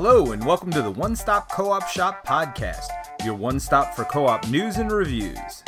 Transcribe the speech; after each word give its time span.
Hello, 0.00 0.30
and 0.30 0.46
welcome 0.46 0.70
to 0.70 0.80
the 0.80 0.92
One 0.92 1.16
Stop 1.16 1.50
Co 1.50 1.72
op 1.72 1.88
Shop 1.88 2.24
podcast, 2.24 2.86
your 3.24 3.34
one 3.34 3.58
stop 3.58 3.96
for 3.96 4.04
co 4.04 4.28
op 4.28 4.46
news 4.46 4.76
and 4.76 4.92
reviews. 4.92 5.64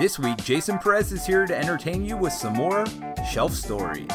This 0.00 0.18
week, 0.18 0.38
Jason 0.38 0.80
Perez 0.80 1.12
is 1.12 1.24
here 1.24 1.46
to 1.46 1.56
entertain 1.56 2.04
you 2.04 2.16
with 2.16 2.32
some 2.32 2.54
more 2.54 2.84
shelf 3.30 3.52
stories. 3.52 4.10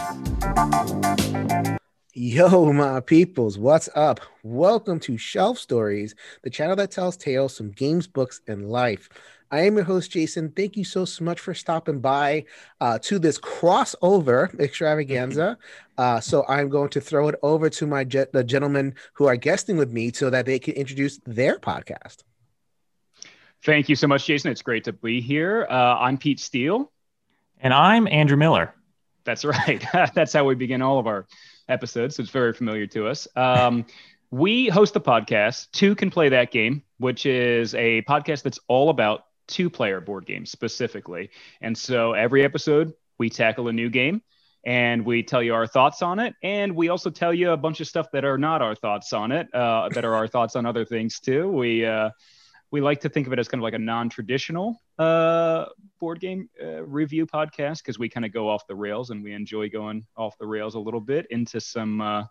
Yo, 2.13 2.73
my 2.73 2.99
peoples, 2.99 3.57
what's 3.57 3.87
up? 3.95 4.19
Welcome 4.43 4.99
to 4.99 5.17
Shelf 5.17 5.57
Stories, 5.57 6.13
the 6.43 6.49
channel 6.49 6.75
that 6.75 6.91
tells 6.91 7.15
tales 7.15 7.55
from 7.55 7.71
games, 7.71 8.07
books, 8.07 8.41
and 8.49 8.69
life. 8.69 9.07
I 9.51 9.61
am 9.61 9.75
your 9.75 9.83
host, 9.83 10.11
Jason. 10.11 10.51
Thank 10.51 10.77
you 10.77 10.85
so, 10.85 11.03
so 11.03 11.25
much 11.25 11.39
for 11.39 11.53
stopping 11.53 11.99
by 11.99 12.45
uh, 12.79 12.99
to 12.99 13.19
this 13.19 13.37
crossover 13.37 14.57
extravaganza. 14.59 15.57
Uh, 15.97 16.21
so 16.21 16.45
I'm 16.47 16.69
going 16.69 16.89
to 16.89 17.01
throw 17.01 17.27
it 17.27 17.35
over 17.43 17.69
to 17.69 17.85
my 17.85 18.05
ge- 18.05 18.31
the 18.31 18.45
gentlemen 18.45 18.95
who 19.13 19.27
are 19.27 19.35
guesting 19.35 19.75
with 19.75 19.91
me 19.91 20.13
so 20.13 20.29
that 20.29 20.45
they 20.45 20.57
can 20.57 20.75
introduce 20.75 21.19
their 21.25 21.59
podcast. 21.59 22.23
Thank 23.63 23.89
you 23.89 23.95
so 23.97 24.07
much, 24.07 24.25
Jason. 24.25 24.51
It's 24.51 24.61
great 24.61 24.85
to 24.85 24.93
be 24.93 25.19
here. 25.19 25.67
Uh, 25.69 25.97
I'm 25.99 26.17
Pete 26.17 26.39
Steele. 26.39 26.89
And 27.59 27.73
I'm 27.73 28.07
Andrew 28.07 28.37
Miller. 28.37 28.73
That's 29.25 29.43
right. 29.45 29.83
That's 30.15 30.31
how 30.31 30.45
we 30.45 30.55
begin 30.55 30.81
all 30.81 30.97
of 30.97 31.07
our 31.07 31.27
episodes. 31.67 32.15
So 32.15 32.23
it's 32.23 32.31
very 32.31 32.53
familiar 32.53 32.87
to 32.87 33.07
us. 33.07 33.27
Um, 33.35 33.85
we 34.31 34.69
host 34.69 34.93
the 34.93 35.01
podcast, 35.01 35.71
Two 35.71 35.93
Can 35.93 36.09
Play 36.09 36.29
That 36.29 36.51
Game, 36.51 36.83
which 36.99 37.25
is 37.25 37.75
a 37.75 38.01
podcast 38.03 38.43
that's 38.43 38.59
all 38.69 38.89
about 38.89 39.25
two 39.47 39.69
player 39.69 40.01
board 40.01 40.25
games 40.25 40.51
specifically. 40.51 41.29
And 41.61 41.77
so 41.77 42.13
every 42.13 42.43
episode, 42.43 42.93
we 43.17 43.29
tackle 43.29 43.67
a 43.67 43.73
new 43.73 43.89
game 43.89 44.21
and 44.65 45.05
we 45.05 45.23
tell 45.23 45.41
you 45.41 45.53
our 45.53 45.67
thoughts 45.67 46.01
on 46.01 46.19
it. 46.19 46.33
And 46.43 46.75
we 46.75 46.89
also 46.89 47.09
tell 47.09 47.33
you 47.33 47.51
a 47.51 47.57
bunch 47.57 47.81
of 47.81 47.87
stuff 47.87 48.07
that 48.13 48.25
are 48.25 48.37
not 48.37 48.61
our 48.61 48.75
thoughts 48.75 49.13
on 49.13 49.31
it, 49.31 49.53
uh, 49.53 49.89
that 49.93 50.05
are 50.05 50.15
our 50.15 50.27
thoughts 50.27 50.55
on 50.55 50.65
other 50.65 50.85
things 50.85 51.19
too. 51.19 51.49
We, 51.49 51.85
uh, 51.85 52.11
we 52.71 52.79
like 52.79 53.01
to 53.01 53.09
think 53.09 53.27
of 53.27 53.33
it 53.33 53.39
as 53.39 53.47
kind 53.47 53.59
of 53.59 53.63
like 53.63 53.73
a 53.73 53.79
non-traditional 53.79 54.79
uh, 54.97 55.65
board 55.99 56.19
game 56.19 56.49
uh, 56.63 56.83
review 56.83 57.25
podcast 57.25 57.79
because 57.79 57.99
we 57.99 58.07
kind 58.07 58.25
of 58.25 58.31
go 58.31 58.49
off 58.49 58.65
the 58.67 58.75
rails 58.75 59.09
and 59.09 59.21
we 59.23 59.33
enjoy 59.33 59.69
going 59.69 60.05
off 60.15 60.37
the 60.39 60.47
rails 60.47 60.75
a 60.75 60.79
little 60.79 61.01
bit 61.01 61.27
into 61.31 61.59
some 61.59 61.99
uh, 61.99 62.23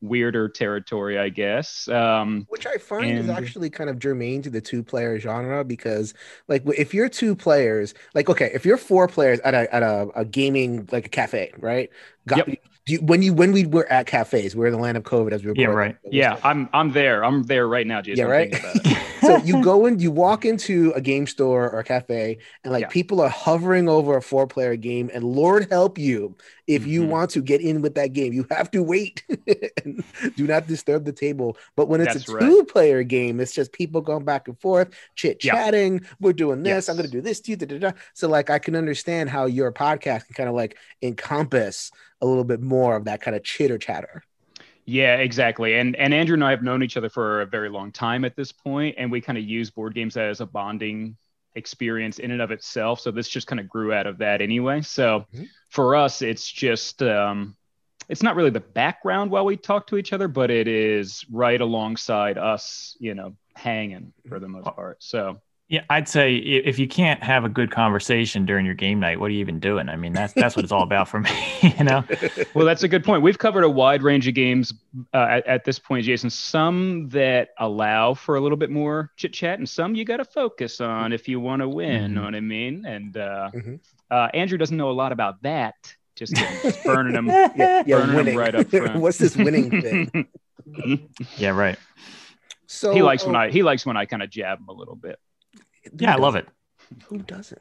weirder 0.00 0.48
territory, 0.48 1.18
I 1.18 1.28
guess. 1.28 1.88
Um, 1.88 2.46
Which 2.48 2.66
I 2.66 2.76
find 2.76 3.10
and... 3.10 3.18
is 3.18 3.28
actually 3.28 3.70
kind 3.70 3.90
of 3.90 3.98
germane 3.98 4.42
to 4.42 4.50
the 4.50 4.60
two 4.60 4.82
player 4.82 5.18
genre 5.18 5.64
because, 5.64 6.14
like, 6.46 6.62
if 6.76 6.94
you're 6.94 7.08
two 7.08 7.34
players, 7.34 7.94
like, 8.14 8.28
okay, 8.28 8.50
if 8.54 8.64
you're 8.64 8.76
four 8.76 9.08
players 9.08 9.40
at 9.40 9.54
a, 9.54 9.74
at 9.74 9.82
a, 9.82 10.08
a 10.14 10.24
gaming, 10.24 10.88
like 10.92 11.06
a 11.06 11.10
cafe, 11.10 11.52
right? 11.58 11.90
Got, 12.26 12.48
yep. 12.48 12.58
You, 12.86 13.00
when 13.00 13.20
you 13.20 13.34
when 13.34 13.52
we 13.52 13.66
were 13.66 13.86
at 13.92 14.06
cafes, 14.06 14.56
we 14.56 14.64
are 14.64 14.68
in 14.68 14.72
the 14.72 14.78
land 14.78 14.96
of 14.96 15.02
COVID 15.02 15.32
as 15.32 15.44
we 15.44 15.50
were. 15.50 15.56
Yeah, 15.58 15.66
right. 15.66 15.96
Yeah, 16.10 16.38
I'm 16.42 16.70
I'm 16.72 16.92
there. 16.92 17.22
I'm 17.22 17.42
there 17.42 17.68
right 17.68 17.86
now, 17.86 18.00
Jason. 18.00 18.24
Yeah, 18.24 18.32
right. 18.32 18.54
so 19.20 19.36
you 19.38 19.62
go 19.62 19.84
and 19.84 20.00
you 20.00 20.10
walk 20.10 20.46
into 20.46 20.92
a 20.96 21.00
game 21.02 21.26
store 21.26 21.68
or 21.68 21.80
a 21.80 21.84
cafe, 21.84 22.38
and 22.64 22.72
like 22.72 22.82
yeah. 22.82 22.88
people 22.88 23.20
are 23.20 23.28
hovering 23.28 23.90
over 23.90 24.16
a 24.16 24.22
four 24.22 24.46
player 24.46 24.74
game, 24.74 25.10
and 25.12 25.22
Lord 25.22 25.68
help 25.70 25.98
you 25.98 26.34
if 26.68 26.86
you 26.86 27.00
mm-hmm. 27.00 27.10
want 27.10 27.30
to 27.30 27.40
get 27.40 27.62
in 27.62 27.80
with 27.80 27.94
that 27.94 28.12
game, 28.12 28.34
you 28.34 28.46
have 28.50 28.70
to 28.72 28.82
wait. 28.82 29.24
do 30.36 30.46
not 30.46 30.66
disturb 30.66 31.06
the 31.06 31.12
table. 31.12 31.56
But 31.74 31.88
when 31.88 32.02
it's 32.02 32.14
That's 32.14 32.28
a 32.28 32.38
two 32.38 32.64
player 32.64 32.98
right. 32.98 33.08
game, 33.08 33.40
it's 33.40 33.54
just 33.54 33.72
people 33.72 34.02
going 34.02 34.24
back 34.24 34.46
and 34.46 34.60
forth, 34.60 34.90
chit 35.16 35.40
chatting. 35.40 35.94
Yep. 35.94 36.02
We're 36.20 36.32
doing 36.34 36.62
this. 36.62 36.70
Yes. 36.70 36.88
I'm 36.90 36.96
going 36.96 37.06
to 37.06 37.12
do 37.12 37.22
this 37.22 37.40
to 37.40 37.52
you. 37.52 37.56
Da, 37.56 37.66
da, 37.66 37.78
da. 37.78 37.92
So, 38.12 38.28
like, 38.28 38.50
I 38.50 38.58
can 38.58 38.76
understand 38.76 39.30
how 39.30 39.46
your 39.46 39.72
podcast 39.72 40.26
can 40.26 40.34
kind 40.34 40.48
of 40.48 40.54
like 40.54 40.76
encompass 41.00 41.90
a 42.20 42.26
little 42.26 42.44
bit 42.44 42.60
more 42.60 42.96
of 42.96 43.06
that 43.06 43.22
kind 43.22 43.34
of 43.34 43.42
chitter 43.42 43.78
chatter. 43.78 44.22
Yeah, 44.84 45.16
exactly. 45.16 45.74
And 45.74 45.96
and 45.96 46.12
Andrew 46.12 46.34
and 46.34 46.44
I 46.44 46.50
have 46.50 46.62
known 46.62 46.82
each 46.82 46.98
other 46.98 47.08
for 47.08 47.40
a 47.40 47.46
very 47.46 47.70
long 47.70 47.92
time 47.92 48.24
at 48.24 48.36
this 48.36 48.52
point, 48.52 48.96
and 48.98 49.10
we 49.10 49.20
kind 49.22 49.38
of 49.38 49.44
use 49.44 49.70
board 49.70 49.94
games 49.94 50.16
as 50.16 50.40
a 50.40 50.46
bonding 50.46 51.16
experience 51.58 52.18
in 52.18 52.30
and 52.30 52.40
of 52.40 52.50
itself. 52.50 53.00
So 53.00 53.10
this 53.10 53.28
just 53.28 53.46
kind 53.46 53.60
of 53.60 53.68
grew 53.68 53.92
out 53.92 54.06
of 54.06 54.18
that 54.18 54.40
anyway. 54.40 54.80
So 54.80 55.26
mm-hmm. 55.34 55.44
for 55.68 55.94
us, 55.94 56.22
it's 56.22 56.50
just 56.50 57.02
um, 57.02 57.56
it's 58.08 58.22
not 58.22 58.36
really 58.36 58.50
the 58.50 58.60
background 58.60 59.30
while 59.30 59.44
we 59.44 59.56
talk 59.56 59.86
to 59.88 59.96
each 59.98 60.12
other, 60.12 60.28
but 60.28 60.50
it 60.50 60.66
is 60.66 61.24
right 61.30 61.60
alongside 61.60 62.38
us, 62.38 62.96
you 62.98 63.14
know, 63.14 63.34
hanging 63.54 64.12
for 64.28 64.40
the 64.40 64.48
most 64.48 64.64
part. 64.64 65.02
So 65.02 65.40
yeah, 65.68 65.82
I'd 65.90 66.08
say 66.08 66.34
if 66.36 66.78
you 66.78 66.88
can't 66.88 67.22
have 67.22 67.44
a 67.44 67.48
good 67.50 67.70
conversation 67.70 68.46
during 68.46 68.64
your 68.64 68.74
game 68.74 69.00
night, 69.00 69.20
what 69.20 69.26
are 69.26 69.34
you 69.34 69.40
even 69.40 69.60
doing? 69.60 69.90
I 69.90 69.96
mean, 69.96 70.14
that's 70.14 70.32
that's 70.32 70.56
what 70.56 70.64
it's 70.64 70.72
all 70.72 70.82
about 70.82 71.08
for 71.08 71.20
me, 71.20 71.30
you 71.62 71.84
know. 71.84 72.04
Well, 72.54 72.64
that's 72.64 72.82
a 72.82 72.88
good 72.88 73.04
point. 73.04 73.22
We've 73.22 73.38
covered 73.38 73.64
a 73.64 73.68
wide 73.68 74.02
range 74.02 74.26
of 74.26 74.34
games 74.34 74.72
uh, 75.12 75.26
at, 75.30 75.46
at, 75.46 75.64
this 75.64 75.78
point, 75.78 76.06
Jason. 76.06 76.30
Some 76.30 77.08
that 77.10 77.50
allow 77.58 78.14
for 78.14 78.36
a 78.36 78.40
little 78.40 78.56
bit 78.56 78.70
more 78.70 79.12
chit 79.16 79.32
chat, 79.32 79.58
and 79.58 79.68
some 79.68 79.94
you 79.94 80.04
got 80.04 80.16
to 80.16 80.24
focus 80.24 80.80
on 80.80 81.12
if 81.12 81.28
you 81.28 81.38
want 81.38 81.60
to 81.60 81.68
win. 81.68 82.04
Mm-hmm. 82.04 82.14
Know 82.14 82.22
what 82.22 82.34
I 82.34 82.40
mean? 82.40 82.86
And 82.86 83.16
uh, 83.16 83.50
mm-hmm. 83.54 83.74
uh, 84.10 84.28
Andrew 84.32 84.56
doesn't 84.56 84.76
know 84.76 84.90
a 84.90 84.92
lot 84.92 85.12
about 85.12 85.42
that. 85.42 85.74
Just, 86.16 86.34
just 86.34 86.82
burning 86.84 87.12
them, 87.12 87.26
yeah, 87.26 87.82
yeah, 87.86 87.98
burning 87.98 88.24
them 88.24 88.36
right 88.36 88.54
up 88.54 88.68
front. 88.68 88.96
What's 88.96 89.18
this 89.18 89.36
winning 89.36 89.82
thing? 89.82 90.28
yeah, 91.36 91.50
right. 91.50 91.78
So 92.66 92.94
he 92.94 93.02
likes 93.02 93.24
when 93.24 93.36
I 93.36 93.50
he 93.50 93.62
likes 93.62 93.84
when 93.84 93.96
I 93.96 94.06
kind 94.06 94.22
of 94.22 94.30
jab 94.30 94.58
him 94.58 94.68
a 94.68 94.72
little 94.72 94.96
bit 94.96 95.18
yeah, 95.98 96.14
I 96.14 96.16
love 96.16 96.36
it. 96.36 96.48
Who 97.06 97.18
doesn't? 97.18 97.60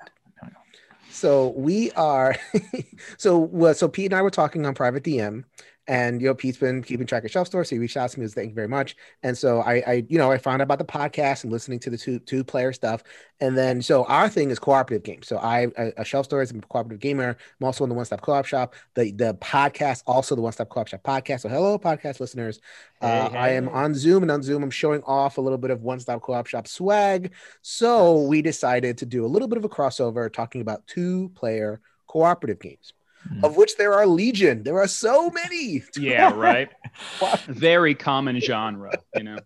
So 1.10 1.50
we 1.56 1.92
are, 1.94 2.36
so 3.18 3.74
so 3.74 3.88
Pete 3.88 4.12
and 4.12 4.14
I 4.14 4.22
were 4.22 4.30
talking 4.30 4.66
on 4.66 4.76
private 4.76 5.04
DM, 5.04 5.46
and 5.88 6.22
you 6.22 6.28
know 6.28 6.34
Pete's 6.34 6.58
been 6.58 6.84
keeping 6.84 7.08
track 7.08 7.24
of 7.24 7.32
shelf 7.32 7.48
store, 7.48 7.64
so 7.64 7.76
he 7.76 7.80
reached 7.80 7.96
out 7.96 8.10
to 8.10 8.20
me. 8.20 8.24
Was 8.24 8.34
thank 8.34 8.50
you 8.50 8.56
very 8.56 8.68
much. 8.68 8.96
And 9.24 9.38
so 9.38 9.62
I, 9.62 9.84
I, 9.88 10.06
you 10.10 10.18
know, 10.18 10.32
I 10.32 10.38
found 10.38 10.62
out 10.62 10.66
about 10.66 10.80
the 10.80 10.86
podcast 10.86 11.44
and 11.44 11.52
listening 11.52 11.80
to 11.80 11.90
the 11.90 11.98
two 11.98 12.20
two 12.20 12.44
player 12.44 12.74
stuff. 12.74 13.04
And 13.40 13.58
then 13.58 13.82
so 13.82 14.04
our 14.06 14.28
thing 14.28 14.52
is 14.52 14.60
cooperative 14.60 15.04
games. 15.04 15.28
So 15.28 15.38
I 15.38 15.68
a, 15.78 16.04
shelf 16.04 16.26
store 16.26 16.42
is 16.42 16.52
a 16.52 16.56
cooperative 16.56 17.00
gamer. 17.00 17.38
I'm 17.60 17.66
also 17.66 17.84
in 17.86 17.90
the 17.90 17.96
one 17.96 18.06
stop 18.06 18.22
co 18.22 18.34
op 18.34 18.46
shop. 18.46 18.76
The 18.96 19.12
the 19.12 19.34
podcast 19.36 20.04
also 20.06 20.36
the 20.36 20.42
one 20.42 20.52
stop 20.52 20.70
co 20.70 20.82
op 20.82 20.88
shop 20.90 21.04
podcast. 21.04 21.42
So 21.42 21.50
hello 21.50 21.80
podcast 21.80 22.20
listeners. 22.20 22.60
Hey, 23.00 23.20
uh, 23.20 23.30
hey. 23.30 23.38
I 23.38 23.50
am 23.50 23.70
on 23.70 23.96
Zoom 23.96 24.24
and 24.24 24.32
on 24.32 24.44
Zoom 24.44 24.64
I'm 24.64 24.70
showing 24.70 25.04
off 25.04 25.38
a 25.38 25.42
little 25.42 25.58
bit 25.58 25.72
of 25.72 25.84
one 25.84 26.00
stop 26.00 26.22
co 26.22 26.34
op 26.34 26.48
shop 26.48 26.68
swag. 26.68 27.32
So 27.62 28.24
we 28.24 28.42
decided 28.42 28.98
to 28.98 29.06
do 29.06 29.26
a 29.26 29.28
little 29.28 29.48
bit 29.48 29.58
of 29.58 29.64
a 29.64 29.70
crossover 29.70 30.32
talking 30.32 30.62
about 30.62 30.86
two 30.88 31.30
player 31.30 31.80
cooperative 32.08 32.60
games 32.60 32.94
mm. 33.32 33.44
of 33.44 33.58
which 33.58 33.78
there 33.78 33.94
are 33.94 34.06
legion. 34.06 34.64
There 34.64 34.80
are 34.80 34.88
so 34.88 35.30
many. 35.30 35.84
Yeah, 35.98 36.34
right. 36.34 36.70
very 37.48 37.96
common 37.96 38.40
genre, 38.40 38.94
you 39.16 39.24
know. 39.24 39.40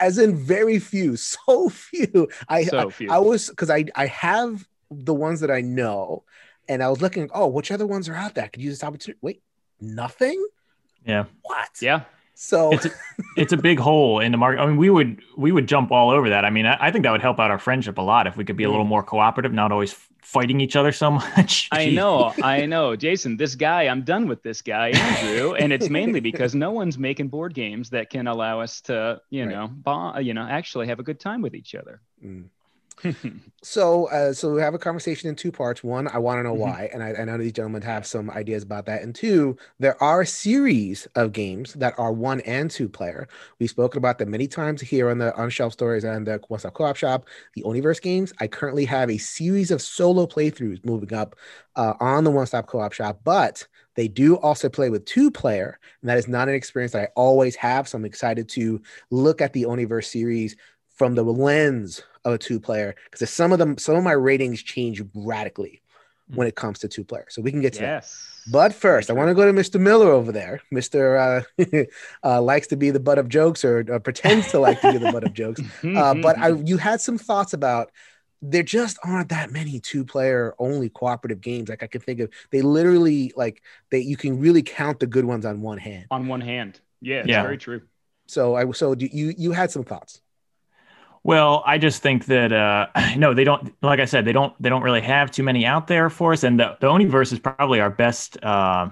As 0.00 0.18
in 0.18 0.36
very 0.36 0.78
few, 0.78 1.16
so 1.16 1.68
few. 1.68 2.28
I 2.48 2.64
so 2.64 2.90
few. 2.90 3.10
I, 3.10 3.16
I 3.16 3.18
was 3.18 3.48
because 3.48 3.70
I 3.70 3.84
I 3.94 4.06
have 4.06 4.66
the 4.90 5.14
ones 5.14 5.40
that 5.40 5.50
I 5.50 5.60
know, 5.60 6.24
and 6.68 6.82
I 6.82 6.88
was 6.88 7.00
looking. 7.00 7.30
Oh, 7.32 7.46
which 7.46 7.70
other 7.70 7.86
ones 7.86 8.08
are 8.08 8.14
out 8.14 8.34
there? 8.34 8.48
Could 8.48 8.62
use 8.62 8.74
this 8.74 8.84
opportunity. 8.84 9.18
Wait, 9.22 9.42
nothing. 9.80 10.44
Yeah. 11.04 11.24
What? 11.42 11.70
Yeah. 11.80 12.02
So 12.34 12.70
it's 12.70 12.86
a, 12.86 12.90
it's 13.36 13.52
a 13.52 13.56
big 13.56 13.80
hole 13.80 14.20
in 14.20 14.30
the 14.30 14.38
market. 14.38 14.60
I 14.60 14.66
mean, 14.66 14.76
we 14.76 14.90
would 14.90 15.20
we 15.36 15.50
would 15.50 15.66
jump 15.66 15.90
all 15.90 16.10
over 16.10 16.28
that. 16.30 16.44
I 16.44 16.50
mean, 16.50 16.66
I, 16.66 16.76
I 16.80 16.90
think 16.92 17.02
that 17.02 17.10
would 17.10 17.20
help 17.20 17.40
out 17.40 17.50
our 17.50 17.58
friendship 17.58 17.98
a 17.98 18.02
lot 18.02 18.28
if 18.28 18.36
we 18.36 18.44
could 18.44 18.56
be 18.56 18.62
a 18.62 18.70
little 18.70 18.84
mm. 18.84 18.90
more 18.90 19.02
cooperative, 19.02 19.52
not 19.52 19.72
always 19.72 19.92
fighting 20.28 20.60
each 20.60 20.76
other 20.76 20.92
so 20.92 21.10
much. 21.36 21.68
I 21.72 21.88
know, 21.88 22.34
I 22.42 22.66
know, 22.66 22.94
Jason. 22.96 23.38
This 23.38 23.54
guy, 23.54 23.88
I'm 23.88 24.02
done 24.02 24.28
with 24.28 24.42
this 24.42 24.60
guy, 24.60 24.88
Andrew, 24.90 25.54
and 25.54 25.72
it's 25.72 25.88
mainly 25.88 26.20
because 26.20 26.54
no 26.54 26.70
one's 26.70 26.98
making 26.98 27.28
board 27.28 27.54
games 27.54 27.90
that 27.90 28.10
can 28.10 28.26
allow 28.26 28.60
us 28.60 28.82
to, 28.82 29.22
you 29.30 29.44
right. 29.44 29.50
know, 29.50 29.68
bond, 29.68 30.26
you 30.26 30.34
know, 30.34 30.42
actually 30.42 30.88
have 30.88 30.98
a 30.98 31.02
good 31.02 31.18
time 31.18 31.40
with 31.40 31.54
each 31.54 31.74
other. 31.74 32.02
Mm. 32.22 32.44
so, 33.62 34.06
uh, 34.06 34.32
so 34.32 34.52
we 34.52 34.60
have 34.60 34.74
a 34.74 34.78
conversation 34.78 35.28
in 35.28 35.36
two 35.36 35.52
parts. 35.52 35.82
One, 35.82 36.08
I 36.08 36.18
want 36.18 36.38
to 36.38 36.42
know 36.42 36.52
mm-hmm. 36.52 36.60
why, 36.60 36.90
and 36.92 37.02
I, 37.02 37.14
I, 37.14 37.24
know 37.24 37.38
these 37.38 37.52
gentlemen 37.52 37.82
have 37.82 38.06
some 38.06 38.30
ideas 38.30 38.62
about 38.62 38.86
that. 38.86 39.02
And 39.02 39.14
two, 39.14 39.56
there 39.78 40.00
are 40.02 40.22
a 40.22 40.26
series 40.26 41.06
of 41.14 41.32
games 41.32 41.74
that 41.74 41.94
are 41.98 42.12
one 42.12 42.40
and 42.42 42.70
two 42.70 42.88
player. 42.88 43.28
We've 43.58 43.70
spoken 43.70 43.98
about 43.98 44.18
them 44.18 44.30
many 44.30 44.48
times 44.48 44.80
here 44.80 45.10
on 45.10 45.18
the 45.18 45.34
on 45.36 45.50
shelf 45.50 45.72
stories 45.72 46.04
and 46.04 46.26
the 46.26 46.40
One 46.48 46.60
Stop 46.60 46.74
Co-op 46.74 46.96
Shop, 46.96 47.26
the 47.54 47.62
Oniverse 47.62 48.00
games. 48.00 48.32
I 48.40 48.46
currently 48.46 48.84
have 48.86 49.10
a 49.10 49.18
series 49.18 49.70
of 49.70 49.82
solo 49.82 50.26
playthroughs 50.26 50.84
moving 50.84 51.14
up 51.14 51.36
uh, 51.76 51.94
on 52.00 52.24
the 52.24 52.30
One 52.30 52.46
Stop 52.46 52.66
Co-op 52.66 52.92
Shop, 52.92 53.20
but 53.24 53.66
they 53.94 54.06
do 54.06 54.36
also 54.36 54.68
play 54.68 54.90
with 54.90 55.04
two 55.06 55.28
player, 55.28 55.78
and 56.00 56.08
that 56.08 56.18
is 56.18 56.28
not 56.28 56.48
an 56.48 56.54
experience 56.54 56.92
that 56.92 57.02
I 57.02 57.08
always 57.16 57.56
have. 57.56 57.88
So 57.88 57.98
I'm 57.98 58.04
excited 58.04 58.48
to 58.50 58.80
look 59.10 59.40
at 59.40 59.52
the 59.52 59.64
Oniverse 59.64 60.04
series 60.04 60.56
from 60.98 61.14
the 61.14 61.22
lens 61.22 62.02
of 62.24 62.34
a 62.34 62.38
two 62.38 62.60
player 62.60 62.94
because 63.10 63.30
some 63.30 63.52
of 63.52 63.58
them 63.58 63.78
some 63.78 63.96
of 63.96 64.04
my 64.04 64.12
ratings 64.12 64.62
change 64.62 65.02
radically 65.14 65.80
mm. 66.30 66.36
when 66.36 66.46
it 66.46 66.56
comes 66.56 66.80
to 66.80 66.88
two 66.88 67.04
players 67.04 67.34
so 67.34 67.40
we 67.40 67.50
can 67.50 67.60
get 67.60 67.72
to 67.72 67.80
yes. 67.80 68.44
that 68.44 68.52
but 68.52 68.74
first 68.74 69.08
i 69.08 69.12
want 69.12 69.28
to 69.28 69.34
go 69.34 69.46
to 69.46 69.52
mr 69.52 69.80
miller 69.80 70.10
over 70.10 70.32
there. 70.32 70.60
Mr 70.72 71.44
uh, 71.58 71.84
uh, 72.24 72.42
likes 72.42 72.66
to 72.68 72.76
be 72.76 72.90
the 72.90 73.00
butt 73.00 73.18
of 73.18 73.28
jokes 73.28 73.64
or, 73.64 73.84
or 73.88 74.00
pretends 74.00 74.50
to 74.50 74.58
like 74.58 74.80
to 74.80 74.92
be 74.92 74.98
the 74.98 75.12
butt 75.12 75.24
of 75.24 75.34
jokes. 75.34 75.60
Uh, 75.84 76.14
but 76.14 76.38
I, 76.38 76.48
you 76.64 76.76
had 76.76 77.00
some 77.00 77.18
thoughts 77.18 77.52
about 77.52 77.90
there 78.42 78.62
just 78.62 78.98
aren't 79.04 79.30
that 79.30 79.50
many 79.50 79.80
two 79.80 80.04
player 80.04 80.54
only 80.58 80.88
cooperative 80.88 81.40
games. 81.40 81.68
Like 81.68 81.82
i 81.82 81.86
can 81.86 82.00
think 82.00 82.20
of 82.20 82.30
they 82.50 82.62
literally 82.62 83.32
like 83.36 83.62
they 83.90 84.00
you 84.00 84.16
can 84.16 84.38
really 84.38 84.62
count 84.62 85.00
the 85.00 85.06
good 85.06 85.24
ones 85.24 85.44
on 85.44 85.60
one 85.60 85.78
hand. 85.78 86.06
On 86.10 86.26
one 86.26 86.40
hand. 86.40 86.80
Yeah 87.00 87.22
yeah. 87.26 87.42
very 87.42 87.58
true. 87.58 87.82
So 88.26 88.54
I 88.54 88.70
so 88.72 88.94
do 88.94 89.06
you 89.06 89.34
you 89.36 89.52
had 89.52 89.70
some 89.70 89.84
thoughts. 89.84 90.20
Well, 91.28 91.62
I 91.66 91.76
just 91.76 92.00
think 92.00 92.24
that 92.24 92.54
uh, 92.54 92.86
no, 93.18 93.34
they 93.34 93.44
don't. 93.44 93.74
Like 93.82 94.00
I 94.00 94.06
said, 94.06 94.24
they 94.24 94.32
don't. 94.32 94.54
They 94.62 94.70
don't 94.70 94.82
really 94.82 95.02
have 95.02 95.30
too 95.30 95.42
many 95.42 95.66
out 95.66 95.86
there 95.86 96.08
for 96.08 96.32
us. 96.32 96.42
And 96.42 96.58
the 96.58 96.78
the 96.80 96.86
Oniverse 96.86 97.34
is 97.34 97.38
probably 97.38 97.80
our 97.80 97.90
best 97.90 98.42
uh, 98.42 98.88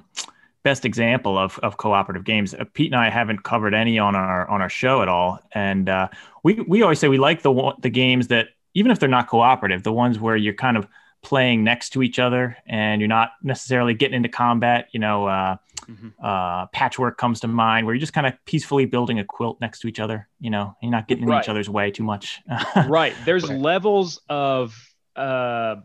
best 0.62 0.84
example 0.84 1.38
of 1.38 1.58
of 1.60 1.78
cooperative 1.78 2.24
games. 2.24 2.52
Uh, 2.52 2.64
Pete 2.74 2.92
and 2.92 3.00
I 3.00 3.08
haven't 3.08 3.44
covered 3.44 3.72
any 3.72 3.98
on 3.98 4.14
our 4.14 4.46
on 4.50 4.60
our 4.60 4.68
show 4.68 5.00
at 5.00 5.08
all. 5.08 5.38
And 5.52 5.88
uh, 5.88 6.08
we 6.42 6.60
we 6.68 6.82
always 6.82 6.98
say 6.98 7.08
we 7.08 7.16
like 7.16 7.40
the 7.40 7.72
the 7.80 7.88
games 7.88 8.28
that 8.28 8.48
even 8.74 8.92
if 8.92 9.00
they're 9.00 9.08
not 9.08 9.28
cooperative, 9.28 9.82
the 9.82 9.94
ones 9.94 10.20
where 10.20 10.36
you're 10.36 10.52
kind 10.52 10.76
of 10.76 10.86
playing 11.26 11.64
next 11.64 11.90
to 11.90 12.04
each 12.04 12.20
other 12.20 12.56
and 12.68 13.00
you're 13.00 13.08
not 13.08 13.32
necessarily 13.42 13.94
getting 13.94 14.14
into 14.14 14.28
combat. 14.28 14.86
You 14.92 15.00
know, 15.00 15.26
uh, 15.26 15.56
mm-hmm. 15.88 16.10
uh, 16.22 16.66
patchwork 16.66 17.18
comes 17.18 17.40
to 17.40 17.48
mind 17.48 17.84
where 17.84 17.96
you're 17.96 18.00
just 18.00 18.12
kind 18.12 18.28
of 18.28 18.34
peacefully 18.44 18.84
building 18.84 19.18
a 19.18 19.24
quilt 19.24 19.60
next 19.60 19.80
to 19.80 19.88
each 19.88 19.98
other. 19.98 20.28
You 20.38 20.50
know, 20.50 20.76
you're 20.80 20.92
not 20.92 21.08
getting 21.08 21.24
in 21.24 21.30
right. 21.30 21.42
each 21.42 21.48
other's 21.48 21.68
way 21.68 21.90
too 21.90 22.04
much. 22.04 22.40
right. 22.88 23.12
There's 23.24 23.48
right. 23.48 23.58
levels 23.58 24.20
of 24.28 24.80
uh, 25.16 25.76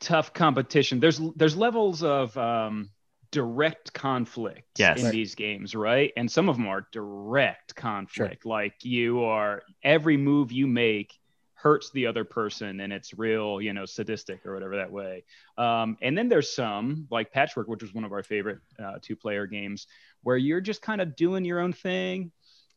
tough 0.00 0.32
competition. 0.32 0.98
There's 0.98 1.20
there's 1.36 1.56
levels 1.56 2.02
of 2.02 2.36
um, 2.36 2.90
direct 3.30 3.92
conflict 3.92 4.76
yes. 4.76 4.98
in 4.98 5.04
right. 5.04 5.12
these 5.12 5.36
games, 5.36 5.76
right? 5.76 6.12
And 6.16 6.28
some 6.28 6.48
of 6.48 6.56
them 6.56 6.66
are 6.66 6.88
direct 6.90 7.76
conflict. 7.76 8.42
Sure. 8.42 8.50
Like 8.50 8.74
you 8.82 9.22
are 9.22 9.62
every 9.84 10.16
move 10.16 10.50
you 10.50 10.66
make 10.66 11.14
hurts 11.60 11.90
the 11.90 12.06
other 12.06 12.24
person 12.24 12.80
and 12.80 12.92
it's 12.92 13.18
real, 13.18 13.60
you 13.60 13.72
know, 13.72 13.84
sadistic 13.84 14.46
or 14.46 14.54
whatever 14.54 14.76
that 14.76 14.92
way. 14.92 15.24
Um, 15.56 15.96
and 16.00 16.16
then 16.16 16.28
there's 16.28 16.54
some 16.54 17.08
like 17.10 17.32
Patchwork, 17.32 17.66
which 17.66 17.82
was 17.82 17.92
one 17.92 18.04
of 18.04 18.12
our 18.12 18.22
favorite 18.22 18.60
uh, 18.82 18.98
two 19.02 19.16
player 19.16 19.44
games, 19.46 19.88
where 20.22 20.36
you're 20.36 20.60
just 20.60 20.82
kind 20.82 21.00
of 21.00 21.16
doing 21.16 21.44
your 21.44 21.58
own 21.58 21.72
thing 21.72 22.30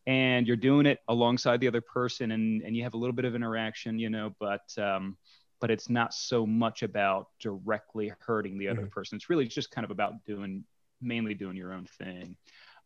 and 0.07 0.47
you're 0.47 0.57
doing 0.57 0.87
it 0.87 0.99
alongside 1.07 1.59
the 1.59 1.67
other 1.67 1.81
person 1.81 2.31
and, 2.31 2.63
and 2.63 2.75
you 2.75 2.81
have 2.81 2.95
a 2.95 2.97
little 2.97 3.13
bit 3.13 3.25
of 3.25 3.35
interaction, 3.35 3.99
you 3.99 4.09
know, 4.09 4.33
but, 4.39 4.75
um, 4.79 5.15
but 5.59 5.69
it's 5.69 5.87
not 5.87 6.11
so 6.11 6.47
much 6.47 6.81
about 6.81 7.27
directly 7.39 8.11
hurting 8.19 8.57
the 8.57 8.67
other 8.67 8.81
mm-hmm. 8.81 8.89
person. 8.89 9.15
It's 9.15 9.29
really 9.29 9.45
just 9.45 9.69
kind 9.69 9.85
of 9.85 9.91
about 9.91 10.25
doing, 10.25 10.63
mainly 11.01 11.35
doing 11.35 11.55
your 11.55 11.71
own 11.71 11.85
thing. 11.85 12.35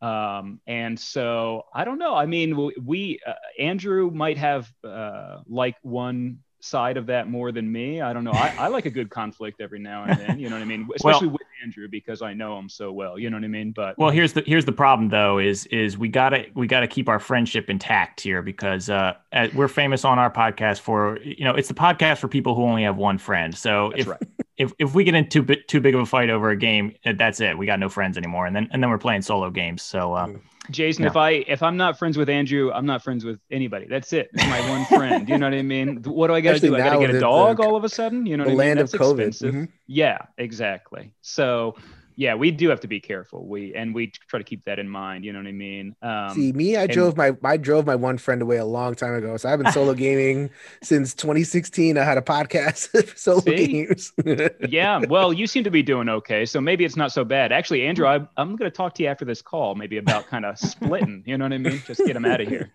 Um, 0.01 0.59
and 0.67 0.99
so 0.99 1.65
I 1.73 1.85
don't 1.85 1.99
know. 1.99 2.15
I 2.15 2.25
mean, 2.25 2.71
we, 2.83 3.19
uh, 3.25 3.33
Andrew 3.59 4.11
might 4.11 4.37
have 4.37 4.71
uh, 4.83 5.39
like 5.47 5.75
one 5.81 6.39
side 6.65 6.97
of 6.97 7.05
that 7.05 7.29
more 7.29 7.51
than 7.51 7.71
me. 7.71 8.01
I 8.01 8.11
don't 8.11 8.23
know. 8.23 8.31
I, 8.31 8.53
I 8.57 8.67
like 8.67 8.85
a 8.85 8.89
good 8.89 9.09
conflict 9.09 9.61
every 9.61 9.79
now 9.79 10.03
and 10.03 10.19
then. 10.19 10.39
You 10.39 10.49
know 10.49 10.55
what 10.55 10.63
I 10.63 10.65
mean? 10.65 10.87
Especially 10.95 11.27
well, 11.27 11.33
with 11.33 11.47
Andrew 11.63 11.87
because 11.87 12.21
I 12.21 12.33
know 12.33 12.57
him 12.57 12.69
so 12.69 12.91
well. 12.91 13.17
You 13.19 13.29
know 13.29 13.37
what 13.37 13.43
I 13.43 13.49
mean? 13.49 13.71
But 13.71 13.97
well, 13.97 14.09
here's 14.09 14.33
the 14.33 14.43
here's 14.45 14.65
the 14.65 14.71
problem 14.71 15.09
though 15.09 15.37
is 15.37 15.65
is 15.67 15.97
we 15.97 16.09
gotta 16.09 16.45
we 16.55 16.67
gotta 16.67 16.87
keep 16.87 17.07
our 17.07 17.19
friendship 17.19 17.69
intact 17.69 18.21
here 18.21 18.41
because 18.41 18.89
uh, 18.89 19.13
we're 19.53 19.67
famous 19.67 20.03
on 20.03 20.19
our 20.19 20.31
podcast 20.31 20.79
for 20.79 21.19
you 21.21 21.45
know 21.45 21.53
it's 21.53 21.67
the 21.67 21.73
podcast 21.73 22.17
for 22.17 22.27
people 22.27 22.55
who 22.55 22.63
only 22.63 22.83
have 22.83 22.97
one 22.97 23.17
friend. 23.17 23.55
So 23.55 23.89
That's 23.89 24.01
if 24.01 24.07
right 24.07 24.21
if 24.57 24.73
if 24.79 24.95
we 24.95 25.03
get 25.03 25.15
into 25.15 25.43
too, 25.43 25.55
too 25.67 25.81
big 25.81 25.95
of 25.95 26.01
a 26.01 26.05
fight 26.05 26.29
over 26.29 26.49
a 26.49 26.57
game, 26.57 26.95
eh, 27.03 27.13
that's 27.17 27.41
it. 27.41 27.57
We 27.57 27.65
got 27.65 27.79
no 27.79 27.89
friends 27.89 28.17
anymore, 28.17 28.45
and 28.45 28.55
then 28.55 28.69
and 28.71 28.81
then 28.81 28.89
we're 28.89 28.97
playing 28.97 29.21
solo 29.21 29.49
games. 29.49 29.81
So, 29.81 30.13
uh, 30.13 30.29
Jason, 30.71 31.03
yeah. 31.03 31.09
if 31.09 31.17
I 31.17 31.29
if 31.47 31.61
I'm 31.61 31.77
not 31.77 31.99
friends 31.99 32.17
with 32.17 32.29
Andrew, 32.29 32.71
I'm 32.71 32.85
not 32.85 33.03
friends 33.03 33.25
with 33.25 33.39
anybody. 33.51 33.85
That's 33.89 34.13
it. 34.13 34.29
It's 34.33 34.45
my 34.45 34.69
one 34.69 34.85
friend. 34.99 35.27
You 35.27 35.37
know 35.37 35.47
what 35.47 35.57
I 35.57 35.61
mean? 35.61 36.03
What 36.03 36.27
do 36.27 36.33
I 36.35 36.41
got 36.41 36.53
to 36.53 36.59
do? 36.59 36.75
I 36.75 36.79
got 36.79 36.93
to 36.93 36.99
get 36.99 37.15
a 37.15 37.19
dog 37.19 37.57
the, 37.57 37.63
all 37.63 37.75
of 37.75 37.83
a 37.83 37.89
sudden. 37.89 38.25
You 38.25 38.37
know, 38.37 38.45
the 38.45 38.51
what 38.51 38.59
land 38.59 38.79
I 38.79 38.83
mean? 38.83 38.93
of 38.93 38.99
COVID. 38.99 39.27
Mm-hmm. 39.29 39.63
Yeah, 39.87 40.19
exactly. 40.37 41.11
So 41.21 41.75
yeah, 42.15 42.35
we 42.35 42.51
do 42.51 42.69
have 42.69 42.79
to 42.81 42.87
be 42.87 42.99
careful. 42.99 43.45
We 43.45 43.75
and 43.75 43.93
we 43.93 44.07
try 44.27 44.39
to 44.39 44.43
keep 44.43 44.63
that 44.65 44.79
in 44.79 44.87
mind. 44.87 45.25
You 45.25 45.33
know 45.33 45.39
what 45.39 45.47
I 45.47 45.51
mean? 45.51 45.95
Um, 46.01 46.29
See, 46.33 46.51
me, 46.53 46.77
I 46.77 46.83
and, 46.83 46.91
drove 46.91 47.17
my 47.17 47.35
I 47.43 47.57
drove 47.57 47.85
my 47.85 47.95
one 47.95 48.17
friend 48.17 48.41
away 48.41 48.57
a 48.57 48.65
long 48.65 48.95
time 48.95 49.13
ago. 49.15 49.35
So 49.37 49.49
I've 49.49 49.61
been 49.61 49.71
solo 49.71 49.93
gaming 50.05 50.49
since 50.81 51.13
2016. 51.13 51.97
I 51.97 52.03
had 52.03 52.17
a 52.17 52.21
podcast 52.21 52.87
for 53.07 53.17
solo 53.17 53.41
see? 53.41 53.67
games. 53.67 54.13
yeah, 54.69 54.99
well, 55.09 55.33
you 55.33 55.47
seem 55.47 55.63
to 55.65 55.71
be 55.71 55.83
doing 55.83 56.07
okay, 56.09 56.45
so 56.45 56.61
maybe 56.61 56.85
it's 56.85 56.95
not 56.95 57.11
so 57.11 57.23
bad. 57.23 57.51
Actually, 57.51 57.85
Andrew, 57.85 58.07
I, 58.07 58.15
I'm 58.37 58.55
going 58.55 58.69
to 58.69 58.75
talk 58.75 58.95
to 58.95 59.03
you 59.03 59.09
after 59.09 59.25
this 59.25 59.41
call, 59.41 59.75
maybe 59.75 59.97
about 59.97 60.27
kind 60.27 60.45
of 60.45 60.57
splitting. 60.57 61.23
You 61.25 61.37
know 61.37 61.45
what 61.45 61.53
I 61.53 61.57
mean? 61.57 61.81
Just 61.85 62.05
get 62.05 62.13
them 62.13 62.25
out 62.25 62.41
of 62.41 62.47
here. 62.47 62.71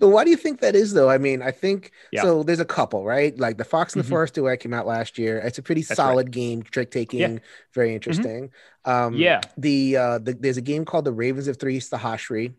But 0.00 0.08
why 0.08 0.24
do 0.24 0.30
you 0.30 0.36
think 0.36 0.60
that 0.60 0.74
is, 0.74 0.92
though? 0.94 1.10
I 1.10 1.18
mean, 1.18 1.42
I 1.42 1.50
think 1.50 1.92
yeah. 2.12 2.22
so. 2.22 2.42
There's 2.42 2.60
a 2.60 2.64
couple, 2.64 3.04
right? 3.04 3.38
Like 3.38 3.58
the 3.58 3.64
Fox 3.64 3.94
and 3.94 4.00
the 4.00 4.04
mm-hmm. 4.04 4.12
Forest 4.12 4.34
duet 4.34 4.60
came 4.60 4.74
out 4.74 4.86
last 4.86 5.18
year. 5.18 5.38
It's 5.38 5.58
a 5.58 5.62
pretty 5.62 5.82
That's 5.82 5.96
solid 5.96 6.26
right. 6.26 6.30
game, 6.30 6.62
trick 6.62 6.90
taking, 6.90 7.20
yeah. 7.20 7.38
very 7.72 7.88
mm-hmm. 7.88 7.94
interesting. 7.94 8.44
Mm-hmm. 8.44 8.63
Um, 8.84 9.14
yeah. 9.14 9.40
The, 9.56 9.96
uh, 9.96 10.18
the 10.18 10.34
there's 10.34 10.56
a 10.56 10.62
game 10.62 10.84
called 10.84 11.04
the 11.04 11.12
Ravens 11.12 11.48
of 11.48 11.58
Thri 11.58 11.78
Sahashri, 11.78 12.52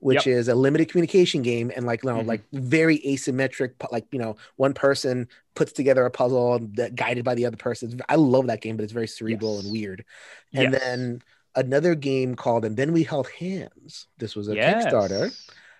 which 0.00 0.26
yep. 0.26 0.38
is 0.38 0.48
a 0.48 0.54
limited 0.54 0.88
communication 0.88 1.42
game 1.42 1.72
and 1.74 1.84
like 1.84 2.04
you 2.04 2.10
know 2.10 2.18
mm-hmm. 2.18 2.28
like 2.28 2.42
very 2.52 2.98
asymmetric. 3.00 3.72
Like 3.90 4.06
you 4.12 4.18
know, 4.18 4.36
one 4.56 4.74
person 4.74 5.28
puts 5.54 5.72
together 5.72 6.04
a 6.04 6.10
puzzle 6.10 6.60
that 6.74 6.94
guided 6.94 7.24
by 7.24 7.34
the 7.34 7.46
other 7.46 7.56
person. 7.56 8.00
I 8.08 8.16
love 8.16 8.46
that 8.46 8.60
game, 8.60 8.76
but 8.76 8.84
it's 8.84 8.92
very 8.92 9.08
cerebral 9.08 9.56
yes. 9.56 9.64
and 9.64 9.72
weird. 9.72 10.04
And 10.54 10.72
yes. 10.72 10.82
then 10.82 11.22
another 11.54 11.94
game 11.94 12.36
called 12.36 12.64
and 12.64 12.76
then 12.76 12.92
we 12.92 13.02
held 13.02 13.28
hands. 13.28 14.06
This 14.18 14.36
was 14.36 14.48
a 14.48 14.54
yes. 14.54 14.86
Kickstarter. 14.86 15.36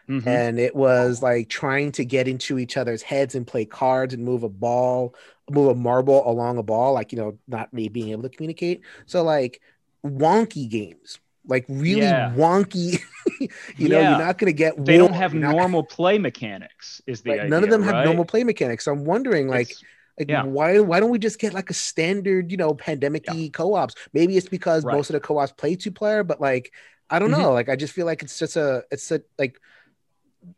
Mm-hmm. 0.08 0.26
And 0.26 0.58
it 0.58 0.74
was 0.74 1.22
like 1.22 1.50
trying 1.50 1.92
to 1.92 2.04
get 2.04 2.28
into 2.28 2.58
each 2.58 2.78
other's 2.78 3.02
heads 3.02 3.34
and 3.34 3.46
play 3.46 3.66
cards 3.66 4.14
and 4.14 4.24
move 4.24 4.42
a 4.42 4.48
ball, 4.48 5.14
move 5.50 5.68
a 5.68 5.74
marble 5.74 6.28
along 6.28 6.56
a 6.56 6.62
ball, 6.62 6.94
like 6.94 7.12
you 7.12 7.18
know, 7.18 7.38
not 7.46 7.72
me 7.74 7.88
being 7.88 8.10
able 8.10 8.22
to 8.22 8.30
communicate. 8.30 8.80
So 9.04 9.22
like 9.22 9.60
wonky 10.04 10.68
games 10.68 11.18
like 11.46 11.64
really 11.68 12.02
yeah. 12.02 12.32
wonky 12.36 13.02
you 13.40 13.48
yeah. 13.76 13.88
know 13.88 14.00
you're 14.00 14.18
not 14.18 14.38
going 14.38 14.46
to 14.46 14.56
get 14.56 14.84
they 14.84 14.96
don't 14.96 15.14
have 15.14 15.34
normal 15.34 15.82
play 15.82 16.18
mechanics 16.18 17.00
is 17.06 17.22
the 17.22 17.30
right? 17.30 17.40
idea, 17.40 17.50
none 17.50 17.64
of 17.64 17.70
them 17.70 17.82
right? 17.82 17.94
have 17.94 18.04
normal 18.04 18.24
play 18.24 18.44
mechanics 18.44 18.84
so 18.84 18.92
i'm 18.92 19.04
wondering 19.04 19.48
like 19.48 19.72
like 20.18 20.28
yeah. 20.28 20.42
why 20.42 20.78
why 20.80 21.00
don't 21.00 21.10
we 21.10 21.18
just 21.18 21.38
get 21.38 21.54
like 21.54 21.70
a 21.70 21.74
standard 21.74 22.50
you 22.50 22.56
know 22.56 22.74
pandemic 22.74 23.24
yeah. 23.32 23.48
co-ops 23.48 23.94
maybe 24.12 24.36
it's 24.36 24.48
because 24.48 24.84
right. 24.84 24.94
most 24.94 25.10
of 25.10 25.14
the 25.14 25.20
co-ops 25.20 25.52
play 25.52 25.74
two 25.74 25.90
player 25.90 26.22
but 26.22 26.40
like 26.40 26.72
i 27.10 27.18
don't 27.18 27.30
mm-hmm. 27.30 27.40
know 27.40 27.52
like 27.52 27.68
i 27.68 27.76
just 27.76 27.92
feel 27.92 28.06
like 28.06 28.22
it's 28.22 28.38
just 28.38 28.56
a 28.56 28.84
it's 28.90 29.10
a 29.10 29.20
like 29.38 29.58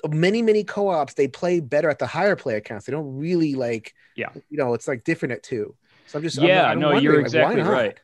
many 0.08 0.42
many 0.42 0.64
co-ops 0.64 1.14
they 1.14 1.28
play 1.28 1.60
better 1.60 1.88
at 1.88 1.98
the 1.98 2.06
higher 2.06 2.36
player 2.36 2.60
counts 2.60 2.86
they 2.86 2.92
don't 2.92 3.16
really 3.16 3.54
like 3.54 3.94
yeah 4.16 4.30
you 4.48 4.58
know 4.58 4.74
it's 4.74 4.88
like 4.88 5.04
different 5.04 5.32
at 5.32 5.42
two 5.42 5.74
so 6.06 6.18
i'm 6.18 6.22
just 6.22 6.38
yeah 6.38 6.64
I'm, 6.64 6.72
I'm 6.72 6.78
no 6.80 6.98
you're 6.98 7.20
exactly 7.20 7.62
like, 7.62 7.70
right 7.70 8.00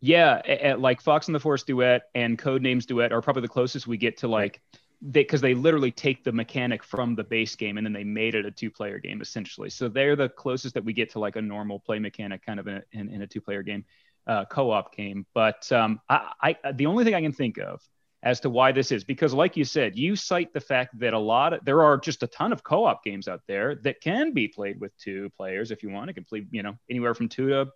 yeah, 0.00 0.40
at, 0.46 0.80
like 0.80 1.00
Fox 1.00 1.28
and 1.28 1.34
the 1.34 1.40
Forest 1.40 1.66
duet 1.66 2.02
and 2.14 2.38
Codenames 2.38 2.86
duet 2.86 3.12
are 3.12 3.20
probably 3.20 3.42
the 3.42 3.48
closest 3.48 3.86
we 3.86 3.96
get 3.96 4.16
to 4.18 4.28
like 4.28 4.60
they 5.02 5.22
because 5.22 5.40
they 5.40 5.54
literally 5.54 5.90
take 5.90 6.24
the 6.24 6.32
mechanic 6.32 6.82
from 6.82 7.14
the 7.14 7.24
base 7.24 7.56
game 7.56 7.78
and 7.78 7.86
then 7.86 7.92
they 7.92 8.04
made 8.04 8.34
it 8.34 8.46
a 8.46 8.50
two-player 8.50 8.98
game 8.98 9.20
essentially. 9.20 9.70
So 9.70 9.88
they're 9.88 10.16
the 10.16 10.28
closest 10.28 10.74
that 10.74 10.84
we 10.84 10.92
get 10.92 11.10
to 11.12 11.18
like 11.18 11.36
a 11.36 11.42
normal 11.42 11.78
play 11.78 11.98
mechanic 11.98 12.44
kind 12.44 12.60
of 12.60 12.66
in, 12.66 12.82
in, 12.92 13.08
in 13.08 13.22
a 13.22 13.26
two-player 13.26 13.62
game, 13.62 13.84
uh, 14.26 14.44
co-op 14.46 14.94
game. 14.94 15.26
But 15.34 15.70
um, 15.72 16.00
I, 16.08 16.56
I 16.64 16.72
the 16.72 16.86
only 16.86 17.04
thing 17.04 17.14
I 17.14 17.22
can 17.22 17.32
think 17.32 17.58
of 17.58 17.80
as 18.22 18.40
to 18.40 18.50
why 18.50 18.72
this 18.72 18.92
is 18.92 19.04
because 19.04 19.32
like 19.32 19.56
you 19.56 19.64
said 19.64 19.96
you 19.96 20.14
cite 20.14 20.52
the 20.52 20.60
fact 20.60 20.98
that 20.98 21.14
a 21.14 21.18
lot 21.18 21.54
of 21.54 21.64
there 21.64 21.82
are 21.82 21.96
just 21.96 22.22
a 22.22 22.26
ton 22.26 22.52
of 22.52 22.62
co-op 22.62 23.02
games 23.02 23.28
out 23.28 23.40
there 23.48 23.76
that 23.76 24.00
can 24.00 24.32
be 24.32 24.46
played 24.46 24.78
with 24.78 24.96
two 24.98 25.30
players 25.38 25.70
if 25.70 25.82
you 25.82 25.88
want 25.88 26.10
it 26.10 26.12
can 26.12 26.24
play 26.24 26.44
you 26.50 26.62
know 26.62 26.76
anywhere 26.90 27.14
from 27.14 27.28
two 27.28 27.48
to 27.48 27.66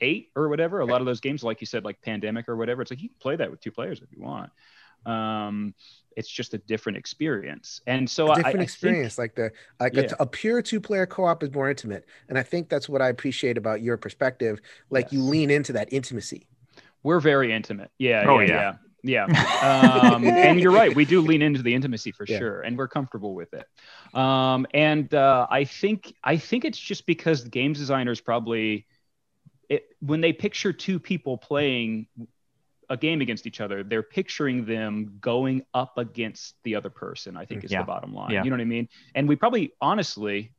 eight 0.00 0.30
or 0.36 0.48
whatever. 0.48 0.80
A 0.80 0.84
lot 0.84 1.00
of 1.00 1.06
those 1.06 1.20
games, 1.20 1.42
like 1.42 1.60
you 1.60 1.66
said, 1.66 1.84
like 1.84 2.00
Pandemic 2.02 2.48
or 2.48 2.56
whatever, 2.56 2.82
it's 2.82 2.90
like 2.90 3.02
you 3.02 3.08
can 3.08 3.18
play 3.18 3.36
that 3.36 3.50
with 3.50 3.60
two 3.60 3.70
players 3.70 4.00
if 4.00 4.10
you 4.12 4.22
want. 4.22 4.50
Um, 5.06 5.74
it's 6.16 6.28
just 6.28 6.54
a 6.54 6.58
different 6.58 6.96
experience, 6.96 7.80
and 7.86 8.08
so 8.08 8.30
a 8.30 8.36
different 8.36 8.56
I, 8.56 8.60
I 8.60 8.62
experience. 8.62 9.16
Think, 9.16 9.18
like 9.18 9.34
the 9.34 9.52
like 9.80 9.94
yeah. 9.94 10.14
a, 10.18 10.22
a, 10.22 10.26
pure 10.26 10.62
two 10.62 10.80
player 10.80 11.06
co 11.06 11.24
op 11.24 11.42
is 11.42 11.52
more 11.52 11.68
intimate, 11.68 12.06
and 12.28 12.38
I 12.38 12.42
think 12.42 12.68
that's 12.68 12.88
what 12.88 13.02
I 13.02 13.08
appreciate 13.08 13.58
about 13.58 13.82
your 13.82 13.96
perspective. 13.96 14.60
Like 14.90 15.06
yes. 15.06 15.12
you 15.12 15.22
lean 15.22 15.50
into 15.50 15.72
that 15.74 15.92
intimacy. 15.92 16.46
We're 17.02 17.20
very 17.20 17.52
intimate. 17.52 17.90
Yeah. 17.98 18.24
Oh 18.26 18.38
yeah. 18.38 18.46
yeah. 18.46 18.74
Yeah. 19.04 19.26
Um, 19.64 20.26
and 20.26 20.60
you're 20.60 20.72
right. 20.72 20.94
We 20.94 21.06
do 21.06 21.20
lean 21.26 21.40
into 21.40 21.62
the 21.62 21.74
intimacy 21.74 22.12
for 22.12 22.26
yeah. 22.28 22.38
sure. 22.38 22.60
And 22.60 22.76
we're 22.76 22.88
comfortable 22.88 23.34
with 23.34 23.54
it. 23.54 23.66
Um, 24.14 24.66
and 24.74 25.12
uh, 25.14 25.46
I 25.50 25.64
think, 25.64 26.14
I 26.22 26.36
think 26.36 26.66
it's 26.66 26.78
just 26.78 27.06
because 27.06 27.44
games 27.44 27.78
designers 27.78 28.20
probably 28.20 28.86
it, 29.74 29.96
when 30.00 30.20
they 30.20 30.32
picture 30.32 30.72
two 30.72 30.98
people 30.98 31.36
playing 31.36 32.06
a 32.90 32.96
game 32.96 33.20
against 33.20 33.46
each 33.46 33.60
other, 33.60 33.82
they're 33.82 34.02
picturing 34.02 34.64
them 34.66 35.18
going 35.20 35.64
up 35.72 35.96
against 35.98 36.56
the 36.64 36.74
other 36.74 36.90
person, 36.90 37.36
I 37.36 37.44
think 37.44 37.64
is 37.64 37.72
yeah. 37.72 37.80
the 37.80 37.86
bottom 37.86 38.14
line. 38.14 38.30
Yeah. 38.30 38.44
You 38.44 38.50
know 38.50 38.56
what 38.56 38.62
I 38.62 38.66
mean? 38.66 38.88
And 39.14 39.28
we 39.28 39.36
probably, 39.36 39.72
honestly, 39.80 40.52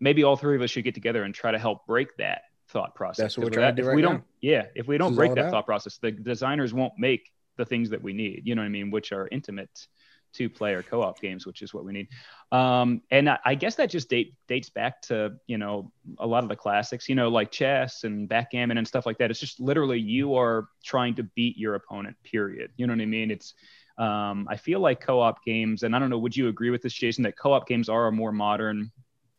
maybe 0.00 0.22
all 0.22 0.36
three 0.36 0.56
of 0.56 0.62
us 0.62 0.70
should 0.70 0.84
get 0.84 0.94
together 0.94 1.24
and 1.24 1.34
try 1.34 1.50
to 1.50 1.58
help 1.58 1.86
break 1.86 2.16
that 2.18 2.42
thought 2.68 2.94
process. 2.94 3.22
That's 3.22 3.38
what 3.38 3.44
we're 3.46 3.50
trying 3.50 3.74
to 3.76 3.82
do 3.82 3.88
right 3.88 3.96
we 3.96 4.02
now. 4.02 4.08
don't, 4.08 4.24
yeah, 4.40 4.66
if 4.74 4.86
we 4.86 4.98
don't 4.98 5.14
break 5.14 5.34
that 5.34 5.50
thought 5.50 5.66
process, 5.66 5.98
the 5.98 6.12
designers 6.12 6.72
won't 6.72 6.94
make 6.98 7.30
the 7.56 7.64
things 7.64 7.90
that 7.90 8.02
we 8.02 8.12
need, 8.12 8.42
you 8.44 8.54
know 8.54 8.62
what 8.62 8.66
I 8.66 8.70
mean, 8.70 8.90
which 8.90 9.12
are 9.12 9.28
intimate 9.30 9.86
two 10.34 10.50
player 10.50 10.82
co-op 10.82 11.20
games, 11.20 11.46
which 11.46 11.62
is 11.62 11.72
what 11.72 11.84
we 11.84 11.92
need. 11.92 12.08
Um, 12.52 13.02
and 13.10 13.30
I, 13.30 13.38
I, 13.44 13.54
guess 13.54 13.76
that 13.76 13.90
just 13.90 14.08
date, 14.08 14.34
dates 14.48 14.68
back 14.68 15.00
to, 15.02 15.34
you 15.46 15.58
know, 15.58 15.90
a 16.18 16.26
lot 16.26 16.42
of 16.42 16.48
the 16.48 16.56
classics, 16.56 17.08
you 17.08 17.14
know, 17.14 17.28
like 17.28 17.50
chess 17.50 18.04
and 18.04 18.28
backgammon 18.28 18.78
and 18.78 18.86
stuff 18.86 19.06
like 19.06 19.18
that. 19.18 19.30
It's 19.30 19.40
just 19.40 19.60
literally 19.60 19.98
you 19.98 20.34
are 20.34 20.68
trying 20.84 21.14
to 21.16 21.22
beat 21.22 21.56
your 21.56 21.74
opponent, 21.74 22.16
period. 22.22 22.70
You 22.76 22.86
know 22.86 22.92
what 22.92 23.00
I 23.00 23.06
mean? 23.06 23.30
It's, 23.30 23.54
Um, 23.96 24.48
I 24.50 24.56
feel 24.56 24.80
like 24.80 25.00
co-op 25.00 25.44
games, 25.44 25.84
and 25.84 25.94
I 25.94 26.00
don't 26.00 26.10
know, 26.10 26.18
would 26.18 26.36
you 26.36 26.48
agree 26.48 26.70
with 26.70 26.82
this, 26.82 26.92
Jason, 26.92 27.22
that 27.24 27.36
co-op 27.38 27.68
games 27.68 27.88
are 27.88 28.08
a 28.08 28.12
more 28.12 28.32
modern 28.32 28.90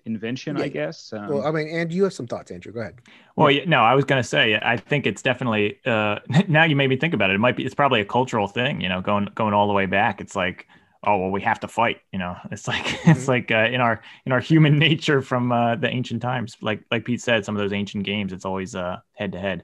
invention, 0.05 0.57
Yeah. 0.57 0.63
I 0.63 0.67
guess? 0.69 1.11
Um, 1.11 1.27
well, 1.27 1.45
I 1.45 1.51
mean, 1.51 1.67
and 1.67 1.91
you 1.91 2.03
have 2.03 2.13
some 2.13 2.27
thoughts, 2.27 2.51
Andrew. 2.51 2.71
Go 2.71 2.81
ahead. 2.81 3.01
Well, 3.35 3.51
yeah, 3.51 3.65
no, 3.65 3.79
I 3.81 3.95
was 3.95 4.05
going 4.05 4.21
to 4.21 4.27
say, 4.27 4.57
I 4.61 4.77
think 4.77 5.05
it's 5.05 5.21
definitely. 5.21 5.79
Uh, 5.85 6.19
now 6.47 6.63
you 6.63 6.75
made 6.75 6.89
me 6.89 6.97
think 6.97 7.13
about 7.13 7.29
it. 7.31 7.35
It 7.35 7.39
might 7.39 7.57
be. 7.57 7.65
It's 7.65 7.75
probably 7.75 8.01
a 8.01 8.05
cultural 8.05 8.47
thing. 8.47 8.81
You 8.81 8.89
know, 8.89 9.01
going 9.01 9.29
going 9.35 9.53
all 9.53 9.67
the 9.67 9.73
way 9.73 9.85
back. 9.85 10.21
It's 10.21 10.35
like, 10.35 10.67
oh 11.05 11.17
well, 11.17 11.31
we 11.31 11.41
have 11.41 11.59
to 11.61 11.67
fight. 11.67 12.01
You 12.11 12.19
know, 12.19 12.35
it's 12.51 12.67
like 12.67 12.85
it's 13.07 13.25
Mhm. 13.25 13.27
like 13.27 13.51
uh, 13.51 13.69
in 13.71 13.81
our 13.81 14.01
in 14.25 14.31
our 14.31 14.39
human 14.39 14.77
nature 14.79 15.21
from 15.21 15.51
uh, 15.51 15.75
the 15.75 15.89
ancient 15.89 16.21
times. 16.21 16.57
Like 16.61 16.83
like 16.91 17.05
Pete 17.05 17.21
said, 17.21 17.45
some 17.45 17.55
of 17.55 17.61
those 17.61 17.73
ancient 17.73 18.03
games, 18.05 18.33
it's 18.33 18.45
always 18.45 18.75
uh, 18.75 18.97
head 19.13 19.31
to 19.33 19.39
head. 19.39 19.63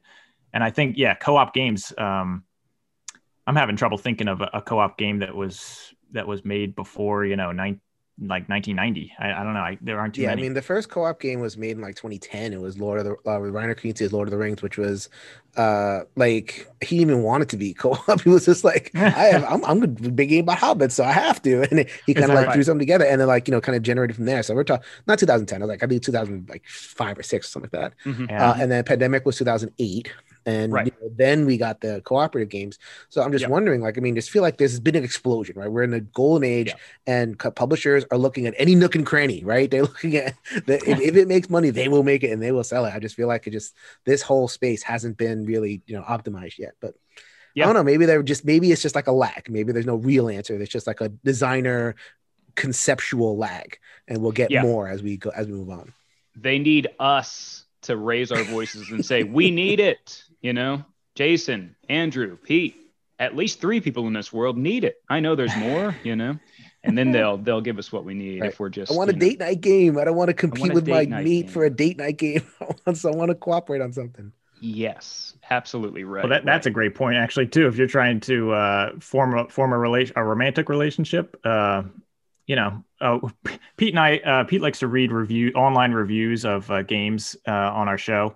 And 0.53 0.63
I 0.63 0.69
think 0.71 0.97
yeah, 0.97 1.15
co-op 1.15 1.53
games. 1.53 1.93
Um, 1.97 2.43
I'm 3.47 3.55
having 3.55 3.75
trouble 3.75 3.97
thinking 3.97 4.27
of 4.27 4.41
a, 4.41 4.49
a 4.53 4.61
co-op 4.61 4.97
game 4.97 5.19
that 5.19 5.35
was 5.35 5.93
that 6.11 6.27
was 6.27 6.45
made 6.45 6.75
before 6.75 7.25
you 7.25 7.35
know 7.35 7.51
nine 7.51 7.81
like 8.21 8.47
1990. 8.49 9.13
I, 9.17 9.33
I 9.33 9.43
don't 9.43 9.53
know. 9.53 9.61
I, 9.61 9.77
there 9.81 9.99
aren't 9.99 10.13
too 10.13 10.21
yeah, 10.21 10.29
many. 10.29 10.41
I 10.41 10.43
mean, 10.43 10.53
the 10.53 10.61
first 10.61 10.89
co-op 10.89 11.19
game 11.19 11.39
was 11.39 11.57
made 11.57 11.71
in 11.71 11.81
like 11.81 11.95
2010. 11.95 12.53
It 12.53 12.61
was 12.61 12.79
Lord 12.79 12.99
of 12.99 13.05
the 13.05 13.13
uh, 13.29 13.39
Reiner 13.39 13.75
Knizia's 13.75 14.13
Lord 14.13 14.27
of 14.27 14.31
the 14.31 14.37
Rings, 14.37 14.61
which 14.61 14.77
was 14.77 15.09
uh 15.57 16.01
like 16.15 16.65
he 16.81 16.97
didn't 16.97 17.11
even 17.11 17.23
want 17.23 17.43
it 17.43 17.49
to 17.49 17.57
be 17.57 17.73
co-op. 17.73 18.21
He 18.21 18.29
was 18.29 18.45
just 18.45 18.63
like, 18.63 18.91
I 18.95 19.09
have, 19.09 19.43
I'm 19.45 19.65
I'm 19.65 19.83
a 19.83 19.87
big 19.87 20.29
game 20.29 20.43
about 20.43 20.59
hobbits, 20.59 20.91
so 20.91 21.03
I 21.03 21.11
have 21.11 21.41
to. 21.43 21.61
And 21.71 21.85
he 22.05 22.13
kind 22.13 22.29
of 22.29 22.35
like 22.35 22.47
right? 22.47 22.53
threw 22.53 22.63
something 22.63 22.79
together, 22.79 23.05
and 23.05 23.19
then 23.19 23.27
like 23.27 23.47
you 23.47 23.51
know 23.51 23.61
kind 23.61 23.75
of 23.75 23.81
generated 23.81 24.15
from 24.15 24.25
there. 24.25 24.43
So 24.43 24.53
we're 24.53 24.63
talking 24.63 24.85
not 25.07 25.19
2010. 25.19 25.61
I 25.61 25.65
was 25.65 25.69
like 25.69 25.83
I 25.83 25.87
think 25.87 26.03
2005 26.03 27.17
or 27.17 27.23
six, 27.23 27.49
something 27.49 27.69
like 27.73 27.81
that. 27.81 27.93
mhm. 28.05 28.29
yeah. 28.29 28.51
Uh, 28.51 28.55
and 28.59 28.71
then 28.71 28.83
pandemic 28.83 29.25
was 29.25 29.37
2008 29.37 30.11
and 30.45 30.73
Right. 30.73 30.87
you 30.87 30.91
know, 31.01 31.13
then 31.15 31.45
we 31.45 31.57
got 31.57 31.81
the 31.81 32.01
cooperative 32.03 32.49
games. 32.49 32.79
So 33.09 33.21
i'm 33.21 33.31
just 33.31 33.43
Yep. 33.43 33.51
wondering 33.51 33.81
like 33.81 33.97
i 33.97 34.01
mean 34.01 34.15
just 34.15 34.31
feel 34.31 34.41
like 34.41 34.57
there's 34.57 34.79
been 34.79 34.95
an 34.95 35.03
explosion 35.03 35.55
right? 35.57 35.71
We're 35.71 35.83
in 35.83 35.91
the 35.91 36.01
golden 36.01 36.43
age 36.49 36.67
Yeah. 36.67 36.75
and 37.07 37.37
publishers 37.37 38.05
are 38.11 38.17
looking 38.17 38.47
at 38.47 38.53
any 38.57 38.75
nook 38.75 38.95
and 38.95 39.05
cranny 39.05 39.43
right? 39.43 39.69
They're 39.69 39.83
looking 39.93 40.15
at 40.15 40.35
the, 40.65 40.75
if, 40.89 40.99
if 40.99 41.15
it 41.15 41.27
makes 41.27 41.49
money 41.49 41.69
they 41.69 41.87
will 41.87 42.03
make 42.03 42.23
it 42.23 42.31
and 42.31 42.41
they 42.41 42.51
will 42.51 42.63
sell 42.63 42.85
it. 42.85 42.93
I 42.93 42.99
just 42.99 43.15
feel 43.15 43.27
like 43.27 43.45
it 43.47 43.51
just 43.51 43.75
this 44.05 44.21
whole 44.21 44.47
space 44.47 44.81
hasn't 44.83 45.17
been 45.17 45.45
really 45.45 45.81
you 45.85 45.95
know 45.95 46.03
optimized 46.03 46.57
yet 46.57 46.73
but 46.81 46.95
Yeah. 47.53 47.63
i 47.63 47.67
don't 47.67 47.75
know. 47.75 47.83
Maybe 47.83 48.05
they're 48.05 48.23
just 48.23 48.43
maybe 48.45 48.71
it's 48.71 48.81
just 48.81 48.95
like 48.95 49.07
a 49.07 49.11
lag 49.11 49.49
maybe 49.49 49.71
there's 49.73 49.85
no 49.85 49.95
real 49.97 50.29
answer. 50.29 50.57
There's 50.57 50.69
just 50.69 50.87
like 50.87 51.01
a 51.01 51.09
designer 51.09 51.95
conceptual 52.55 53.37
lag 53.37 53.77
and 54.07 54.21
we'll 54.21 54.31
get 54.33 54.51
more 54.61 54.87
as 54.87 55.01
we 55.01 55.17
go 55.17 55.29
as 55.35 55.47
we 55.47 55.53
move 55.53 55.69
on. 55.69 55.93
They 56.35 56.59
need 56.59 56.87
us 56.99 57.65
to 57.83 57.97
raise 57.97 58.31
our 58.31 58.43
voices 58.43 58.89
and 58.91 59.05
say 59.05 59.23
we 59.23 59.51
need 59.51 59.79
it 59.79 60.23
you 60.41 60.53
know 60.53 60.83
jason 61.15 61.75
andrew 61.89 62.37
pete 62.37 62.75
at 63.19 63.35
least 63.35 63.61
three 63.61 63.79
people 63.81 64.07
in 64.07 64.13
this 64.13 64.31
world 64.33 64.57
need 64.57 64.83
it 64.83 64.95
i 65.09 65.19
know 65.19 65.35
there's 65.35 65.55
more 65.57 65.95
you 66.03 66.15
know 66.15 66.37
and 66.83 66.97
then 66.97 67.11
they'll 67.11 67.37
they'll 67.37 67.61
give 67.61 67.77
us 67.77 67.91
what 67.91 68.03
we 68.05 68.13
need 68.15 68.41
Right. 68.41 68.49
if 68.51 68.59
we're 68.59 68.69
just 68.69 68.91
I 68.91 68.95
want 68.95 69.09
a 69.11 69.13
you 69.13 69.19
know- 69.19 69.25
date 69.27 69.39
night 69.39 69.61
game. 69.61 69.97
I 69.99 70.03
don't 70.05 70.15
want 70.15 70.29
to 70.29 70.33
compete 70.33 70.71
a 70.71 70.73
with 70.73 70.87
my 70.87 71.01
date 71.01 71.09
night 71.09 71.23
mate 71.25 71.41
game. 71.43 71.47
for 71.51 71.63
a 71.65 71.69
date 71.69 71.97
night 71.99 72.17
game. 72.17 72.41
I 72.61 72.65
want, 72.85 72.97
so 72.97 73.11
I 73.11 73.15
want 73.15 73.29
to 73.29 73.35
cooperate 73.35 73.81
on 73.81 73.93
something. 73.93 74.31
yes 74.59 75.35
absolutely 75.51 76.03
right 76.05 76.23
Well, 76.23 76.29
that, 76.31 76.43
that's 76.45 76.65
a 76.65 76.71
great 76.71 76.95
point, 76.95 77.17
actually, 77.17 77.45
too. 77.47 77.67
If 77.67 77.75
you're 77.77 77.85
trying 77.87 78.19
to 78.21 78.53
uh, 78.53 78.91
form 78.99 79.37
a 79.37 79.47
form 79.49 79.73
a 79.73 79.77
relation, 79.77 80.13
a 80.15 80.23
romantic 80.23 80.69
relationship, 80.69 81.39
uh, 81.43 81.83
you 82.47 82.55
know, 82.55 82.83
uh, 82.99 83.19
Pete 83.77 83.93
and 83.93 83.99
I, 83.99 84.17
uh, 84.17 84.43
Pete 84.45 84.61
likes 84.61 84.79
to 84.79 84.87
read 84.87 85.11
review 85.11 85.51
online 85.53 85.91
reviews 85.91 86.45
of 86.45 86.69
uh, 86.71 86.81
games 86.81 87.35
uh, 87.47 87.51
on 87.51 87.87
our 87.89 87.97
show, 87.99 88.33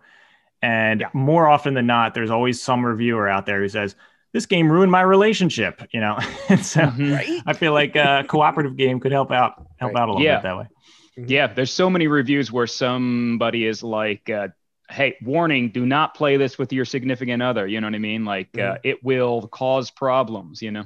and 0.66 1.02
Yeah. 1.02 1.10
more 1.14 1.48
often 1.48 1.74
than 1.76 1.86
not, 1.88 2.14
there's 2.14 2.32
always 2.32 2.62
some 2.62 2.86
reviewer 2.86 3.28
out 3.30 3.46
there 3.46 3.60
who 3.62 3.70
says 3.70 3.96
this 4.34 4.46
game 4.46 4.72
ruined 4.72 4.92
my 4.92 5.02
relationship. 5.02 5.82
You 5.92 6.02
know, 6.02 6.18
and 6.50 6.66
so 6.66 6.82
Mhm. 6.82 7.14
Right? 7.16 7.42
I 7.46 7.54
feel 7.54 7.74
like 7.74 7.96
a 7.96 8.24
cooperative 8.28 8.76
game 8.76 9.00
could 9.00 9.12
help 9.12 9.32
out 9.32 9.54
help 9.80 9.94
Right. 9.94 10.02
out 10.02 10.10
a 10.10 10.12
little 10.14 10.26
Yeah. 10.26 10.36
bit 10.38 10.44
that 10.44 10.58
way. 10.58 10.68
Yeah, 11.18 11.48
there's 11.48 11.72
so 11.72 11.90
many 11.90 12.08
reviews 12.08 12.52
where 12.52 12.68
somebody 12.68 13.66
is 13.66 13.82
like, 13.84 14.30
uh, 14.30 14.50
"Hey, 14.90 15.16
warning: 15.24 15.70
do 15.70 15.86
not 15.86 16.14
play 16.14 16.36
this 16.36 16.58
with 16.58 16.74
your 16.74 16.84
significant 16.86 17.42
other." 17.42 17.66
You 17.68 17.80
know 17.80 17.88
what 17.88 17.96
I 17.96 18.00
mean? 18.00 18.26
Like, 18.26 18.50
uh, 18.58 18.74
Mhm. 18.76 18.80
it 18.84 19.04
will 19.04 19.48
cause 19.48 19.92
problems. 19.92 20.62
You 20.62 20.72
know? 20.72 20.86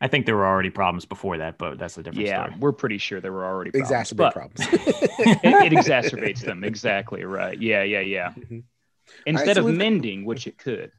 I 0.00 0.06
think 0.08 0.26
there 0.26 0.36
were 0.36 0.46
already 0.46 0.70
problems 0.70 1.04
before 1.04 1.38
that, 1.38 1.58
but 1.58 1.78
that's 1.78 1.98
a 1.98 2.02
different 2.02 2.26
Yeah, 2.26 2.44
story. 2.44 2.60
we're 2.60 2.72
pretty 2.72 2.98
sure 2.98 3.20
there 3.20 3.32
were 3.32 3.44
already 3.44 3.72
problems, 3.72 4.12
Exacerbate 4.12 4.32
problems. 4.32 4.68
it, 5.18 5.38
it 5.44 5.72
exacerbates 5.72 6.40
them. 6.40 6.62
Exactly 6.62 7.24
right. 7.24 7.60
Yeah, 7.60 7.82
yeah, 7.82 8.00
yeah. 8.00 8.32
Mhm. 8.38 8.62
Instead 9.24 9.56
so 9.56 9.66
of 9.66 9.74
mending, 9.74 10.26
which 10.26 10.46
it 10.46 10.58
could. 10.58 10.92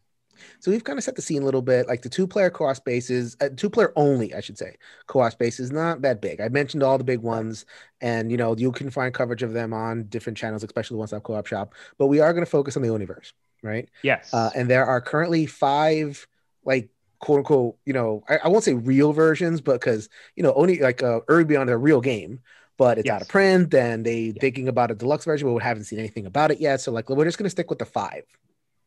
So 0.59 0.71
we've 0.71 0.83
kind 0.83 0.97
of 0.97 1.03
set 1.03 1.15
the 1.15 1.21
scene 1.21 1.41
a 1.41 1.45
little 1.45 1.61
bit. 1.61 1.87
Like 1.87 2.01
the 2.01 2.09
two-player 2.09 2.49
co-op 2.49 2.75
spaces, 2.75 3.37
uh, 3.41 3.49
two-player 3.55 3.93
only, 3.95 4.33
I 4.33 4.39
should 4.39 4.57
say. 4.57 4.75
Co-op 5.07 5.31
space 5.31 5.59
is 5.59 5.71
not 5.71 6.01
that 6.01 6.21
big. 6.21 6.41
I 6.41 6.49
mentioned 6.49 6.81
all 6.81 6.97
the 6.97 7.03
big 7.03 7.19
ones, 7.19 7.65
and 8.01 8.31
you 8.31 8.37
know 8.37 8.55
you 8.57 8.71
can 8.71 8.89
find 8.89 9.13
coverage 9.13 9.43
of 9.43 9.53
them 9.53 9.73
on 9.73 10.05
different 10.05 10.37
channels, 10.37 10.63
especially 10.63 10.95
the 10.95 10.99
one-stop 10.99 11.23
co-op 11.23 11.45
shop. 11.45 11.75
But 11.97 12.07
we 12.07 12.19
are 12.19 12.33
going 12.33 12.45
to 12.45 12.49
focus 12.49 12.75
on 12.77 12.83
the 12.83 12.89
Oniverse, 12.89 13.33
right? 13.63 13.89
Yes. 14.01 14.33
Uh, 14.33 14.49
and 14.55 14.69
there 14.69 14.85
are 14.85 15.01
currently 15.01 15.45
five, 15.45 16.25
like 16.63 16.89
quote 17.19 17.39
unquote, 17.39 17.75
you 17.85 17.93
know, 17.93 18.23
I, 18.29 18.38
I 18.45 18.47
won't 18.47 18.63
say 18.63 18.73
real 18.73 19.13
versions, 19.13 19.61
but 19.61 19.73
because 19.79 20.09
you 20.35 20.43
know, 20.43 20.53
only 20.53 20.79
like 20.79 21.03
uh, 21.03 21.19
Urbion 21.29 21.69
a 21.69 21.77
real 21.77 22.01
game, 22.01 22.39
but 22.77 22.97
it's 22.97 23.09
out 23.09 23.21
of 23.21 23.27
print, 23.27 23.73
and 23.73 24.05
they 24.05 24.19
Yeah. 24.19 24.39
thinking 24.41 24.67
about 24.67 24.91
a 24.91 24.95
deluxe 24.95 25.25
version, 25.25 25.47
but 25.47 25.53
we 25.53 25.61
haven't 25.61 25.83
seen 25.85 25.99
anything 25.99 26.25
about 26.25 26.51
it 26.51 26.59
yet. 26.59 26.81
So 26.81 26.91
like, 26.91 27.09
we're 27.09 27.25
just 27.25 27.38
gonna 27.38 27.49
stick 27.49 27.69
with 27.69 27.79
the 27.79 27.85
five, 27.85 28.23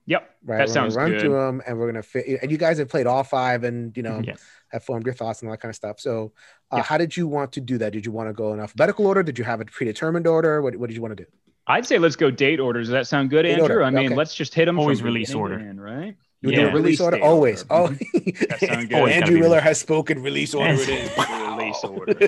yep. 0.07 0.31
right? 0.45 0.59
That 0.59 0.69
we're 0.69 0.73
sounds 0.73 0.95
gonna 0.95 1.05
run 1.05 1.13
good. 1.13 1.21
through 1.21 1.35
them, 1.35 1.63
and 1.67 1.79
we're 1.79 1.87
gonna 1.87 2.03
fit. 2.03 2.41
And 2.43 2.51
you 2.51 2.59
guys 2.59 2.79
have 2.79 2.89
played 2.89 3.07
all 3.07 3.23
five, 3.25 3.65
and 3.65 3.95
you 3.97 4.03
know, 4.03 4.21
Yes. 4.25 4.41
have 4.69 4.83
formed 4.83 5.05
your 5.05 5.15
thoughts 5.15 5.41
and 5.41 5.49
all 5.49 5.53
that 5.53 5.61
kind 5.61 5.71
of 5.71 5.77
stuff. 5.77 6.01
So, 6.01 6.33
uh, 6.71 6.77
Yeah. 6.79 6.83
how 6.85 6.97
did 6.99 7.17
you 7.17 7.29
want 7.29 7.53
to 7.53 7.61
do 7.61 7.77
that? 7.79 7.93
Did 7.93 8.07
you 8.07 8.13
want 8.13 8.29
to 8.31 8.33
go 8.33 8.53
in 8.55 8.61
alphabetical 8.61 9.07
order? 9.07 9.23
Did 9.23 9.39
you 9.39 9.45
have 9.45 9.61
a 9.61 9.67
predetermined 9.67 10.27
order? 10.27 10.63
What 10.63 10.77
What 10.77 10.89
did 10.89 10.97
you 10.97 11.03
want 11.03 11.17
to 11.17 11.25
do? 11.25 11.31
I'd 11.67 11.87
say 11.87 11.99
let's 11.99 12.17
go 12.17 12.31
date 12.31 12.59
order. 12.59 12.81
Does 12.81 12.89
that 12.89 13.07
sound 13.07 13.31
good, 13.31 13.43
Date 13.45 13.53
Andrew? 13.53 13.65
order, 13.65 13.85
I 13.85 13.91
mean, 13.91 14.07
okay. 14.07 14.15
let's 14.17 14.35
just 14.35 14.53
hit 14.53 14.65
them. 14.65 14.79
Always 14.81 15.01
release 15.03 15.33
order. 15.33 15.59
end, 15.61 15.81
right? 15.81 16.17
You 16.43 16.51
Yeah. 16.51 16.61
do 16.63 16.69
a 16.69 16.73
release 16.73 17.01
order 17.01 17.17
date 17.19 17.23
always. 17.23 17.65
Oh, 17.71 17.83
order. 17.83 17.95
That 17.95 18.59
good. 18.61 18.71
Always 18.71 18.89
gotta 18.89 19.15
Andrew 19.15 19.35
be 19.37 19.41
Miller 19.41 19.51
released. 19.57 19.65
has 19.65 19.81
spoken. 19.81 20.23
Release 20.23 20.55
order. 20.55 20.73
It 20.75 20.89
is. 20.89 21.11
Release 21.57 21.85
order. 21.85 22.19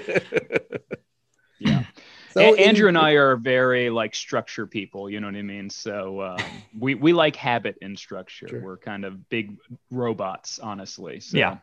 Yeah. 1.59 1.85
So 2.33 2.41
A- 2.41 2.55
in- 2.55 2.59
Andrew 2.69 2.89
and 2.89 2.99
I 2.99 3.13
are 3.13 3.37
very 3.37 3.91
like 3.91 4.15
structure 4.15 4.67
people, 4.67 5.09
you 5.09 5.21
know 5.21 5.29
what 5.29 5.37
I 5.37 5.43
mean? 5.43 5.71
So 5.71 6.21
um, 6.23 6.39
we 6.79 6.95
we 6.95 7.13
like 7.13 7.37
habit 7.37 7.77
and 7.83 7.99
structure. 7.99 8.49
Sure. 8.49 8.61
We're 8.61 8.77
kind 8.77 9.05
of 9.05 9.29
big 9.29 9.57
robots, 9.91 10.59
honestly. 10.59 11.21
So 11.21 11.39
Yeah. 11.39 11.59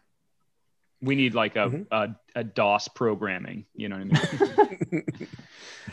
we 1.01 1.15
need 1.15 1.33
like 1.33 1.55
a, 1.57 1.69
Mhm. 1.69 1.87
a 1.91 2.15
a 2.35 2.43
DOS 2.43 2.87
programming, 2.89 3.65
you 3.75 3.89
know 3.89 3.97
what 3.99 4.19
I 4.23 4.93
mean? 4.93 5.03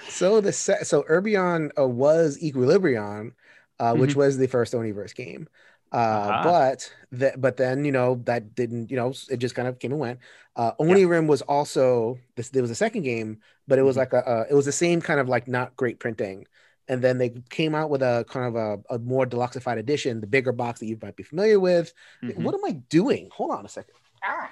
so 0.08 0.40
the 0.40 0.52
set, 0.52 0.86
so 0.86 1.02
Urbion 1.04 1.70
uh, 1.78 1.86
was 1.86 2.38
Equilibrion, 2.42 3.32
uh, 3.80 3.94
which 3.94 4.10
Mm-hmm. 4.10 4.18
was 4.20 4.38
the 4.38 4.46
first 4.46 4.72
Oniverse 4.74 5.14
game. 5.14 5.48
Uh, 5.92 5.96
Aha. 5.96 6.42
but 6.44 6.92
that, 7.12 7.40
but 7.40 7.56
then 7.56 7.84
you 7.84 7.92
know 7.92 8.20
that 8.24 8.54
didn't, 8.54 8.90
you 8.90 8.96
know, 8.96 9.12
it 9.30 9.38
just 9.38 9.54
kind 9.54 9.66
of 9.68 9.78
came 9.78 9.92
and 9.92 10.00
went. 10.00 10.18
Uh, 10.54 10.72
Onirim 10.80 11.26
was 11.26 11.40
also 11.42 12.18
this. 12.36 12.50
There 12.50 12.62
was 12.62 12.70
a 12.70 12.74
second 12.74 13.02
game, 13.02 13.38
but 13.66 13.78
it 13.78 13.82
was 13.82 13.96
Mhm. 13.96 13.98
like 14.00 14.12
a, 14.12 14.22
a, 14.26 14.46
it 14.50 14.54
was 14.54 14.66
the 14.66 14.72
same 14.72 15.00
kind 15.00 15.18
of 15.20 15.28
like 15.28 15.48
not 15.48 15.76
great 15.76 15.98
printing. 15.98 16.46
And 16.88 17.02
then 17.02 17.18
they 17.18 17.30
came 17.50 17.74
out 17.74 17.90
with 17.90 18.02
a 18.02 18.24
kind 18.28 18.46
of 18.46 18.56
a, 18.56 18.94
a 18.94 18.98
more 18.98 19.26
deluxeified 19.26 19.78
edition, 19.78 20.20
the 20.20 20.26
bigger 20.26 20.52
box 20.52 20.80
that 20.80 20.86
you 20.86 20.98
might 21.02 21.16
be 21.16 21.22
familiar 21.22 21.60
with. 21.60 21.92
Mhm. 22.22 22.42
What 22.42 22.54
am 22.54 22.64
I 22.64 22.72
doing? 22.88 23.28
Hold 23.32 23.50
on 23.52 23.64
a 23.64 23.68
second. 23.68 23.94
Ah. 24.24 24.50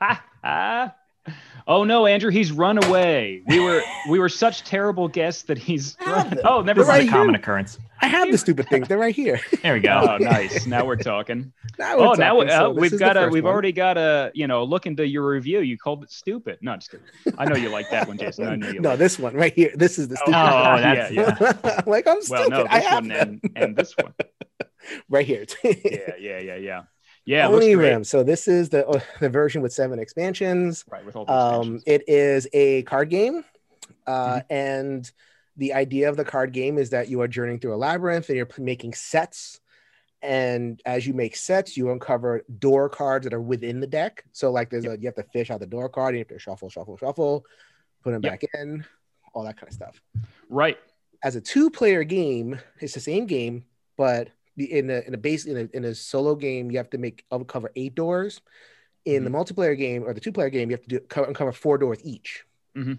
Ha, 0.00 0.24
ha. 0.44 0.94
Oh 1.70 1.84
no, 1.84 2.06
Andrew, 2.06 2.30
he's 2.30 2.50
run 2.50 2.82
away. 2.82 3.42
We 3.46 3.60
were 3.60 3.82
we 4.08 4.18
were 4.18 4.30
such 4.30 4.64
terrible 4.64 5.06
guests 5.06 5.42
that 5.42 5.58
he's 5.58 5.96
run. 6.06 6.38
Oh, 6.42 6.62
never 6.62 6.80
This 6.80 6.88
Right 6.88 6.94
a 6.94 6.98
mind. 7.00 7.10
here. 7.10 7.12
common 7.18 7.34
occurrence. 7.34 7.78
I 8.00 8.06
have 8.06 8.30
the 8.30 8.38
stupid 8.38 8.68
things. 8.68 8.88
They're 8.88 8.96
right 8.96 9.14
here. 9.14 9.40
There 9.62 9.74
we 9.74 9.80
go. 9.80 10.06
Oh, 10.08 10.16
nice. 10.18 10.66
Now 10.66 10.84
we're 10.86 10.96
talking. 10.96 11.52
Now 11.78 11.96
we're 11.98 12.06
oh, 12.06 12.12
now 12.14 12.34
talking. 12.34 12.50
uh, 12.50 12.58
So 12.58 12.72
this 12.72 12.80
we've 12.92 12.98
got 12.98 13.16
a 13.16 13.28
we've 13.28 13.44
one. 13.44 13.52
already 13.52 13.72
got 13.72 13.98
a 13.98 14.30
you 14.34 14.46
know 14.46 14.64
look 14.64 14.86
into 14.86 15.06
your 15.06 15.28
review. 15.28 15.60
You 15.60 15.76
called 15.76 16.02
it 16.04 16.10
stupid. 16.10 16.58
No, 16.62 16.74
just 16.76 16.90
kidding. 16.90 17.06
I 17.38 17.44
know 17.44 17.54
you 17.56 17.68
like 17.68 17.90
that 17.90 18.08
one, 18.08 18.16
Jason. 18.18 18.46
I 18.48 18.56
know 18.56 18.68
you. 18.70 18.80
no, 18.80 18.90
like 18.90 18.98
this 18.98 19.18
one 19.18 19.34
right 19.34 19.52
here. 19.52 19.72
This 19.74 19.98
is 19.98 20.08
the 20.08 20.14
Oh, 20.14 20.24
stupid. 20.24 20.38
Oh, 20.38 20.72
one. 20.72 20.82
that's- 20.82 21.12
yeah, 21.12 21.36
yeah. 21.64 21.82
like 21.86 22.06
I'm 22.08 22.14
Well, 22.28 22.42
stupid. 22.44 22.50
no, 22.50 22.62
this 22.64 22.84
have 22.86 23.02
one 23.04 23.10
and, 23.12 23.40
and 23.56 23.76
this 23.76 23.94
one. 23.96 24.14
right 25.10 25.26
here. 25.26 25.44
Yeah, 25.62 25.72
yeah, 26.18 26.38
yeah, 26.40 26.56
yeah. 26.56 26.82
Yeah, 27.28 27.48
Onirim 27.48 28.06
So 28.06 28.22
this 28.22 28.48
is 28.48 28.70
the 28.70 28.86
uh, 28.88 29.00
the 29.20 29.28
version 29.28 29.60
with 29.60 29.72
seven 29.72 29.98
expansions. 29.98 30.84
Right 30.90 31.04
with 31.04 31.14
all 31.14 31.26
the 31.26 31.32
Um, 31.32 31.74
expansions. 31.76 31.82
it 31.86 32.04
is 32.08 32.48
a 32.54 32.82
card 32.84 33.10
game, 33.10 33.44
uh, 34.06 34.40
Mm-hmm. 34.40 34.52
and 34.52 35.12
the 35.58 35.74
idea 35.74 36.08
of 36.08 36.16
the 36.16 36.24
card 36.24 36.52
game 36.52 36.78
is 36.78 36.88
that 36.90 37.08
you 37.08 37.20
are 37.20 37.28
journeying 37.28 37.58
through 37.60 37.74
a 37.74 37.76
labyrinth 37.76 38.28
and 38.30 38.36
you're 38.38 38.48
making 38.58 38.94
sets. 38.94 39.60
And 40.22 40.80
as 40.86 41.06
you 41.06 41.12
make 41.14 41.36
sets, 41.36 41.76
you 41.76 41.90
uncover 41.90 42.44
door 42.58 42.88
cards 42.88 43.24
that 43.24 43.34
are 43.34 43.42
within 43.42 43.80
the 43.80 43.86
deck. 43.86 44.24
So 44.32 44.50
like 44.50 44.70
there's 44.70 44.86
a 44.86 44.96
you 44.98 45.06
have 45.06 45.14
to 45.16 45.22
fish 45.24 45.50
out 45.50 45.60
the 45.60 45.66
door 45.66 45.88
card, 45.90 46.14
you 46.14 46.20
have 46.20 46.28
to 46.28 46.38
shuffle, 46.38 46.70
shuffle, 46.70 46.96
shuffle, 46.96 47.44
put 48.02 48.12
them 48.12 48.22
Yep. 48.22 48.32
back 48.40 48.44
in, 48.54 48.84
all 49.34 49.44
that 49.44 49.56
kind 49.58 49.68
of 49.68 49.74
stuff. 49.74 50.00
Right. 50.48 50.78
as 51.22 51.36
a 51.36 51.40
two-player 51.42 52.04
game, 52.04 52.58
it's 52.80 52.94
the 52.94 53.00
same 53.00 53.26
game, 53.26 53.64
but 53.98 54.30
in 54.66 54.90
a 54.90 55.00
in 55.06 55.14
a 55.14 55.18
base 55.18 55.46
in 55.46 55.56
a 55.56 55.76
in 55.76 55.84
a 55.84 55.94
solo 55.94 56.34
game, 56.34 56.70
you 56.70 56.78
have 56.78 56.90
to 56.90 56.98
make 56.98 57.24
uncover 57.30 57.70
eight 57.76 57.94
doors. 57.94 58.40
In 59.04 59.24
the 59.24 59.30
multiplayer 59.30 59.76
game 59.78 60.04
or 60.04 60.12
the 60.12 60.20
two 60.20 60.32
player 60.32 60.50
game, 60.50 60.68
you 60.68 60.74
have 60.76 60.82
to 60.82 60.88
do 60.88 61.00
co- 61.00 61.24
uncover 61.24 61.52
four 61.52 61.78
doors 61.78 61.98
each. 62.04 62.44
Mhm. 62.76 62.98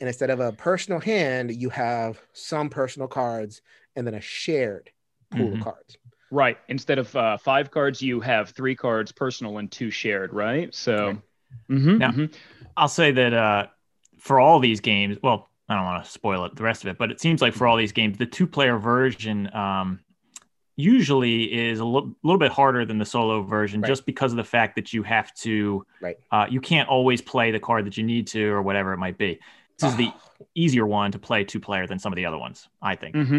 And 0.00 0.08
instead 0.08 0.30
of 0.30 0.38
a 0.38 0.52
personal 0.52 1.00
hand, 1.00 1.52
you 1.54 1.70
have 1.70 2.20
some 2.32 2.68
personal 2.68 3.08
cards 3.08 3.60
and 3.96 4.06
then 4.06 4.14
a 4.14 4.20
shared 4.20 4.90
pool 5.30 5.48
Mhm. 5.50 5.54
of 5.54 5.60
cards. 5.60 5.96
Right. 6.30 6.58
Instead 6.68 6.98
of 6.98 7.14
uh, 7.16 7.36
five 7.38 7.70
cards, 7.72 8.00
you 8.00 8.20
have 8.20 8.50
three 8.50 8.76
cards 8.76 9.10
personal 9.10 9.58
and 9.58 9.70
two 9.70 9.90
shared, 9.90 10.32
right? 10.32 10.72
So, 10.74 11.06
Right. 11.06 11.18
Mhm, 11.70 11.98
Now- 11.98 12.10
mhm. 12.10 12.32
I'll 12.76 12.88
say 12.88 13.10
that 13.12 13.32
uh, 13.32 13.66
for 14.18 14.38
all 14.40 14.60
these 14.60 14.80
games, 14.80 15.18
well, 15.22 15.50
I 15.68 15.74
don't 15.74 15.84
want 15.84 16.04
to 16.04 16.10
spoil 16.10 16.44
it, 16.44 16.54
the 16.56 16.62
rest 16.62 16.84
of 16.84 16.90
it, 16.90 16.98
but 16.98 17.10
it 17.10 17.20
seems 17.20 17.40
like 17.40 17.54
for 17.54 17.66
all 17.66 17.76
these 17.76 17.92
games, 17.92 18.18
the 18.18 18.26
two 18.26 18.46
player 18.46 18.78
version 18.78 19.52
um, 19.54 20.00
usually 20.76 21.44
is 21.52 21.80
a 21.80 21.84
little 21.84 22.38
bit 22.38 22.50
harder 22.52 22.84
than 22.84 22.98
the 22.98 23.04
solo 23.04 23.42
version 23.42 23.80
Right. 23.80 23.88
just 23.88 24.06
because 24.06 24.32
of 24.32 24.36
the 24.36 24.44
fact 24.44 24.74
that 24.76 24.92
you 24.92 25.02
have 25.04 25.32
to, 25.36 25.86
Right. 26.00 26.16
uh, 26.32 26.46
you 26.50 26.60
can't 26.60 26.88
always 26.88 27.20
play 27.20 27.50
the 27.50 27.60
card 27.60 27.86
that 27.86 27.96
you 27.96 28.02
need 28.04 28.26
to 28.28 28.44
or 28.50 28.62
whatever 28.62 28.92
it 28.92 28.98
might 28.98 29.18
be. 29.18 29.38
This 29.78 29.90
is 29.90 29.96
the 29.96 30.10
easier 30.54 30.86
one 30.86 31.12
to 31.12 31.18
play 31.18 31.44
two 31.44 31.60
player 31.60 31.86
than 31.86 31.98
some 31.98 32.12
of 32.12 32.16
the 32.16 32.26
other 32.26 32.38
ones, 32.38 32.68
I 32.82 32.96
think. 32.96 33.14
hmm 33.14 33.38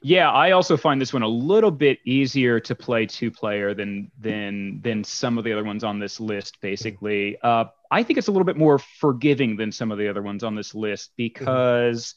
Yeah, 0.00 0.30
I 0.30 0.52
also 0.52 0.76
find 0.76 1.00
this 1.00 1.12
one 1.12 1.22
a 1.22 1.28
little 1.28 1.70
bit 1.70 1.98
easier 2.06 2.60
to 2.60 2.74
play 2.74 3.04
two 3.04 3.30
player 3.30 3.74
than 3.74 4.10
than 4.18 4.80
than 4.82 5.04
some 5.04 5.36
of 5.36 5.44
the 5.44 5.52
other 5.52 5.64
ones 5.64 5.84
on 5.84 5.98
this 5.98 6.20
list. 6.20 6.58
Basically, 6.62 7.36
uh, 7.42 7.66
I 7.90 8.02
think 8.02 8.18
it's 8.18 8.28
a 8.28 8.32
little 8.32 8.46
bit 8.46 8.56
more 8.56 8.78
forgiving 8.78 9.56
than 9.56 9.72
some 9.72 9.92
of 9.92 9.98
the 9.98 10.08
other 10.08 10.22
ones 10.22 10.42
on 10.44 10.54
this 10.54 10.74
list 10.74 11.10
because 11.16 12.14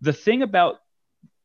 the 0.00 0.12
thing 0.12 0.42
about 0.42 0.76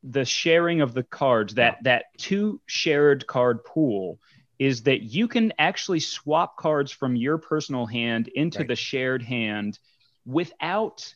the 0.07 0.25
sharing 0.25 0.81
of 0.81 0.93
the 0.93 1.03
cards 1.03 1.55
that 1.55 1.77
that 1.83 2.05
two 2.17 2.61
shared 2.67 3.25
card 3.27 3.63
pool 3.65 4.19
is 4.59 4.83
that 4.83 5.01
you 5.01 5.27
can 5.27 5.51
actually 5.59 5.99
swap 5.99 6.55
cards 6.57 6.91
from 6.91 7.15
your 7.15 7.37
personal 7.37 7.85
hand 7.85 8.27
into 8.29 8.59
Right. 8.59 8.67
the 8.67 8.75
shared 8.75 9.23
hand 9.23 9.79
without 10.25 11.13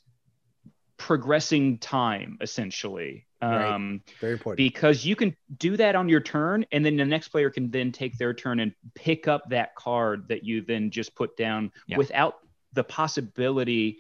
progressing 0.98 1.78
time 1.78 2.38
essentially 2.42 3.26
Right. 3.42 3.72
um, 3.72 4.02
Very 4.20 4.34
important. 4.34 4.58
because 4.58 5.06
you 5.06 5.16
can 5.16 5.34
do 5.58 5.78
that 5.78 5.96
on 5.96 6.10
your 6.10 6.20
turn 6.20 6.66
and 6.74 6.86
then 6.86 6.98
the 6.98 7.06
next 7.06 7.30
player 7.30 7.50
can 7.50 7.72
then 7.72 7.94
take 7.94 8.18
their 8.18 8.34
turn 8.34 8.60
and 8.60 8.74
pick 8.96 9.30
up 9.30 9.50
that 9.50 9.76
card 9.76 10.28
that 10.28 10.44
you 10.44 10.62
then 10.62 10.92
just 10.92 11.16
put 11.16 11.38
down 11.38 11.72
Yeah. 11.88 11.98
without 11.98 12.36
the 12.74 12.84
possibility 12.84 14.00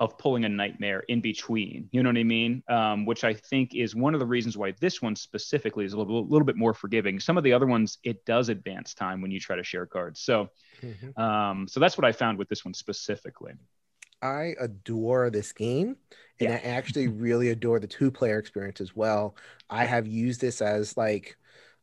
of 0.00 0.18
pulling 0.18 0.44
a 0.44 0.48
nightmare 0.48 1.00
in 1.08 1.20
between 1.20 1.88
you 1.92 2.02
know 2.02 2.08
what 2.08 2.16
i 2.18 2.24
mean 2.24 2.62
um, 2.68 3.06
which 3.06 3.24
i 3.24 3.34
think 3.34 3.74
is 3.74 3.94
one 3.94 4.14
of 4.14 4.20
the 4.20 4.26
reasons 4.26 4.56
why 4.58 4.72
this 4.80 5.02
one 5.02 5.14
specifically 5.14 5.84
is 5.84 5.92
a 5.92 5.98
little, 5.98 6.26
little 6.26 6.46
bit 6.46 6.56
more 6.56 6.74
forgiving 6.74 7.20
some 7.20 7.38
of 7.38 7.44
the 7.44 7.52
other 7.52 7.66
ones 7.66 7.98
it 8.02 8.24
does 8.24 8.48
advance 8.48 8.94
time 8.94 9.20
when 9.22 9.30
you 9.30 9.38
try 9.40 9.56
to 9.56 9.64
share 9.64 9.86
cards 9.86 10.20
so 10.20 10.48
Mhm. 10.82 11.18
um, 11.22 11.68
so 11.68 11.80
that's 11.80 11.98
what 11.98 12.04
i 12.06 12.12
found 12.12 12.38
with 12.38 12.48
this 12.48 12.64
one 12.64 12.74
specifically 12.74 13.52
I 14.22 14.54
adore 14.60 15.30
this 15.30 15.52
game, 15.52 15.96
and 16.40 16.50
Yeah. 16.50 16.56
I 16.56 16.58
actually 16.58 17.08
really 17.08 17.48
adore 17.50 17.80
the 17.80 17.86
two-player 17.86 18.38
experience 18.38 18.80
as 18.80 18.94
well. 18.94 19.36
I 19.70 19.84
have 19.86 20.06
used 20.06 20.40
this 20.40 20.60
as 20.60 20.96
like, 20.96 21.36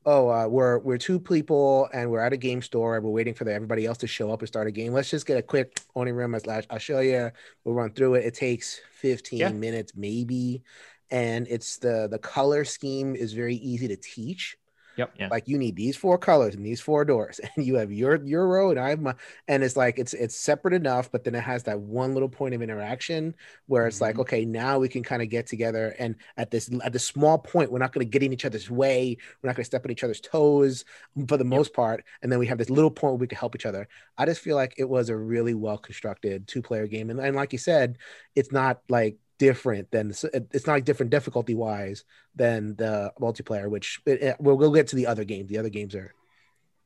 oh, 0.08 0.30
uh, 0.30 0.48
we're 0.48 0.80
we're 0.80 0.98
two 0.98 1.20
people 1.20 1.90
and 1.94 2.10
we're 2.10 2.22
at 2.22 2.32
a 2.32 2.38
game 2.38 2.62
store 2.62 2.96
and 2.96 3.04
we're 3.06 3.12
waiting 3.12 3.34
for 3.34 3.44
the, 3.44 3.54
everybody 3.54 3.86
else 3.86 3.98
to 4.00 4.08
show 4.08 4.32
up 4.32 4.40
and 4.40 4.48
start 4.48 4.66
a 4.66 4.72
game. 4.72 4.94
Let's 4.94 5.10
just 5.12 5.28
get 5.28 5.38
a 5.38 5.42
quick 5.44 5.82
Onirim. 5.96 6.36
As 6.36 6.66
I'll 6.70 6.80
show 6.80 7.02
you. 7.02 7.30
We'll 7.64 7.76
run 7.76 7.92
through 7.92 8.16
it. 8.16 8.26
It 8.26 8.34
takes 8.34 8.80
15 9.02 9.40
Yeah. 9.40 9.50
minutes 9.50 9.92
maybe, 9.96 10.64
and 11.12 11.46
it's 11.50 11.78
the 11.78 12.08
the 12.10 12.20
color 12.20 12.64
scheme 12.64 13.16
is 13.16 13.34
very 13.34 13.56
easy 13.58 13.90
to 13.90 13.98
teach. 13.98 14.58
Yep. 14.98 15.14
Yeah. 15.20 15.32
Like 15.32 15.48
you 15.48 15.58
need 15.58 15.76
these 15.76 15.98
four 15.98 16.18
colors 16.18 16.56
and 16.56 16.66
these 16.66 16.80
four 16.80 17.04
doors, 17.04 17.40
and 17.56 17.66
you 17.66 17.76
have 17.76 17.92
your 17.92 18.16
your 18.26 18.48
row, 18.48 18.72
and 18.72 18.80
I 18.80 18.90
have 18.92 19.02
my, 19.02 19.14
and 19.48 19.64
it's 19.64 19.76
like 19.76 20.00
it's 20.00 20.14
it's 20.14 20.36
separate 20.36 20.74
enough, 20.74 21.12
but 21.12 21.24
then 21.26 21.36
it 21.36 21.42
has 21.44 21.64
that 21.64 21.80
one 21.82 22.14
little 22.14 22.30
point 22.30 22.56
of 22.56 22.62
interaction 22.62 23.36
where 23.66 23.88
it's 23.88 24.00
like, 24.02 24.18
Mhm. 24.18 24.20
okay, 24.20 24.46
now 24.46 24.80
we 24.80 24.88
can 24.88 25.04
kind 25.04 25.22
of 25.22 25.30
get 25.30 25.46
together, 25.48 25.96
and 26.00 26.16
at 26.38 26.50
this 26.52 26.70
at 26.84 26.94
this 26.94 27.06
small 27.06 27.38
point, 27.38 27.72
we're 27.72 27.80
not 27.80 27.92
going 27.94 28.06
to 28.06 28.10
get 28.10 28.24
in 28.24 28.32
each 28.34 28.46
other's 28.46 28.70
way, 28.72 29.18
we're 29.44 29.50
not 29.50 29.56
going 29.58 29.64
to 29.64 29.68
step 29.68 29.84
on 29.86 29.92
each 29.92 30.04
other's 30.06 30.22
toes 30.22 30.86
for 31.28 31.38
the 31.38 31.44
most 31.44 31.74
part, 31.74 32.04
and 32.22 32.32
then 32.32 32.40
we 32.40 32.48
have 32.48 32.58
this 32.58 32.70
little 32.70 32.92
point 32.92 33.14
where 33.14 33.20
we 33.20 33.28
can 33.28 33.38
help 33.38 33.56
each 33.56 33.66
other. 33.66 33.88
I 34.18 34.26
just 34.26 34.42
feel 34.42 34.56
like 34.56 34.76
it 34.78 34.88
was 34.88 35.10
a 35.10 35.18
really 35.18 35.54
well 35.54 35.78
constructed 35.78 36.48
two 36.48 36.62
player 36.62 36.88
game, 36.88 37.10
and, 37.10 37.20
and 37.20 37.36
like 37.36 37.52
you 37.54 37.60
said, 37.60 37.98
it's 38.36 38.52
not 38.52 38.82
like 38.90 39.18
different 39.40 39.90
than 39.92 40.10
it's 40.54 40.66
not 40.68 40.84
different 40.84 41.10
difficulty 41.12 41.54
wise 41.56 42.04
than 42.36 42.76
the 42.76 43.12
multiplayer 43.20 43.70
which 43.70 44.00
it, 44.06 44.22
it- 44.24 44.36
we'll, 44.40 44.58
we'll 44.58 44.72
get 44.74 44.88
to 44.88 44.96
the 44.96 45.08
other 45.08 45.24
games 45.24 45.48
the 45.50 45.58
other 45.58 45.70
games 45.70 45.94
are 45.96 46.14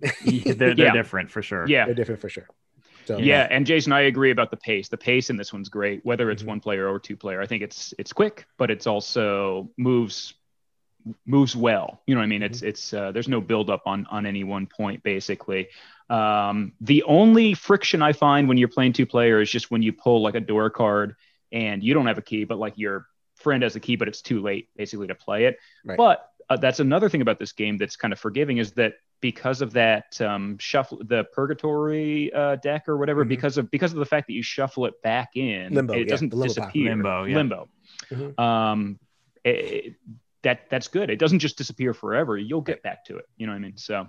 they're, 0.25 0.55
they're 0.55 0.73
Yeah. 0.77 0.93
different 0.93 1.29
for 1.29 1.41
sure. 1.41 1.67
yeah. 1.67 1.85
They're 1.85 1.93
different 1.93 2.21
for 2.21 2.29
sure. 2.29 2.47
So 3.05 3.17
yeah 3.19 3.47
and 3.49 3.65
jason 3.65 3.93
i 3.93 4.01
agree 4.01 4.31
about 4.31 4.51
the 4.51 4.57
pace. 4.57 4.89
The 4.89 4.97
pace 4.97 5.29
in 5.29 5.37
this 5.37 5.51
one's 5.53 5.69
great 5.69 6.03
whether 6.05 6.29
it's 6.31 6.43
Mhm. 6.43 6.47
one 6.47 6.59
player 6.59 6.87
or 6.87 6.99
two 6.99 7.15
player. 7.17 7.41
I 7.41 7.47
think 7.47 7.61
it's 7.63 7.93
it's 7.97 8.13
quick 8.13 8.45
but 8.57 8.69
it's 8.71 8.87
also 8.87 9.69
moves 9.77 10.33
moves 11.25 11.55
well. 11.55 12.01
You 12.05 12.13
know 12.15 12.21
what 12.21 12.25
i 12.25 12.27
mean? 12.27 12.43
It's 12.43 12.61
it's 12.61 12.93
uh, 12.93 13.11
there's 13.11 13.27
no 13.27 13.41
build 13.41 13.69
up 13.69 13.83
on 13.87 14.05
on 14.11 14.25
any 14.25 14.43
one 14.43 14.67
point 14.67 15.01
basically. 15.03 15.69
Um 16.09 16.73
the 16.81 17.03
only 17.03 17.53
friction 17.53 18.01
i 18.01 18.11
find 18.13 18.47
when 18.47 18.57
you're 18.57 18.67
playing 18.67 18.93
two 18.93 19.05
player 19.05 19.41
is 19.41 19.49
just 19.49 19.71
when 19.71 19.81
you 19.81 19.93
pull 19.93 20.21
like 20.21 20.35
a 20.35 20.39
door 20.39 20.69
card 20.69 21.15
and 21.51 21.83
you 21.83 21.93
don't 21.93 22.05
have 22.07 22.17
a 22.17 22.21
key 22.21 22.43
but 22.43 22.57
like 22.57 22.77
your 22.77 23.05
friend 23.35 23.63
has 23.63 23.75
a 23.75 23.79
key 23.79 23.95
but 23.95 24.07
it's 24.07 24.21
too 24.21 24.41
late 24.41 24.69
basically 24.75 25.07
to 25.07 25.15
play 25.15 25.45
it 25.45 25.57
Right. 25.85 25.97
but 25.97 26.27
uh, 26.49 26.57
that's 26.57 26.79
another 26.79 27.07
thing 27.09 27.21
about 27.21 27.39
this 27.39 27.53
game 27.53 27.77
that's 27.77 27.95
kind 27.95 28.11
of 28.11 28.19
forgiving 28.19 28.57
is 28.57 28.73
that 28.73 28.93
because 29.21 29.61
of 29.61 29.73
that 29.73 30.19
um, 30.21 30.57
shuffle 30.59 30.99
the 31.05 31.23
purgatory 31.33 32.33
uh, 32.33 32.55
deck 32.57 32.89
or 32.89 32.97
whatever 32.97 33.23
Mhm. 33.23 33.29
because 33.29 33.57
of 33.57 33.69
because 33.71 33.93
of 33.93 33.99
the 33.99 34.05
fact 34.05 34.27
that 34.27 34.33
you 34.33 34.43
shuffle 34.43 34.85
it 34.85 34.99
back 35.03 35.29
in 35.35 35.73
Limbo, 35.73 35.93
it 35.93 35.99
yeah, 35.99 36.05
doesn't 36.05 36.33
limbo 36.33 36.53
path. 36.53 36.55
disappear 36.73 36.89
Limbo, 36.89 37.23
yeah. 37.25 37.35
limbo 37.37 37.69
Mhm. 38.11 38.39
um 38.39 38.99
it- 39.43 39.55
it- 39.85 39.95
that 40.43 40.69
that's 40.71 40.87
good 40.87 41.09
it 41.11 41.17
doesn't 41.19 41.39
just 41.39 41.57
disappear 41.57 41.93
forever 41.93 42.35
you'll 42.37 42.61
get 42.61 42.81
back 42.83 43.05
to 43.05 43.15
it 43.17 43.25
you 43.37 43.45
know 43.45 43.53
what 43.53 43.57
i 43.57 43.61
mean 43.61 43.77
so 43.77 44.07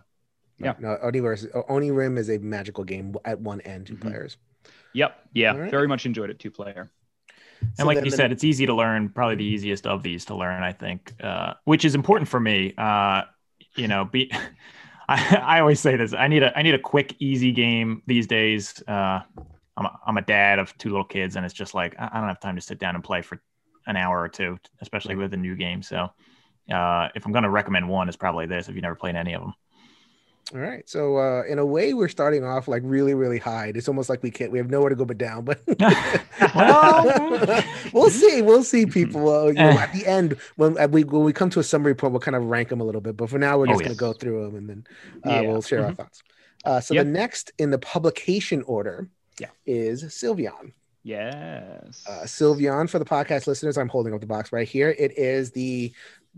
Yeah. 0.58 0.74
no 0.78 0.96
oni 1.02 1.20
versus 1.20 1.50
Onirim 1.52 2.16
is 2.18 2.30
a 2.30 2.38
magical 2.38 2.84
game 2.84 3.14
at 3.26 3.38
one 3.38 3.60
and 3.62 3.86
2 3.86 3.96
Mhm. 3.96 4.00
players 4.00 4.38
yep 4.94 5.18
yeah 5.34 5.52
All 5.52 5.58
right. 5.60 5.70
very 5.70 5.86
much 5.88 6.06
enjoyed 6.06 6.30
it 6.30 6.38
two 6.38 6.50
player 6.50 6.90
And 7.62 7.76
So 7.78 7.86
like 7.86 8.04
you 8.04 8.10
said, 8.10 8.32
it's 8.32 8.44
easy 8.44 8.66
to 8.66 8.74
learn, 8.74 9.08
probably 9.08 9.36
the 9.36 9.44
easiest 9.44 9.86
of 9.86 10.02
these 10.02 10.24
to 10.26 10.34
learn, 10.34 10.62
I 10.62 10.72
think, 10.72 11.14
uh, 11.22 11.54
which 11.64 11.84
is 11.84 11.94
important 11.94 12.28
for 12.28 12.40
me. 12.40 12.74
Uh, 12.76 13.22
you 13.76 13.88
know, 13.88 14.04
be 14.04 14.30
I, 15.08 15.42
I 15.42 15.60
always 15.60 15.80
say 15.80 15.96
this. 15.96 16.12
I 16.12 16.28
need 16.28 16.42
a 16.42 16.56
I 16.56 16.62
need 16.62 16.74
a 16.74 16.78
quick, 16.78 17.16
easy 17.18 17.52
game 17.52 18.02
these 18.06 18.26
days. 18.26 18.82
Uh, 18.86 19.20
I'm 19.76 19.86
a, 19.86 19.98
I'm 20.06 20.16
a 20.16 20.22
dad 20.22 20.58
of 20.58 20.76
two 20.78 20.90
little 20.90 21.04
kids, 21.04 21.36
and 21.36 21.44
it's 21.44 21.54
just 21.54 21.74
like 21.74 21.94
I 21.98 22.10
I 22.12 22.18
don't 22.20 22.28
have 22.28 22.40
time 22.40 22.56
to 22.56 22.62
sit 22.62 22.78
down 22.78 22.94
and 22.94 23.02
play 23.02 23.22
for 23.22 23.40
an 23.86 23.96
hour 23.96 24.20
or 24.20 24.28
two, 24.28 24.58
especially 24.80 25.16
with 25.16 25.34
a 25.34 25.36
new 25.36 25.56
game. 25.56 25.82
So, 25.82 26.10
uh, 26.72 27.08
if 27.14 27.26
I'm 27.26 27.32
going 27.32 27.44
to 27.44 27.50
recommend 27.50 27.88
one, 27.88 28.08
it's 28.08 28.16
probably 28.16 28.46
this. 28.46 28.68
If 28.68 28.74
you've 28.74 28.82
never 28.82 28.94
played 28.94 29.16
any 29.16 29.34
of 29.34 29.42
them, 29.42 29.54
all 30.52 30.60
right 30.60 30.88
so 30.88 31.16
uh 31.16 31.42
in 31.44 31.58
a 31.58 31.64
way 31.64 31.94
we're 31.94 32.08
starting 32.08 32.44
off 32.44 32.68
like 32.68 32.82
really 32.84 33.14
really 33.14 33.38
high 33.38 33.72
it's 33.74 33.88
almost 33.88 34.08
like 34.10 34.22
we 34.22 34.30
can't 34.30 34.50
we 34.52 34.58
have 34.58 34.68
nowhere 34.70 34.90
to 34.90 34.96
go 34.96 35.04
but 35.04 35.16
down 35.16 35.44
but 35.44 35.60
Well- 36.54 37.64
we'll 37.92 38.10
see 38.10 38.42
we'll 38.42 38.64
see 38.64 38.84
people 38.86 39.28
uh, 39.28 39.46
you 39.46 39.52
know, 39.54 39.68
Eh. 39.68 39.76
at 39.76 39.92
the 39.92 40.06
end 40.06 40.36
when 40.56 40.78
uh, 40.78 40.88
we 40.88 41.04
when 41.04 41.22
we 41.24 41.32
come 41.32 41.48
to 41.50 41.60
a 41.60 41.62
summary 41.62 41.94
point 41.94 42.12
we'll 42.12 42.20
kind 42.20 42.36
of 42.36 42.44
rank 42.44 42.68
them 42.68 42.80
a 42.80 42.84
little 42.84 43.00
bit 43.00 43.16
but 43.16 43.30
for 43.30 43.38
now 43.38 43.56
we're 43.58 43.64
Oh, 43.66 43.72
just 43.72 43.80
going 43.80 43.92
to 43.92 43.98
go 43.98 44.12
through 44.12 44.44
them 44.44 44.56
and 44.56 44.68
then 44.68 44.86
uh, 45.24 45.30
Yeah. 45.30 45.40
we'll 45.48 45.62
share 45.62 45.84
our 45.84 45.92
Mhm. 45.92 45.96
thoughts 45.96 46.22
uh 46.64 46.80
so 46.80 46.94
Yep. 46.94 47.04
the 47.06 47.10
next 47.10 47.52
in 47.58 47.70
the 47.70 47.78
publication 47.78 48.62
order 48.62 49.08
Yeah. 49.38 49.48
is 49.64 50.02
Sylvion 50.04 50.72
yes 51.04 52.04
uh, 52.08 52.24
Sylvion, 52.24 52.88
for 52.90 52.98
the 52.98 53.04
podcast 53.04 53.46
listeners, 53.46 53.78
I'm 53.78 53.88
holding 53.88 54.12
up 54.14 54.20
the 54.20 54.26
box 54.26 54.52
right 54.52 54.68
here. 54.68 54.94
It 54.98 55.16
is 55.18 55.50
the 55.50 55.92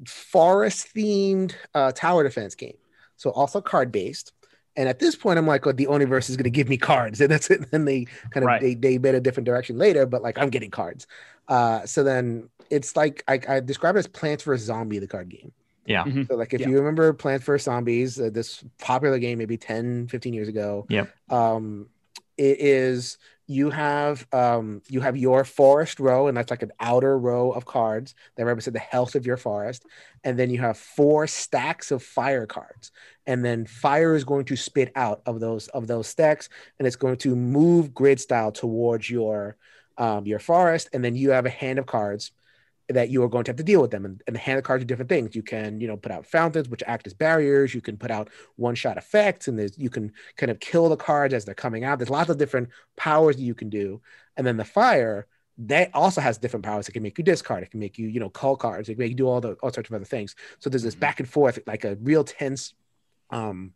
forest 0.07 0.89
themed 0.95 1.55
uh, 1.75 1.93
tower 1.93 2.23
defense 2.23 2.55
game. 2.55 2.77
So 3.17 3.31
also 3.31 3.61
card 3.61 3.91
based. 3.93 4.33
And 4.77 4.89
at 4.89 4.99
this 4.99 5.15
point, 5.15 5.39
I'm 5.39 5.47
like, 5.47 5.65
oh, 5.69 5.73
the 5.73 5.87
Oniverse 5.87 6.29
is 6.29 6.37
going 6.37 6.45
to 6.45 6.51
give 6.51 6.69
me 6.69 6.77
cards. 6.77 7.21
And 7.23 7.31
that's 7.31 7.49
it. 7.51 7.71
Then 7.71 7.85
they 7.85 8.07
kind 8.31 8.43
of 8.43 8.49
Right. 8.49 8.61
they, 8.61 8.75
they 8.75 8.99
made 8.99 9.15
a 9.15 9.21
different 9.21 9.47
direction 9.47 9.79
later, 9.79 10.05
but 10.07 10.21
like 10.23 10.37
I'm 10.39 10.51
getting 10.51 10.71
cards. 10.71 11.07
Uh, 11.47 11.87
so 11.87 12.03
then 12.03 12.49
it's 12.71 12.97
like 12.97 13.23
I, 13.29 13.39
I 13.49 13.61
describe 13.61 13.95
it 13.97 14.01
as 14.01 14.07
Plants 14.09 14.43
vs. 14.43 14.67
Zombie, 14.67 14.99
the 14.99 15.07
card 15.07 15.29
game. 15.29 15.53
yeah, 15.87 16.03
Mhm. 16.05 16.27
So 16.27 16.35
like 16.35 16.55
if 16.55 16.61
Yeah. 16.63 16.69
you 16.69 16.79
remember 16.79 17.13
Plants 17.13 17.45
vs. 17.45 17.65
Zombies, 17.67 18.19
uh, 18.19 18.31
this 18.33 18.65
popular 18.81 19.19
game 19.19 19.39
maybe 19.39 19.57
10, 19.57 20.09
15 20.09 20.33
years 20.35 20.49
ago. 20.49 20.87
Yep. 20.89 21.09
Um, 21.31 21.89
it 22.37 22.59
is 22.59 23.19
you 23.47 23.69
have 23.71 24.27
um 24.33 24.81
you 24.89 25.01
have 25.01 25.17
your 25.17 25.45
forest 25.45 26.01
row 26.01 26.29
and 26.29 26.37
that's 26.37 26.51
like 26.51 26.63
an 26.63 26.73
outer 26.81 27.19
row 27.19 27.51
of 27.51 27.67
cards 27.67 28.15
that 28.37 28.47
represent 28.47 28.73
the 28.73 28.81
health 28.81 29.15
of 29.15 29.27
your 29.27 29.37
forest. 29.37 29.85
And 30.23 30.39
then 30.39 30.49
you 30.51 30.61
have 30.61 30.79
four 30.79 31.27
stacks 31.27 31.91
of 31.91 32.03
fire 32.03 32.47
cards. 32.47 32.91
And 33.27 33.45
then 33.45 33.67
fire 33.67 34.15
is 34.15 34.25
going 34.25 34.47
to 34.47 34.57
spit 34.57 34.93
out 34.97 35.21
of 35.27 35.41
those 35.41 35.69
of 35.69 35.87
those 35.87 36.07
stacks 36.09 36.49
and 36.79 36.87
it's 36.87 36.97
going 36.97 37.19
to 37.19 37.37
move 37.37 37.93
grid 37.93 38.19
style 38.21 38.53
towards 38.53 39.11
your 39.11 39.57
um 39.99 40.27
your 40.27 40.39
forest. 40.39 40.89
And 40.93 41.05
then 41.05 41.15
you 41.15 41.31
have 41.31 41.47
a 41.47 41.51
hand 41.51 41.79
of 41.79 41.87
cards 41.87 42.33
that 42.89 43.09
you 43.09 43.23
are 43.23 43.29
going 43.29 43.45
to 43.45 43.51
have 43.51 43.57
to 43.57 43.65
deal 43.65 43.81
with 43.81 43.91
them. 43.91 44.05
And, 44.05 44.23
and 44.27 44.37
the 44.37 44.41
hand 44.41 44.59
of 44.59 44.65
cards 44.65 44.83
are 44.83 44.87
different 44.87 45.09
things. 45.09 45.35
You 45.35 45.43
can, 45.43 45.81
you 45.81 45.89
know, 45.89 45.97
put 45.97 46.13
out 46.13 46.27
fountains, 46.27 46.69
which 46.69 46.83
act 46.87 47.07
as 47.07 47.15
barriers. 47.15 47.75
You 47.75 47.81
can 47.81 47.97
put 47.97 48.11
out 48.11 48.29
one 48.57 48.75
shot 48.75 48.99
effects, 48.99 49.49
and 49.49 49.59
there's 49.59 49.79
you 49.79 49.91
can 49.91 50.13
kind 50.37 50.51
of 50.51 50.61
kill 50.61 50.89
the 50.89 50.97
cards 50.97 51.35
as 51.35 51.45
they're 51.45 51.55
coming 51.55 51.85
out. 51.85 51.99
There's 51.99 52.11
lots 52.11 52.31
of 52.31 52.39
different 52.39 52.69
powers 52.97 53.37
that 53.37 53.43
you 53.43 53.55
can 53.55 53.71
do. 53.71 54.01
And 54.37 54.47
then 54.47 54.57
the 54.57 54.65
fire 54.65 55.27
that 55.57 55.91
also 55.95 56.21
has 56.21 56.39
different 56.39 56.65
powers. 56.65 56.89
It 56.89 56.93
can 56.93 57.03
make 57.03 57.17
you 57.17 57.25
discard. 57.25 57.63
It 57.63 57.71
can 57.71 57.81
make 57.81 57.97
you, 57.97 58.09
you 58.09 58.21
know, 58.21 58.29
call 58.29 58.57
cards. 58.57 58.89
It 58.89 58.95
can 58.95 59.01
make 59.01 59.11
you 59.11 59.17
do 59.17 59.29
all 59.29 59.41
the 59.41 59.53
all 59.55 59.73
sorts 59.73 59.89
of 59.89 59.95
other 59.95 60.05
things. 60.05 60.35
So 60.59 60.69
there's 60.69 60.83
this 60.83 60.95
back 60.95 61.21
and 61.21 61.29
forth, 61.29 61.59
like 61.67 61.85
a 61.85 61.97
real 61.97 62.25
tense, 62.25 62.75
um, 63.31 63.73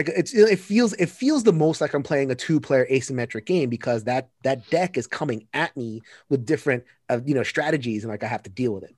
like 0.00 0.16
it's 0.16 0.32
it 0.32 0.58
feels 0.58 0.94
it 0.94 1.10
feels 1.10 1.44
the 1.44 1.52
most 1.52 1.82
like 1.82 1.92
I'm 1.92 2.02
playing 2.02 2.30
a 2.30 2.34
two 2.34 2.58
player 2.58 2.86
asymmetric 2.90 3.44
game 3.44 3.68
because 3.68 4.04
that 4.04 4.30
that 4.44 4.68
deck 4.70 4.96
is 4.96 5.06
coming 5.06 5.46
at 5.52 5.76
me 5.76 6.00
with 6.30 6.46
different 6.46 6.84
uh, 7.10 7.20
you 7.24 7.34
know 7.34 7.42
strategies 7.42 8.02
and 8.02 8.10
like 8.10 8.24
I 8.24 8.26
have 8.26 8.42
to 8.44 8.50
deal 8.50 8.72
with 8.72 8.84
it. 8.84 8.96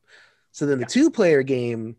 So 0.53 0.65
then 0.65 0.79
the 0.79 0.87
two 0.87 1.11
player 1.11 1.43
game, 1.43 1.97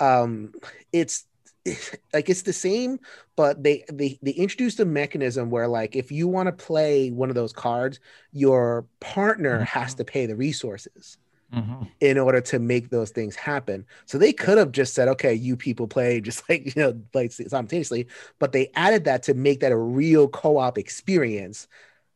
um, 0.00 0.52
it's 0.92 1.26
like 2.12 2.28
it's 2.28 2.42
the 2.42 2.52
same, 2.52 2.98
but 3.36 3.62
they 3.62 3.84
they 3.92 4.18
they 4.20 4.32
introduced 4.32 4.80
a 4.80 4.84
mechanism 4.84 5.48
where 5.50 5.68
like 5.68 5.94
if 5.94 6.10
you 6.10 6.26
want 6.26 6.48
to 6.48 6.52
play 6.52 7.10
one 7.10 7.28
of 7.28 7.36
those 7.36 7.52
cards, 7.52 8.00
your 8.32 8.84
partner 8.98 9.56
mm-hmm. 9.56 9.78
has 9.78 9.94
to 9.94 10.04
pay 10.04 10.26
the 10.26 10.34
resources 10.34 11.18
mm-hmm. 11.52 11.84
in 12.00 12.18
order 12.18 12.40
to 12.40 12.58
make 12.58 12.90
those 12.90 13.10
things 13.10 13.36
happen. 13.36 13.84
So 14.06 14.18
they 14.18 14.32
could 14.32 14.58
have 14.58 14.72
just 14.72 14.94
said, 14.94 15.08
okay, 15.08 15.34
you 15.34 15.56
people 15.56 15.86
play 15.86 16.20
just 16.30 16.48
like 16.48 16.74
you 16.74 16.82
know 16.82 17.00
play 17.12 17.28
simultaneously, 17.28 18.06
but 18.38 18.52
they 18.52 18.70
added 18.74 19.04
that 19.04 19.22
to 19.24 19.34
make 19.34 19.60
that 19.60 19.72
a 19.72 19.76
real 19.76 20.28
co-op 20.28 20.78
experience. 20.78 21.68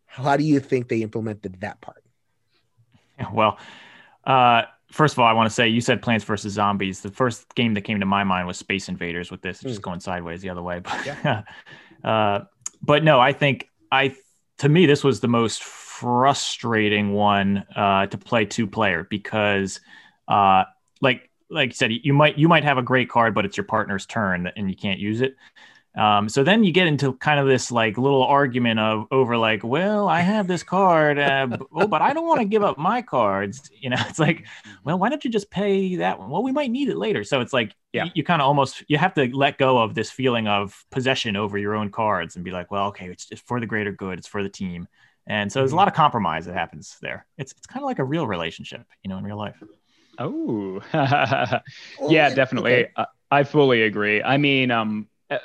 How 0.07 0.37
do 0.37 0.45
you 0.45 0.61
think 0.61 0.89
they 0.89 1.03
implemented 1.03 1.61
that 1.61 1.81
part? 1.81 2.05
Well, 3.33 3.59
uh, 4.25 4.63
first 4.91 5.15
of 5.15 5.19
all, 5.19 5.27
I 5.27 5.33
want 5.33 5.49
to 5.49 5.55
say 5.55 5.69
you 5.69 5.81
said 5.81 6.03
Plants 6.03 6.25
vs 6.25 6.53
Zombies. 6.53 7.01
The 7.01 7.11
first 7.11 7.53
game 7.55 7.75
that 7.75 7.83
came 7.83 8.01
to 8.01 8.07
my 8.07 8.25
mind 8.25 8.47
was 8.47 8.57
Space 8.57 8.89
Invaders. 8.89 9.31
With 9.31 9.43
this, 9.43 9.61
mm. 9.61 9.69
just 9.69 9.83
going 9.83 10.01
sideways 10.01 10.41
the 10.41 10.51
other 10.51 10.63
way. 10.63 10.81
But 10.81 11.07
yeah. 11.07 11.43
uh, 12.05 12.45
but 12.83 13.03
no, 13.03 13.21
I 13.21 13.33
think 13.33 13.69
I 13.91 14.15
to 14.59 14.69
me 14.69 14.87
this 14.87 15.03
was 15.03 15.21
the 15.21 15.29
most 15.29 15.63
frustrating 16.01 17.13
one 17.13 17.59
uh, 17.77 18.07
to 18.07 18.19
play 18.19 18.45
two 18.45 18.67
player 18.67 19.07
because 19.09 19.81
uh, 20.29 20.65
like 21.01 21.31
like 21.51 21.71
you 21.71 21.75
said, 21.75 21.93
you 21.93 22.13
might 22.13 22.37
you 22.39 22.49
might 22.49 22.65
have 22.65 22.79
a 22.79 22.83
great 22.83 23.09
card, 23.09 23.35
but 23.35 23.45
it's 23.45 23.57
your 23.57 23.65
partner's 23.65 24.07
turn 24.07 24.51
and 24.57 24.69
you 24.69 24.77
can't 24.77 24.99
use 24.99 25.21
it. 25.21 25.37
Um, 25.97 26.29
so 26.29 26.43
then 26.43 26.65
you 26.65 26.73
get 26.73 26.89
into 26.89 27.13
kind 27.13 27.39
of 27.39 27.47
this 27.47 27.71
like 27.71 27.97
little 27.97 28.25
argument 28.25 28.81
of 28.81 29.07
over 29.13 29.37
like, 29.37 29.63
well, 29.63 30.09
I 30.09 30.23
have 30.23 30.49
this 30.49 30.65
card, 30.65 31.21
uh, 31.21 31.47
b- 31.47 31.67
oh, 31.73 31.87
but 31.87 32.03
I 32.03 32.13
don't 32.13 32.27
want 32.27 32.41
to 32.41 32.47
give 32.47 32.65
up 32.65 32.77
my 32.77 33.01
cards. 33.01 33.71
You 33.81 33.91
know, 33.91 33.97
it's 34.09 34.19
like, 34.19 34.45
well, 34.85 34.99
why 34.99 35.09
don't 35.09 35.25
you 35.25 35.31
just 35.31 35.51
pay 35.51 35.97
that 35.97 36.19
one? 36.19 36.31
Well, 36.31 36.43
we 36.43 36.51
might 36.51 36.73
need 36.73 36.89
it 36.89 36.97
later. 36.97 37.23
So 37.23 37.41
it's 37.41 37.53
like, 37.53 37.77
yeah, 37.93 38.07
you, 38.07 38.11
you 38.17 38.25
kind 38.25 38.43
of 38.43 38.49
almost 38.49 38.83
you 38.89 38.99
have 38.99 39.15
to 39.15 39.29
let 39.37 39.59
go 39.59 39.79
of 39.79 39.95
this 39.95 40.11
feeling 40.11 40.49
of 40.49 40.85
possession 40.91 41.37
over 41.37 41.57
your 41.57 41.77
own 41.77 41.91
cards 41.91 42.35
and 42.35 42.45
be 42.45 42.51
like, 42.51 42.73
well, 42.73 42.89
okay, 42.89 43.09
it's 43.11 43.27
just 43.29 43.47
for 43.47 43.61
the 43.61 43.67
greater 43.67 43.93
good, 43.93 44.19
it's 44.19 44.27
for 44.27 44.43
the 44.43 44.49
team. 44.49 44.89
And 45.27 45.51
so 45.51 45.61
there's 45.61 45.71
a 45.71 45.73
mm-hmm. 45.73 45.79
lot 45.79 45.89
of 45.89 45.95
compromise 45.95 46.47
that 46.47 46.55
happens 46.55 46.97
there. 47.01 47.27
It's 47.39 47.53
it's 47.53 47.67
kind 47.67 47.83
of 47.83 47.87
like 47.87 47.99
a 47.99 48.05
real 48.05 48.27
relationship, 48.27 48.85
you 49.03 49.09
know, 49.09 49.17
in 49.19 49.25
real 49.25 49.39
life. 49.39 49.63
Oh, 50.19 50.81
yeah, 52.09 52.35
definitely. 52.35 52.85
Okay. 52.85 52.93
I, 52.97 53.07
I 53.31 53.45
fully 53.45 53.83
agree. 53.83 54.23
I 54.23 54.37
mean, 54.37 54.71
um, 54.71 55.09
uh, 55.31 55.39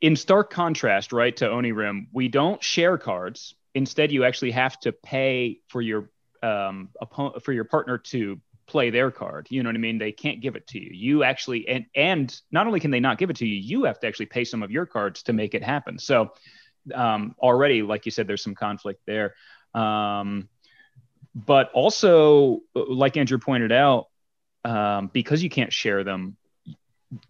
in 0.00 0.16
stark 0.16 0.50
contrast, 0.50 1.12
right, 1.12 1.36
to 1.36 1.46
Onirim, 1.46 2.06
we 2.12 2.28
don't 2.28 2.62
share 2.62 2.96
cards. 2.98 3.54
Instead, 3.74 4.10
you 4.12 4.24
actually 4.24 4.52
have 4.52 4.78
to 4.80 4.92
pay 4.92 5.60
for 5.68 5.82
your 5.82 6.10
um, 6.42 6.90
opponent 7.00 7.42
for 7.42 7.52
your 7.52 7.64
partner 7.64 7.98
to 7.98 8.40
play 8.66 8.90
their 8.90 9.10
card. 9.10 9.48
You 9.50 9.62
know 9.62 9.68
what 9.68 9.76
I 9.76 9.80
mean? 9.80 9.98
They 9.98 10.12
can't 10.12 10.40
give 10.40 10.54
it 10.54 10.66
to 10.68 10.78
you. 10.78 10.90
You 10.92 11.24
actually 11.24 11.66
and 11.68 11.86
and 11.94 12.40
not 12.52 12.66
only 12.66 12.80
can 12.80 12.90
they 12.90 13.00
not 13.00 13.18
give 13.18 13.30
it 13.30 13.36
to 13.36 13.46
you, 13.46 13.56
you 13.56 13.84
have 13.84 13.98
to 14.00 14.06
actually 14.06 14.26
pay 14.26 14.44
some 14.44 14.62
of 14.62 14.70
your 14.70 14.86
cards 14.86 15.22
to 15.24 15.32
make 15.32 15.54
it 15.54 15.62
happen. 15.62 15.98
So 15.98 16.32
um, 16.94 17.34
already, 17.38 17.82
like 17.82 18.06
you 18.06 18.12
said, 18.12 18.26
there's 18.26 18.42
some 18.42 18.54
conflict 18.54 19.00
there. 19.06 19.34
Um, 19.74 20.48
but 21.34 21.70
also, 21.72 22.60
like 22.74 23.16
Andrew 23.16 23.38
pointed 23.38 23.72
out, 23.72 24.06
um, 24.64 25.10
because 25.12 25.42
you 25.42 25.50
can't 25.50 25.72
share 25.72 26.04
them, 26.04 26.36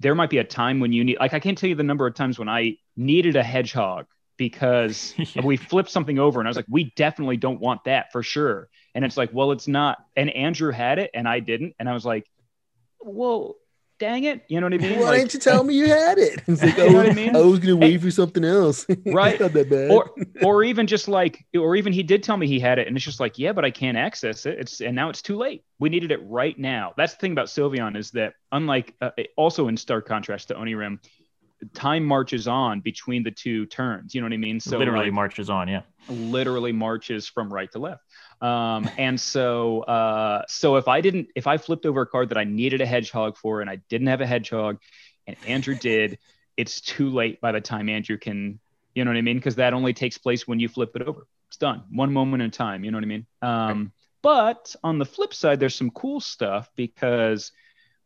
there 0.00 0.14
might 0.14 0.30
be 0.30 0.38
a 0.38 0.44
time 0.44 0.80
when 0.80 0.92
you 0.92 1.04
need 1.04 1.18
like 1.20 1.34
I 1.34 1.40
can't 1.40 1.56
tell 1.56 1.68
you 1.68 1.76
the 1.76 1.82
number 1.82 2.06
of 2.06 2.14
times 2.14 2.38
when 2.38 2.48
I 2.48 2.78
needed 2.96 3.36
a 3.36 3.42
hedgehog 3.42 4.06
because 4.36 5.14
yeah. 5.34 5.44
we 5.44 5.56
flipped 5.56 5.90
something 5.90 6.18
over 6.18 6.40
and 6.40 6.48
I 6.48 6.50
was 6.50 6.56
like, 6.56 6.66
we 6.68 6.92
definitely 6.96 7.36
don't 7.36 7.60
want 7.60 7.84
that 7.84 8.10
for 8.12 8.22
sure. 8.22 8.68
And 8.94 9.04
it's 9.04 9.16
like, 9.16 9.30
well, 9.32 9.52
it's 9.52 9.68
not. 9.68 9.98
And 10.16 10.30
Andrew 10.30 10.72
had 10.72 10.98
it 10.98 11.10
and 11.12 11.28
I 11.28 11.40
didn't. 11.40 11.74
And 11.78 11.88
I 11.88 11.92
was 11.92 12.04
like, 12.04 12.26
well, 13.00 13.56
dang 13.98 14.24
it. 14.24 14.44
You 14.48 14.60
know 14.60 14.66
what 14.66 14.74
I 14.74 14.78
mean? 14.78 14.98
Why 14.98 15.04
like, 15.04 15.18
didn't 15.20 15.34
you 15.34 15.40
tell 15.40 15.64
me 15.64 15.74
you 15.74 15.86
had 15.86 16.18
it? 16.18 16.42
It's 16.48 16.62
like, 16.62 16.76
you 16.76 16.90
know 16.90 16.96
what 16.98 17.10
I 17.10 17.12
mean? 17.12 17.36
I 17.36 17.40
was 17.40 17.58
gonna 17.58 17.76
wait 17.76 18.00
for 18.00 18.10
something 18.10 18.44
else. 18.44 18.86
Right. 19.06 19.40
not 19.40 19.52
that 19.52 19.70
bad. 19.70 19.90
Or 19.90 20.10
or 20.42 20.64
even 20.64 20.86
just 20.86 21.08
like, 21.08 21.44
or 21.54 21.76
even 21.76 21.92
he 21.92 22.02
did 22.02 22.22
tell 22.22 22.36
me 22.36 22.46
he 22.46 22.60
had 22.60 22.78
it, 22.78 22.86
and 22.86 22.96
it's 22.96 23.04
just 23.04 23.20
like, 23.20 23.38
yeah, 23.38 23.52
but 23.52 23.64
I 23.64 23.70
can't 23.70 23.96
access 23.96 24.46
it. 24.46 24.58
It's 24.58 24.80
and 24.80 24.94
now 24.94 25.08
it's 25.08 25.22
too 25.22 25.36
late. 25.36 25.64
We 25.78 25.88
needed 25.88 26.10
it 26.12 26.20
right 26.24 26.58
now. 26.58 26.94
That's 26.96 27.14
the 27.14 27.20
thing 27.20 27.32
about 27.32 27.46
Sylvion 27.46 27.96
is 27.96 28.10
that 28.12 28.34
unlike 28.52 28.94
uh, 29.00 29.10
also 29.36 29.68
in 29.68 29.76
stark 29.76 30.06
contrast 30.06 30.48
to 30.48 30.54
Onirim, 30.54 30.98
time 31.74 32.04
marches 32.04 32.46
on 32.46 32.80
between 32.80 33.22
the 33.22 33.30
two 33.30 33.66
turns. 33.66 34.14
You 34.14 34.20
know 34.20 34.26
what 34.26 34.34
I 34.34 34.38
mean? 34.38 34.60
So 34.60 34.78
literally 34.78 35.06
like, 35.06 35.12
marches 35.12 35.50
on, 35.50 35.68
yeah. 35.68 35.82
Literally 36.08 36.72
marches 36.72 37.28
from 37.28 37.52
right 37.52 37.70
to 37.72 37.78
left. 37.78 38.02
Um, 38.40 38.88
and 38.96 39.20
so, 39.20 39.80
uh, 39.82 40.42
so 40.48 40.76
if 40.76 40.88
I 40.88 41.00
didn't, 41.00 41.28
if 41.34 41.46
I 41.46 41.56
flipped 41.56 41.86
over 41.86 42.02
a 42.02 42.06
card 42.06 42.28
that 42.30 42.38
I 42.38 42.44
needed 42.44 42.80
a 42.80 42.86
hedgehog 42.86 43.36
for, 43.36 43.60
and 43.60 43.68
I 43.68 43.76
didn't 43.88 44.06
have 44.08 44.20
a 44.20 44.26
hedgehog, 44.26 44.78
and 45.26 45.36
Andrew 45.46 45.74
did, 45.74 46.18
it's 46.56 46.80
too 46.80 47.10
late 47.10 47.40
by 47.40 47.52
the 47.52 47.60
time 47.60 47.88
Andrew 47.88 48.16
can, 48.16 48.58
you 48.94 49.04
know 49.04 49.10
what 49.10 49.18
I 49.18 49.22
mean? 49.22 49.36
Because 49.36 49.56
that 49.56 49.74
only 49.74 49.92
takes 49.92 50.18
place 50.18 50.46
when 50.46 50.60
you 50.60 50.68
flip 50.68 50.96
it 50.96 51.02
over. 51.02 51.26
It's 51.48 51.56
done, 51.56 51.84
one 51.90 52.12
moment 52.12 52.42
in 52.42 52.50
time. 52.50 52.84
You 52.84 52.90
know 52.90 52.98
what 52.98 53.04
I 53.04 53.08
mean? 53.08 53.26
Um, 53.42 53.92
but 54.22 54.74
on 54.82 54.98
the 54.98 55.04
flip 55.04 55.32
side, 55.32 55.60
there's 55.60 55.74
some 55.74 55.90
cool 55.90 56.20
stuff 56.20 56.68
because 56.76 57.52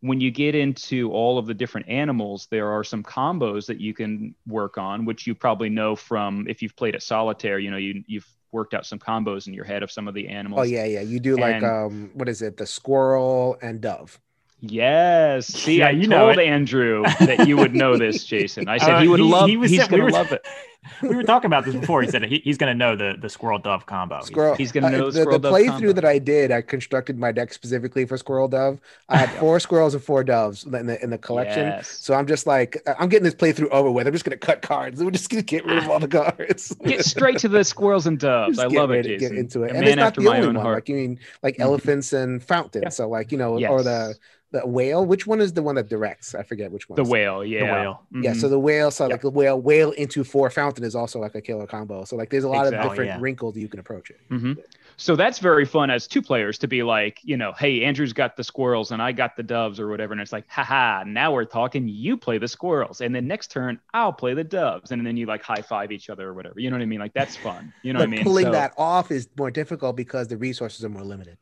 when 0.01 0.21
you 0.21 0.31
get 0.31 0.55
into 0.55 1.11
all 1.12 1.38
of 1.38 1.47
the 1.47 1.55
different 1.55 1.88
animals, 1.88 2.49
there 2.51 2.73
are 2.73 2.85
some 2.85 3.03
combos 3.03 3.66
that 3.66 3.81
you 3.81 3.95
can 3.95 4.35
work 4.47 4.77
on, 4.77 5.05
which 5.05 5.27
you 5.27 5.35
probably 5.35 5.68
know 5.68 5.97
from 5.97 6.47
if 6.49 6.61
you've 6.61 6.77
played 6.77 6.95
at 6.95 7.03
solitaire. 7.03 7.59
You 7.59 7.71
know, 7.71 7.77
you 7.77 8.05
you've 8.07 8.27
worked 8.53 8.75
out 8.75 8.87
some 8.87 8.99
combos 8.99 9.47
in 9.47 9.55
your 9.55 9.65
head 9.65 9.83
of 9.83 9.91
some 9.91 10.07
of 10.07 10.15
the 10.15 10.29
animals. 10.29 10.61
Oh 10.61 10.65
yeah, 10.65 10.85
yeah. 10.85 11.01
You 11.01 11.19
do 11.19 11.37
like 11.37 11.57
and, 11.57 11.65
um, 11.65 12.11
what 12.15 12.29
is 12.29 12.43
it? 12.43 12.57
The 12.57 12.67
squirrel 12.67 13.57
and 13.62 13.81
dove. 13.81 14.21
Yes. 14.61 15.49
See, 15.49 15.79
yeah, 15.79 15.88
I 15.88 15.91
you 15.91 16.07
told 16.07 16.38
Andrew 16.38 17.03
that 17.21 17.49
you 17.49 17.57
would 17.57 17.75
know 17.75 17.97
this, 17.97 18.25
Jason. 18.25 18.69
I 18.69 18.79
said 18.79 18.95
uh, 18.95 19.01
he 19.01 19.09
would 19.09 19.19
he, 19.19 19.27
love. 19.27 19.49
He 19.49 19.57
was, 19.57 19.71
he's 19.71 19.88
gonna 19.88 20.05
we 20.05 20.11
were, 20.11 20.11
love 20.11 20.31
it. 20.31 20.47
we 21.03 21.14
were 21.14 21.23
talking 21.23 21.47
about 21.47 21.64
this 21.64 21.75
before. 21.75 22.03
He 22.03 22.09
said 22.09 22.25
he, 22.25 22.40
he's 22.45 22.59
gonna 22.59 22.75
know 22.75 22.97
the 22.97 23.16
the 23.18 23.29
squirrel 23.29 23.59
dove 23.59 23.87
combo. 23.87 24.21
Squirrel. 24.23 24.57
He's 24.57 24.73
gonna 24.73 24.90
know 24.90 25.09
uh, 25.09 25.11
the, 25.11 25.25
the, 25.25 25.38
the 25.38 25.51
playthrough 25.51 25.95
that 25.95 26.05
I 26.05 26.18
did. 26.18 26.51
I 26.51 26.61
constructed 26.61 27.18
my 27.18 27.31
deck 27.31 27.53
specifically 27.53 28.05
for 28.05 28.16
squirrel 28.16 28.49
dove. 28.49 28.81
I 29.09 29.16
had 29.16 29.31
four 29.38 29.61
squirrels 29.61 29.95
and 29.95 30.03
four 30.03 30.25
doves 30.25 30.64
in 30.64 30.87
the 30.87 31.03
in 31.03 31.11
the 31.11 31.18
collection. 31.18 31.66
Yes. 31.66 31.88
So 31.88 32.14
I'm 32.14 32.27
just 32.27 32.47
like 32.47 32.83
I'm 32.99 33.09
getting 33.09 33.25
this 33.25 33.35
playthrough 33.35 33.71
over 33.71 33.90
with. 33.90 34.07
I'm 34.07 34.12
just 34.12 34.25
gonna 34.25 34.37
cut 34.37 34.62
cards. 34.62 35.03
We're 35.03 35.12
just 35.12 35.31
gonna 35.31 35.42
get 35.42 35.64
rid 35.64 35.79
of 35.79 35.88
all 35.88 36.01
the 36.01 36.09
cards. 36.37 36.75
get 36.85 37.05
straight 37.05 37.38
to 37.38 37.49
the 37.49 37.62
squirrels 37.62 38.07
and 38.07 38.18
doves. 38.18 38.59
I 38.59 38.66
love 38.66 38.90
it. 38.90 39.05
Jason. 39.05 39.29
Get 39.29 39.38
into 39.38 39.62
it. 39.62 39.73
A 39.73 39.77
and 39.77 39.87
it's 39.87 39.97
not 39.97 40.14
the 40.16 40.29
only 40.29 40.47
one. 40.47 40.57
Heart. 40.57 40.75
Like 40.75 40.88
you 40.88 40.97
mean 40.97 41.21
like 41.42 41.55
mm-hmm. 41.55 41.62
elephants 41.62 42.12
and 42.12 42.42
fountains. 42.42 42.83
Yeah. 42.83 42.88
So 42.88 43.09
like 43.09 43.31
you 43.31 43.38
know 43.38 43.57
yes. 43.57 43.71
or 43.71 43.83
the 43.83 44.16
the 44.53 44.67
whale. 44.67 45.05
Which 45.05 45.27
one 45.27 45.41
is 45.41 45.53
the 45.53 45.62
one 45.62 45.75
that 45.75 45.88
directs? 45.88 46.35
I 46.35 46.43
forget 46.43 46.71
which 46.71 46.88
one. 46.88 46.97
The 46.97 47.05
whale, 47.05 47.45
yeah. 47.45 47.61
The 47.61 47.73
whale. 47.73 48.03
Mm-hmm. 48.12 48.23
Yeah. 48.23 48.33
So 48.35 48.49
the 48.49 48.59
whale, 48.59 48.91
so 48.91 49.07
like 49.09 49.23
the 49.23 49.31
whale, 49.31 49.61
whale 49.61 49.91
into 49.93 50.23
four 50.23 50.51
fountain 50.51 50.85
is 50.85 50.95
also 50.95 51.19
like 51.19 51.35
a 51.35 51.41
killer 51.41 51.67
combo. 51.67 52.05
So 52.05 52.17
like 52.17 52.31
there's 52.31 52.45
a 52.45 52.49
lot 52.49 52.67
exactly, 52.67 52.79
of 52.79 52.91
different 52.93 53.09
yeah. 53.11 53.19
wrinkles 53.21 53.57
you 53.57 53.69
can 53.69 53.81
approach 53.81 54.11
it. 54.11 54.21
Mm-hmm. 54.31 54.53
So 54.99 55.17
that's 55.17 55.38
very 55.38 55.65
fun 55.65 55.91
as 55.91 56.07
two 56.07 56.23
players 56.23 56.59
to 56.59 56.69
be 56.69 56.83
like, 56.83 57.19
you 57.23 57.37
know, 57.37 57.53
hey, 57.59 57.83
Andrew's 57.83 58.12
got 58.12 58.37
the 58.37 58.45
squirrels 58.45 58.93
and 58.93 59.03
I 59.03 59.12
got 59.12 59.37
the 59.37 59.43
doves 59.43 59.81
or 59.81 59.88
whatever. 59.88 60.12
And 60.12 60.21
it's 60.21 60.33
like, 60.33 60.49
haha, 60.49 61.03
now 61.05 61.33
we're 61.33 61.47
talking. 61.47 61.88
You 61.88 62.17
play 62.17 62.38
the 62.38 62.49
squirrels. 62.49 63.01
And 63.01 63.15
then 63.15 63.27
next 63.27 63.51
turn, 63.51 63.81
I'll 63.95 64.12
play 64.12 64.35
the 64.35 64.45
doves. 64.45 64.93
And 64.93 65.05
then 65.05 65.17
you 65.17 65.27
like 65.27 65.43
high 65.43 65.62
five 65.62 65.91
each 65.91 66.11
other 66.11 66.29
or 66.29 66.35
whatever. 66.35 66.61
You 66.61 66.71
know 66.71 66.77
what 66.77 66.83
I 66.83 66.87
mean? 66.87 67.01
Like 67.01 67.15
that's 67.15 67.37
fun. 67.37 67.73
You 67.83 67.95
know 67.95 68.01
what 68.01 68.09
I 68.09 68.11
mean? 68.11 68.23
Pulling 68.23 68.47
so, 68.47 68.53
that 68.53 68.75
off 68.77 69.11
is 69.11 69.29
more 69.37 69.51
difficult 69.51 69.97
because 69.97 70.29
the 70.29 70.37
resources 70.37 70.85
are 70.85 70.91
more 70.91 71.05
limited. 71.05 71.38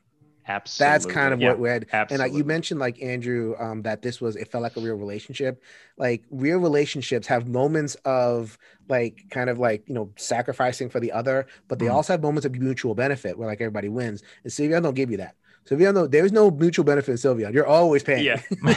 Absolutely. 0.48 0.92
That's 0.92 1.07
kind 1.07 1.35
of 1.35 1.40
yeah, 1.40 1.48
what 1.48 1.59
we 1.59 1.68
had. 1.68 1.87
Absolutely. 1.92 2.24
And 2.24 2.35
uh, 2.35 2.38
you 2.38 2.44
mentioned 2.44 2.81
like 2.81 3.00
Andrew, 3.03 3.55
um, 3.59 3.83
that 3.83 4.03
this 4.03 4.20
was 4.20 4.37
it 4.37 4.50
felt 4.50 4.62
like 4.62 4.76
a 4.76 4.81
real 4.81 4.94
relationship. 4.94 5.62
Like 5.96 6.24
real 6.31 6.59
relationships 6.59 7.26
have 7.26 7.48
moments 7.48 7.94
of 8.05 8.59
like 8.88 9.24
kind 9.31 9.50
of 9.50 9.59
like 9.59 9.88
you 9.88 9.94
know 9.94 10.11
sacrificing 10.16 10.88
for 10.88 11.00
the 11.00 11.12
other, 11.12 11.46
but 11.68 11.79
they 11.79 11.87
mm. 11.87 11.94
also 11.94 12.12
have 12.12 12.22
moments 12.22 12.46
of 12.46 12.55
mutual 12.57 12.94
benefit 12.94 13.38
where 13.38 13.48
like 13.48 13.61
everybody 13.61 13.88
wins. 13.88 14.22
And 14.44 14.53
Sylvion 14.53 14.83
don't 14.83 14.94
give 14.94 15.11
you 15.11 15.18
that. 15.18 15.37
Sylvion, 15.68 15.94
no, 15.94 16.07
there's 16.07 16.33
no 16.33 16.50
mutual 16.50 16.85
benefit 16.85 17.12
in 17.12 17.16
Sylvion. 17.18 17.53
You're 17.53 17.66
always 17.66 18.03
paying. 18.03 18.24
Yeah. 18.24 18.40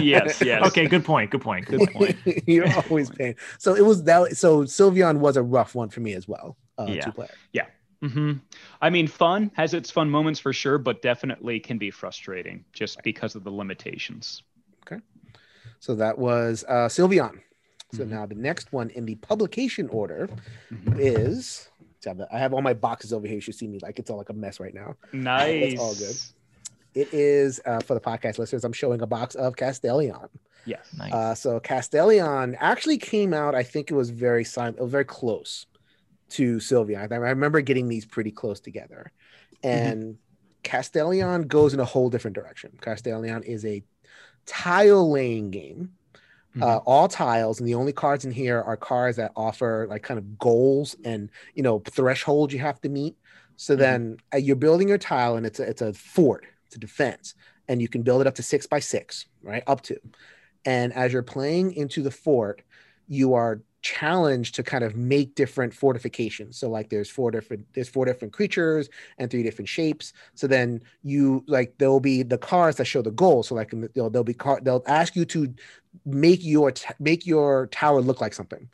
yes. 0.00 0.40
Yes. 0.40 0.66
Okay. 0.68 0.86
Good 0.86 1.04
point. 1.04 1.30
Good 1.30 1.42
point. 1.42 1.66
Good 1.66 1.90
point. 1.92 2.16
You're 2.46 2.72
always 2.84 3.10
paying. 3.10 3.34
So 3.58 3.74
it 3.74 3.84
was 3.84 4.04
that. 4.04 4.36
So 4.36 4.62
Sylvion 4.62 5.18
was 5.18 5.36
a 5.36 5.42
rough 5.42 5.74
one 5.74 5.88
for 5.88 6.00
me 6.00 6.14
as 6.14 6.28
well. 6.28 6.56
Uh, 6.78 6.86
yeah. 6.88 7.04
Two 7.04 7.12
player. 7.12 7.30
Yeah 7.52 7.66
hmm 8.02 8.32
I 8.80 8.90
mean, 8.90 9.06
fun 9.06 9.50
has 9.54 9.74
its 9.74 9.90
fun 9.90 10.10
moments 10.10 10.38
for 10.40 10.52
sure, 10.52 10.78
but 10.78 11.02
definitely 11.02 11.60
can 11.60 11.78
be 11.78 11.90
frustrating 11.90 12.64
just 12.72 13.02
because 13.02 13.34
of 13.34 13.44
the 13.44 13.50
limitations. 13.50 14.42
Okay. 14.86 15.00
So 15.80 15.94
that 15.96 16.18
was 16.18 16.64
uh, 16.68 16.88
Sylvion. 16.88 17.40
So 17.92 18.04
Mhm. 18.04 18.08
now 18.08 18.26
the 18.26 18.34
next 18.34 18.72
one 18.72 18.90
in 18.90 19.06
the 19.06 19.14
publication 19.16 19.88
order 19.88 20.28
Mhm. 20.70 20.98
is. 20.98 21.68
I 22.30 22.38
have 22.38 22.52
all 22.52 22.62
my 22.62 22.74
boxes 22.74 23.12
over 23.12 23.26
here. 23.26 23.34
You 23.36 23.40
should 23.40 23.56
see 23.56 23.66
me 23.66 23.80
like 23.80 23.98
it's 23.98 24.10
all 24.10 24.16
like 24.18 24.28
a 24.28 24.32
mess 24.34 24.60
right 24.60 24.74
now. 24.74 24.94
Nice. 25.12 25.72
It's 25.72 25.80
all 25.80 25.94
good. 25.94 26.16
It 26.94 27.12
is 27.12 27.60
uh, 27.66 27.80
for 27.80 27.94
the 27.94 28.00
podcast 28.00 28.38
listeners. 28.38 28.64
I'm 28.64 28.72
showing 28.72 29.02
a 29.02 29.06
box 29.08 29.34
of 29.34 29.56
Castellion. 29.56 30.28
Yes. 30.64 30.86
Nice. 30.96 31.12
Uh, 31.12 31.34
so 31.34 31.58
Castellion 31.60 32.56
actually 32.60 32.98
came 32.98 33.34
out. 33.34 33.54
I 33.56 33.64
think 33.64 33.90
it 33.90 33.94
was 33.94 34.10
very 34.10 34.44
sim- 34.44 34.74
it 34.76 34.80
was 34.80 34.90
very 34.92 35.04
close 35.04 35.66
to 36.30 36.60
Sylvia. 36.60 37.00
I, 37.00 37.14
remember 37.16 37.60
getting 37.60 37.88
these 37.88 38.04
pretty 38.06 38.30
close 38.32 38.60
together, 38.60 39.12
and 39.62 40.18
Castellion 40.64 41.46
goes 41.48 41.74
in 41.74 41.80
a 41.80 41.84
whole 41.84 42.10
different 42.10 42.34
direction. 42.34 42.72
Castellion 42.80 43.42
is 43.44 43.64
a 43.64 43.84
tile 44.46 45.10
laying 45.10 45.50
game. 45.50 45.92
Uh, 46.62 46.78
all 46.86 47.06
tiles, 47.06 47.60
and 47.60 47.68
the 47.68 47.74
only 47.74 47.92
cards 47.92 48.24
in 48.24 48.30
here 48.30 48.62
are 48.62 48.78
cards 48.78 49.18
that 49.18 49.30
offer 49.36 49.86
like 49.90 50.02
kind 50.02 50.16
of 50.18 50.38
goals 50.38 50.96
and 51.04 51.30
you 51.54 51.62
know 51.62 51.80
thresholds 51.80 52.52
you 52.54 52.60
have 52.60 52.80
to 52.80 52.88
meet. 52.88 53.16
So 53.56 53.74
Mhm. 53.74 53.78
then 53.78 54.16
uh, 54.32 54.38
you're 54.38 54.56
building 54.56 54.88
your 54.88 54.98
tile, 54.98 55.36
and 55.36 55.44
it's 55.46 55.60
a, 55.60 55.64
it's 55.68 55.82
a 55.82 55.92
fort, 55.92 56.46
it's 56.66 56.76
a 56.76 56.78
defense, 56.78 57.34
and 57.68 57.82
you 57.82 57.88
can 57.88 58.02
build 58.02 58.22
it 58.22 58.26
up 58.26 58.36
to 58.36 58.42
six 58.42 58.66
by 58.66 58.80
six, 58.80 59.26
right? 59.42 59.62
Up 59.66 59.82
to. 59.82 59.98
And 60.64 60.92
as 60.94 61.12
you're 61.12 61.22
playing 61.22 61.72
into 61.74 62.02
the 62.02 62.10
fort, 62.10 62.62
you 63.06 63.34
are 63.34 63.62
challenged 63.86 64.54
to 64.56 64.62
kind 64.62 64.82
of 64.82 64.96
make 64.96 65.34
different 65.36 65.72
fortifications. 65.72 66.58
So 66.58 66.68
like 66.68 66.90
there's 66.90 67.08
four 67.08 67.30
different 67.30 67.66
there's 67.72 67.88
four 67.88 68.04
different 68.04 68.32
creatures 68.32 68.88
and 69.18 69.30
three 69.30 69.44
different 69.44 69.68
shapes. 69.68 70.12
So 70.34 70.46
then 70.46 70.82
you 71.02 71.44
like 71.46 71.78
there'll 71.78 72.00
be 72.00 72.22
the 72.24 72.38
cards 72.38 72.78
that 72.78 72.86
show 72.86 73.02
the 73.02 73.12
goal. 73.12 73.44
So 73.44 73.54
like 73.54 73.72
you 73.72 73.88
know, 73.94 74.08
there'll 74.08 74.24
be 74.24 74.34
car 74.34 74.60
they'll 74.60 74.82
ask 74.86 75.14
you 75.14 75.24
to 75.26 75.54
make 76.04 76.42
your 76.42 76.72
t- 76.72 76.94
make 76.98 77.26
your 77.26 77.68
tower 77.68 78.00
look 78.00 78.20
like 78.20 78.34
something. 78.34 78.68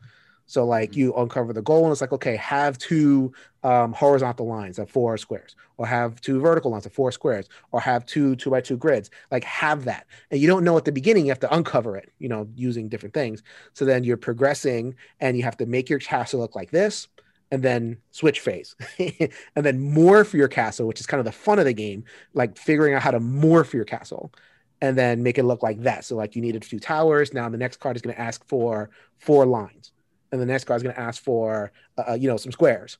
So 0.47 0.65
like 0.65 0.97
you 0.97 1.15
uncover 1.15 1.53
the 1.53 1.63
goal 1.63 1.85
and 1.85 1.93
it's 1.93 2.01
like 2.01 2.13
okay, 2.13 2.37
have 2.37 2.79
two 2.79 3.33
um, 3.63 3.93
horizontal 3.93 4.47
lines 4.47 4.79
of 4.79 4.91
four 4.91 5.17
squares, 5.17 5.55
or 5.77 5.87
have 5.87 6.21
two 6.21 6.41
vertical 6.41 6.71
lines 6.71 6.87
of 6.87 6.93
four 6.93 7.13
squares, 7.13 7.49
or 7.71 7.81
have 7.81 8.05
two 8.07 8.37
two 8.37 8.51
by 8.51 8.61
two 8.61 8.77
grids. 8.77 9.11
Like 9.31 9.45
have 9.45 9.85
that, 9.85 10.07
and 10.31 10.41
you 10.41 10.49
don't 10.49 10.65
know 10.65 10.77
at 10.77 10.85
the 10.85 10.93
beginning. 10.93 11.27
You 11.27 11.31
have 11.31 11.41
to 11.41 11.55
uncover 11.55 11.97
it, 11.97 12.13
you 12.19 12.29
know, 12.29 12.49
using 12.55 12.89
different 12.89 13.15
things. 13.15 13.43
So 13.73 13.85
then 13.85 14.05
you're 14.05 14.17
progressing, 14.17 14.95
and 15.21 15.37
you 15.37 15.43
have 15.45 15.57
to 15.59 15.67
make 15.67 15.89
your 15.89 16.01
castle 16.01 16.41
look 16.41 16.55
like 16.57 16.71
this, 16.71 17.09
and 17.53 17.63
then 17.63 17.99
switch 18.11 18.41
phase, 18.41 18.75
and 18.99 19.65
then 19.65 19.95
morph 19.95 20.33
your 20.33 20.49
castle, 20.49 20.87
which 20.89 21.01
is 21.01 21.07
kind 21.07 21.21
of 21.21 21.27
the 21.27 21.33
fun 21.33 21.59
of 21.59 21.67
the 21.67 21.75
game, 21.75 22.05
like 22.35 22.57
figuring 22.57 22.95
out 22.95 23.03
how 23.03 23.11
to 23.11 23.21
morph 23.21 23.73
your 23.73 23.85
castle. 23.85 24.33
And 24.81 24.99
then 24.99 25.23
make 25.23 25.39
it 25.39 25.45
look 25.45 25.63
like 25.63 25.83
that. 25.83 26.05
So, 26.05 26.17
like, 26.17 26.35
you 26.35 26.43
needed 26.43 26.63
two 26.63 26.81
towers. 26.81 27.33
Now, 27.33 27.49
the 27.49 27.57
next 27.57 27.77
card 27.77 27.95
is 27.95 28.03
going 28.03 28.17
to 28.17 28.21
ask 28.21 28.45
for 28.49 28.91
four 29.17 29.47
lines, 29.47 29.92
and 30.33 30.41
the 30.41 30.47
next 30.47 30.65
card 30.65 30.79
is 30.79 30.83
going 30.83 30.95
to 30.95 31.01
ask 31.01 31.23
for, 31.23 31.71
uh, 31.99 32.15
you 32.15 32.27
know, 32.29 32.37
some 32.37 32.51
squares. 32.53 32.99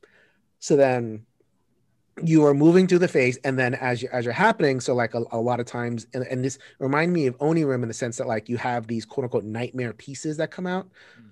So 0.61 0.77
then 0.77 1.27
you 2.23 2.45
are 2.45 2.53
moving 2.55 2.87
through 2.87 2.99
the 3.01 3.09
phase, 3.09 3.39
and 3.43 3.59
then 3.59 3.75
as 3.75 4.03
you 4.03 4.09
as 4.13 4.25
you're 4.27 4.35
happening, 4.35 4.81
so 4.81 4.95
like 4.95 5.15
a, 5.15 5.25
a 5.33 5.39
lot 5.41 5.59
of 5.61 5.67
times, 5.67 6.07
and, 6.13 6.25
and 6.25 6.45
this 6.45 6.59
remind 6.79 7.13
me 7.13 7.27
of 7.27 7.37
Onirim 7.39 7.83
in 7.83 7.89
the 7.89 7.95
sense 7.95 8.19
that 8.19 8.29
like 8.29 8.49
you 8.49 8.59
have 8.59 8.87
these 8.87 9.05
quote 9.07 9.25
unquote 9.25 9.45
nightmare 9.45 9.95
pieces 9.95 10.37
that 10.37 10.51
come 10.51 10.67
out. 10.67 10.87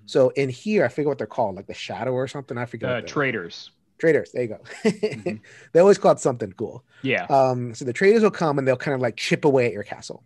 So 0.07 0.29
in 0.31 0.49
here, 0.49 0.83
I 0.83 0.87
forget 0.89 1.05
what 1.07 1.17
they're 1.19 1.27
called, 1.27 1.55
like 1.55 1.67
the 1.67 1.73
shadow 1.75 2.11
or 2.13 2.27
something. 2.27 2.57
I 2.57 2.65
forget. 2.65 2.89
Uh, 2.89 3.01
traders. 3.01 3.69
traders. 3.99 4.31
There 4.31 4.41
you 4.41 4.47
go. 4.49 4.59
Mhm. 4.89 5.39
they 5.71 5.79
always 5.79 5.99
call 5.99 6.13
it 6.13 6.19
something 6.19 6.51
cool. 6.53 6.83
Yeah. 7.03 7.25
Um, 7.25 7.75
so 7.75 7.85
the 7.85 7.93
traders 7.93 8.23
will 8.23 8.31
come 8.31 8.57
and 8.57 8.67
they'll 8.67 8.75
kind 8.75 8.95
of 8.95 9.01
like 9.01 9.15
chip 9.15 9.45
away 9.45 9.67
at 9.67 9.73
your 9.73 9.83
castle. 9.83 10.23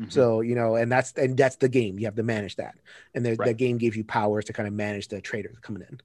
Mhm. 0.00 0.12
So 0.12 0.40
you 0.40 0.54
know, 0.54 0.74
and 0.76 0.90
that's 0.90 1.12
and 1.12 1.36
that's 1.36 1.56
the 1.56 1.68
game. 1.68 1.98
You 1.98 2.06
have 2.06 2.16
to 2.16 2.22
manage 2.24 2.56
that, 2.56 2.74
and 3.14 3.24
the, 3.24 3.36
the 3.36 3.54
game 3.54 3.78
gives 3.78 3.96
you 3.96 4.04
powers 4.04 4.44
to 4.46 4.52
kind 4.52 4.66
of 4.66 4.74
manage 4.74 5.08
the 5.08 5.20
traders 5.20 5.56
coming 5.60 5.82
in. 5.88 6.00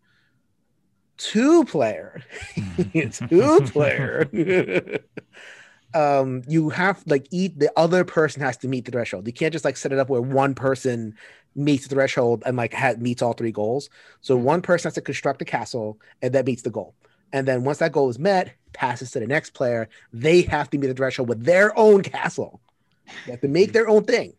Two 1.18 1.66
player, 1.66 2.22
two 2.94 3.62
player. 3.72 4.30
um, 5.94 6.44
you 6.48 6.70
have 6.70 7.04
like 7.08 7.28
eat 7.32 7.58
the 7.58 7.72
other 7.76 8.04
person 8.06 8.42
has 8.42 8.58
to 8.58 8.68
meet 8.68 8.86
the 8.86 8.92
threshold. 8.92 9.26
You 9.26 9.34
can't 9.34 9.52
just 9.52 9.66
like 9.66 9.76
set 9.76 9.92
it 9.92 10.00
up 10.00 10.10
where 10.10 10.22
one 10.22 10.54
person 10.54 11.16
meets 11.56 11.88
the 11.88 11.96
threshold 11.96 12.44
and 12.46 12.56
like 12.56 12.74
ha- 12.74 12.94
meets 13.00 13.22
all 13.22 13.34
three 13.34 13.52
goals. 13.52 13.90
So 14.22 14.38
Mhm. 14.38 14.42
one 14.44 14.62
person 14.62 14.88
has 14.90 14.94
to 14.96 15.02
construct 15.02 15.42
a 15.42 15.46
castle 15.46 16.00
and 16.22 16.34
that 16.36 16.46
meets 16.46 16.62
the 16.62 16.70
goal. 16.70 16.94
And 17.34 17.48
then 17.48 17.64
once 17.64 17.80
that 17.80 17.92
goal 17.92 18.10
is 18.10 18.20
met, 18.20 18.54
passes 18.72 19.12
to 19.12 19.20
the 19.20 19.28
next 19.28 19.52
player. 19.52 19.90
They 20.14 20.44
have 20.44 20.70
to 20.70 20.78
meet 20.78 20.88
the 20.88 20.94
threshold 20.94 21.28
with 21.28 21.44
their 21.44 21.78
own 21.78 22.04
castle. 22.04 22.62
They 23.26 23.32
have 23.32 23.42
to 23.42 23.48
make 23.48 23.74
their 23.74 23.88
own 23.90 24.04
thing 24.04 24.34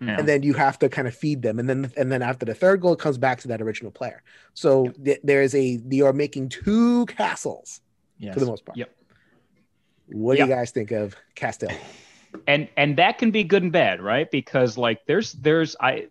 Yeah. 0.00 0.18
and 0.18 0.28
then 0.28 0.42
you 0.42 0.54
have 0.54 0.78
to 0.80 0.88
kind 0.88 1.06
of 1.08 1.14
feed 1.14 1.42
them 1.42 1.58
and 1.58 1.68
then 1.68 1.92
and 1.96 2.10
then 2.10 2.22
after 2.22 2.44
the 2.44 2.54
third 2.54 2.80
goal 2.80 2.92
it 2.94 2.98
comes 2.98 3.16
back 3.18 3.40
to 3.40 3.48
that 3.48 3.62
original 3.62 3.90
player 3.92 4.22
so 4.54 4.88
th- 5.04 5.20
there 5.22 5.42
is 5.42 5.54
a 5.54 5.80
you 5.88 6.04
are 6.06 6.12
making 6.12 6.48
two 6.48 7.06
castles 7.06 7.80
yes. 8.18 8.34
for 8.34 8.40
the 8.40 8.46
most 8.46 8.64
part 8.64 8.76
Yep. 8.76 8.90
what 10.08 10.36
do 10.36 10.42
you 10.42 10.48
guys 10.48 10.70
think 10.72 10.90
of 10.90 11.16
Castell? 11.34 11.70
and 12.48 12.68
and 12.76 12.96
that 12.96 13.18
can 13.18 13.30
be 13.30 13.44
good 13.44 13.62
and 13.62 13.72
bad 13.72 14.02
right 14.02 14.28
because 14.30 14.76
like 14.76 15.06
there's 15.06 15.32
there's 15.34 15.76
i 15.80 16.08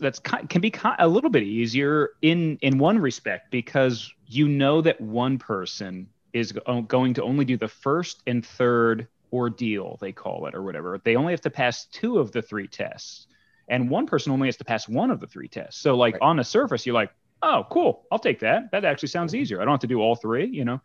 that's 0.00 0.18
can 0.18 0.60
be 0.60 0.72
a 0.98 1.08
little 1.08 1.30
bit 1.30 1.42
easier 1.42 2.10
in 2.20 2.58
in 2.60 2.78
one 2.78 2.98
respect 2.98 3.50
because 3.50 4.12
you 4.26 4.46
know 4.46 4.82
that 4.82 5.00
one 5.00 5.38
person 5.38 6.06
is 6.34 6.52
going 6.88 7.14
to 7.14 7.22
only 7.22 7.44
do 7.44 7.56
the 7.56 7.68
first 7.68 8.22
and 8.26 8.44
third 8.44 9.08
ordeal 9.32 9.96
they 10.00 10.12
call 10.12 10.46
it 10.46 10.54
or 10.54 10.62
whatever 10.62 11.00
they 11.04 11.16
only 11.16 11.32
have 11.32 11.40
to 11.40 11.50
pass 11.50 11.86
two 11.86 12.18
of 12.18 12.32
the 12.32 12.42
three 12.42 12.66
tests 12.68 13.26
and 13.68 13.88
one 13.88 14.06
person 14.06 14.32
only 14.32 14.48
has 14.48 14.56
to 14.56 14.64
pass 14.64 14.88
one 14.88 15.10
of 15.10 15.20
the 15.20 15.26
three 15.26 15.48
tests 15.48 15.80
so 15.80 15.96
like 15.96 16.14
Right. 16.14 16.22
on 16.22 16.36
the 16.36 16.44
surface 16.44 16.84
you're 16.84 16.94
like 16.94 17.10
oh 17.42 17.64
cool 17.70 18.04
i'll 18.12 18.18
take 18.18 18.40
that 18.40 18.70
that 18.72 18.84
actually 18.84 19.08
sounds 19.08 19.34
easier 19.34 19.60
i 19.60 19.64
don't 19.64 19.72
have 19.72 19.80
to 19.80 19.86
do 19.86 20.00
all 20.00 20.14
three 20.16 20.46
you 20.46 20.64
know 20.64 20.80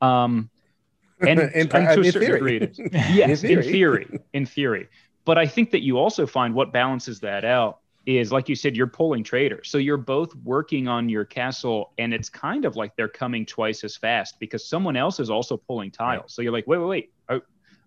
um 0.00 0.48
and, 1.22 1.38
In 1.40 1.50
and 1.54 1.70
pra- 1.70 1.94
to 1.94 2.00
a 2.00 2.04
in 2.04 2.12
certain 2.12 2.26
theory. 2.28 2.58
degree. 2.58 2.90
Yes, 3.12 3.44
In 3.44 3.50
in 3.50 3.62
theory. 3.62 3.72
theory. 3.72 4.20
in 4.32 4.44
theory. 4.46 4.88
But 5.24 5.38
I 5.38 5.46
think 5.46 5.70
that 5.70 5.82
you 5.84 5.96
also 5.96 6.26
find 6.26 6.52
what 6.52 6.72
balances 6.72 7.20
that 7.20 7.44
out 7.44 7.78
is, 8.06 8.32
like 8.32 8.48
you 8.48 8.56
said, 8.56 8.76
you're 8.76 8.88
pulling 8.88 9.22
traders. 9.22 9.68
So 9.68 9.78
you're 9.78 9.96
both 9.98 10.34
working 10.42 10.88
on 10.88 11.08
your 11.08 11.24
castle, 11.24 11.92
and 11.96 12.12
it's 12.12 12.28
kind 12.28 12.64
of 12.64 12.74
like 12.74 12.96
they're 12.96 13.06
coming 13.08 13.46
twice 13.46 13.84
as 13.84 13.96
fast 13.96 14.40
because 14.40 14.68
someone 14.68 14.96
else 14.96 15.20
is 15.20 15.30
also 15.30 15.56
pulling 15.56 15.92
tiles. 15.92 16.34
So 16.34 16.42
you're 16.42 16.50
like, 16.52 16.66
wait, 16.66 16.78
wait, 16.78 16.88
wait. 17.28 17.40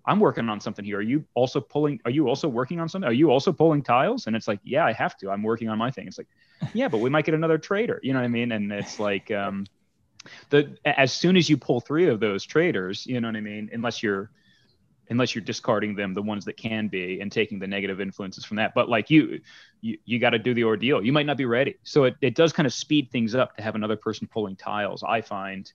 I'm 0.08 0.20
working 0.20 0.50
on 0.50 0.60
something 0.60 0.86
here. 0.86 1.00
Are 1.00 1.02
you 1.02 1.26
also 1.34 1.60
pulling? 1.60 2.00
Are 2.06 2.12
you 2.12 2.28
also 2.28 2.48
working 2.48 2.80
on 2.80 2.88
something? 2.88 3.10
Are 3.10 3.14
you 3.14 3.32
also 3.32 3.52
pulling 3.52 3.82
tiles? 3.82 4.28
And 4.28 4.36
it's 4.36 4.48
like, 4.48 4.60
yeah, 4.64 4.86
I 4.86 4.94
have 4.94 5.18
to. 5.18 5.32
I'm 5.32 5.44
working 5.44 5.70
on 5.70 5.78
my 5.78 5.92
thing. 5.92 6.08
It's 6.08 6.18
like, 6.18 6.28
yeah, 6.74 6.88
but 6.88 7.00
we 7.00 7.10
might 7.10 7.26
get 7.26 7.34
another 7.34 7.58
trader. 7.58 8.00
You 8.04 8.14
know 8.14 8.20
what 8.20 8.26
I 8.26 8.30
mean? 8.30 8.52
And 8.52 8.72
it's 8.72 9.00
like, 9.00 9.32
um, 9.32 9.66
the 10.50 10.76
as 10.86 11.14
soon 11.14 11.38
as 11.38 11.50
you 11.50 11.58
pull 11.58 11.80
three 11.82 12.08
of 12.08 12.20
those 12.20 12.46
traders, 12.46 13.06
you 13.06 13.20
know 13.22 13.28
what 13.28 13.36
I 13.36 13.42
mean? 13.42 13.70
Unless 13.74 14.04
you're 14.04 14.32
unless 15.10 15.36
you're 15.36 15.44
discarding 15.44 15.96
them, 15.96 16.14
the 16.14 16.22
ones 16.22 16.46
that 16.46 16.58
can 16.58 16.88
be, 16.88 17.20
and 17.22 17.32
taking 17.32 17.60
the 17.60 17.68
negative 17.68 18.02
influences 18.02 18.44
from 18.44 18.58
that. 18.58 18.74
But 18.74 18.90
like 18.90 19.10
you, 19.10 19.40
you, 19.82 19.98
you 20.06 20.20
got 20.20 20.32
to 20.32 20.40
do 20.40 20.56
the 20.56 20.64
ordeal. 20.64 21.04
You 21.04 21.14
might 21.14 21.28
not 21.28 21.38
be 21.38 21.46
ready, 21.46 21.76
so 21.84 22.06
it, 22.06 22.16
it 22.22 22.36
does 22.36 22.52
kind 22.54 22.66
of 22.66 22.74
speed 22.74 23.12
things 23.12 23.36
up 23.36 23.56
to 23.58 23.64
have 23.64 23.76
another 23.76 23.96
person 23.96 24.28
pulling 24.28 24.56
tiles. 24.56 25.04
I 25.04 25.22
find, 25.22 25.72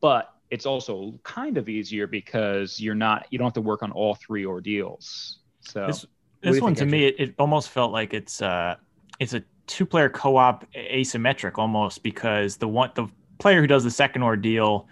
but 0.00 0.34
it's 0.52 0.66
also 0.66 1.18
kind 1.22 1.56
of 1.56 1.70
easier 1.70 2.06
because 2.06 2.78
you're 2.78 2.94
not 2.94 3.26
you 3.30 3.38
don't 3.38 3.46
have 3.46 3.54
to 3.54 3.62
work 3.62 3.82
on 3.82 3.90
all 3.90 4.14
three 4.14 4.44
ordeals. 4.44 5.38
So 5.60 5.86
This, 5.86 6.04
this 6.42 6.60
one 6.60 6.74
think, 6.74 6.90
to 6.90 6.94
me, 6.94 7.06
it, 7.06 7.14
it 7.18 7.34
almost 7.38 7.70
felt 7.70 7.90
like 7.90 8.12
it's 8.12 8.42
uh 8.42 8.76
it's 9.18 9.32
a 9.32 9.42
two 9.66 9.86
player 9.86 10.10
co 10.10 10.36
op 10.36 10.66
asymmetric 10.74 11.56
almost 11.56 12.02
because 12.02 12.58
the 12.58 12.68
one 12.68 12.90
the 12.94 13.08
player 13.38 13.62
who 13.62 13.66
does 13.66 13.82
the 13.82 13.90
second 13.90 14.22
ordeal, 14.22 14.86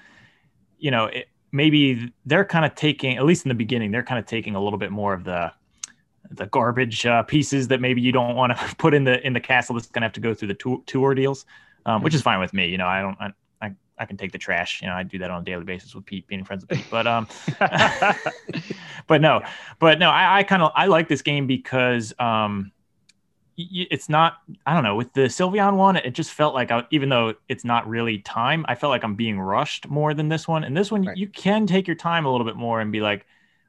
you 0.78 0.90
know, 0.90 1.04
it, 1.04 1.28
maybe 1.52 2.10
they're 2.24 2.44
kind 2.44 2.64
of 2.64 2.74
taking 2.74 3.18
at 3.18 3.26
least 3.26 3.44
in 3.44 3.50
the 3.50 3.54
beginning 3.54 3.90
they're 3.90 4.02
kind 4.02 4.18
of 4.18 4.24
taking 4.24 4.54
a 4.54 4.62
little 4.62 4.78
bit 4.78 4.90
more 4.90 5.12
of 5.12 5.24
the 5.24 5.52
the 6.30 6.46
garbage 6.46 7.04
uh, 7.04 7.22
pieces 7.24 7.68
that 7.68 7.80
maybe 7.82 8.00
you 8.00 8.12
don't 8.12 8.34
want 8.34 8.56
to 8.56 8.74
put 8.78 8.94
in 8.94 9.04
the 9.04 9.24
in 9.26 9.34
the 9.34 9.40
castle 9.40 9.74
that's 9.74 9.88
going 9.88 10.00
to 10.00 10.06
have 10.06 10.12
to 10.14 10.20
go 10.20 10.32
through 10.32 10.48
the 10.48 10.54
two 10.54 10.82
two 10.86 11.02
ordeals, 11.02 11.44
um, 11.84 12.02
which 12.02 12.14
is 12.14 12.22
fine 12.22 12.40
with 12.40 12.54
me. 12.54 12.66
You 12.66 12.78
know, 12.78 12.86
I 12.86 13.02
don't. 13.02 13.16
I, 13.20 13.32
I, 14.00 14.06
can 14.06 14.16
take 14.16 14.32
the 14.32 14.38
trash. 14.38 14.80
You 14.82 14.88
know, 14.88 14.94
I 14.94 15.02
do 15.02 15.18
that 15.18 15.30
on 15.30 15.42
a 15.42 15.44
daily 15.44 15.64
basis 15.64 15.94
with 15.94 16.06
Pete, 16.06 16.26
being 16.26 16.44
friends 16.44 16.66
with 16.66 16.78
Pete. 16.78 16.86
But 16.90 17.06
um, 17.06 17.28
but 19.06 19.20
no, 19.20 19.42
but 19.78 19.98
no, 19.98 20.10
I, 20.10 20.38
I 20.38 20.42
kind 20.42 20.62
of 20.62 20.72
I 20.74 20.86
like 20.86 21.08
this 21.08 21.22
game 21.22 21.46
because 21.46 22.12
um, 22.18 22.72
it's 23.56 24.08
not 24.08 24.38
I 24.66 24.74
don't 24.74 24.84
know 24.84 24.96
with 24.96 25.12
the 25.12 25.22
Sylvion 25.22 25.76
one, 25.76 25.96
it 25.96 26.12
just 26.12 26.32
felt 26.32 26.54
like 26.54 26.70
I, 26.70 26.84
even 26.90 27.08
though 27.08 27.34
it's 27.48 27.64
not 27.64 27.88
really 27.88 28.18
time, 28.18 28.64
I 28.68 28.74
felt 28.74 28.90
like 28.90 29.04
I'm 29.04 29.14
being 29.14 29.38
rushed 29.38 29.88
more 29.88 30.14
than 30.14 30.28
this 30.28 30.48
one. 30.48 30.64
And 30.64 30.76
this 30.76 30.90
one, 30.90 31.04
Right. 31.04 31.16
you 31.16 31.26
can 31.28 31.66
take 31.66 31.86
your 31.86 31.96
time 31.96 32.26
a 32.26 32.30
little 32.30 32.46
bit 32.46 32.56
more 32.56 32.80
and 32.80 32.90
be 32.90 33.00
like 33.00 33.26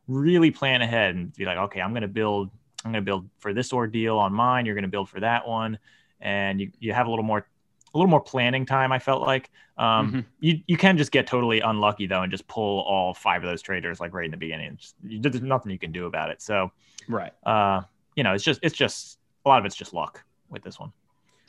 really 0.08 0.52
plan 0.52 0.82
ahead 0.82 1.15
and 1.15 1.34
be 1.34 1.46
like, 1.46 1.58
okay, 1.58 1.82
I'm 1.82 1.94
gonna 1.94 2.08
build, 2.08 2.50
I'm 2.84 2.91
gonna 2.91 3.02
build 3.02 3.30
for 3.39 3.54
this 3.54 3.74
ordeal 3.74 4.17
on 4.17 4.34
mine. 4.34 4.65
You're 4.65 4.76
gonna 4.76 4.88
build 4.88 5.10
for 5.10 5.20
that 5.20 5.48
one, 5.48 5.78
and 6.20 6.60
you 6.62 6.72
you 6.80 6.94
have 6.94 7.08
a 7.08 7.10
little 7.10 7.26
more 7.26 7.46
a 7.93 7.97
little 7.97 8.10
more 8.10 8.21
planning 8.21 8.65
time. 8.65 8.91
I 8.91 8.99
felt 8.99 9.21
like 9.21 9.49
um, 9.77 10.12
Mhm. 10.13 10.25
you 10.39 10.60
you 10.67 10.77
can 10.77 10.97
just 10.97 11.12
get 11.12 11.25
totally 11.27 11.60
unlucky 11.60 12.06
though 12.08 12.21
and 12.21 12.32
just 12.32 12.47
pull 12.47 12.82
all 12.82 13.13
five 13.13 13.43
of 13.43 13.49
those 13.49 13.62
traders 13.62 13.99
like 13.99 14.13
right 14.13 14.25
in 14.25 14.32
the 14.32 14.38
beginning. 14.38 14.73
It's, 14.73 14.93
you, 15.04 15.19
there's 15.19 15.41
nothing 15.41 15.71
you 15.71 15.80
can 15.80 15.91
do 15.91 16.06
about 16.06 16.30
it. 16.30 16.41
So 16.41 16.71
Right. 17.08 17.34
uh, 17.45 17.82
you 18.15 18.23
know, 18.23 18.34
it's 18.34 18.43
just 18.43 18.60
it's 18.63 18.75
just 18.75 19.17
a 19.45 19.49
lot 19.49 19.60
of 19.60 19.65
it's 19.65 19.75
just 19.75 19.93
luck 19.93 20.23
with 20.49 20.63
this 20.63 20.80
one. 20.80 20.91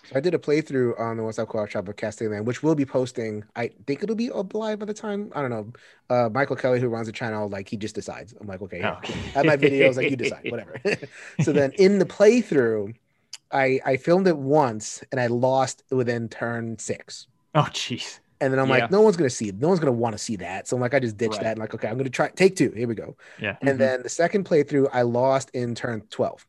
So 0.04 0.16
I 0.16 0.20
did 0.20 0.34
a 0.34 0.38
playthrough 0.38 0.98
on 0.98 1.16
the 1.16 1.22
One 1.22 1.32
Stop 1.32 1.48
Co-op 1.48 1.68
Shop 1.70 1.86
of 1.86 1.94
Castellion, 1.94 2.44
which 2.44 2.60
we'll 2.60 2.74
be 2.74 2.84
posting. 2.84 3.44
I 3.54 3.70
think 3.86 4.02
it'll 4.02 4.16
be 4.16 4.32
up 4.32 4.52
live 4.52 4.80
by 4.80 4.86
the 4.86 4.94
time. 4.94 5.30
I 5.32 5.40
don't 5.42 5.50
know. 5.50 5.72
Uh, 6.10 6.28
Michael 6.28 6.56
Kelly, 6.56 6.80
who 6.80 6.88
runs 6.88 7.06
the 7.06 7.12
channel, 7.12 7.48
like 7.48 7.68
he 7.68 7.76
just 7.76 7.94
decides. 7.94 8.34
I'm 8.40 8.48
like, 8.48 8.60
okay, 8.62 8.78
Oh, 8.78 8.98
yeah, 9.04 9.16
I 9.34 9.38
have 9.38 9.46
my 9.46 9.56
videos, 9.56 9.96
like 9.96 10.10
you 10.10 10.16
decide, 10.16 10.50
whatever. 10.50 10.80
so 11.42 11.52
then 11.52 11.70
in 11.78 12.00
the 12.00 12.04
playthrough, 12.04 12.94
I 13.52 13.80
I 13.84 13.96
filmed 13.96 14.26
it 14.28 14.36
once 14.36 15.02
and 15.12 15.20
I 15.20 15.26
lost 15.28 15.82
within 15.90 16.28
turn 16.28 16.78
six. 16.78 17.26
Oh, 17.54 17.68
jeez. 17.70 18.20
And 18.40 18.52
then 18.52 18.58
I'm 18.58 18.68
Yeah. 18.68 18.74
like, 18.76 18.90
no 18.90 19.02
one's 19.02 19.16
gonna 19.16 19.30
see 19.30 19.48
it. 19.48 19.56
No 19.56 19.68
one's 19.68 19.78
gonna 19.80 19.92
want 19.92 20.14
to 20.14 20.18
see 20.18 20.36
that. 20.36 20.66
So 20.66 20.76
I'm 20.76 20.80
like, 20.82 20.94
I 20.94 20.98
just 21.00 21.16
ditched 21.16 21.34
Right. 21.34 21.42
that. 21.44 21.50
And 21.52 21.60
like, 21.60 21.74
okay, 21.74 21.88
I'm 21.88 21.96
gonna 21.96 22.10
try 22.10 22.28
take 22.28 22.56
two. 22.56 22.70
Here 22.72 22.88
we 22.88 22.94
go. 22.94 23.16
Yeah. 23.38 23.56
And 23.60 23.76
Mhm. 23.76 23.78
then 23.78 24.02
the 24.02 24.08
second 24.08 24.44
playthrough, 24.46 24.88
I 24.92 25.02
lost 25.02 25.50
in 25.50 25.74
turn 25.74 26.02
12. 26.10 26.46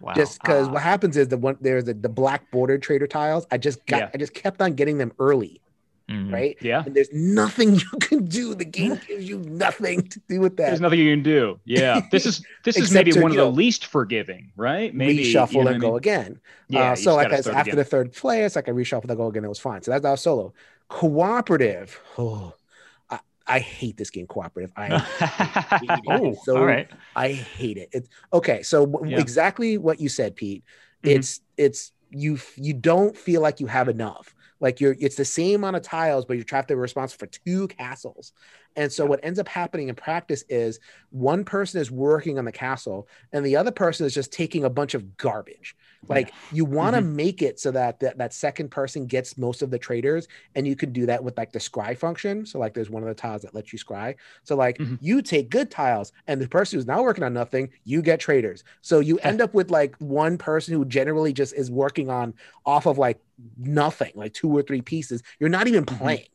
Wow. 0.00 0.12
Just 0.14 0.40
because 0.42 0.68
Ah. 0.68 0.72
what 0.72 0.82
happens 0.82 1.16
is 1.16 1.28
the 1.28 1.38
one 1.38 1.56
there's 1.60 1.84
the, 1.84 1.94
the 1.94 2.10
black 2.10 2.50
border 2.50 2.76
trader 2.76 3.06
tiles. 3.06 3.46
I 3.50 3.56
just 3.58 3.84
got 3.86 3.98
Yeah. 3.98 4.10
I 4.12 4.18
just 4.18 4.34
kept 4.34 4.60
on 4.60 4.74
getting 4.74 4.98
them 4.98 5.12
early, 5.18 5.62
Mhm. 6.10 6.32
right? 6.32 6.56
Yeah. 6.60 6.84
And 6.86 6.94
there's 6.94 7.12
nothing 7.12 7.74
you 7.80 7.90
can 8.00 8.26
do. 8.26 8.54
The 8.54 8.64
game 8.64 9.00
gives 9.06 9.28
you 9.28 9.38
nothing 9.40 10.02
to 10.02 10.20
do 10.28 10.40
with 10.40 10.56
that. 10.58 10.68
There's 10.68 10.80
nothing 10.80 11.00
you 11.00 11.12
can 11.12 11.22
do. 11.22 11.58
Yeah. 11.64 12.00
This 12.12 12.26
is 12.26 12.44
this 12.64 12.76
is 12.76 12.92
maybe 12.92 13.10
to, 13.12 13.20
one 13.20 13.32
of 13.32 13.36
the 13.36 13.50
least 13.50 13.86
forgiving, 13.86 14.52
right? 14.56 14.94
Maybe 14.94 15.24
you 15.24 15.34
know 15.34 15.46
and 15.60 15.68
I 15.68 15.72
go 15.78 15.88
mean? 15.88 15.96
again. 15.96 16.40
Yeah. 16.68 16.92
uh, 16.92 16.96
so 16.96 17.16
like 17.16 17.32
as, 17.32 17.48
after 17.48 17.70
again. 17.70 17.76
the 17.76 17.84
third 17.84 18.12
play, 18.12 18.44
it's 18.44 18.54
like 18.54 18.68
I 18.68 18.72
reshuffle, 18.72 19.10
I 19.10 19.14
go 19.14 19.26
again. 19.26 19.44
It 19.44 19.48
was 19.48 19.58
fine. 19.58 19.82
So 19.82 19.90
that's 19.90 20.02
that 20.02 20.10
was 20.12 20.20
solo. 20.20 20.54
Cooperative. 20.88 22.00
Oh, 22.16 22.54
I, 23.10 23.18
I 23.46 23.58
hate 23.58 23.96
this 23.96 24.10
game. 24.10 24.26
Cooperative. 24.26 24.72
I 24.76 24.98
hate 24.98 25.90
it. 25.90 26.00
oh, 26.08 26.36
so 26.44 26.58
all 26.58 26.64
right. 26.64 26.88
I 27.16 27.32
hate 27.32 27.78
it. 27.78 27.88
It's 27.92 28.08
okay. 28.32 28.62
So 28.62 29.04
Yeah. 29.04 29.18
exactly 29.18 29.76
what 29.76 30.00
you 30.00 30.08
said, 30.08 30.36
Pete. 30.36 30.62
It's 31.02 31.40
it's 31.56 31.92
you 32.10 32.38
you 32.56 32.72
don't 32.74 33.16
feel 33.16 33.40
like 33.40 33.60
you 33.60 33.66
have 33.66 33.88
enough. 33.88 34.34
Like 34.60 34.80
you're 34.80 34.96
it's 34.98 35.16
the 35.16 35.24
same 35.24 35.56
amount 35.56 35.76
of 35.76 35.82
tiles, 35.82 36.24
but 36.24 36.34
you're 36.34 36.44
trapped 36.44 36.68
to 36.68 36.76
responsible 36.76 37.26
for 37.26 37.38
two 37.44 37.68
castles. 37.68 38.32
And 38.76 38.92
so 38.92 39.06
what 39.06 39.20
ends 39.22 39.38
up 39.38 39.48
happening 39.48 39.88
in 39.88 39.94
practice 39.94 40.44
is 40.48 40.80
one 41.10 41.44
person 41.44 41.80
is 41.80 41.90
working 41.90 42.38
on 42.38 42.44
the 42.44 42.52
castle 42.52 43.08
and 43.32 43.44
the 43.44 43.56
other 43.56 43.70
person 43.70 44.06
is 44.06 44.14
just 44.14 44.32
taking 44.32 44.64
a 44.64 44.70
bunch 44.70 44.94
of 44.94 45.16
garbage. 45.16 45.76
Like 46.08 46.34
you 46.50 46.64
want 46.64 46.94
to 46.96 47.02
make 47.02 47.42
it 47.42 47.58
so 47.60 47.70
that, 47.72 48.00
that 48.00 48.18
that 48.18 48.32
second 48.34 48.70
person 48.70 49.06
gets 49.06 49.36
most 49.38 49.62
of 49.62 49.70
the 49.70 49.78
traders, 49.78 50.28
and 50.54 50.66
you 50.66 50.76
can 50.76 50.92
do 50.92 51.06
that 51.06 51.22
with 51.22 51.36
like 51.36 51.52
the 51.52 51.58
scry 51.58 51.96
function. 51.96 52.46
So 52.46 52.58
like 52.58 52.74
there's 52.74 52.90
one 52.90 53.02
of 53.02 53.08
the 53.08 53.14
tiles 53.14 53.42
that 53.42 53.54
lets 53.54 53.72
you 53.72 53.78
scry. 53.78 54.14
So 54.44 54.56
like 54.56 54.80
Mhm. 54.80 55.00
you 55.00 55.22
take 55.22 55.50
good 55.50 55.70
tiles, 55.70 56.12
and 56.26 56.40
the 56.40 56.48
person 56.48 56.78
who's 56.78 56.86
not 56.86 57.02
working 57.02 57.24
on 57.24 57.32
nothing, 57.34 57.70
you 57.84 58.02
get 58.02 58.20
traders. 58.20 58.64
So 58.82 59.00
you 59.00 59.18
end 59.18 59.40
up 59.40 59.54
with 59.54 59.70
like 59.70 59.96
one 59.98 60.38
person 60.38 60.74
who 60.74 60.84
generally 60.84 61.32
just 61.32 61.54
is 61.54 61.70
working 61.70 62.10
on 62.10 62.34
off 62.64 62.86
of 62.86 62.98
like 62.98 63.20
nothing, 63.58 64.12
like 64.14 64.32
two 64.34 64.50
or 64.56 64.62
three 64.62 64.82
pieces. 64.82 65.22
You're 65.40 65.50
not 65.50 65.68
even 65.68 65.84
Mhm. 65.90 65.96
playing. 65.98 66.26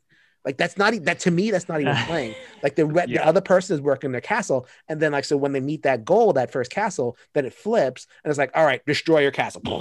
Like 0.44 0.58
that's 0.58 0.78
not 0.78 0.94
that 1.04 1.20
to 1.22 1.32
me. 1.32 1.52
That's 1.52 1.70
not 1.70 1.82
even 1.82 1.96
playing. 2.08 2.36
Like 2.64 2.76
the 2.76 2.86
re- 2.86 3.06
the 3.06 3.26
other 3.26 3.42
person 3.42 3.76
is 3.76 3.82
working 3.82 4.12
their 4.12 4.22
castle, 4.22 4.68
and 4.88 5.00
then 5.00 5.12
like 5.12 5.26
so 5.26 5.38
when 5.38 5.52
they 5.52 5.60
meet 5.60 5.84
that 5.84 6.04
goal, 6.04 6.34
that 6.34 6.52
first 6.52 6.72
castle, 6.72 7.18
then 7.34 7.46
it 7.46 7.54
flips, 7.54 8.08
and 8.24 8.30
it's 8.32 8.38
like, 8.40 8.52
all 8.56 8.66
right, 8.66 8.84
destroy 8.86 9.20
your 9.20 9.32
castle. 9.32 9.62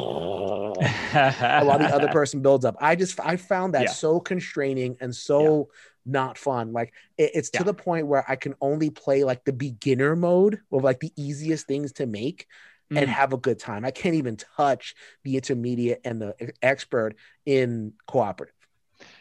While 0.73 1.79
the 1.79 1.91
other 1.93 2.09
person 2.09 2.43
builds 2.43 2.65
up. 2.65 2.77
I 2.81 2.95
just 2.97 3.19
I 3.21 3.37
found 3.37 3.75
that 3.75 3.83
Yeah. 3.85 3.91
so 3.91 4.21
constraining 4.21 4.97
and 5.01 5.15
so 5.15 5.71
not 6.07 6.39
fun. 6.39 6.73
Like 6.73 6.93
it- 7.19 7.33
it's 7.35 7.51
to 7.51 7.59
Yeah. 7.61 7.65
the 7.65 7.75
point 7.75 8.07
where 8.07 8.25
I 8.29 8.37
can 8.37 8.55
only 8.61 8.91
play 8.91 9.25
like 9.25 9.45
the 9.45 9.53
beginner 9.53 10.17
mode 10.17 10.61
of 10.73 10.83
like 10.85 11.01
the 11.01 11.13
easiest 11.17 11.67
things 11.67 11.93
to 11.95 12.07
make 12.07 12.47
and 12.91 13.07
Mm. 13.07 13.13
have 13.13 13.33
a 13.33 13.37
good 13.37 13.59
time. 13.59 13.85
I 13.85 13.93
can't 13.93 14.17
even 14.17 14.37
touch 14.37 14.95
the 15.25 15.37
intermediate 15.37 16.01
and 16.05 16.21
the 16.21 16.35
expert 16.63 17.15
in 17.47 17.93
cooperative. 18.07 18.55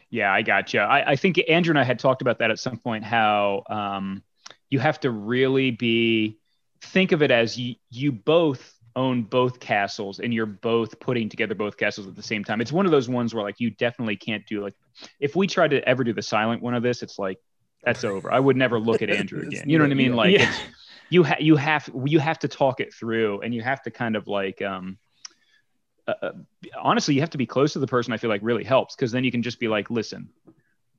Yeah, 0.10 0.34
I 0.34 0.41
got 0.41 0.74
you. 0.74 0.80
I, 0.80 1.12
I 1.12 1.15
think 1.15 1.39
Andrew 1.50 1.72
and 1.72 1.80
I 1.80 1.84
had 1.84 2.00
talked 2.00 2.22
about 2.22 2.39
that 2.39 2.52
at 2.52 2.60
some 2.60 2.78
point. 2.78 3.04
How 3.04 3.63
um, 3.69 4.24
you 4.69 4.80
have 4.80 5.00
to 5.02 5.12
really 5.12 5.72
be 5.72 6.39
think 6.82 7.12
of 7.12 7.22
it 7.22 7.32
as 7.32 7.58
you 7.58 7.76
you 7.91 8.12
both 8.12 8.74
own 8.95 9.24
both 9.24 9.60
castles 9.60 10.19
and 10.19 10.34
you're 10.34 10.45
both 10.45 11.00
putting 11.00 11.30
together 11.30 11.54
both 11.54 11.78
castles 11.78 12.08
at 12.08 12.15
the 12.15 12.24
same 12.24 12.43
time. 12.43 12.60
It's 12.60 12.72
one 12.72 12.86
of 12.86 12.91
those 12.91 13.08
ones 13.08 13.34
where 13.34 13.43
like 13.43 13.60
you 13.60 13.69
definitely 13.69 14.15
can't 14.15 14.45
do 14.48 14.63
like 14.63 14.74
if 15.19 15.36
we 15.36 15.48
tried 15.48 15.72
to 15.72 15.88
ever 15.88 16.04
do 16.04 16.13
the 16.13 16.22
silent 16.22 16.62
one 16.62 16.74
of 16.74 16.84
this, 16.84 17.04
it's 17.04 17.19
like 17.19 17.38
that's 17.84 18.04
over. 18.04 18.32
I 18.32 18.39
would 18.39 18.58
never 18.58 18.80
look 18.80 19.02
at 19.02 19.10
Andrew 19.10 19.41
again. 19.41 19.69
You 19.69 19.78
know 19.78 19.86
what 19.86 19.91
I 19.91 19.95
mean? 19.95 20.13
Like 20.15 20.34
Yeah. 20.34 20.50
it's, 20.50 20.60
you 21.10 21.24
ha- 21.24 21.38
you 21.39 21.56
have 21.56 21.89
you 22.06 22.19
have 22.19 22.39
to 22.39 22.48
talk 22.48 22.80
it 22.80 22.93
through 22.93 23.41
and 23.41 23.54
you 23.54 23.62
have 23.62 23.82
to 23.84 23.91
kind 23.91 24.15
of 24.15 24.28
like 24.28 24.62
um 24.62 24.98
uh, 26.10 26.26
uh, 26.26 26.32
honestly 26.80 27.13
you 27.13 27.22
have 27.22 27.30
to 27.30 27.38
be 27.38 27.45
close 27.45 27.74
to 27.74 27.80
the 27.80 27.88
person 27.88 28.13
i 28.13 28.17
feel 28.17 28.30
like 28.30 28.41
really 28.43 28.63
helps 28.63 28.95
because 28.95 29.12
then 29.12 29.24
you 29.24 29.32
can 29.32 29.41
just 29.41 29.60
be 29.60 29.67
like 29.67 29.89
listen 29.89 30.30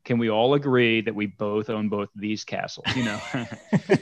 can 0.05 0.19
we 0.19 0.31
all 0.31 0.55
agree 0.55 1.01
that 1.03 1.15
we 1.15 1.27
both 1.27 1.69
own 1.69 1.89
both 1.89 2.09
these 2.15 2.43
castles? 2.45 2.87
You 2.97 3.05
know? 3.05 3.21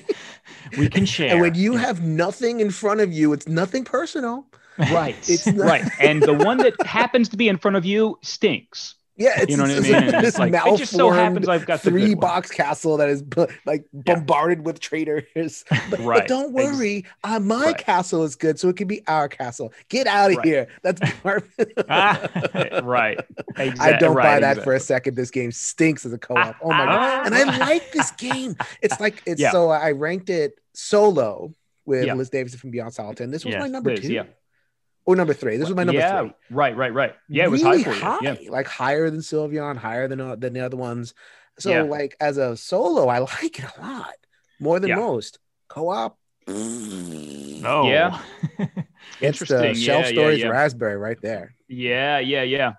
We 0.79 0.89
can 0.89 1.07
share. 1.07 1.33
And 1.33 1.41
when 1.41 1.55
you 1.55 1.77
have 1.77 2.03
nothing 2.03 2.61
in 2.61 2.71
front 2.71 3.01
of 3.01 3.13
you, 3.13 3.33
it's 3.33 3.49
nothing 3.49 3.85
personal. 3.85 4.47
right. 4.79 5.17
It's 5.29 5.47
not- 5.47 5.67
right 5.67 5.85
and 6.01 6.23
the 6.23 6.35
one 6.35 6.59
that 6.59 6.81
happens 6.87 7.29
to 7.31 7.37
be 7.37 7.49
in 7.49 7.59
front 7.59 7.77
of 7.77 7.85
you 7.85 8.19
stinks 8.23 8.95
Yeah, 9.19 9.41
it's 9.41 9.51
You 9.51 9.57
know 9.57 9.65
what 9.65 9.73
I 9.73 9.81
mean? 9.81 9.95
And 10.15 10.25
it's 10.27 10.39
like, 10.39 10.53
it 10.55 10.77
just 10.79 10.93
so 10.95 11.11
happens 11.11 11.49
I've 11.49 11.67
got 11.67 11.81
three 11.81 12.15
box 12.15 12.51
castle 12.53 12.97
that 12.99 13.09
is 13.09 13.25
like 13.67 13.85
Yeah. 13.93 14.15
bombarded 14.15 14.65
with 14.65 14.79
traitors. 14.81 15.65
But, 15.91 16.01
but 16.05 16.29
don't 16.29 16.57
Ex- 16.57 16.73
worry, 16.73 17.05
uh, 17.25 17.41
my 17.41 17.67
Right. 17.67 17.79
castle 17.79 18.23
is 18.23 18.37
good, 18.37 18.61
so 18.61 18.69
it 18.69 18.77
can 18.77 18.87
be 18.87 19.03
our 19.09 19.29
castle. 19.29 19.73
Get 19.89 20.07
out 20.07 20.31
of 20.31 20.37
Right. 20.39 20.47
here. 20.47 20.69
That's 20.83 21.01
perfect. 21.23 21.83
Ah. 21.89 22.29
right 22.85 23.19
I 23.57 23.97
don't 23.99 24.15
buy 24.15 24.35
right, 24.35 24.41
that 24.41 24.63
for 24.63 24.73
a 24.75 24.81
second. 24.81 25.17
This 25.17 25.31
game 25.31 25.51
stinks 25.51 26.07
as 26.07 26.13
a 26.13 26.19
co-op. 26.19 26.57
Oh 26.63 26.69
my 26.69 26.85
god! 26.85 27.27
And 27.27 27.35
I 27.35 27.59
like 27.59 27.91
this 27.93 28.11
game. 28.13 28.57
It's 28.83 29.01
like 29.01 29.23
it's 29.27 29.41
Yeah. 29.41 29.51
so 29.51 29.71
I 29.71 29.91
ranked 29.93 30.31
it 30.31 30.59
solo 30.75 31.53
with 31.87 32.05
Yeah. 32.05 32.15
Liz 32.15 32.31
Davidson 32.31 32.61
from 32.61 32.71
Beyond 32.71 32.93
Solitaire. 32.95 33.25
And 33.25 33.33
this 33.35 33.45
was 33.45 33.53
Yes, 33.53 33.61
my 33.63 33.69
number 33.69 33.91
Liz, 33.91 34.01
two 34.01 34.13
yeah. 34.13 34.25
Or 35.09 35.17
number 35.17 35.33
three. 35.33 35.57
This 35.57 35.69
was 35.69 35.75
my 35.77 35.85
number 35.85 36.01
yeah 36.01 36.21
three. 36.21 36.33
right 36.51 36.77
right 36.77 36.93
right 36.93 37.15
yeah 37.31 37.45
it 37.45 37.51
was 37.51 37.63
really 37.65 37.83
high 37.83 37.91
for 37.93 37.97
you 37.97 38.03
high, 38.05 38.19
yeah 38.21 38.51
like 38.51 38.67
higher 38.67 39.09
than 39.09 39.21
Sylvion, 39.21 39.77
higher 39.79 40.07
than 40.07 40.21
uh, 40.21 40.37
than 40.37 40.53
the 40.53 40.61
other 40.61 40.77
ones. 40.77 41.15
So 41.59 41.71
Yeah. 41.71 41.83
like 41.83 42.15
as 42.21 42.37
a 42.37 42.57
solo, 42.59 43.09
I 43.09 43.19
like 43.43 43.59
it 43.59 43.65
a 43.65 43.81
lot 43.81 44.13
more 44.61 44.79
than 44.81 44.91
Yeah. 44.91 44.97
most. 44.97 45.39
Co-op. 45.69 46.19
no. 46.47 47.89
Yeah. 47.89 48.21
It's 49.21 49.39
the 49.41 49.65
Interesting. 49.65 49.75
shelf 49.75 50.05
Yeah, 50.05 50.09
yeah, 50.11 50.13
stories 50.21 50.39
yeah. 50.41 50.49
raspberry 50.49 50.97
right 50.99 51.21
there. 51.23 51.55
Yeah, 51.69 52.19
yeah, 52.19 52.43
yeah. 52.43 52.73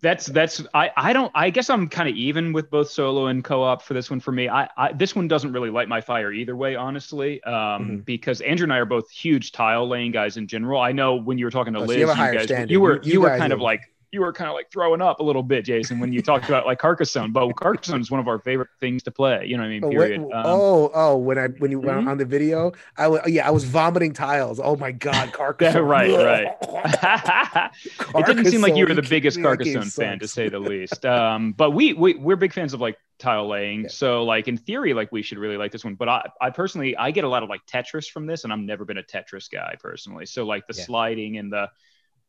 That's 0.00 0.26
that's 0.26 0.62
I 0.74 0.90
I 0.96 1.12
don't 1.12 1.32
I 1.34 1.50
guess 1.50 1.68
I'm 1.70 1.88
kind 1.88 2.08
of 2.08 2.14
even 2.14 2.52
with 2.52 2.70
both 2.70 2.88
solo 2.88 3.26
and 3.26 3.42
co-op 3.42 3.82
for 3.82 3.94
this 3.94 4.10
one 4.10 4.20
for 4.20 4.30
me. 4.30 4.48
I, 4.48 4.68
I 4.76 4.92
this 4.92 5.16
one 5.16 5.26
doesn't 5.26 5.52
really 5.52 5.70
light 5.70 5.88
my 5.88 6.00
fire 6.00 6.30
either 6.32 6.54
way, 6.54 6.76
honestly. 6.76 7.42
Um, 7.42 7.54
Mhm. 7.54 8.04
because 8.04 8.40
Andrew 8.40 8.64
and 8.64 8.72
I 8.72 8.76
are 8.78 8.84
both 8.84 9.10
huge 9.10 9.50
tile 9.50 9.88
laying 9.88 10.12
guys 10.12 10.36
in 10.36 10.46
general. 10.46 10.80
I 10.80 10.92
know 10.92 11.16
when 11.16 11.36
you 11.36 11.44
were 11.46 11.50
talking 11.50 11.72
to 11.72 11.80
Oh, 11.80 11.82
so 11.82 11.88
Liz, 11.88 11.96
you 11.96 12.02
you, 12.02 12.14
guys, 12.14 12.44
standard. 12.44 12.70
you 12.70 12.80
were 12.80 12.96
You- 12.96 13.00
you, 13.04 13.12
you 13.14 13.20
were 13.22 13.36
kind 13.36 13.52
are- 13.52 13.56
of 13.56 13.60
like 13.60 13.80
you 14.10 14.20
were 14.20 14.32
kind 14.32 14.48
of 14.48 14.54
like 14.54 14.70
throwing 14.72 15.02
up 15.02 15.20
a 15.20 15.22
little 15.22 15.42
bit, 15.42 15.64
Jason, 15.64 16.00
when 16.00 16.12
you 16.12 16.22
talked 16.22 16.46
about 16.48 16.64
like 16.66 16.78
Carcassonne. 16.78 17.32
But 17.32 17.52
Carcassonne 17.56 18.00
is 18.00 18.10
one 18.10 18.20
of 18.20 18.28
our 18.28 18.38
favorite 18.38 18.68
things 18.80 19.02
to 19.04 19.10
play. 19.10 19.44
You 19.46 19.56
know 19.56 19.62
what 19.64 19.68
I 19.68 19.70
mean? 19.70 19.84
Oh, 19.84 19.90
Period. 19.90 20.20
Um, 20.20 20.30
oh, 20.32 20.90
oh, 20.94 21.16
when 21.18 21.38
I 21.38 21.48
when 21.58 21.70
you 21.70 21.78
went 21.80 22.00
Mhm. 22.04 22.08
on 22.08 22.18
the 22.18 22.24
video, 22.24 22.72
I 22.96 23.08
was 23.08 23.20
yeah, 23.26 23.46
I 23.46 23.50
was 23.50 23.64
vomiting 23.64 24.12
tiles. 24.14 24.60
Oh 24.62 24.76
my 24.76 24.92
god, 24.92 25.32
Carcassonne. 25.32 25.82
right, 25.84 26.10
right. 26.10 26.46
it 28.16 28.26
didn't 28.26 28.46
seem 28.46 28.60
like 28.60 28.76
you 28.76 28.84
were 28.86 28.94
the 28.94 29.02
Carcassonne, 29.02 29.10
biggest 29.10 29.42
Carcassonne 29.42 29.90
fan, 29.90 30.18
to 30.20 30.28
say 30.28 30.48
the 30.48 30.58
least. 30.58 31.04
Um, 31.04 31.52
but 31.52 31.70
we, 31.72 31.92
we 31.94 32.14
we're 32.14 32.36
big 32.36 32.52
fans 32.52 32.74
of 32.74 32.80
like 32.80 32.96
tile 33.18 33.48
laying, 33.48 33.82
Yeah. 33.82 33.88
so 33.88 34.24
like 34.24 34.48
in 34.48 34.56
theory, 34.56 34.94
like 34.94 35.10
we 35.12 35.22
should 35.22 35.38
really 35.38 35.56
like 35.56 35.72
this 35.72 35.84
one. 35.84 35.94
But 35.96 36.08
I, 36.08 36.28
I 36.40 36.50
personally, 36.50 36.96
I 36.96 37.10
get 37.10 37.24
a 37.24 37.28
lot 37.28 37.42
of 37.42 37.48
like 37.48 37.60
Tetris 37.66 38.08
from 38.08 38.26
this, 38.26 38.44
and 38.44 38.52
I've 38.52 38.58
never 38.60 38.84
been 38.84 38.98
a 38.98 39.02
Tetris 39.02 39.50
guy 39.50 39.74
personally. 39.80 40.26
So 40.26 40.44
like 40.46 40.66
the 40.66 40.74
Yeah. 40.76 40.84
sliding 40.84 41.38
and 41.38 41.52
the 41.52 41.68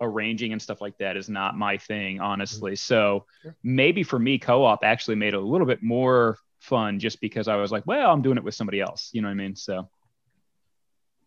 arranging 0.02 0.52
and 0.54 0.62
stuff 0.62 0.82
like 0.82 0.98
that 1.00 1.18
is 1.18 1.30
not 1.30 1.58
my 1.58 1.78
thing, 1.78 2.20
honestly. 2.20 2.76
So 2.76 3.26
Mm-hmm. 3.44 3.48
Sure. 3.50 3.56
maybe 3.64 4.04
for 4.04 4.20
me, 4.20 4.38
co-op 4.38 4.84
actually 4.84 5.16
made 5.16 5.34
it 5.34 5.38
a 5.38 5.40
little 5.40 5.68
bit 5.68 5.82
more 5.84 6.38
fun, 6.60 7.00
just 7.00 7.22
because 7.22 7.48
I 7.48 7.56
was 7.56 7.72
like, 7.72 7.86
well, 7.88 8.12
I'm 8.12 8.22
doing 8.22 8.38
it 8.38 8.44
with 8.44 8.56
somebody 8.56 8.82
else. 8.82 9.10
You 9.14 9.22
know 9.22 9.28
what 9.28 9.34
I 9.34 9.36
mean? 9.36 9.56
So 9.56 9.90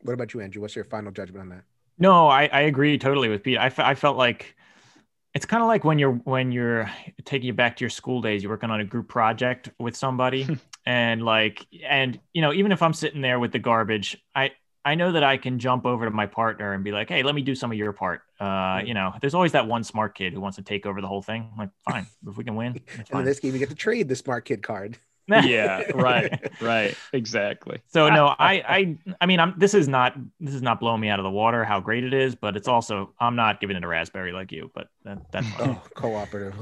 What 0.00 0.14
about 0.14 0.34
you, 0.34 0.40
Andrew? 0.40 0.60
What's 0.62 0.76
your 0.76 0.84
final 0.84 1.12
judgment 1.12 1.42
on 1.42 1.48
that? 1.50 1.64
No, 1.98 2.26
I, 2.26 2.46
I 2.52 2.60
agree 2.62 2.98
totally 2.98 3.28
with 3.28 3.42
Pete. 3.42 3.58
I, 3.58 3.72
I 3.78 3.94
felt 3.94 4.16
like 4.16 4.56
it's 5.34 5.46
kind 5.46 5.62
of 5.62 5.68
like 5.68 5.84
when 5.84 5.98
you're 5.98 6.12
when 6.12 6.52
you're 6.52 6.90
taking 7.24 7.46
you 7.46 7.52
back 7.52 7.76
to 7.76 7.84
your 7.84 7.90
school 7.90 8.20
days, 8.20 8.42
you're 8.42 8.50
working 8.50 8.70
on 8.70 8.80
a 8.80 8.84
group 8.84 9.08
project 9.08 9.70
with 9.78 9.96
somebody, 9.96 10.58
and 10.86 11.22
like 11.22 11.66
and 11.88 12.18
you 12.32 12.42
know 12.42 12.52
even 12.52 12.72
if 12.72 12.82
I'm 12.82 12.92
sitting 12.92 13.20
there 13.20 13.38
with 13.38 13.52
the 13.52 13.58
garbage, 13.58 14.18
I 14.34 14.50
I 14.84 14.94
know 14.94 15.12
that 15.12 15.22
I 15.22 15.36
can 15.36 15.58
jump 15.58 15.86
over 15.86 16.04
to 16.04 16.10
my 16.10 16.26
partner 16.26 16.72
and 16.72 16.82
be 16.82 16.92
like, 16.92 17.08
hey, 17.08 17.22
let 17.22 17.34
me 17.34 17.42
do 17.42 17.54
some 17.54 17.70
of 17.70 17.78
your 17.78 17.92
part 17.92 18.22
Uh, 18.40 18.80
you 18.84 18.94
know, 18.94 19.12
there's 19.20 19.34
always 19.34 19.52
that 19.52 19.66
one 19.68 19.84
smart 19.84 20.16
kid 20.16 20.32
who 20.32 20.40
wants 20.40 20.56
to 20.56 20.62
take 20.62 20.86
over 20.86 21.00
the 21.00 21.06
whole 21.06 21.22
thing. 21.22 21.50
Like, 21.56 21.70
fine, 21.88 22.06
if 22.26 22.36
we 22.36 22.44
can 22.44 22.56
win, 22.56 22.80
and 23.10 23.20
in 23.20 23.24
this 23.24 23.40
game, 23.40 23.52
you 23.52 23.58
get 23.58 23.68
to 23.68 23.74
trade 23.74 24.08
the 24.08 24.16
smart 24.16 24.44
kid 24.44 24.62
card. 24.62 24.98
yeah, 25.28 25.82
right, 25.94 26.50
right, 26.60 26.96
exactly. 27.12 27.78
So 27.86 28.08
no, 28.08 28.26
I, 28.26 28.54
I, 28.68 28.98
I 29.20 29.26
mean, 29.26 29.38
I'm. 29.38 29.54
This 29.56 29.72
is 29.72 29.86
not. 29.86 30.16
This 30.40 30.52
is 30.52 30.62
not 30.62 30.80
blowing 30.80 31.00
me 31.00 31.08
out 31.10 31.20
of 31.20 31.22
the 31.22 31.30
water 31.30 31.64
how 31.64 31.78
great 31.78 32.02
it 32.02 32.12
is, 32.12 32.34
but 32.34 32.56
it's 32.56 32.66
also. 32.66 33.14
I'm 33.20 33.36
not 33.36 33.60
giving 33.60 33.76
it 33.76 33.84
a 33.84 33.86
raspberry 33.86 34.32
like 34.32 34.50
you, 34.50 34.72
but 34.74 34.88
that, 35.04 35.18
that's 35.30 35.48
fine. 35.50 35.70
Oh, 35.70 35.82
cooperative 35.94 36.54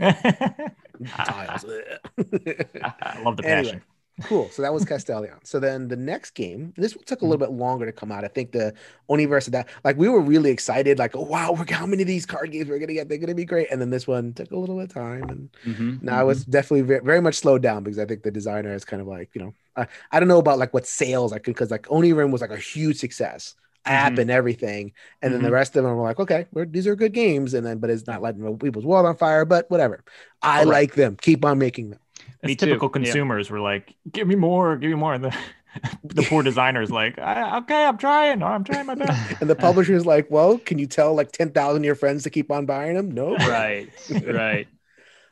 tiles. 0.00 1.66
I 1.68 3.20
love 3.22 3.36
the 3.36 3.42
passion. 3.42 3.74
Anyway, 3.74 3.82
cool. 4.22 4.50
So 4.50 4.62
that 4.62 4.72
was 4.72 4.84
Castellion. 4.86 5.38
So 5.46 5.60
then 5.60 5.88
the 5.88 5.96
next 5.96 6.30
game, 6.32 6.72
this 6.76 6.96
took 7.06 7.22
a 7.22 7.24
little 7.26 7.38
bit 7.38 7.52
longer 7.52 7.86
to 7.86 7.92
come 7.92 8.10
out. 8.12 8.24
I 8.24 8.28
think 8.28 8.52
the 8.52 8.74
Oniverse 9.10 9.46
of 9.46 9.52
that, 9.52 9.68
like 9.84 9.96
we 9.96 10.08
were 10.08 10.20
really 10.20 10.50
excited, 10.50 10.98
like, 10.98 11.14
oh 11.16 11.22
wow, 11.22 11.52
we're 11.52 11.66
how 11.72 11.86
many 11.86 12.02
of 12.02 12.08
these 12.08 12.26
card 12.26 12.50
games 12.52 12.68
we're 12.68 12.78
gonna 12.78 12.94
get? 12.94 13.08
They're 13.08 13.18
gonna 13.18 13.34
be 13.34 13.44
great. 13.44 13.68
And 13.70 13.80
then 13.80 13.90
this 13.90 14.06
one 14.06 14.32
took 14.34 14.50
a 14.50 14.56
little 14.56 14.76
bit 14.76 14.84
of 14.84 14.94
time, 14.94 15.30
and 15.30 15.50
Mhm, 15.64 16.00
now 16.00 16.28
mhm. 16.28 16.30
it's 16.30 16.44
definitely 16.44 16.82
very, 16.82 17.00
very 17.04 17.20
much 17.20 17.36
slowed 17.36 17.62
down 17.62 17.82
because 17.84 17.98
I 17.98 18.06
think 18.06 18.22
the 18.22 18.30
designer 18.30 18.74
is 18.74 18.84
kind 18.84 19.02
of 19.02 19.08
like, 19.08 19.30
you 19.34 19.40
know, 19.42 19.54
I, 19.76 19.86
I 20.10 20.20
don't 20.20 20.28
know 20.28 20.38
about 20.38 20.58
like 20.58 20.74
what 20.74 20.86
sales 20.86 21.32
like 21.32 21.44
because 21.44 21.70
like 21.70 21.84
Onirim 21.86 22.30
was 22.32 22.40
like 22.40 22.50
a 22.50 22.56
huge 22.58 22.98
success. 22.98 23.54
App 23.84 24.18
Mhm. 24.18 24.18
and 24.18 24.30
everything, 24.30 24.92
and 25.22 25.32
then 25.32 25.40
the 25.40 25.50
Mhm. 25.50 25.52
rest 25.52 25.74
of 25.74 25.82
them 25.82 25.96
were 25.96 26.02
like, 26.02 26.18
okay, 26.20 26.46
we're, 26.52 26.66
these 26.66 26.86
are 26.86 26.94
good 26.94 27.14
games, 27.14 27.54
and 27.54 27.64
then 27.64 27.78
but 27.78 27.88
it's 27.88 28.06
not 28.06 28.20
lighting 28.20 28.58
people's 28.58 28.84
world 28.84 29.06
on 29.06 29.16
fire, 29.16 29.46
but 29.46 29.70
whatever. 29.70 30.04
I 30.42 30.64
Correct. 30.64 30.64
like 30.64 30.94
them. 30.94 31.16
Keep 31.16 31.44
on 31.46 31.58
making 31.58 31.90
them. 31.90 32.00
It's 32.42 32.46
Me 32.48 32.54
too, 32.54 32.66
typical 32.66 32.88
yeah. 32.88 32.92
consumers 32.92 33.50
were 33.50 33.60
like, 33.60 33.94
"Give 34.10 34.26
me 34.28 34.36
more, 34.36 34.76
give 34.76 34.90
me 34.90 34.96
more." 34.96 35.14
And 35.14 35.24
the, 35.24 35.36
the 36.04 36.22
poor 36.22 36.42
designer's 36.42 36.90
like, 36.90 37.18
I, 37.18 37.58
"Okay, 37.58 37.84
I'm 37.84 37.98
trying. 37.98 38.42
I'm 38.42 38.64
trying 38.64 38.86
my 38.86 38.94
best." 38.94 39.36
And 39.40 39.50
the 39.50 39.56
publisher 39.56 39.94
is 39.94 40.06
like, 40.06 40.30
well, 40.30 40.58
can 40.58 40.78
you 40.78 40.86
tell 40.86 41.14
like 41.14 41.32
10,000 41.32 41.80
of 41.80 41.84
your 41.84 41.94
friends 41.94 42.22
to 42.24 42.30
keep 42.30 42.50
on 42.50 42.66
buying 42.66 42.94
them? 42.94 43.10
No. 43.10 43.36
right, 43.36 43.88
right. 44.26 44.68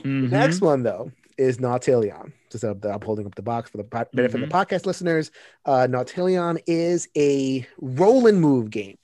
Mhm. 0.03 0.31
Next 0.31 0.61
one, 0.61 0.83
though, 0.83 1.13
is 1.39 1.59
Nautilion. 1.59 2.33
Just 2.51 2.65
uh, 2.65 2.75
I'm 2.85 3.01
holding 3.01 3.27
up 3.27 3.35
the 3.35 3.43
box 3.43 3.71
for 3.71 3.77
the 3.77 3.85
po- 3.85 4.07
benefit 4.13 4.43
of 4.43 4.49
the 4.49 4.55
podcast 4.55 4.85
listeners. 4.87 5.31
Uh, 5.65 5.87
Nautilion 5.89 6.59
is 6.67 7.09
a 7.17 7.67
roll 7.81 8.27
and 8.27 8.41
move 8.41 8.71
game. 8.71 8.99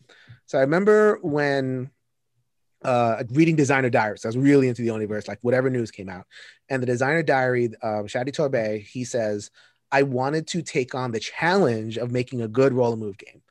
So 0.47 0.59
I 0.59 0.61
remember 0.63 1.19
when 1.23 1.91
uh, 2.85 3.23
reading 3.31 3.57
Designer 3.57 3.91
Diaries, 3.91 4.25
I 4.25 4.29
was 4.29 4.37
really 4.39 4.69
into 4.69 4.83
the 4.83 4.89
Oniverse, 4.89 5.29
like 5.29 5.39
whatever 5.43 5.71
news 5.71 5.91
came 5.91 6.09
out. 6.09 6.27
And 6.69 6.83
the 6.83 6.87
Designer 6.87 7.23
Diary, 7.23 7.71
uh, 7.83 8.03
Shadi 8.05 8.31
Torbey, 8.31 8.83
he 8.83 9.05
says, 9.05 9.51
I 9.91 10.03
wanted 10.05 10.47
to 10.49 10.63
take 10.63 10.95
on 10.95 11.13
the 11.13 11.21
challenge 11.21 11.99
of 11.99 12.11
making 12.11 12.41
a 12.43 12.49
good 12.49 12.73
roll 12.73 12.93
and 12.93 13.01
move 13.03 13.19
game. 13.19 13.43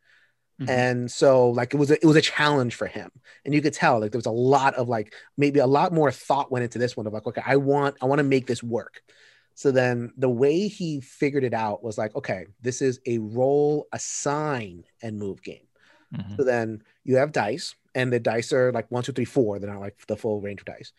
Mhm. 0.61 0.69
And 0.69 1.11
so 1.11 1.49
like 1.49 1.73
it 1.73 1.77
was 1.77 1.91
a, 1.91 1.95
it 1.95 2.05
was 2.05 2.15
a 2.15 2.21
challenge 2.21 2.75
for 2.75 2.87
him. 2.87 3.11
And 3.45 3.53
you 3.53 3.61
could 3.61 3.73
tell 3.73 3.99
like 3.99 4.11
there 4.11 4.19
was 4.19 4.25
a 4.25 4.31
lot 4.31 4.75
of 4.75 4.89
like 4.89 5.13
maybe 5.37 5.59
a 5.59 5.67
lot 5.67 5.93
more 5.93 6.11
thought 6.11 6.51
went 6.51 6.63
into 6.63 6.79
this 6.79 6.95
one 6.95 7.07
of 7.07 7.13
like, 7.13 7.27
okay, 7.27 7.41
I 7.45 7.55
want 7.57 7.97
I 8.01 8.05
want 8.05 8.19
to 8.19 8.23
make 8.23 8.47
this 8.47 8.63
work. 8.63 9.01
So 9.55 9.71
then 9.71 10.13
the 10.17 10.29
way 10.29 10.67
he 10.67 11.01
figured 11.01 11.43
it 11.43 11.53
out 11.53 11.83
was 11.83 11.97
like, 11.97 12.15
okay, 12.15 12.47
this 12.61 12.81
is 12.81 12.99
a 13.05 13.17
roll, 13.19 13.87
assign, 13.91 14.85
and 15.01 15.19
move 15.19 15.43
game. 15.43 15.67
Mm-hmm. 16.15 16.35
So 16.37 16.43
then 16.43 16.83
you 17.03 17.17
have 17.17 17.31
dice, 17.31 17.75
and 17.95 18.11
the 18.11 18.19
dice 18.19 18.53
are 18.53 18.71
like 18.71 18.89
one, 18.89 19.03
two, 19.03 19.11
three, 19.11 19.25
four. 19.25 19.59
They're 19.59 19.71
not 19.71 19.81
like 19.81 19.97
the 20.07 20.17
full 20.17 20.41
range 20.41 20.61
of 20.61 20.65
dice. 20.65 20.91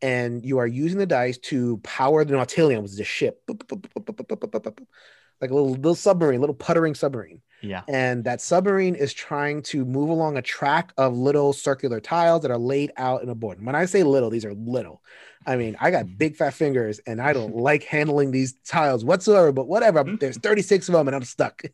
And 0.00 0.44
you 0.44 0.58
are 0.58 0.66
using 0.66 0.98
the 0.98 1.06
dice 1.06 1.38
to 1.38 1.78
power 1.78 2.24
the 2.24 2.34
Nautilion, 2.34 2.82
which 2.82 2.92
is 2.92 3.00
a 3.00 3.04
ship, 3.04 3.42
like 3.48 5.50
a 5.50 5.54
little, 5.54 5.70
little 5.70 5.94
submarine, 5.94 6.40
little 6.40 6.54
puttering 6.54 6.94
submarine. 6.94 7.40
Yeah. 7.62 7.82
And 7.88 8.24
that 8.24 8.40
submarine 8.40 8.96
is 8.96 9.12
trying 9.12 9.62
to 9.62 9.84
move 9.84 10.08
along 10.08 10.36
a 10.36 10.42
track 10.42 10.92
of 10.96 11.16
little 11.16 11.52
circular 11.52 12.00
tiles 12.00 12.42
that 12.42 12.50
are 12.50 12.58
laid 12.58 12.92
out 12.96 13.22
in 13.22 13.28
a 13.28 13.34
board. 13.34 13.58
And 13.58 13.66
when 13.66 13.76
I 13.76 13.84
say 13.84 14.02
little, 14.02 14.30
these 14.30 14.44
are 14.44 14.54
little. 14.54 15.00
I 15.46 15.56
mean, 15.56 15.76
I 15.80 15.92
got 15.92 16.06
mm-hmm. 16.06 16.16
big 16.16 16.36
fat 16.36 16.54
fingers 16.54 17.00
and 17.06 17.20
I 17.20 17.32
don't 17.32 17.56
like 17.56 17.84
handling 17.84 18.32
these 18.32 18.54
tiles 18.64 19.04
whatsoever, 19.04 19.52
but 19.52 19.68
whatever. 19.68 20.02
Mm-hmm. 20.02 20.16
There's 20.16 20.38
36 20.38 20.88
of 20.88 20.94
them 20.94 21.08
and 21.08 21.14
I'm 21.14 21.24
stuck. 21.24 21.62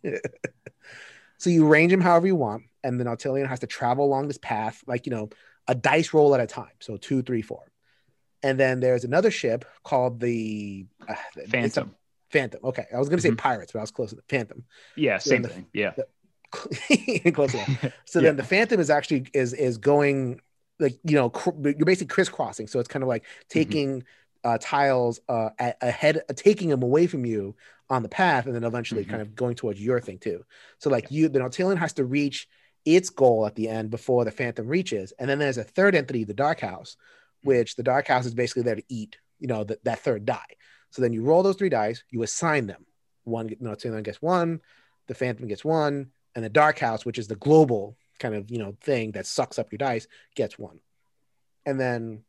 so 1.39 1.51
you 1.51 1.67
range 1.67 1.91
them 1.93 2.01
however 2.01 2.27
you 2.27 2.37
want. 2.37 2.65
And 2.85 3.01
the 3.01 3.05
Nautilion 3.05 3.47
has 3.49 3.61
to 3.61 3.67
travel 3.67 4.05
along 4.05 4.29
this 4.29 4.39
path, 4.39 4.83
like, 4.87 5.05
you 5.07 5.11
know, 5.11 5.31
a 5.67 5.75
dice 5.75 6.15
roll 6.15 6.35
at 6.35 6.41
a 6.41 6.47
time. 6.47 6.71
So 6.81 6.97
two, 6.97 7.23
three, 7.23 7.43
four. 7.43 7.65
And 8.43 8.59
then 8.59 8.79
there's 8.81 9.05
another 9.05 9.31
ship 9.33 9.65
called 9.83 10.21
the 10.21 10.87
uh, 11.09 11.15
Phantom. 11.49 11.95
Phantom. 12.31 12.61
Okay. 12.63 12.87
I 12.95 12.99
was 12.99 13.09
going 13.09 13.19
to 13.19 13.23
say 13.23 13.31
Mhm. 13.31 13.39
pirates, 13.39 13.73
but 13.73 13.81
I 13.81 13.83
was 13.83 13.91
close 13.91 14.11
to 14.11 14.17
the 14.17 14.23
Phantom. 14.29 14.65
Yeah, 14.97 15.19
same 15.19 15.43
the- 15.43 15.49
thing. 15.49 15.67
Yeah. 15.73 15.93
close 17.33 17.55
enough. 17.55 17.85
So 18.05 18.21
Yeah. 18.21 18.29
then 18.29 18.37
the 18.37 18.45
Phantom 18.45 18.81
is 18.81 18.91
actually 18.91 19.27
is 19.35 19.53
is 19.53 19.79
going 19.79 20.41
like 20.79 20.99
you 21.05 21.17
know 21.17 21.31
cr- 21.31 21.51
you're 21.63 21.85
basically 21.85 22.07
crisscrossing. 22.15 22.69
So 22.69 22.79
it's 22.79 22.89
kind 22.89 23.03
of 23.03 23.09
like 23.09 23.25
taking 23.49 24.05
uh, 24.45 24.57
tiles 24.61 25.21
uh, 25.29 25.51
ahead, 25.59 26.23
taking 26.37 26.69
them 26.69 26.83
away 26.83 27.07
from 27.07 27.27
you 27.27 27.57
on 27.91 28.03
the 28.03 28.09
path, 28.09 28.47
and 28.47 28.55
then 28.55 28.65
eventually 28.65 29.05
Mhm. 29.05 29.09
kind 29.11 29.23
of 29.23 29.35
going 29.35 29.55
towards 29.55 29.83
your 29.83 30.01
thing 30.01 30.19
too. 30.19 30.45
So 30.79 30.91
like 30.91 31.11
you, 31.11 31.29
the 31.29 31.39
Nautilion 31.39 31.79
has 31.79 31.95
to 31.95 32.05
reach 32.05 32.49
its 32.85 33.11
goal 33.11 33.47
at 33.47 33.55
the 33.55 33.69
end 33.69 33.91
before 33.91 34.25
the 34.25 34.31
Phantom 34.31 34.67
reaches, 34.67 35.13
and 35.19 35.29
then 35.29 35.39
there's 35.39 35.59
a 35.59 35.65
third 35.65 35.95
entity, 35.95 36.25
the 36.25 36.35
Dark 36.35 36.61
House, 36.61 36.97
which 37.43 37.77
the 37.77 37.83
Dark 37.83 38.07
House 38.07 38.27
is 38.27 38.35
basically 38.35 38.63
there 38.63 38.77
to 38.77 38.85
eat. 38.89 39.19
You 39.39 39.49
know 39.49 39.65
that 39.65 39.85
that 39.85 40.01
third 40.01 40.25
die. 40.25 40.57
So 40.91 41.03
then 41.03 41.13
you 41.13 41.23
roll 41.23 41.43
those 41.43 41.57
three 41.57 41.69
dice, 41.69 42.03
you 42.11 42.23
assign 42.23 42.67
them. 42.67 42.87
One 43.25 43.49
Nautilion 43.49 44.03
gets 44.03 44.23
one, 44.23 44.61
the 45.07 45.15
Phantom 45.15 45.47
gets 45.47 45.65
one, 45.65 46.13
and 46.35 46.45
the 46.45 46.49
Dark 46.49 46.79
House, 46.79 47.05
which 47.05 47.19
is 47.19 47.29
the 47.29 47.37
global 47.37 47.97
kind 48.19 48.35
of 48.35 48.51
you 48.51 48.59
know 48.59 48.77
thing 48.81 49.13
that 49.13 49.27
sucks 49.27 49.59
up 49.59 49.71
your 49.73 49.79
dice, 49.79 50.07
gets 50.35 50.59
one. 50.59 50.81
And 51.67 51.79
then, 51.79 52.25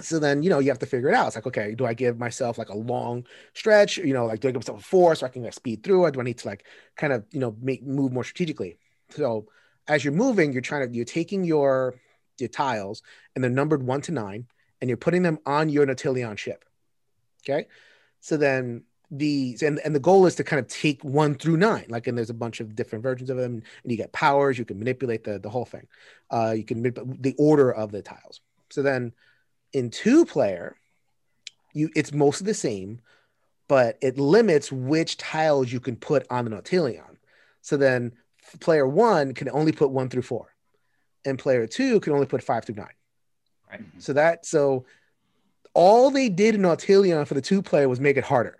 so 0.00 0.18
then 0.18 0.42
you 0.42 0.50
know 0.50 0.58
you 0.58 0.68
have 0.68 0.78
to 0.80 0.86
figure 0.86 1.08
it 1.08 1.14
out. 1.14 1.28
It's 1.28 1.36
like, 1.36 1.46
okay, 1.46 1.74
do 1.74 1.86
I 1.86 1.94
give 1.94 2.18
myself 2.18 2.58
like 2.58 2.68
a 2.68 2.76
long 2.76 3.26
stretch? 3.54 3.96
You 3.96 4.12
know, 4.12 4.26
like 4.26 4.40
do 4.40 4.48
I 4.48 4.50
give 4.50 4.60
myself 4.62 4.80
a 4.80 4.84
four 4.84 5.14
so 5.14 5.26
I 5.26 5.30
can 5.30 5.42
like 5.42 5.54
speed 5.54 5.82
through, 5.82 6.02
or 6.02 6.10
do 6.10 6.20
I 6.20 6.24
need 6.24 6.38
to 6.38 6.48
like 6.48 6.64
kind 6.96 7.12
of 7.12 7.24
you 7.30 7.40
know 7.40 7.56
make 7.60 7.82
move 7.82 8.12
more 8.12 8.24
strategically? 8.24 8.78
So 9.10 9.46
as 9.88 10.04
you're 10.04 10.12
moving, 10.12 10.52
you're 10.52 10.62
trying 10.62 10.88
to 10.88 10.94
you're 10.94 11.04
taking 11.04 11.44
your 11.44 11.94
your 12.38 12.48
tiles 12.50 13.02
and 13.34 13.42
they're 13.42 13.50
numbered 13.50 13.82
one 13.82 14.02
to 14.02 14.12
nine, 14.12 14.46
and 14.80 14.90
you're 14.90 14.98
putting 14.98 15.22
them 15.22 15.38
on 15.46 15.68
your 15.70 15.86
Nautilion 15.86 16.36
ship. 16.36 16.64
Okay, 17.44 17.66
so 18.20 18.36
then 18.36 18.84
the 19.10 19.56
and, 19.62 19.78
and 19.84 19.94
the 19.94 20.00
goal 20.00 20.26
is 20.26 20.34
to 20.34 20.44
kind 20.44 20.58
of 20.58 20.66
take 20.66 21.02
one 21.04 21.34
through 21.34 21.56
nine 21.56 21.86
like 21.88 22.08
and 22.08 22.18
there's 22.18 22.30
a 22.30 22.34
bunch 22.34 22.58
of 22.58 22.74
different 22.74 23.04
versions 23.04 23.30
of 23.30 23.36
them 23.36 23.62
and 23.82 23.92
you 23.92 23.96
get 23.96 24.12
powers 24.12 24.58
you 24.58 24.64
can 24.64 24.78
manipulate 24.80 25.22
the, 25.22 25.38
the 25.38 25.48
whole 25.48 25.64
thing 25.64 25.86
uh 26.32 26.52
you 26.56 26.64
can 26.64 26.82
manip- 26.82 27.22
the 27.22 27.32
order 27.38 27.72
of 27.72 27.92
the 27.92 28.02
tiles 28.02 28.40
so 28.68 28.82
then 28.82 29.12
in 29.78 29.90
two 29.90 30.24
player 30.24 30.76
you 31.74 31.86
it's 31.94 32.12
mostly 32.12 32.46
the 32.46 32.54
same 32.68 32.90
but 33.68 33.98
it 34.00 34.16
limits 34.18 34.70
which 34.72 35.16
tiles 35.16 35.72
you 35.72 35.80
can 35.86 35.96
put 35.96 36.26
on 36.30 36.44
the 36.44 36.50
nautilion 36.50 37.12
so 37.60 37.76
then 37.76 38.12
player 38.60 38.86
one 38.86 39.34
can 39.34 39.48
only 39.50 39.72
put 39.72 39.90
one 39.90 40.08
through 40.08 40.22
four 40.32 40.46
and 41.26 41.38
player 41.38 41.66
two 41.66 42.00
can 42.00 42.12
only 42.12 42.26
put 42.26 42.42
five 42.42 42.64
through 42.64 42.76
nine 42.76 42.96
Right. 43.70 43.80
Mm-hmm. 43.80 43.98
so 44.06 44.12
that 44.12 44.46
so 44.46 44.86
all 45.74 46.10
they 46.10 46.28
did 46.30 46.54
in 46.54 46.62
Nautilion 46.62 47.26
for 47.26 47.34
the 47.34 47.42
two 47.50 47.60
player 47.60 47.86
was 47.88 48.00
make 48.00 48.16
it 48.16 48.24
harder. 48.24 48.56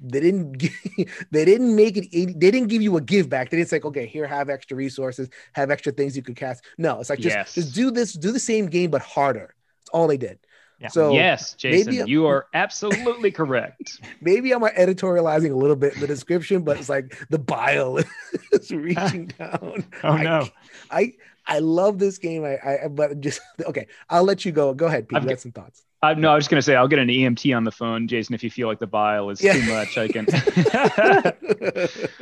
They 0.00 0.20
didn't 0.20 0.58
gi- 0.62 1.08
they 1.32 1.44
didn't 1.50 1.74
make 1.74 1.96
it 1.96 2.06
they 2.12 2.50
didn't 2.54 2.68
give 2.68 2.82
you 2.82 2.96
a 2.98 3.00
give 3.00 3.28
back. 3.30 3.48
They 3.50 3.56
didn't 3.56 3.70
say, 3.70 3.80
okay, 3.82 4.06
here 4.06 4.26
have 4.26 4.48
extra 4.50 4.76
resources, 4.76 5.28
have 5.54 5.70
extra 5.70 5.90
things 5.90 6.16
you 6.16 6.22
could 6.22 6.36
cast. 6.36 6.62
No, 6.78 7.00
it's 7.00 7.10
like 7.10 7.18
just 7.18 7.34
Yes. 7.36 7.54
just 7.54 7.74
do 7.74 7.90
this, 7.90 8.12
do 8.12 8.30
the 8.30 8.38
same 8.38 8.66
game 8.66 8.90
but 8.90 9.02
harder. 9.02 9.54
That's 9.90 9.94
all 9.94 10.06
they 10.06 10.16
did. 10.16 10.38
Yeah. 10.78 10.88
So 10.88 11.12
yes, 11.12 11.52
Jason, 11.54 11.94
maybe- 11.94 12.10
you 12.10 12.26
are 12.26 12.46
absolutely 12.54 13.30
correct. 13.30 14.00
maybe 14.22 14.52
I'm 14.52 14.62
editorializing 14.62 15.50
a 15.52 15.56
little 15.56 15.76
bit 15.76 15.94
in 15.94 16.00
the 16.00 16.06
description, 16.06 16.62
but 16.62 16.78
it's 16.78 16.88
like 16.88 17.18
the 17.28 17.38
bile 17.38 17.98
is 18.52 18.70
reaching 18.70 19.26
down. 19.38 19.84
Oh 20.02 20.08
I- 20.08 20.22
no. 20.22 20.48
I 20.90 21.12
I 21.46 21.58
love 21.58 21.98
this 21.98 22.16
game. 22.18 22.44
I, 22.44 22.58
I 22.84 22.88
but 22.88 23.20
just 23.20 23.40
okay. 23.66 23.88
I'll 24.08 24.24
let 24.24 24.44
you 24.44 24.52
go. 24.52 24.72
Go 24.72 24.86
ahead, 24.86 25.08
Pete. 25.08 25.16
I've 25.18 25.22
You 25.24 25.28
got- 25.28 25.34
got 25.34 25.40
some 25.40 25.52
thoughts. 25.52 25.82
Uh, 26.02 26.14
no, 26.14 26.32
I 26.32 26.34
was 26.34 26.48
going 26.48 26.56
to 26.58 26.62
say 26.62 26.74
I'll 26.74 26.88
get 26.88 26.98
an 26.98 27.08
EMT 27.08 27.54
on 27.54 27.64
the 27.64 27.70
phone, 27.70 28.08
Jason. 28.08 28.34
If 28.34 28.42
you 28.42 28.50
feel 28.50 28.68
like 28.68 28.78
the 28.78 28.86
bile 28.86 29.28
is 29.28 29.42
Yeah. 29.42 29.52
too 29.52 29.70
much, 29.70 29.98
I 29.98 30.08
can. 30.08 30.26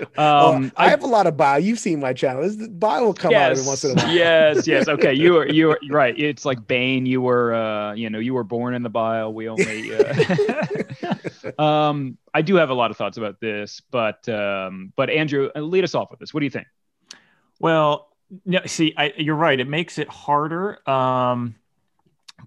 oh, 0.18 0.53
um, 0.55 0.72
I, 0.76 0.89
have 0.89 1.05
a 1.05 1.07
lot 1.07 1.29
of 1.29 1.37
bile. 1.37 1.61
You've 1.61 1.79
seen 1.79 2.01
my 2.01 2.12
channel. 2.12 2.43
This 2.43 2.57
bile 2.57 3.05
will 3.05 3.14
come 3.14 3.33
out 3.33 3.53
every 3.53 3.64
once 3.64 3.85
in 3.85 3.93
a 3.93 4.03
while. 4.03 4.12
yes, 4.12 4.66
yes. 4.66 4.89
Okay, 4.99 5.14
you 5.14 5.35
were 5.35 5.49
you 5.49 5.68
were 5.68 5.79
right. 5.91 6.18
It's 6.18 6.45
like 6.45 6.66
Bane. 6.66 7.07
You 7.07 7.20
were, 7.20 7.55
uh, 7.55 7.95
you 7.95 8.11
know, 8.11 8.18
you 8.18 8.35
were 8.35 8.43
born 8.43 8.74
in 8.74 8.83
the 8.83 8.89
bile. 8.91 9.33
We 9.33 9.49
only. 9.49 9.95
Uh, 9.95 11.14
um, 11.62 12.18
I 12.35 12.43
do 12.43 12.57
have 12.57 12.70
a 12.70 12.74
lot 12.74 12.91
of 12.91 12.97
thoughts 12.97 13.16
about 13.16 13.41
this, 13.41 13.81
but 13.93 14.29
um, 14.29 14.93
but 14.97 15.09
Andrew, 15.09 15.51
uh, 15.55 15.61
lead 15.61 15.85
us 15.85 15.95
off 15.95 16.11
with 16.11 16.18
this. 16.18 16.35
What 16.35 16.41
do 16.41 16.47
you 16.47 16.51
think? 16.51 16.66
Well, 17.61 18.09
no, 18.45 18.61
see, 18.66 18.93
I, 18.97 19.12
you're 19.16 19.37
right. 19.37 19.59
It 19.61 19.68
makes 19.68 19.99
it 19.99 20.09
harder. 20.09 20.79
Um, 20.89 21.55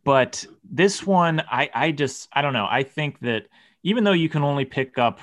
but 0.03 0.45
this 0.72 1.05
one, 1.05 1.41
I, 1.51 1.69
I 1.74 1.91
just, 1.91 2.30
I 2.34 2.41
don't 2.41 2.53
know. 2.53 2.67
I 2.69 2.84
think 2.84 3.19
that 3.22 3.47
even 3.84 4.03
though 4.05 4.13
you 4.13 4.30
can 4.30 4.43
only 4.43 4.65
pick 4.65 4.97
up 4.97 5.19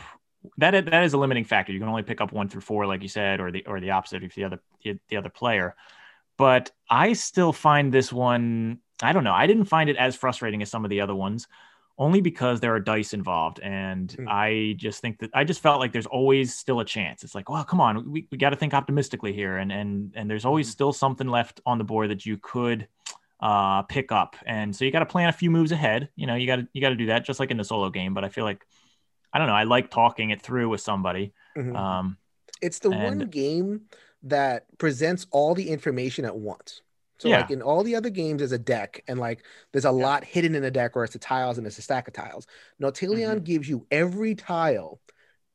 that, 0.59 0.73
that 0.87 1.05
is 1.05 1.15
a 1.15 1.19
limiting 1.19 1.45
factor. 1.45 1.73
You 1.73 1.81
can 1.81 1.89
only 1.89 2.03
pick 2.05 2.21
up 2.21 2.33
one 2.33 2.49
through 2.49 2.61
four, 2.61 2.87
like 2.87 3.03
you 3.03 3.09
said, 3.09 3.41
or 3.41 3.51
the 3.51 3.67
or 3.67 3.81
the 3.81 3.91
opposite 3.91 4.23
if 4.23 4.35
the 4.35 4.45
other 4.45 4.61
the, 4.85 4.99
the 5.09 5.17
other 5.17 5.31
player. 5.31 5.75
but 6.37 6.71
I 6.91 7.15
still 7.15 7.53
find 7.53 7.93
this 7.93 8.13
one. 8.13 8.79
I 9.03 9.13
don't 9.13 9.25
know. 9.25 9.33
I 9.35 9.47
didn't 9.47 9.67
find 9.67 9.91
it 9.91 9.97
as 9.97 10.17
frustrating 10.17 10.63
as 10.63 10.71
some 10.71 10.85
of 10.85 10.91
the 10.91 11.01
other 11.01 11.15
ones, 11.15 11.49
only 11.99 12.21
because 12.21 12.61
there 12.61 12.75
are 12.75 12.81
dice 12.81 13.13
involved, 13.15 13.61
and 13.61 14.09
Mm. 14.19 14.29
I 14.29 14.75
just 14.79 15.01
think 15.03 15.19
that 15.21 15.31
I 15.35 15.45
just 15.45 15.61
felt 15.63 15.81
like 15.81 15.93
there's 15.93 16.07
always 16.07 16.55
still 16.55 16.81
a 16.81 16.85
chance. 16.85 17.25
It's 17.25 17.35
like, 17.35 17.49
well, 17.51 17.65
come 17.65 17.81
on, 17.81 18.11
we, 18.11 18.27
we 18.31 18.39
got 18.39 18.51
to 18.51 18.57
think 18.57 18.75
optimistically 18.75 19.33
here, 19.33 19.57
and 19.59 19.73
and 19.73 20.13
and 20.17 20.31
there's 20.31 20.45
always 20.45 20.69
Mhm. 20.69 20.73
still 20.73 20.93
something 20.93 21.29
left 21.29 21.61
on 21.67 21.79
the 21.79 21.85
board 21.85 22.11
that 22.11 22.27
you 22.27 22.39
could 22.39 22.89
uh 23.41 23.83
pick 23.83 24.11
up 24.13 24.37
and 24.47 24.75
so 24.75 24.85
you 24.85 24.91
got 24.91 25.01
to 25.01 25.07
plan 25.07 25.29
a 25.29 25.33
few 25.33 25.51
moves 25.51 25.73
ahead 25.73 26.09
you 26.17 26.27
know 26.27 26.35
you 26.35 26.47
got 26.47 26.57
to 26.57 26.69
you 26.73 26.81
got 26.81 26.89
to 26.91 26.97
do 26.97 27.07
that 27.07 27.25
just 27.25 27.39
like 27.41 27.51
in 27.51 27.57
the 27.57 27.65
solo 27.65 27.89
game 27.91 28.15
but 28.15 28.25
i 28.25 28.29
feel 28.29 28.45
like 28.45 28.67
i 29.33 29.39
don't 29.39 29.47
know 29.49 29.55
i 29.55 29.65
like 29.65 29.91
talking 29.91 30.31
it 30.31 30.43
through 30.43 30.69
with 30.69 30.81
somebody 30.81 31.33
Mhm. 31.57 31.75
um 31.77 32.17
it's 32.61 32.81
the 32.81 32.91
one 32.91 33.21
game 33.21 33.83
that 34.25 34.67
presents 34.79 35.27
all 35.31 35.55
the 35.55 35.69
information 35.69 36.25
at 36.25 36.37
once. 36.37 36.83
So 37.19 37.31
Yeah. 37.31 37.39
like 37.39 37.51
in 37.51 37.63
all 37.63 37.83
the 37.83 37.97
other 37.97 38.11
games, 38.11 38.39
there's 38.39 38.53
a 38.53 38.59
deck, 38.59 39.03
and 39.09 39.19
like 39.19 39.45
there's 39.73 39.85
a 39.85 39.91
lot 39.93 40.25
hidden 40.25 40.55
in 40.55 40.63
the 40.63 40.71
deck, 40.71 40.97
or 40.97 41.05
it's 41.05 41.13
the 41.15 41.19
tiles 41.19 41.59
and 41.59 41.67
it's 41.67 41.79
a 41.79 41.83
stack 41.83 42.09
of 42.09 42.15
tiles. 42.15 42.47
Nautilion 42.81 43.41
Mm-hmm. 43.41 43.45
gives 43.45 43.69
you 43.69 43.87
every 43.91 44.35
tile 44.35 45.01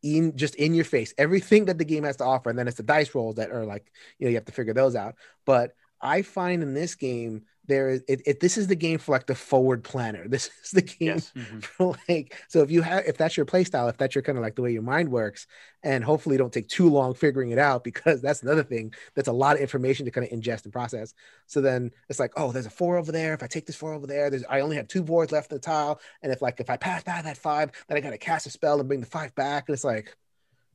in 0.02 0.36
just 0.36 0.56
in 0.56 0.74
your 0.74 0.86
face, 0.86 1.14
everything 1.18 1.66
that 1.66 1.78
the 1.78 1.86
game 1.86 2.04
has 2.04 2.18
to 2.18 2.26
offer, 2.26 2.50
and 2.50 2.60
then 2.60 2.68
it's 2.68 2.78
the 2.78 2.84
dice 2.84 3.16
rolls 3.16 3.36
that 3.36 3.52
are 3.52 3.66
like 3.66 3.92
you 4.20 4.26
know 4.26 4.30
you 4.30 4.36
have 4.36 4.46
to 4.46 4.52
figure 4.52 4.74
those 4.74 4.96
out. 4.96 5.16
But 5.46 5.74
I 6.02 6.22
find 6.22 6.62
in 6.62 6.74
this 6.74 6.96
game 6.96 7.44
there 7.68 7.89
is 7.89 8.03
it, 8.07 8.22
it 8.26 8.39
this 8.39 8.57
is 8.57 8.68
the 8.68 8.76
game 8.76 8.97
for 8.99 9.14
like 9.14 9.26
the 9.26 9.36
forward 9.36 9.84
planner. 9.84 10.28
This 10.28 10.49
is 10.64 10.72
the 10.72 10.82
game 10.82 10.97
yes 10.99 11.32
mm-hmm. 11.38 11.59
for 11.59 11.95
like 12.09 12.36
so 12.47 12.61
if 12.61 12.72
you 12.72 12.82
have 12.82 13.05
if 13.05 13.18
that's 13.18 13.38
your 13.38 13.45
play 13.45 13.64
style 13.64 13.88
if 13.88 13.97
that's 13.97 14.16
your 14.16 14.22
kind 14.22 14.38
of 14.38 14.43
like 14.43 14.55
the 14.55 14.61
way 14.61 14.72
your 14.72 14.82
mind 14.82 15.09
works 15.09 15.47
and 15.84 16.03
hopefully 16.03 16.38
don't 16.38 16.51
take 16.53 16.68
too 16.68 16.89
long 16.89 17.14
figuring 17.14 17.51
it 17.51 17.59
out 17.59 17.84
because 17.89 18.22
that's 18.22 18.43
another 18.43 18.64
thing 18.64 18.93
that's 19.16 19.28
a 19.28 19.34
lot 19.34 19.55
of 19.55 19.61
information 19.61 20.05
to 20.05 20.11
kind 20.11 20.26
of 20.26 20.38
ingest 20.38 20.64
and 20.64 20.74
process 20.74 21.14
so 21.47 21.61
then 21.61 21.91
it's 22.09 22.20
like 22.20 22.32
oh 22.38 22.51
there's 22.51 22.66
a 22.66 22.70
four 22.70 22.97
over 22.97 23.11
there 23.11 23.34
if 23.34 23.43
i 23.43 23.47
take 23.47 23.66
this 23.66 23.76
four 23.76 23.93
over 23.93 24.07
there 24.07 24.30
there's 24.30 24.43
i 24.49 24.59
only 24.61 24.76
have 24.76 24.88
two 24.88 25.03
boards 25.03 25.32
left 25.32 25.51
in 25.51 25.55
the 25.55 25.61
tile 25.61 25.99
and 26.22 26.32
if 26.32 26.41
like 26.41 26.59
if 26.59 26.70
i 26.70 26.78
pass 26.78 27.03
by 27.03 27.22
that 27.22 27.38
five 27.38 27.72
then 27.88 27.97
i 27.97 28.01
gotta 28.01 28.18
cast 28.18 28.45
a 28.47 28.49
spell 28.49 28.80
and 28.80 28.88
bring 28.88 28.99
the 28.99 29.05
five 29.05 29.34
back 29.36 29.68
and 29.68 29.74
it's 29.74 29.84
like 29.84 30.16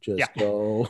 just 0.00 0.18
Yeah. 0.18 0.26
go 0.38 0.88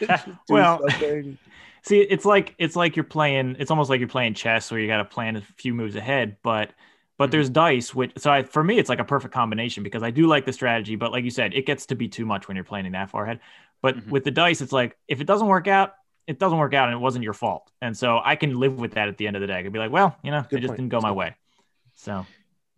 Just 0.00 0.28
Well, 0.48 0.80
something. 0.88 1.38
See 1.82 2.00
it's 2.00 2.24
like 2.24 2.54
it's 2.58 2.76
like 2.76 2.96
you're 2.96 3.04
playing 3.04 3.56
it's 3.58 3.70
almost 3.70 3.90
like 3.90 4.00
you're 4.00 4.08
playing 4.08 4.34
chess 4.34 4.70
where 4.70 4.80
you 4.80 4.86
got 4.86 4.98
to 4.98 5.04
plan 5.04 5.36
a 5.36 5.40
few 5.56 5.74
moves 5.74 5.96
ahead 5.96 6.36
but 6.42 6.70
but 7.18 7.28
Mhm. 7.28 7.32
there's 7.32 7.50
dice 7.50 7.94
which 7.94 8.12
so 8.18 8.30
I, 8.30 8.42
for 8.42 8.62
me 8.64 8.78
it's 8.78 8.88
like 8.88 8.98
a 9.00 9.04
perfect 9.04 9.34
combination 9.34 9.82
because 9.82 10.02
i 10.02 10.10
do 10.10 10.26
like 10.26 10.44
the 10.44 10.52
strategy 10.52 10.96
but 10.96 11.12
like 11.12 11.24
you 11.24 11.30
said 11.30 11.54
it 11.54 11.66
gets 11.66 11.86
to 11.86 11.94
be 11.94 12.08
too 12.08 12.24
much 12.26 12.48
when 12.48 12.56
you're 12.56 12.64
planning 12.64 12.92
that 12.92 13.10
far 13.10 13.24
ahead 13.24 13.40
but 13.82 13.96
Mhm. 13.96 14.08
with 14.10 14.24
the 14.24 14.30
dice 14.30 14.60
it's 14.60 14.72
like 14.72 14.96
if 15.08 15.20
it 15.20 15.26
doesn't 15.26 15.48
work 15.48 15.66
out 15.68 15.94
it 16.26 16.38
doesn't 16.38 16.58
work 16.58 16.74
out 16.74 16.88
and 16.88 16.94
it 16.96 17.00
wasn't 17.00 17.24
your 17.24 17.32
fault 17.34 17.70
and 17.80 17.96
so 17.96 18.20
i 18.24 18.36
can 18.36 18.58
live 18.58 18.78
with 18.78 18.92
that 18.92 19.08
at 19.08 19.16
the 19.18 19.26
end 19.26 19.36
of 19.36 19.40
the 19.40 19.46
day 19.46 19.58
i 19.58 19.62
could 19.62 19.72
be 19.72 19.78
like 19.78 19.90
well 19.92 20.16
you 20.22 20.30
know 20.30 20.42
Good 20.48 20.58
it 20.58 20.60
just 20.60 20.70
point. 20.70 20.76
didn't 20.78 20.90
go 20.90 21.00
my 21.00 21.12
way 21.12 21.34
so 21.94 22.26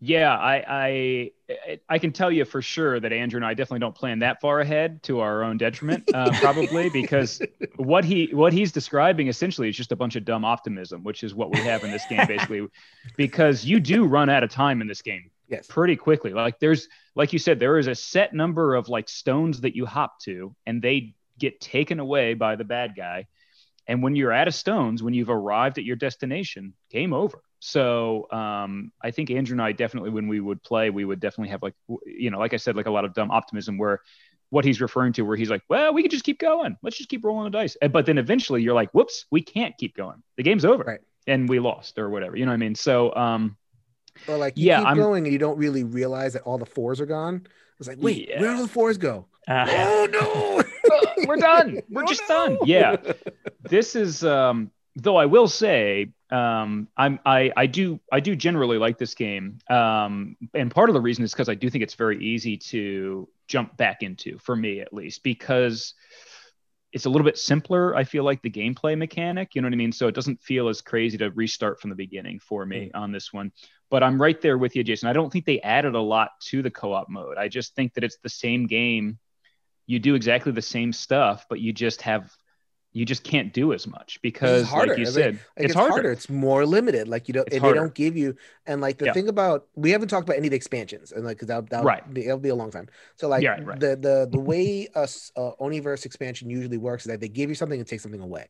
Yeah, 0.04 0.36
I, 0.36 1.30
I 1.48 1.78
I 1.88 1.98
can 2.00 2.10
tell 2.10 2.32
you 2.32 2.44
for 2.44 2.60
sure 2.60 2.98
that 2.98 3.12
Andrew 3.12 3.38
and 3.38 3.46
I 3.46 3.54
definitely 3.54 3.78
don't 3.78 3.94
plan 3.94 4.18
that 4.18 4.40
far 4.40 4.58
ahead 4.58 5.00
to 5.04 5.20
our 5.20 5.44
own 5.44 5.58
detriment, 5.58 6.12
uh, 6.12 6.32
probably 6.40 6.90
because 6.90 7.40
what 7.76 8.04
he 8.04 8.26
what 8.32 8.52
he's 8.52 8.72
describing 8.72 9.28
essentially 9.28 9.68
is 9.68 9.76
just 9.76 9.92
a 9.92 9.96
bunch 9.96 10.16
of 10.16 10.24
dumb 10.24 10.44
optimism, 10.44 11.04
which 11.04 11.22
is 11.22 11.36
what 11.36 11.52
we 11.52 11.60
have 11.60 11.84
in 11.84 11.92
this 11.92 12.04
game 12.06 12.26
basically, 12.26 12.66
because 13.16 13.64
you 13.64 13.78
do 13.78 14.04
run 14.04 14.28
out 14.28 14.42
of 14.42 14.50
time 14.50 14.80
in 14.80 14.88
this 14.88 15.02
game 15.02 15.30
yes 15.46 15.68
pretty 15.68 15.94
quickly. 15.94 16.32
Like 16.32 16.58
there's 16.58 16.88
like 17.14 17.32
you 17.32 17.38
said, 17.38 17.60
there 17.60 17.78
is 17.78 17.86
a 17.86 17.94
set 17.94 18.34
number 18.34 18.74
of 18.74 18.88
like 18.88 19.08
stones 19.08 19.60
that 19.60 19.76
you 19.76 19.86
hop 19.86 20.18
to, 20.22 20.52
and 20.66 20.82
they 20.82 21.14
get 21.38 21.60
taken 21.60 22.00
away 22.00 22.34
by 22.34 22.56
the 22.56 22.64
bad 22.64 22.96
guy. 22.96 23.28
And 23.86 24.02
when 24.02 24.16
you're 24.16 24.32
out 24.32 24.48
of 24.48 24.54
stones, 24.56 25.00
when 25.00 25.14
you've 25.14 25.30
arrived 25.30 25.78
at 25.78 25.84
your 25.84 25.96
destination, 25.96 26.74
game 26.90 27.12
over. 27.12 27.40
So 27.64 28.26
um, 28.32 28.90
I 29.00 29.12
think 29.12 29.30
Andrew 29.30 29.54
and 29.54 29.62
I 29.62 29.70
definitely, 29.70 30.10
when 30.10 30.26
we 30.26 30.40
would 30.40 30.60
play, 30.64 30.90
we 30.90 31.04
would 31.04 31.20
definitely 31.20 31.50
have 31.50 31.62
like, 31.62 31.74
you 32.04 32.28
know, 32.28 32.40
like 32.40 32.54
I 32.54 32.56
said, 32.56 32.74
like 32.74 32.86
a 32.86 32.90
lot 32.90 33.04
of 33.04 33.14
dumb 33.14 33.30
optimism 33.30 33.78
where 33.78 34.00
what 34.50 34.64
he's 34.64 34.80
referring 34.80 35.12
to, 35.12 35.22
where 35.22 35.36
he's 35.36 35.48
like, 35.48 35.62
well, 35.68 35.94
we 35.94 36.02
could 36.02 36.10
just 36.10 36.24
keep 36.24 36.40
going. 36.40 36.76
Let's 36.82 36.96
just 36.96 37.08
keep 37.08 37.24
rolling 37.24 37.44
the 37.44 37.50
dice. 37.56 37.76
But 37.92 38.04
then 38.04 38.18
eventually 38.18 38.62
you're 38.62 38.74
like, 38.74 38.90
whoops, 38.90 39.26
we 39.30 39.42
can't 39.42 39.78
keep 39.78 39.94
going. 39.96 40.24
The 40.36 40.42
game's 40.42 40.64
over. 40.64 40.82
Right. 40.82 41.00
And 41.28 41.48
we 41.48 41.60
lost 41.60 42.00
or 42.00 42.10
whatever. 42.10 42.36
You 42.36 42.46
know 42.46 42.50
what 42.50 42.54
I 42.56 42.58
mean? 42.58 42.74
So 42.74 43.14
um, 43.14 43.56
or 44.26 44.36
like 44.38 44.58
you 44.58 44.66
Yeah, 44.66 44.80
keep 44.80 44.88
I'm- 44.88 44.96
going 44.96 45.24
and 45.24 45.32
you 45.32 45.38
don't 45.38 45.56
really 45.56 45.84
realize 45.84 46.32
that 46.32 46.42
all 46.42 46.58
the 46.58 46.66
fours 46.66 47.00
are 47.00 47.06
gone 47.06 47.46
it's 47.78 47.88
like 47.88 47.98
wait 48.00 48.28
where 48.38 48.54
do 48.56 48.62
the 48.62 48.68
fours 48.68 48.98
go 48.98 49.26
uh, 49.48 49.66
oh 49.70 50.08
no 50.12 50.62
we're 51.26 51.36
done. 51.36 51.80
We're 51.88 52.02
Oh, 52.02 52.06
just 52.06 52.22
no. 52.28 52.46
done. 52.48 52.58
Yeah. 52.64 52.96
this 53.62 53.94
is 53.96 54.24
um 54.24 54.70
though 54.96 55.16
I 55.16 55.26
will 55.26 55.48
say 55.48 56.10
um 56.32 56.88
I'm 56.96 57.20
I 57.26 57.52
I 57.56 57.66
do 57.66 58.00
I 58.10 58.20
do 58.20 58.34
generally 58.34 58.78
like 58.78 58.98
this 58.98 59.14
game. 59.14 59.58
Um 59.68 60.36
and 60.54 60.70
part 60.70 60.90
of 60.90 60.94
the 60.94 61.00
reason 61.00 61.24
is 61.24 61.32
because 61.32 61.48
I 61.48 61.54
do 61.54 61.68
think 61.70 61.84
it's 61.84 61.94
very 61.94 62.24
easy 62.24 62.56
to 62.56 63.28
jump 63.48 63.76
back 63.76 64.02
into 64.02 64.38
for 64.38 64.56
me 64.56 64.80
at 64.80 64.92
least 64.92 65.22
because 65.22 65.94
it's 66.92 67.06
a 67.06 67.10
little 67.10 67.24
bit 67.24 67.38
simpler. 67.38 67.96
I 67.96 68.04
feel 68.04 68.22
like 68.22 68.42
the 68.42 68.50
gameplay 68.50 68.96
mechanic, 68.96 69.54
you 69.54 69.62
know 69.62 69.66
what 69.66 69.72
I 69.72 69.76
mean? 69.76 69.92
So 69.92 70.08
it 70.08 70.14
doesn't 70.14 70.42
feel 70.42 70.68
as 70.68 70.82
crazy 70.82 71.16
to 71.18 71.30
restart 71.30 71.80
from 71.80 71.90
the 71.90 71.96
beginning 71.96 72.38
for 72.38 72.66
me 72.66 72.90
on 72.94 73.12
this 73.12 73.32
one. 73.32 73.52
But 73.90 74.02
I'm 74.02 74.20
right 74.20 74.40
there 74.40 74.58
with 74.58 74.76
you, 74.76 74.84
Jason. 74.84 75.08
I 75.08 75.14
don't 75.14 75.30
think 75.30 75.46
they 75.46 75.60
added 75.60 75.94
a 75.94 76.00
lot 76.00 76.30
to 76.48 76.62
the 76.62 76.70
co-op 76.70 77.08
mode. 77.08 77.38
I 77.38 77.48
just 77.48 77.74
think 77.74 77.94
that 77.94 78.04
it's 78.04 78.18
the 78.22 78.28
same 78.28 78.66
game. 78.66 79.18
You 79.86 79.98
do 79.98 80.14
exactly 80.14 80.52
the 80.52 80.62
same 80.62 80.92
stuff, 80.92 81.46
but 81.48 81.60
you 81.60 81.72
just 81.72 82.02
have 82.02 82.30
you 82.94 83.06
just 83.06 83.24
can't 83.24 83.52
do 83.54 83.72
as 83.72 83.86
much 83.86 84.20
because, 84.22 84.66
harder. 84.68 84.88
like 84.92 84.98
you 84.98 85.04
I 85.04 85.06
mean, 85.06 85.14
said, 85.14 85.34
it's, 85.56 85.64
it's, 85.66 85.74
harder. 85.74 85.92
harder. 85.92 86.12
It's 86.12 86.28
more 86.28 86.66
limited. 86.66 87.08
Like 87.08 87.26
you 87.26 87.34
don't, 87.34 87.48
they 87.48 87.58
don't 87.58 87.94
give 87.94 88.16
you. 88.16 88.36
And 88.66 88.80
like 88.82 88.98
the 88.98 89.06
Yeah. 89.06 89.12
thing 89.14 89.28
about 89.28 89.66
we 89.74 89.90
haven't 89.90 90.08
talked 90.08 90.28
about 90.28 90.36
any 90.36 90.48
of 90.48 90.50
the 90.50 90.56
expansions, 90.56 91.10
and 91.12 91.24
like 91.24 91.36
because 91.38 91.48
that 91.48 91.70
that'll, 91.70 91.86
Right. 91.86 92.12
be, 92.12 92.22
that'll 92.22 92.38
be 92.38 92.50
a 92.50 92.54
long 92.54 92.70
time. 92.70 92.88
So 93.16 93.28
like 93.28 93.42
Yeah, 93.42 93.60
right. 93.62 93.80
the 93.80 93.96
the 93.96 94.28
the 94.30 94.38
way 94.38 94.88
a 94.94 95.00
s- 95.04 95.32
uh, 95.36 95.52
Oniverse 95.60 96.04
expansion 96.04 96.50
usually 96.50 96.76
works 96.76 97.04
is 97.06 97.10
that 97.12 97.20
they 97.20 97.28
give 97.28 97.48
you 97.48 97.54
something 97.54 97.78
and 97.80 97.88
take 97.88 98.00
something 98.00 98.20
away. 98.20 98.46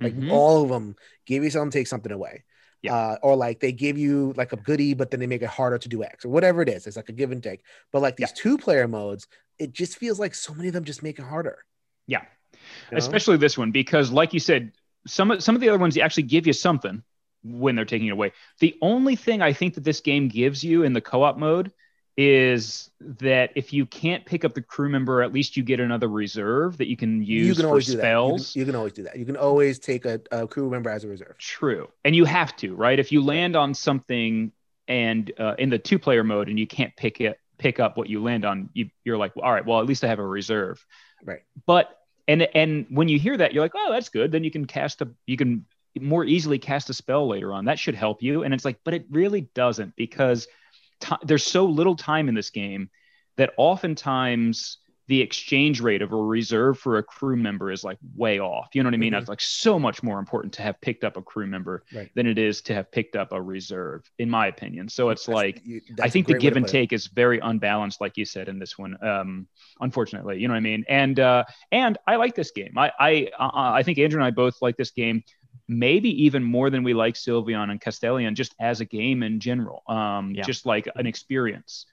Like 0.00 0.14
Mhm. 0.16 0.30
all 0.30 0.62
of 0.62 0.68
them 0.68 0.94
give 1.26 1.42
you 1.42 1.50
something, 1.50 1.70
take 1.70 1.86
something 1.88 2.12
away. 2.12 2.44
Yeah. 2.82 2.94
Uh, 2.96 3.16
or 3.22 3.36
like 3.36 3.60
they 3.60 3.72
give 3.72 3.98
you 3.98 4.32
like 4.36 4.52
a 4.52 4.56
goodie, 4.56 4.94
but 4.94 5.10
then 5.10 5.18
they 5.20 5.26
make 5.26 5.42
it 5.42 5.48
harder 5.48 5.78
to 5.78 5.88
do 5.88 6.02
X 6.04 6.24
or 6.24 6.28
whatever 6.28 6.62
it 6.62 6.68
is. 6.68 6.86
It's 6.86 6.96
like 6.96 7.08
a 7.08 7.12
give 7.12 7.30
and 7.32 7.42
take. 7.42 7.62
But 7.92 8.02
like 8.02 8.16
these 8.16 8.32
two 8.32 8.58
player 8.58 8.86
modes, 8.88 9.26
it 9.58 9.72
just 9.72 9.98
feels 9.98 10.18
like 10.18 10.34
so 10.34 10.54
many 10.54 10.68
of 10.68 10.74
them 10.74 10.84
just 10.84 11.02
make 11.02 11.18
it 11.18 11.24
harder. 11.24 11.64
Yeah. 12.06 12.22
Especially 12.92 13.36
this 13.36 13.56
one 13.58 13.70
because 13.70 14.10
like 14.10 14.32
you 14.32 14.40
said 14.40 14.72
some 15.06 15.30
of 15.30 15.42
some 15.42 15.54
of 15.54 15.60
the 15.60 15.68
other 15.68 15.78
ones 15.78 15.96
actually 15.98 16.22
give 16.24 16.46
you 16.46 16.52
something 16.52 17.02
when 17.44 17.74
they're 17.74 17.84
taking 17.84 18.08
it 18.08 18.12
away 18.12 18.32
the 18.60 18.76
only 18.82 19.16
thing 19.16 19.42
i 19.42 19.52
think 19.52 19.74
that 19.74 19.84
this 19.84 20.00
game 20.00 20.28
gives 20.28 20.62
you 20.62 20.82
in 20.84 20.92
the 20.92 21.00
co-op 21.00 21.36
mode 21.38 21.72
is 22.16 22.90
that 23.00 23.50
if 23.56 23.72
you 23.72 23.86
can't 23.86 24.26
pick 24.26 24.44
up 24.44 24.52
the 24.54 24.60
crew 24.60 24.88
member 24.88 25.22
at 25.22 25.32
least 25.32 25.56
you 25.56 25.62
get 25.62 25.80
another 25.80 26.08
reserve 26.08 26.76
that 26.76 26.86
you 26.86 26.96
can 26.96 27.22
use 27.22 27.48
you 27.48 27.54
can 27.54 27.62
for 27.62 27.68
always 27.68 27.86
do 27.86 27.92
that. 27.96 27.96
You 27.96 28.00
spells 28.02 28.52
can, 28.52 28.60
you 28.60 28.66
can 28.66 28.74
always 28.76 28.92
do 28.92 29.02
that. 29.04 29.18
You 29.18 29.24
can 29.24 29.36
always 29.36 29.78
take 29.78 30.04
a, 30.04 30.20
a 30.30 30.46
crew 30.46 30.68
member 30.70 30.90
as 30.90 31.04
a 31.04 31.08
reserve. 31.08 31.34
true 31.38 31.88
and 32.04 32.14
you 32.14 32.24
have 32.26 32.54
to 32.56 32.74
right 32.74 32.98
if 32.98 33.12
you 33.12 33.24
land 33.24 33.56
on 33.56 33.72
something 33.74 34.52
and 34.88 35.32
uh, 35.38 35.54
in 35.58 35.70
the 35.70 35.78
two 35.78 35.98
player 35.98 36.22
mode 36.22 36.48
and 36.48 36.58
you 36.58 36.66
can't 36.66 36.94
pick 36.96 37.20
it 37.20 37.38
pick 37.56 37.80
up 37.80 37.96
what 37.96 38.08
you 38.10 38.22
land 38.22 38.44
on 38.44 38.68
you, 38.74 38.90
you're 39.04 39.16
like 39.16 39.32
all 39.36 39.52
right 39.52 39.64
well 39.64 39.80
at 39.80 39.86
least 39.86 40.04
i 40.04 40.06
have 40.06 40.18
a 40.18 40.26
reserve 40.26 40.84
Right. 41.24 41.40
but 41.66 41.96
and 42.28 42.48
and 42.54 42.86
when 42.90 43.08
you 43.08 43.18
hear 43.18 43.36
that 43.36 43.52
you're 43.52 43.64
like 43.64 43.74
oh 43.74 43.92
that's 43.92 44.08
good. 44.08 44.32
Then 44.32 44.44
you 44.44 44.50
can 44.50 44.66
cast 44.66 45.02
a 45.02 45.08
you 45.26 45.36
can 45.36 45.66
more 46.00 46.24
easily 46.24 46.58
cast 46.58 46.90
a 46.90 46.94
spell 46.94 47.28
later 47.28 47.52
on. 47.52 47.66
That 47.66 47.78
should 47.78 47.94
help 47.94 48.22
you. 48.22 48.42
And 48.42 48.54
it's 48.54 48.64
like 48.64 48.78
but 48.84 48.94
it 48.94 49.06
really 49.10 49.42
doesn't 49.54 49.94
because 49.96 50.46
ti 51.00 51.16
there's 51.22 51.44
so 51.44 51.66
little 51.66 51.96
time 51.96 52.28
in 52.28 52.34
this 52.34 52.50
game 52.50 52.90
that 53.36 53.52
oftentimes 53.56 54.78
the 55.12 55.20
exchange 55.20 55.80
rate 55.82 56.00
of 56.00 56.10
a 56.12 56.16
reserve 56.16 56.78
for 56.78 56.96
a 56.96 57.02
crew 57.02 57.36
member 57.36 57.70
is 57.70 57.84
like 57.84 57.98
way 58.16 58.38
off 58.40 58.68
you 58.72 58.82
know 58.82 58.86
what 58.86 58.94
i 58.94 58.96
mean 58.96 59.12
Mhm. 59.12 59.20
it's 59.20 59.28
like 59.28 59.42
so 59.42 59.78
much 59.78 60.02
more 60.02 60.18
important 60.18 60.54
to 60.54 60.62
have 60.62 60.80
picked 60.80 61.04
up 61.04 61.18
a 61.18 61.22
crew 61.30 61.46
member 61.46 61.84
Right. 61.94 62.10
than 62.14 62.26
it 62.26 62.38
is 62.38 62.62
to 62.62 62.74
have 62.74 62.90
picked 62.90 63.14
up 63.14 63.32
a 63.32 63.40
reserve 63.54 64.00
in 64.18 64.30
my 64.30 64.46
opinion 64.46 64.88
so 64.88 65.10
it's 65.10 65.26
That's- 65.26 65.36
like 65.44 65.60
you- 65.66 65.82
I 66.00 66.08
think 66.08 66.26
the 66.26 66.38
give 66.38 66.56
and 66.56 66.66
take 66.66 66.92
is 66.94 67.08
very 67.08 67.38
unbalanced, 67.40 68.00
like 68.00 68.16
you 68.16 68.24
said 68.24 68.48
in 68.48 68.58
this 68.58 68.78
one. 68.78 68.96
Um, 69.04 69.46
unfortunately, 69.80 70.40
you 70.40 70.48
know 70.48 70.54
what 70.54 70.58
I 70.58 70.60
mean. 70.72 70.84
And 70.88 71.20
uh, 71.20 71.44
and 71.70 71.98
I 72.06 72.16
like 72.16 72.34
this 72.34 72.50
game. 72.52 72.72
I 72.78 72.90
I 72.98 73.28
uh, 73.38 73.50
I 73.78 73.82
think 73.82 73.98
Andrew 73.98 74.18
and 74.20 74.26
I 74.26 74.30
both 74.30 74.56
like 74.62 74.76
this 74.76 74.90
game, 74.92 75.22
maybe 75.68 76.10
even 76.24 76.42
more 76.42 76.70
than 76.70 76.82
we 76.82 76.94
like 76.94 77.14
Sylvion 77.14 77.70
and 77.70 77.80
Castellion, 77.80 78.34
just 78.34 78.54
as 78.60 78.80
a 78.80 78.84
game 78.86 79.22
in 79.22 79.40
general. 79.40 79.82
Um, 79.88 80.32
Yeah. 80.34 80.42
just 80.42 80.64
like 80.66 80.88
an 80.96 81.06
experience. 81.06 81.86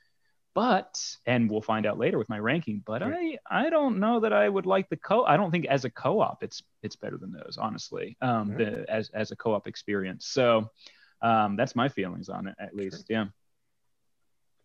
But 0.56 1.00
and 1.26 1.50
we'll 1.50 1.62
find 1.62 1.86
out 1.86 1.98
later 1.98 2.18
with 2.18 2.30
my 2.30 2.40
ranking. 2.40 2.82
But 2.86 3.02
I 3.04 3.38
I 3.50 3.70
don't 3.70 4.00
know 4.00 4.20
that 4.22 4.34
I 4.34 4.50
would 4.50 4.66
like 4.66 4.90
the 4.90 4.98
co. 4.98 5.24
I 5.26 5.38
don't 5.38 5.52
think 5.52 5.66
as 5.68 5.86
a 5.86 5.90
co-op 5.90 6.44
it's 6.44 6.62
it's 6.84 6.96
better 6.96 7.18
than 7.18 7.32
those 7.32 7.58
honestly. 7.60 8.18
Um, 8.22 8.56
the, 8.58 8.86
as 8.90 9.10
as 9.14 9.32
a 9.32 9.36
co-op 9.36 9.68
experience. 9.68 10.28
So. 10.28 10.70
Um, 11.22 11.58
that's 11.58 11.76
my 11.76 11.90
feelings 11.90 12.30
on 12.30 12.48
it, 12.48 12.56
at 12.62 12.74
least. 12.74 13.08
Yeah. 13.10 13.26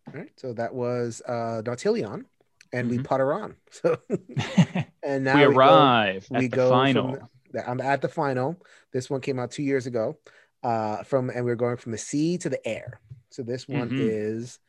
All 0.07 0.13
right. 0.13 0.31
So 0.37 0.53
that 0.53 0.73
was 0.73 1.21
uh 1.27 1.61
Nautilion, 1.65 2.23
and 2.71 2.89
we 2.89 2.97
Mhm. 2.99 3.03
putter 3.03 3.33
on. 3.33 3.55
So 3.71 3.97
and 5.03 5.25
now 5.25 5.35
we 5.35 5.53
go- 5.53 5.57
arrive 5.59 6.27
we 6.29 6.37
at 6.45 6.51
the 6.51 6.55
go 6.55 6.69
final. 6.69 7.17
the- 7.51 7.69
I'm 7.69 7.81
at 7.81 8.01
the 8.01 8.07
final. 8.07 8.61
This 8.93 9.09
one 9.09 9.19
came 9.21 9.37
out 9.39 9.51
two 9.51 9.63
years 9.63 9.85
ago. 9.85 10.17
Uh, 10.63 11.03
from 11.03 11.29
and 11.29 11.43
we're 11.45 11.55
going 11.55 11.77
from 11.77 11.91
the 11.91 11.97
sea 11.97 12.37
to 12.39 12.49
the 12.49 12.65
air. 12.67 12.99
So 13.29 13.43
this 13.43 13.67
one 13.67 13.89
Mhm. 13.89 13.99
is 13.99 14.59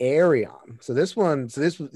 Aerion. 0.00 0.82
So 0.82 0.94
this 0.94 1.16
one, 1.16 1.48
so 1.48 1.60
this 1.60 1.78
was 1.78 1.90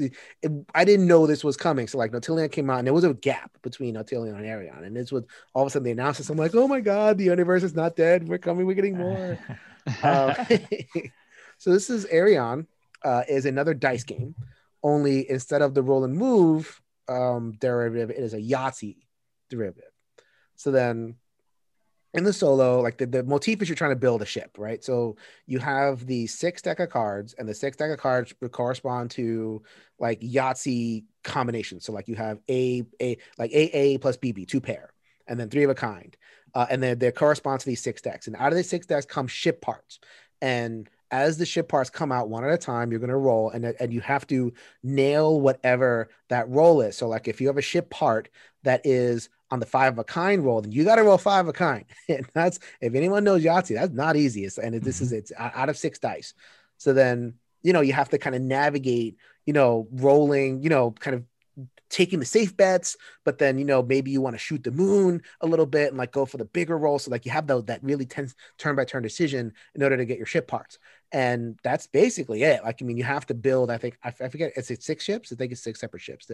I 0.75 0.85
didn't 0.85 1.07
know 1.07 1.27
this 1.27 1.45
was 1.45 1.57
coming. 1.57 1.87
So 1.89 1.99
like 1.99 2.13
Nautilion 2.13 2.51
came 2.51 2.71
out 2.71 2.79
and 2.79 2.87
there 2.87 2.95
was 2.95 3.05
a 3.05 3.15
gap 3.15 3.51
between 3.63 3.95
Nautilion 3.95 4.37
and 4.37 4.45
Aerion. 4.45 4.85
And 4.85 4.97
this 4.97 5.13
was 5.13 5.25
all 5.55 5.63
of 5.63 5.69
a 5.69 5.71
sudden 5.71 5.85
they 5.85 5.91
announced 5.91 6.19
this. 6.19 6.31
I'm 6.31 6.37
like, 6.37 6.55
oh 6.55 6.69
my 6.69 6.81
god, 6.81 7.19
the 7.19 7.29
Oniverse 7.29 7.63
is 7.63 7.75
not 7.75 7.97
dead. 7.97 8.29
We're 8.29 8.39
coming, 8.39 8.67
we're 8.67 8.75
getting 8.75 8.97
more. 8.97 9.39
Um, 10.03 10.35
so 11.57 11.73
this 11.73 11.89
is 11.89 12.05
Aerion, 12.13 12.67
uh, 13.03 13.23
is 13.27 13.47
another 13.47 13.73
dice 13.73 14.05
game. 14.05 14.35
Only 14.83 15.31
instead 15.31 15.63
of 15.63 15.73
the 15.73 15.83
roll 15.83 16.05
and 16.05 16.15
move 16.15 16.83
um, 17.09 17.55
derivative, 17.59 18.11
it 18.11 18.19
is 18.19 18.35
a 18.35 18.39
Yahtzee 18.39 18.99
derivative. 19.49 19.91
So 20.57 20.71
then 20.73 21.15
in 22.15 22.25
the 22.25 22.33
solo, 22.33 22.81
like 22.81 22.97
the, 22.97 23.07
the 23.07 23.23
motif 23.23 23.61
is 23.61 23.69
you're 23.69 23.77
trying 23.77 23.91
to 23.91 23.97
build 23.97 24.23
a 24.23 24.27
ship, 24.27 24.57
right? 24.57 24.83
So 24.83 25.17
you 25.47 25.59
have 25.59 26.07
the 26.07 26.27
six 26.27 26.63
deck 26.63 26.81
of 26.81 26.89
cards, 26.89 27.35
and 27.39 27.49
the 27.49 27.55
six 27.55 27.77
deck 27.77 27.91
of 27.91 27.99
cards 27.99 28.33
correspond 28.51 29.11
to 29.13 29.63
like 29.99 30.21
Yahtzee 30.21 31.05
combinations. 31.23 31.85
So 31.85 31.93
like 31.93 32.09
you 32.09 32.15
have 32.15 32.39
A 32.49 32.85
A 33.01 33.19
like 33.39 33.51
AA 33.53 33.99
plus 34.01 34.17
BB, 34.17 34.49
two 34.49 34.61
pair, 34.61 34.93
and 35.27 35.39
then 35.39 35.51
three 35.51 35.65
of 35.65 35.71
a 35.71 35.75
kind. 35.75 36.17
Uh, 36.55 36.67
and 36.71 36.83
then 36.83 36.99
they 36.99 37.13
correspond 37.13 37.61
to 37.61 37.67
these 37.67 37.83
six 37.83 38.01
decks. 38.01 38.27
And 38.27 38.37
out 38.37 38.53
of 38.53 38.57
these 38.57 38.71
six 38.71 38.87
decks 38.87 39.05
come 39.05 39.27
ship 39.27 39.61
parts. 39.61 40.01
And 40.41 40.89
as 41.11 41.37
the 41.37 41.47
ship 41.47 41.69
parts 41.69 41.91
come 41.91 42.11
out 42.11 42.31
one 42.31 42.45
at 42.45 42.51
a 42.51 42.59
time, 42.59 42.91
you're 42.91 43.01
going 43.01 43.11
to 43.11 43.17
roll, 43.17 43.51
and, 43.51 43.65
and 43.65 43.93
you 43.93 44.01
have 44.01 44.27
to 44.29 44.53
nail 44.83 45.41
whatever 45.41 46.11
that 46.29 46.49
roll 46.49 46.81
is. 46.81 46.97
So, 46.97 47.09
like 47.09 47.29
if 47.29 47.41
you 47.41 47.47
have 47.49 47.59
a 47.59 47.63
ship 47.63 47.91
part 47.91 48.29
that 48.63 48.83
is 48.85 49.29
on 49.51 49.61
the 49.61 49.67
five 49.67 49.95
of 49.95 49.99
a 49.99 50.05
kind 50.05 50.45
roll, 50.45 50.61
then 50.61 50.73
you 50.73 50.85
got 50.85 50.97
to 50.97 51.03
roll 51.03 51.19
five 51.19 51.47
of 51.47 51.49
a 51.49 51.53
kind. 51.53 51.85
And 52.09 52.27
that's 52.35 52.59
if 52.81 52.95
anyone 52.95 53.25
knows 53.25 53.43
Yahtzee, 53.43 53.75
that's 53.75 53.93
not 53.93 54.17
easy. 54.17 54.45
It's, 54.45 54.59
and 54.59 54.75
this 54.83 55.01
is 55.01 55.09
mm-hmm. 55.09 55.19
it's 55.19 55.33
out 55.39 55.69
of 55.69 55.77
six 55.77 55.99
dice. 55.99 56.35
So 56.77 56.93
then 56.93 57.35
you 57.63 57.73
know 57.73 57.81
you 57.81 57.93
have 57.93 58.11
to 58.11 58.19
kind 58.19 58.37
of 58.37 58.43
navigate, 58.43 59.17
you 59.47 59.53
know, 59.53 59.89
rolling, 59.93 60.63
you 60.63 60.71
know, 60.71 60.93
kind 60.93 61.17
of 61.17 61.25
taking 61.91 62.19
the 62.21 62.27
safe 62.27 62.57
bets, 62.57 62.97
but 63.25 63.39
then 63.39 63.59
you 63.59 63.65
know 63.65 63.83
maybe 63.83 64.11
you 64.11 64.21
want 64.21 64.35
to 64.35 64.39
shoot 64.39 64.63
the 64.63 64.71
moon 64.71 65.23
a 65.41 65.47
little 65.47 65.67
bit 65.67 65.89
and 65.89 65.97
like 65.99 66.13
go 66.13 66.27
for 66.27 66.37
the 66.37 66.45
bigger 66.45 66.77
roll. 66.77 66.99
So 66.99 67.11
like 67.11 67.25
you 67.25 67.33
have 67.33 67.47
the, 67.47 67.63
that 67.65 67.83
really 67.83 68.07
tense 68.07 68.35
turn 68.59 68.77
by 68.77 68.85
turn 68.85 69.03
decision 69.03 69.53
in 69.75 69.83
order 69.83 69.97
to 69.97 70.05
get 70.05 70.19
your 70.19 70.27
ship 70.27 70.47
parts, 70.47 70.79
and 71.13 71.59
that's 71.63 71.87
basically 71.87 72.43
it. 72.43 72.63
Like 72.63 72.79
I 72.83 72.85
mean, 72.85 72.97
you 72.97 73.05
have 73.05 73.27
to 73.27 73.35
build. 73.35 73.71
I 73.71 73.79
think 73.79 73.99
I, 74.05 74.09
I 74.09 74.29
forget. 74.29 74.53
Is 74.57 74.71
it 74.71 74.83
six 74.83 75.05
ships? 75.05 75.33
I 75.33 75.37
think 75.37 75.53
it's 75.53 75.63
six 75.63 75.81
separate 75.81 76.03
ships. 76.03 76.27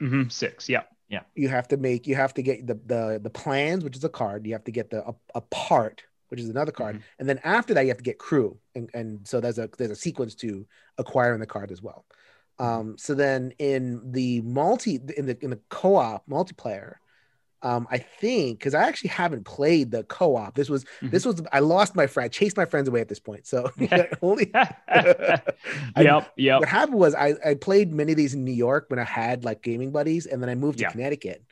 Mhm, 0.00 0.30
Six. 0.30 0.68
Yeah. 0.68 0.82
Yeah. 1.08 1.20
You 1.34 1.48
have 1.48 1.68
to 1.68 1.76
make. 1.76 2.06
You 2.06 2.14
have 2.16 2.34
to 2.34 2.42
get 2.42 2.66
the 2.66 2.74
the 2.86 3.20
the 3.22 3.30
plans, 3.30 3.84
which 3.84 3.96
is 3.96 4.04
a 4.04 4.08
card. 4.08 4.46
You 4.46 4.52
have 4.52 4.64
to 4.64 4.72
get 4.72 4.90
the 4.90 5.06
a, 5.06 5.14
a 5.34 5.40
part, 5.40 6.02
which 6.28 6.40
is 6.40 6.48
another 6.48 6.72
card, 6.72 6.96
and 7.18 7.28
then 7.28 7.40
after 7.44 7.74
that 7.74 7.82
you 7.82 7.88
have 7.88 7.98
to 7.98 8.04
get 8.04 8.18
crew, 8.18 8.58
and 8.74 8.90
and 8.94 9.26
so 9.26 9.40
there's 9.40 9.58
a 9.58 9.68
there's 9.78 9.90
a 9.90 9.96
sequence 9.96 10.34
to 10.36 10.66
acquiring 10.98 11.40
the 11.40 11.46
card 11.46 11.70
as 11.70 11.82
well. 11.82 12.04
Um, 12.58 12.96
so 12.98 13.14
then 13.14 13.52
in 13.58 14.12
the 14.12 14.40
multi 14.42 15.00
in 15.16 15.26
the 15.26 15.36
in 15.42 15.50
the 15.50 15.60
co-op 15.70 16.26
multiplayer, 16.28 16.94
um, 17.62 17.88
I 17.90 17.98
think 17.98 18.58
because 18.58 18.74
I 18.74 18.84
actually 18.84 19.10
haven't 19.10 19.44
played 19.44 19.90
the 19.90 20.04
co-op. 20.04 20.54
This 20.54 20.68
was 20.68 20.84
Mhm. 21.02 21.10
this 21.10 21.24
was 21.26 21.42
I 21.52 21.60
lost 21.60 21.96
my 21.96 22.06
friend, 22.06 22.26
I 22.26 22.28
chased 22.28 22.56
my 22.56 22.64
friends 22.64 22.88
away 22.88 23.00
at 23.00 23.08
this 23.08 23.18
point. 23.20 23.46
So 23.46 23.70
only 24.22 24.52
yep. 25.96 26.32
Yep. 26.36 26.60
what 26.60 26.68
happened 26.68 26.98
was 26.98 27.14
I, 27.14 27.34
I 27.44 27.54
played 27.54 27.92
many 27.92 28.12
of 28.12 28.18
these 28.18 28.34
in 28.34 28.44
New 28.44 28.52
York 28.52 28.86
when 28.88 28.98
I 28.98 29.04
had 29.04 29.44
like 29.44 29.62
gaming 29.62 29.90
buddies, 29.90 30.26
and 30.26 30.42
then 30.42 30.48
I 30.48 30.54
moved 30.54 30.78
to. 30.78 30.90
Connecticut 30.90 31.42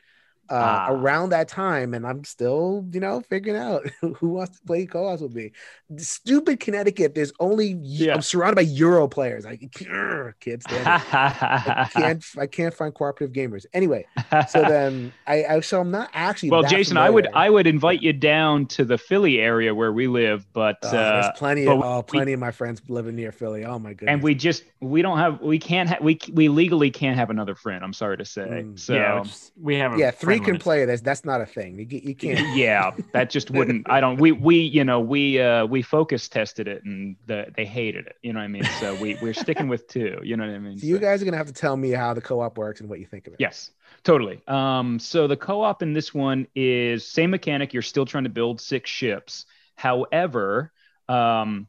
uh, 0.49 0.53
Ah. 0.53 0.87
around 0.91 1.29
that 1.29 1.47
time, 1.47 1.93
and 1.93 2.05
I'm 2.05 2.23
still 2.25 2.85
you 2.91 2.99
know 2.99 3.21
figuring 3.29 3.59
out 3.59 3.87
who 4.01 4.29
wants 4.29 4.59
to 4.59 4.65
play 4.65 4.85
co-ops 4.85 5.21
with 5.21 5.33
me. 5.33 5.51
The 5.89 6.03
stupid 6.03 6.59
Connecticut, 6.59 7.15
there's 7.15 7.31
only 7.39 7.77
Yeah. 7.81 8.13
I'm 8.15 8.21
surrounded 8.21 8.55
by 8.55 8.61
Euro 8.63 9.07
players. 9.07 9.45
I 9.45 9.57
"Grr, 9.57 10.33
can't. 10.39 10.63
I 10.69 11.87
can't 11.93 12.23
I 12.37 12.47
can't 12.47 12.73
find 12.73 12.93
cooperative 12.93 13.33
gamers. 13.33 13.65
Anyway, 13.73 14.05
so 14.49 14.61
then 14.67 15.13
I, 15.27 15.45
I 15.45 15.59
so 15.61 15.79
I'm 15.81 15.91
not 15.91 16.09
actually 16.13 16.49
well, 16.49 16.61
that 16.63 16.69
Jason, 16.71 16.97
I 16.97 17.09
would. 17.09 17.27
I 17.33 17.49
would 17.49 17.67
invite 17.67 18.01
you 18.01 18.13
down 18.13 18.65
to 18.67 18.85
the 18.85 18.97
Philly 18.97 19.39
area 19.39 19.73
where 19.73 19.91
we 19.93 20.07
live, 20.07 20.45
but 20.53 20.77
Oh, 20.83 20.87
uh, 20.89 20.91
there's 21.21 21.37
plenty 21.37 21.65
but 21.65 21.71
of 21.73 21.77
we- 21.79 21.83
oh, 21.85 22.01
plenty 22.03 22.33
of 22.33 22.39
my 22.39 22.51
friends 22.51 22.81
living 22.87 23.15
near 23.15 23.31
Philly. 23.31 23.65
Oh 23.65 23.79
my 23.79 23.93
goodness. 23.93 24.13
and 24.13 24.23
we 24.23 24.35
just 24.35 24.63
we 24.81 25.01
don't 25.01 25.17
have 25.17 25.41
we 25.41 25.59
can't 25.59 25.89
ha- 25.89 25.97
we 26.01 26.19
we 26.33 26.49
legally 26.49 26.91
can't 26.91 27.17
have 27.17 27.29
another 27.29 27.55
friend. 27.55 27.83
I'm 27.83 27.93
sorry 27.93 28.17
to 28.17 28.25
say. 28.25 28.41
Mm. 28.47 28.79
So 28.79 28.93
yeah, 28.93 29.19
it's- 29.19 29.51
we 29.59 29.75
have 29.77 29.93
a 29.93 29.97
yeah, 29.97 30.11
three 30.11 30.32
friend 30.37 30.45
can 30.45 30.59
play. 30.59 30.85
That's 30.85 31.01
that's 31.01 31.25
not 31.25 31.41
a 31.41 31.45
thing. 31.45 31.79
You, 31.79 32.01
you 32.03 32.15
can't. 32.15 32.55
yeah, 32.55 32.91
that 33.13 33.29
just 33.29 33.51
wouldn't. 33.51 33.89
I 33.89 33.99
don't. 33.99 34.19
We 34.19 34.31
we 34.31 34.57
you 34.57 34.83
know 34.83 34.99
we 34.99 35.39
uh 35.39 35.65
we 35.65 35.81
focus 35.81 36.27
tested 36.29 36.67
it 36.67 36.83
and 36.83 37.15
the, 37.27 37.47
they 37.55 37.65
hated 37.65 38.07
it. 38.07 38.17
You 38.21 38.33
know 38.33 38.39
what 38.39 38.45
I 38.45 38.49
mean? 38.49 38.65
So 38.79 38.95
we 38.95 39.17
we're 39.21 39.33
sticking 39.33 39.67
with 39.67 39.87
two. 39.87 40.19
You 40.23 40.37
know 40.37 40.45
what 40.45 40.55
I 40.55 40.59
mean? 40.59 40.77
So 40.77 40.85
you 40.85 40.95
So- 40.95 41.01
guys 41.01 41.21
are 41.21 41.25
gonna 41.25 41.37
have 41.37 41.47
to 41.47 41.53
tell 41.53 41.77
me 41.77 41.91
how 41.91 42.13
the 42.13 42.21
co-op 42.21 42.57
works 42.57 42.79
and 42.81 42.89
what 42.89 42.99
you 42.99 43.05
think 43.05 43.27
of 43.27 43.33
it. 43.33 43.37
Yes, 43.39 43.71
totally. 44.03 44.41
Um, 44.47 44.99
so 44.99 45.27
the 45.27 45.37
co-op 45.37 45.81
in 45.81 45.93
this 45.93 46.13
one 46.13 46.47
is 46.55 47.05
same 47.07 47.31
mechanic. 47.31 47.73
You're 47.73 47.81
still 47.81 48.05
trying 48.05 48.25
to 48.25 48.29
build 48.29 48.61
six 48.61 48.89
ships. 48.89 49.45
However, 49.75 50.71
um, 51.09 51.67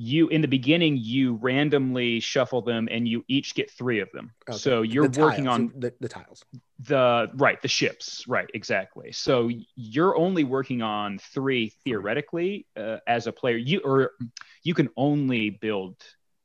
you 0.00 0.28
in 0.28 0.40
the 0.40 0.48
beginning 0.48 0.96
you 0.96 1.34
randomly 1.42 2.20
shuffle 2.20 2.62
them 2.62 2.88
and 2.90 3.08
you 3.08 3.24
each 3.26 3.52
get 3.56 3.68
three 3.70 3.98
of 3.98 4.08
them. 4.12 4.32
Okay. 4.48 4.56
So 4.56 4.82
you're 4.82 5.08
The 5.08 5.20
working 5.20 5.46
tiles, 5.46 5.58
on 5.58 5.72
the, 5.76 5.92
the 5.98 6.08
tiles. 6.08 6.44
the 6.78 7.28
right 7.34 7.60
the 7.60 7.66
ships 7.68 8.24
right 8.28 8.48
exactly 8.54 9.10
so 9.10 9.50
you're 9.74 10.16
only 10.16 10.44
working 10.44 10.80
on 10.82 11.18
three 11.18 11.72
theoretically 11.82 12.64
uh, 12.76 12.98
as 13.08 13.26
a 13.26 13.32
player 13.32 13.56
you 13.56 13.80
or 13.84 14.12
you 14.62 14.72
can 14.74 14.88
only 14.96 15.50
build 15.50 15.96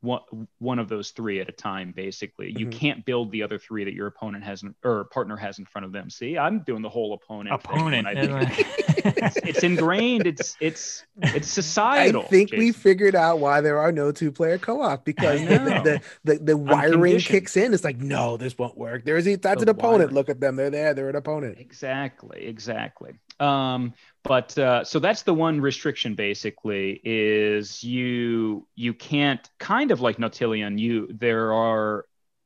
one 0.02 0.22
one 0.58 0.80
of 0.80 0.90
those 0.90 1.12
three 1.12 1.40
at 1.40 1.48
a 1.48 1.52
time 1.52 1.94
basically 1.96 2.52
you 2.58 2.66
Mhm. 2.66 2.72
can't 2.72 3.06
build 3.06 3.32
the 3.32 3.44
other 3.44 3.60
three 3.60 3.84
that 3.86 3.94
your 3.94 4.08
opponent 4.08 4.44
has 4.44 4.64
in, 4.64 4.74
or 4.84 5.06
partner 5.06 5.38
has 5.38 5.60
in 5.60 5.66
front 5.66 5.86
of 5.86 5.92
them 5.92 6.10
see 6.10 6.38
i'm 6.38 6.60
doing 6.64 6.82
the 6.82 6.90
whole 6.90 7.14
opponent 7.14 7.62
thing 7.62 7.86
when 7.86 8.06
opponent. 8.06 8.08
I 8.08 8.14
do- 8.48 8.64
it's, 9.44 9.64
ingrained 9.64 10.28
it's 10.28 10.56
it's 10.60 11.06
it's 11.34 11.50
societal. 11.50 12.24
I 12.24 12.28
think 12.28 12.56
we 12.56 12.68
Jason. 12.68 12.82
figured 12.82 13.16
out 13.16 13.40
why 13.40 13.62
there 13.62 13.80
are 13.80 13.92
no 13.92 14.12
two-player 14.12 14.58
co-op 14.60 15.04
because 15.06 15.42
the, 15.46 15.58
the, 15.84 16.02
the, 16.24 16.40
the 16.40 16.58
wiring 16.58 17.22
kicks 17.22 17.58
in. 17.58 17.74
It's 17.74 17.84
like, 17.84 17.98
no, 17.98 18.38
this 18.38 18.58
won't 18.58 18.78
work. 18.78 19.06
There's 19.06 19.28
a, 19.28 19.36
that's 19.36 19.62
The 19.62 19.64
an 19.64 19.70
opponent. 19.70 20.12
wiring. 20.12 20.14
Look 20.14 20.30
at 20.30 20.40
them. 20.40 20.56
They're 20.56 20.70
there. 20.70 20.94
They're 20.94 21.10
an 21.10 21.16
opponent. 21.16 21.60
Exactly, 21.60 22.46
exactly. 22.46 23.14
Um, 23.40 23.94
but 24.24 24.58
uh, 24.58 24.84
so 24.84 25.00
that's 25.00 25.24
the 25.24 25.34
one 25.34 25.60
restriction 25.62 26.16
basically 26.16 27.02
is 27.04 27.84
you 27.84 28.68
you 28.76 28.94
can't 28.94 29.48
kind 29.60 29.92
of 29.92 30.02
like 30.02 30.18
Nautilion, 30.18 30.80
you 30.80 31.08
there 31.12 31.54
are 31.54 32.06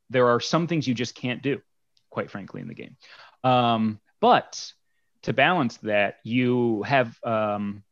there 0.10 0.28
are 0.30 0.40
some 0.40 0.68
things 0.68 0.88
you 0.88 0.94
just 0.94 1.16
can't 1.16 1.42
do, 1.44 1.62
quite 2.10 2.32
frankly, 2.32 2.62
in 2.62 2.68
the 2.68 2.74
game. 2.74 2.96
Um, 3.44 4.00
but 4.20 4.74
to 5.28 5.34
balance 5.34 5.76
that, 5.84 6.20
you 6.24 6.84
have 6.84 7.18
um, 7.24 7.84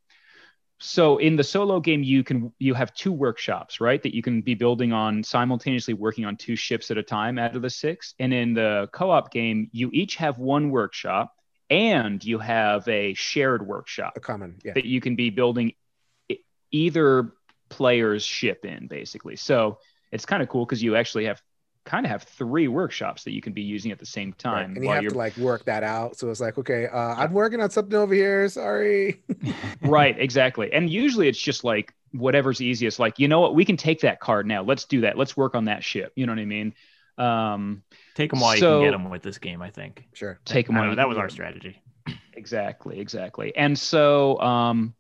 so 0.79 1.17
in 1.17 1.36
the 1.36 1.43
solo 1.43 1.81
game 1.81 2.01
you 2.01 2.23
can 2.23 2.53
you 2.59 2.73
have 2.73 2.93
two 2.93 3.11
workshops 3.11 3.79
right 3.79 4.01
that 4.03 4.15
you 4.15 4.21
can 4.21 4.41
be 4.41 4.55
building 4.55 4.93
on 4.93 5.23
simultaneously 5.23 5.93
working 5.93 6.25
on 6.25 6.36
two 6.36 6.55
ships 6.55 6.91
at 6.91 6.97
a 6.97 7.03
time 7.03 7.38
out 7.38 7.55
of 7.55 7.61
the 7.61 7.69
six 7.69 8.13
and 8.19 8.33
in 8.33 8.53
the 8.53 8.89
co-op 8.91 9.31
game 9.31 9.69
you 9.71 9.89
each 9.93 10.17
have 10.17 10.38
one 10.38 10.69
workshop 10.69 11.33
and 11.69 12.23
you 12.23 12.39
have 12.39 12.88
a 12.88 13.13
shared 13.13 13.65
workshop 13.65 14.13
A 14.15 14.19
common. 14.19 14.59
Yeah. 14.63 14.73
that 14.73 14.86
you 14.86 14.99
can 14.99 15.15
be 15.15 15.29
building 15.29 15.73
either 16.71 17.33
player's 17.69 18.23
ship 18.23 18.65
in 18.65 18.88
basically 18.88 19.38
so 19.38 19.79
it's 20.11 20.25
kind 20.25 20.43
of 20.43 20.49
cool 20.49 20.65
because 20.65 20.83
you 20.83 20.95
actually 20.97 21.25
have 21.25 21.41
kind 21.86 22.05
of 22.05 22.11
have 22.11 22.23
three 22.23 22.67
workshops 22.67 23.23
that 23.23 23.31
you 23.33 23.41
can 23.41 23.53
be 23.53 23.61
using 23.61 23.91
at 23.91 23.99
the 23.99 24.05
same 24.05 24.33
Right. 24.49 24.67
time 24.67 24.75
And 24.75 24.83
you 24.86 24.89
while 24.89 24.95
have 24.95 25.03
you're 25.03 25.09
to 25.09 25.17
like 25.17 25.36
work 25.38 25.65
that 25.65 25.83
out. 25.83 26.17
So 26.17 26.29
it's 26.29 26.39
like, 26.39 26.57
okay, 26.57 26.88
uh, 26.88 27.15
I'm 27.15 27.33
working 27.33 27.61
on 27.61 27.69
something 27.71 27.95
over 27.97 28.13
here. 28.13 28.47
Sorry. 28.49 29.23
right 29.81 30.19
exactly 30.19 30.71
and 30.73 30.89
usually 30.89 31.27
it's 31.27 31.39
just 31.39 31.63
like 31.63 31.93
whatever's 32.11 32.61
easiest 32.61 32.99
like 32.99 33.19
you 33.19 33.27
know 33.27 33.39
what 33.41 33.55
we 33.55 33.65
can 33.65 33.77
take 33.77 34.01
that 34.01 34.19
card 34.19 34.45
now 34.47 34.63
let's 34.63 34.86
do 34.86 35.01
that 35.01 35.17
let's 35.17 35.36
work 35.36 35.53
on 35.55 35.65
that 35.65 35.83
ship 35.83 36.13
you 36.15 36.25
know 36.25 36.31
what 36.31 36.39
i 36.39 36.45
mean 36.45 36.73
um 37.17 37.83
Take 38.13 38.29
them 38.31 38.39
while 38.39 38.55
you 38.55 38.61
can 38.61 38.81
get 38.81 38.91
them 38.91 39.09
with 39.09 39.21
this 39.21 39.38
game. 39.38 39.61
I 39.61 39.69
think. 39.69 40.05
Sure. 40.13 40.39
take 40.45 40.67
them 40.67 40.75
while 40.75 40.89
know, 40.89 40.95
that 40.95 41.09
was 41.09 41.17
our 41.17 41.29
strategy. 41.29 41.81
exactly 42.33 42.99
exactly 42.99 43.55
and 43.55 43.77
so 43.77 44.39
um 44.41 44.93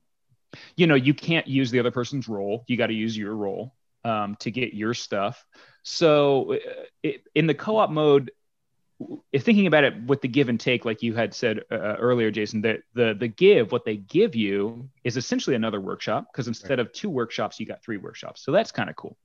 you 0.77 0.87
know 0.87 0.95
you 0.95 1.13
can't 1.13 1.47
use 1.47 1.71
the 1.71 1.79
other 1.79 1.91
person's 1.91 2.27
role 2.27 2.63
you 2.67 2.77
got 2.77 2.87
to 2.87 2.93
use 2.93 3.17
your 3.17 3.35
role 3.35 3.74
um, 4.05 4.37
to 4.39 4.51
get 4.51 4.73
your 4.73 4.93
stuff. 4.93 5.45
So 5.83 6.53
uh, 6.53 6.57
it, 7.03 7.23
in 7.35 7.47
the 7.47 7.53
co-op 7.53 7.89
mode 7.89 8.31
if 9.33 9.43
thinking 9.43 9.67
about 9.67 9.83
it 9.83 10.05
with 10.05 10.21
the 10.21 10.27
give 10.29 10.47
and 10.47 10.57
take 10.57 10.85
like 10.85 11.03
you 11.03 11.13
had 11.13 11.33
said 11.33 11.59
uh, 11.69 11.75
earlier 11.75 12.31
jason 12.31 12.61
that 12.61 12.79
the 12.93 13.13
the 13.13 13.27
give 13.27 13.73
what 13.73 13.83
they 13.83 13.97
give 13.97 14.35
you 14.35 14.89
is 15.03 15.17
essentially 15.17 15.53
another 15.53 15.81
workshop 15.81 16.27
because 16.31 16.47
instead 16.47 16.79
of 16.79 16.93
two 16.93 17.09
workshops 17.09 17.59
you 17.59 17.65
got 17.65 17.83
three 17.83 17.97
workshops. 17.97 18.41
So 18.41 18.53
that's 18.53 18.71
kind 18.71 18.89
of 18.89 18.95
cool. 18.95 19.17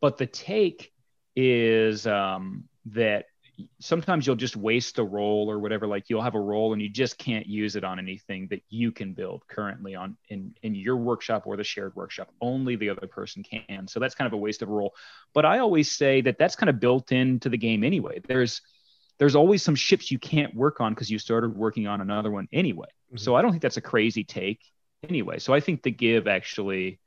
But 0.00 0.18
the 0.18 0.26
take 0.26 0.92
is 1.36 2.06
um, 2.06 2.64
that 2.86 3.26
sometimes 3.80 4.26
you'll 4.26 4.36
just 4.36 4.56
waste 4.56 4.98
a 4.98 5.04
roll 5.04 5.50
or 5.50 5.58
whatever 5.58 5.86
like 5.86 6.08
you'll 6.08 6.22
have 6.22 6.34
a 6.34 6.40
roll 6.40 6.72
and 6.72 6.80
you 6.80 6.88
just 6.88 7.18
can't 7.18 7.46
use 7.46 7.76
it 7.76 7.84
on 7.84 7.98
anything 7.98 8.46
that 8.48 8.62
you 8.68 8.92
can 8.92 9.12
build 9.12 9.42
currently 9.48 9.94
on 9.94 10.16
in 10.28 10.54
in 10.62 10.74
your 10.74 10.96
workshop 10.96 11.46
or 11.46 11.56
the 11.56 11.64
shared 11.64 11.94
workshop. 11.94 12.32
Only 12.40 12.76
the 12.76 12.90
other 12.90 13.06
person 13.06 13.42
can. 13.42 13.88
So 13.88 14.00
that's 14.00 14.14
kind 14.14 14.26
of 14.26 14.32
a 14.32 14.36
waste 14.36 14.62
of 14.62 14.68
a 14.68 14.72
roll. 14.72 14.94
But 15.34 15.44
i 15.44 15.58
always 15.58 15.90
say 15.90 16.20
that 16.22 16.38
that's 16.38 16.56
kind 16.56 16.70
of 16.70 16.80
built 16.80 17.12
into 17.12 17.48
the 17.48 17.58
game 17.58 17.84
anyway. 17.84 18.20
There's 18.26 18.60
there's 19.18 19.36
always 19.36 19.62
some 19.62 19.74
ships 19.74 20.10
you 20.10 20.18
can't 20.18 20.54
work 20.54 20.80
on 20.80 20.94
because 20.94 21.10
you 21.10 21.18
started 21.18 21.54
working 21.54 21.86
on 21.86 22.00
another 22.00 22.30
one 22.30 22.48
anyway. 22.52 22.88
Mm-hmm. 23.08 23.18
so 23.18 23.34
i 23.34 23.42
don't 23.42 23.50
think 23.50 23.62
that's 23.62 23.76
a 23.76 23.82
crazy 23.82 24.24
take 24.24 24.60
anyway. 25.08 25.38
So 25.38 25.52
i 25.52 25.60
think 25.60 25.82
the 25.82 25.90
give 25.90 26.28
actually 26.28 27.00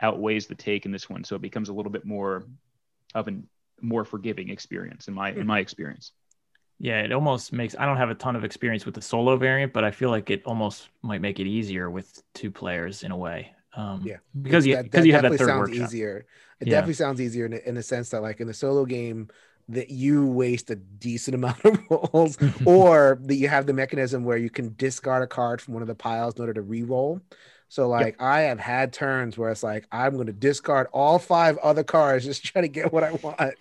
outweighs 0.00 0.46
the 0.46 0.54
take 0.54 0.84
in 0.84 0.92
this 0.92 1.08
one. 1.08 1.24
So 1.24 1.36
it 1.36 1.42
becomes 1.42 1.68
a 1.68 1.72
little 1.72 1.92
bit 1.92 2.04
more 2.04 2.44
of 3.14 3.28
an 3.28 3.48
more 3.82 4.04
forgiving 4.04 4.48
experience 4.48 5.08
in 5.08 5.14
my 5.14 5.32
in 5.32 5.46
my 5.46 5.58
experience. 5.58 6.12
Yeah, 6.78 7.00
it 7.02 7.12
almost 7.12 7.52
makes 7.52 7.76
I 7.78 7.86
don't 7.86 7.96
have 7.96 8.10
a 8.10 8.14
ton 8.14 8.34
of 8.34 8.44
experience 8.44 8.84
with 8.84 8.94
the 8.94 9.02
solo 9.02 9.36
variant, 9.36 9.72
but 9.72 9.84
I 9.84 9.90
feel 9.90 10.10
like 10.10 10.30
it 10.30 10.42
almost 10.44 10.88
might 11.02 11.20
make 11.20 11.38
it 11.38 11.46
easier 11.46 11.90
with 11.90 12.22
two 12.34 12.50
players 12.50 13.02
in 13.02 13.12
a 13.12 13.16
way. 13.16 13.52
Um, 13.74 14.02
yeah, 14.04 14.16
because 14.40 14.66
you 14.66 14.82
because 14.82 15.06
you 15.06 15.12
have 15.12 15.22
that 15.22 15.30
third 15.30 15.46
sounds 15.46 15.70
workshop. 15.70 15.84
easier. 15.84 16.26
It 16.60 16.68
yeah. 16.68 16.72
definitely 16.72 16.94
sounds 16.94 17.20
easier 17.20 17.46
in, 17.46 17.52
in 17.54 17.74
the 17.74 17.82
sense 17.82 18.10
that 18.10 18.22
like 18.22 18.40
in 18.40 18.46
the 18.46 18.54
solo 18.54 18.84
game 18.84 19.28
that 19.68 19.90
you 19.90 20.26
waste 20.26 20.70
a 20.70 20.76
decent 20.76 21.34
amount 21.36 21.64
of 21.64 21.78
rolls, 21.88 22.38
or 22.64 23.18
that 23.22 23.36
you 23.36 23.48
have 23.48 23.66
the 23.66 23.72
mechanism 23.72 24.24
where 24.24 24.36
you 24.36 24.50
can 24.50 24.74
discard 24.76 25.22
a 25.22 25.26
card 25.26 25.60
from 25.60 25.74
one 25.74 25.82
of 25.82 25.88
the 25.88 25.94
piles 25.94 26.34
in 26.34 26.40
order 26.40 26.54
to 26.54 26.62
re-roll. 26.62 27.20
So 27.72 27.88
like 27.88 28.04
yep. 28.04 28.16
I 28.20 28.40
have 28.42 28.60
had 28.60 28.92
turns 28.92 29.38
where 29.38 29.48
it's 29.48 29.62
like 29.62 29.86
I'm 29.90 30.12
going 30.16 30.26
to 30.26 30.32
discard 30.34 30.88
all 30.92 31.18
five 31.18 31.56
other 31.56 31.82
cards 31.82 32.26
just 32.26 32.44
try 32.44 32.60
to 32.60 32.68
get 32.68 32.92
what 32.92 33.02
I 33.02 33.12
want. 33.12 33.54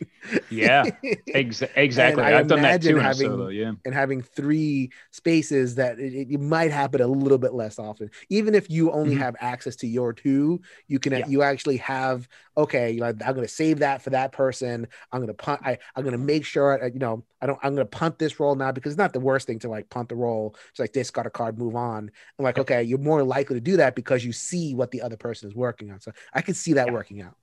Yeah, 0.50 0.84
ex- 1.34 1.64
exactly. 1.78 2.22
I've 2.22 2.50
done 2.50 2.62
that 2.62 2.82
too. 2.82 2.98
Having, 2.98 3.30
solo, 3.30 3.48
yeah, 3.48 3.72
and 3.86 3.94
having 3.94 4.22
three 4.22 4.92
spaces 5.12 5.76
that 5.76 5.98
it, 5.98 6.30
it, 6.30 6.42
might 6.42 6.72
happen 6.72 7.00
a 7.00 7.08
little 7.08 7.38
bit 7.38 7.54
less 7.54 7.80
often. 7.80 8.12
Even 8.28 8.54
if 8.54 8.70
you 8.70 8.92
only 8.92 9.14
mm-hmm. 9.14 9.24
have 9.24 9.38
access 9.40 9.78
to 9.78 9.88
your 9.88 10.12
two, 10.12 10.60
you 10.90 11.00
can 11.00 11.14
yeah. 11.14 11.28
you 11.28 11.42
actually 11.42 11.78
have 11.78 12.28
okay. 12.58 12.98
Like 13.00 13.16
I'm 13.26 13.34
going 13.34 13.48
to 13.48 13.54
save 13.54 13.80
that 13.80 14.02
for 14.02 14.10
that 14.10 14.34
person. 14.34 14.90
I'm 15.14 15.22
going 15.22 15.30
to 15.30 15.34
punt. 15.34 15.62
I, 15.64 15.78
I'm 15.96 16.04
going 16.04 16.12
to 16.12 16.18
make 16.18 16.44
sure 16.44 16.86
you 16.94 17.00
know 17.00 17.24
I 17.42 17.48
don't. 17.48 17.60
I'm 17.64 17.74
going 17.76 17.88
to 17.88 17.98
punt 17.98 18.20
this 18.20 18.40
roll 18.40 18.56
now 18.56 18.72
because 18.72 18.94
it's 18.94 19.00
not 19.00 19.14
the 19.14 19.20
worst 19.20 19.48
thing 19.48 19.60
to 19.60 19.70
like 19.70 19.90
punt 19.90 20.10
the 20.10 20.16
roll. 20.16 20.56
It's 20.70 20.80
like 20.80 20.94
discard 20.94 21.28
a 21.28 21.30
card, 21.30 21.58
move 21.58 21.76
on. 21.76 22.12
And 22.38 22.44
like 22.44 22.60
okay, 22.60 22.84
you're 22.84 23.00
more 23.00 23.24
likely 23.24 23.56
to 23.56 23.62
do 23.62 23.78
that 23.78 23.96
because 23.96 24.24
you 24.24 24.32
see 24.32 24.76
what 24.76 24.92
the 24.92 25.02
other 25.02 25.18
person 25.18 25.50
is 25.50 25.56
working 25.56 25.92
on. 25.92 26.00
So 26.00 26.12
I 26.34 26.42
could 26.42 26.56
see 26.56 26.74
that 26.74 26.88
yeah. 26.88 26.94
working 26.94 27.22
out. 27.22 27.36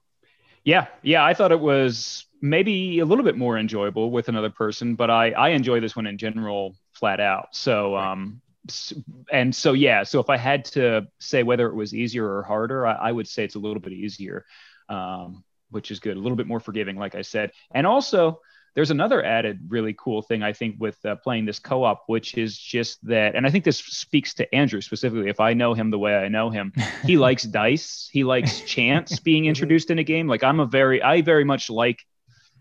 Yeah, 0.65 0.87
yeah, 1.03 1.25
I 1.25 1.35
thought 1.35 1.53
it 1.53 1.61
was 1.61 2.27
maybe 2.41 3.01
a 3.01 3.05
little 3.05 3.25
bit 3.25 3.37
more 3.37 3.59
enjoyable 3.59 4.11
with 4.11 4.29
another 4.29 4.51
person, 4.51 4.95
but 4.95 5.11
I 5.11 5.31
I 5.31 5.49
enjoy 5.51 5.81
this 5.81 5.97
one 5.97 6.07
in 6.07 6.19
general 6.19 6.77
flat 6.93 7.21
out. 7.21 7.49
So 7.53 7.97
um 7.97 8.41
and 9.33 9.55
so 9.55 9.73
yeah, 9.73 10.03
so 10.03 10.21
if 10.21 10.29
I 10.29 10.37
had 10.37 10.65
to 10.67 11.07
say 11.19 11.43
whether 11.43 11.69
it 11.69 11.75
was 11.75 11.95
easier 11.95 12.27
or 12.27 12.43
harder, 12.43 12.87
I, 12.87 12.95
I 12.95 13.13
would 13.13 13.27
say 13.27 13.45
it's 13.45 13.55
a 13.55 13.59
little 13.59 13.81
bit 13.81 13.93
easier, 13.93 14.45
um, 14.89 15.45
which 15.71 15.91
is 15.91 16.01
good, 16.01 16.17
a 16.17 16.21
little 16.21 16.37
bit 16.37 16.47
more 16.47 16.61
forgiving, 16.61 16.97
like 16.97 17.15
I 17.15 17.23
said, 17.23 17.53
and 17.73 17.87
also 17.87 18.41
there's 18.79 18.93
another 18.93 19.25
added 19.25 19.59
really 19.67 19.93
cool 19.99 20.23
thing 20.23 20.45
I 20.45 20.53
think 20.53 20.77
with 20.79 21.05
uh, 21.05 21.17
playing 21.17 21.47
this 21.47 21.59
co-op, 21.59 22.05
which 22.07 22.39
is 22.39 22.57
just 22.57 23.05
that, 23.09 23.35
and 23.35 23.45
I 23.45 23.51
think 23.51 23.65
this 23.65 23.79
speaks 23.79 24.35
to 24.35 24.55
Andrew 24.55 24.81
specifically. 24.81 25.29
If 25.29 25.41
I 25.41 25.53
know 25.53 25.75
him 25.75 25.91
the 25.91 25.99
way 25.99 26.15
I 26.15 26.29
know 26.29 26.49
him, 26.49 26.73
he 27.05 27.17
likes 27.27 27.43
dice. 27.43 28.09
He 28.13 28.23
likes 28.23 28.61
chance 28.61 29.19
being 29.19 29.47
introduced 29.47 29.91
in 29.91 29.99
a 29.99 30.05
game. 30.05 30.29
Like 30.29 30.45
I'm 30.45 30.61
a 30.61 30.65
very, 30.65 31.03
I 31.03 31.23
very 31.23 31.43
much 31.43 31.71
like 31.71 32.07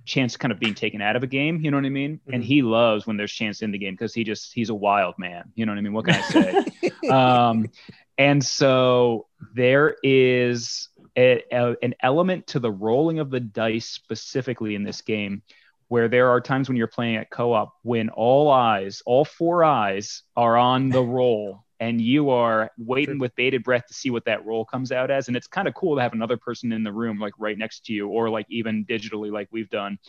chance 0.06 0.36
kind 0.38 0.52
of 0.52 0.58
being 0.58 0.74
taken 0.74 1.04
out 1.04 1.16
of 1.16 1.22
a 1.22 1.28
game. 1.28 1.62
You 1.62 1.70
know 1.70 1.78
what 1.78 1.86
I 1.86 1.90
mean? 1.90 2.16
Mm-hmm. 2.16 2.34
And 2.34 2.44
he 2.44 2.64
loves 2.64 3.06
when 3.06 3.16
there's 3.16 3.32
chance 3.32 3.62
in 3.62 3.70
the 3.70 3.78
game 3.78 3.94
because 3.94 4.16
he 4.16 4.24
just 4.24 4.52
he's 4.56 4.72
a 4.72 4.76
wild 4.76 5.20
man. 5.20 5.44
You 5.54 5.68
know 5.68 5.72
what 5.72 5.78
I 5.78 5.82
mean? 5.82 5.94
What 5.94 6.06
can 6.06 6.16
I 6.16 6.22
say? 6.22 7.10
um, 7.12 7.70
and 8.18 8.44
so 8.44 9.28
there 9.54 9.98
is 10.02 10.90
a, 11.16 11.44
a, 11.52 11.76
an 11.84 11.94
element 12.02 12.48
to 12.48 12.60
the 12.60 12.72
rolling 12.72 13.20
of 13.20 13.30
the 13.30 13.40
dice 13.40 13.88
specifically 13.88 14.74
in 14.74 14.84
this 14.84 15.02
game 15.02 15.44
where 15.90 16.08
there 16.08 16.30
are 16.30 16.42
times 16.42 16.68
when 16.68 16.78
you're 16.78 16.88
playing 16.88 17.16
at 17.16 17.30
co-op 17.30 17.74
when 17.84 18.10
all 18.10 18.50
eyes, 18.50 19.02
all 19.06 19.24
four 19.24 19.64
eyes 19.64 20.24
are 20.36 20.58
on 20.58 20.90
the 20.90 21.02
roll 21.04 21.64
and 21.80 22.02
you 22.02 22.30
are 22.30 22.72
waiting 22.78 23.16
sure. 23.16 23.22
with 23.22 23.36
bated 23.36 23.64
breath 23.64 23.86
to 23.88 23.94
see 23.94 24.10
what 24.10 24.26
that 24.26 24.46
roll 24.46 24.66
comes 24.66 24.92
out 24.92 25.12
as. 25.12 25.28
And 25.28 25.38
it's 25.38 25.48
kind 25.48 25.68
of 25.68 25.74
cool 25.76 25.96
to 25.96 26.02
have 26.02 26.14
another 26.14 26.38
person 26.38 26.72
in 26.72 26.84
the 26.84 26.92
room, 26.92 27.20
like 27.20 27.34
right 27.38 27.58
next 27.58 27.86
to 27.86 27.94
you, 27.94 28.08
or 28.08 28.30
like 28.30 28.48
even 28.50 28.86
digitally, 28.86 29.32
like 29.32 29.48
we've 29.52 29.70
done, 29.70 30.00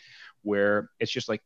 where 0.43 0.89
it's 0.99 1.13
just 1.13 1.29
like, 1.29 1.43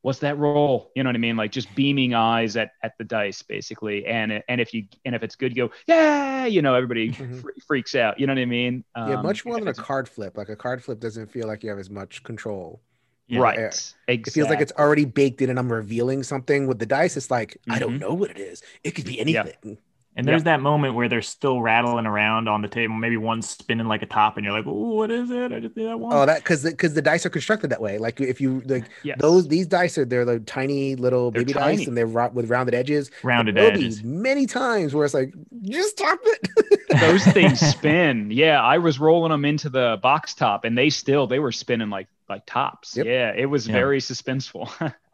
what's 0.00 0.18
that 0.18 0.36
roll? 0.36 0.90
You 0.96 1.04
know 1.04 1.10
what 1.10 1.14
I 1.14 1.20
mean? 1.20 1.36
Like 1.36 1.52
just 1.52 1.72
beaming 1.76 2.12
eyes 2.12 2.56
at, 2.56 2.72
at 2.82 2.98
the 2.98 3.04
dice 3.04 3.42
basically. 3.42 4.04
And, 4.04 4.42
and 4.48 4.60
if 4.60 4.74
you, 4.74 4.86
and 5.04 5.14
if 5.14 5.22
it's 5.22 5.36
good, 5.36 5.56
you 5.56 5.68
go, 5.68 5.74
yeah, 5.86 6.44
you 6.44 6.60
know, 6.60 6.74
everybody 6.74 7.10
mm-hmm. 7.12 7.40
freaks 7.66 7.94
out. 7.94 8.18
You 8.18 8.26
know 8.26 8.34
what 8.34 8.42
I 8.42 8.46
mean? 8.46 8.84
Um, 8.96 9.08
yeah. 9.10 9.22
Much 9.22 9.44
more 9.44 9.60
than 9.60 9.68
a 9.68 9.74
card 9.74 10.08
flip. 10.08 10.36
Like 10.36 10.48
a 10.48 10.56
card 10.56 10.82
flip 10.82 10.98
doesn't 10.98 11.30
feel 11.30 11.46
like 11.46 11.62
you 11.62 11.70
have 11.70 11.78
as 11.78 11.88
much 11.88 12.24
control. 12.24 12.82
Yeah, 13.28 13.40
right. 13.40 13.58
Exactly. 13.58 14.14
It 14.14 14.30
feels 14.30 14.48
like 14.48 14.60
it's 14.60 14.72
already 14.72 15.04
baked 15.04 15.40
in 15.40 15.50
and 15.50 15.58
I'm 15.58 15.72
revealing 15.72 16.22
something 16.22 16.66
with 16.66 16.78
the 16.78 16.86
dice. 16.86 17.16
It's 17.16 17.30
like, 17.30 17.52
mm-hmm. 17.52 17.72
I 17.72 17.78
don't 17.78 17.92
mm-hmm. 17.92 18.00
know 18.00 18.14
what 18.14 18.30
it 18.30 18.38
is. 18.38 18.62
It 18.84 18.92
could 18.92 19.06
be 19.06 19.20
anything. 19.20 19.78
And 20.14 20.28
there's 20.28 20.44
that 20.44 20.60
moment 20.60 20.94
where 20.94 21.08
they're 21.08 21.22
still 21.22 21.62
rattling 21.62 22.04
around 22.04 22.46
on 22.46 22.60
the 22.60 22.68
table. 22.68 22.94
Maybe 22.94 23.16
one's 23.16 23.48
spinning 23.48 23.86
like 23.86 24.02
a 24.02 24.06
top, 24.06 24.36
and 24.36 24.44
you're 24.44 24.52
like, 24.52 24.66
"Oh, 24.66 24.94
"What 24.94 25.10
is 25.10 25.30
it? 25.30 25.52
I 25.52 25.60
just 25.60 25.74
did 25.74 25.88
that 25.88 25.98
one." 25.98 26.12
Oh, 26.14 26.26
that 26.26 26.38
because 26.38 26.64
because 26.64 26.90
the, 26.92 26.96
the, 26.96 27.02
dice 27.02 27.24
are 27.24 27.30
constructed 27.30 27.70
that 27.70 27.80
way. 27.80 27.96
Like 27.96 28.20
if 28.20 28.38
you 28.38 28.60
like 28.66 28.84
yes. 29.02 29.16
those 29.20 29.48
these 29.48 29.66
dice 29.66 29.96
are 29.96 30.04
they're 30.04 30.26
like 30.26 30.44
tiny 30.44 30.96
little 30.96 31.30
they're 31.30 31.42
baby 31.42 31.54
tiny. 31.54 31.76
dice, 31.78 31.86
and 31.86 31.96
they're 31.96 32.06
with 32.06 32.50
rounded 32.50 32.74
edges. 32.74 33.10
Rounded 33.22 33.56
edges. 33.56 34.04
many 34.04 34.44
times 34.44 34.94
where 34.94 35.06
it's 35.06 35.14
like, 35.14 35.32
just 35.62 35.98
stop 35.98 36.18
it. 36.24 36.48
those 37.00 37.24
things 37.24 37.58
spin. 37.60 38.30
Yeah, 38.30 38.62
I 38.62 38.76
was 38.78 39.00
rolling 39.00 39.30
them 39.30 39.46
into 39.46 39.70
the 39.70 39.98
box 40.02 40.34
top, 40.34 40.64
and 40.64 40.76
they 40.76 40.90
still 40.90 41.26
they 41.26 41.38
were 41.38 41.52
spinning 41.52 41.88
like 41.88 42.08
like 42.28 42.44
tops. 42.44 42.98
Yep. 42.98 43.06
Yeah, 43.06 43.32
it 43.34 43.46
was 43.46 43.66
yeah. 43.66 43.72
very 43.72 44.00
suspenseful. 44.00 44.94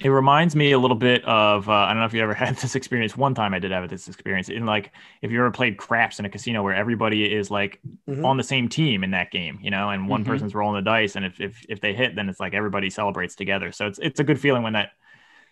it 0.00 0.08
reminds 0.08 0.56
me 0.56 0.72
a 0.72 0.78
little 0.78 0.96
bit 0.96 1.24
of 1.24 1.68
uh, 1.68 1.72
I 1.72 1.88
don't 1.88 2.00
know 2.00 2.06
if 2.06 2.12
you 2.12 2.22
ever 2.22 2.34
had 2.44 2.56
this 2.56 2.74
experience. 2.74 3.16
One 3.16 3.34
time 3.34 3.54
I 3.54 3.58
did 3.58 3.70
have 3.70 3.88
this 3.88 4.08
experience 4.08 4.48
in 4.48 4.66
like 4.66 4.92
if 5.22 5.30
you 5.30 5.38
ever 5.38 5.50
played 5.50 5.76
craps 5.76 6.18
in 6.18 6.24
a 6.24 6.30
casino 6.30 6.62
where 6.62 6.74
everybody 6.74 7.32
is 7.32 7.50
like 7.50 7.80
mm-hmm. 8.08 8.24
on 8.24 8.36
the 8.36 8.42
same 8.42 8.68
team 8.68 9.04
in 9.04 9.12
that 9.12 9.30
game, 9.30 9.58
you 9.62 9.70
know, 9.70 9.90
and 9.90 10.08
one 10.08 10.22
mm-hmm. 10.22 10.32
person's 10.32 10.54
rolling 10.54 10.82
the 10.82 10.90
dice, 10.90 11.16
and 11.16 11.24
if, 11.24 11.40
if 11.40 11.64
if 11.68 11.80
they 11.80 11.94
hit, 11.94 12.16
then 12.16 12.28
it's 12.28 12.40
like 12.40 12.54
everybody 12.54 12.90
celebrates 12.90 13.36
together. 13.36 13.72
So 13.72 13.86
it's 13.86 13.98
it's 14.00 14.20
a 14.20 14.24
good 14.24 14.40
feeling 14.40 14.62
when 14.62 14.72
that 14.72 14.90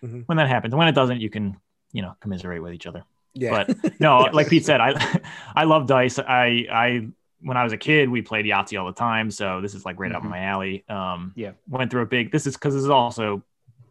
mm-hmm. 0.03 0.21
when 0.27 0.37
that 0.37 0.49
happens. 0.49 0.73
And 0.75 0.79
when 0.79 0.89
it 0.89 0.95
doesn't, 0.95 1.21
you 1.21 1.31
can 1.31 1.57
you 1.93 2.03
know 2.03 2.15
commiserate 2.21 2.63
with 2.63 2.73
each 2.73 2.87
other. 2.87 3.05
Yeah. 3.35 3.65
But 3.67 4.01
no, 4.01 4.29
like 4.33 4.49
Pete 4.49 4.65
said, 4.65 4.81
I 4.81 5.21
I 5.55 5.65
love 5.65 5.87
dice. 5.87 6.19
I 6.19 6.67
I 6.71 7.09
when 7.41 7.57
I 7.57 7.63
was 7.63 7.73
a 7.73 7.79
kid, 7.79 8.09
we 8.09 8.23
played 8.23 8.47
Yahtzee 8.47 8.81
all 8.81 8.87
the 8.87 8.93
time. 8.93 9.31
So 9.31 9.61
this 9.61 9.75
is 9.75 9.85
like 9.85 10.01
right 10.01 10.11
mm-hmm. 10.11 10.25
up 10.25 10.31
my 10.31 10.41
alley. 10.41 10.85
Um, 10.89 11.33
yeah. 11.37 11.53
Went 11.69 11.91
through 11.91 12.03
a 12.03 12.07
big, 12.07 12.33
this 12.33 12.47
is 12.47 12.57
cause 12.57 12.73
this 12.73 12.83
is 12.83 12.89
also 12.89 13.43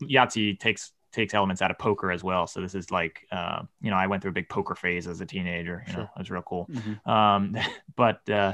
Yahtzee 0.09 0.59
takes, 0.59 0.91
takes 1.11 1.33
elements 1.33 1.61
out 1.61 1.71
of 1.71 1.77
poker 1.77 2.11
as 2.11 2.23
well. 2.23 2.47
So 2.47 2.61
this 2.61 2.75
is 2.75 2.91
like, 2.91 3.25
uh, 3.31 3.63
you 3.81 3.89
know, 3.89 3.97
I 3.97 4.07
went 4.07 4.21
through 4.21 4.31
a 4.31 4.33
big 4.33 4.49
poker 4.49 4.75
phase 4.75 5.07
as 5.07 5.21
a 5.21 5.25
teenager, 5.25 5.83
you 5.87 5.93
sure. 5.93 6.03
know, 6.03 6.09
it 6.15 6.19
was 6.19 6.31
real 6.31 6.41
cool. 6.41 6.67
Mm-hmm. 6.71 7.09
Um, 7.09 7.57
but, 7.95 8.27
uh, 8.29 8.53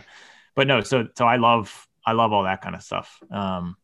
but 0.55 0.67
no, 0.67 0.81
so, 0.81 1.07
so 1.17 1.25
I 1.25 1.37
love, 1.37 1.87
I 2.05 2.13
love 2.13 2.33
all 2.33 2.43
that 2.43 2.61
kind 2.61 2.75
of 2.75 2.83
stuff. 2.83 3.21
Um, 3.31 3.77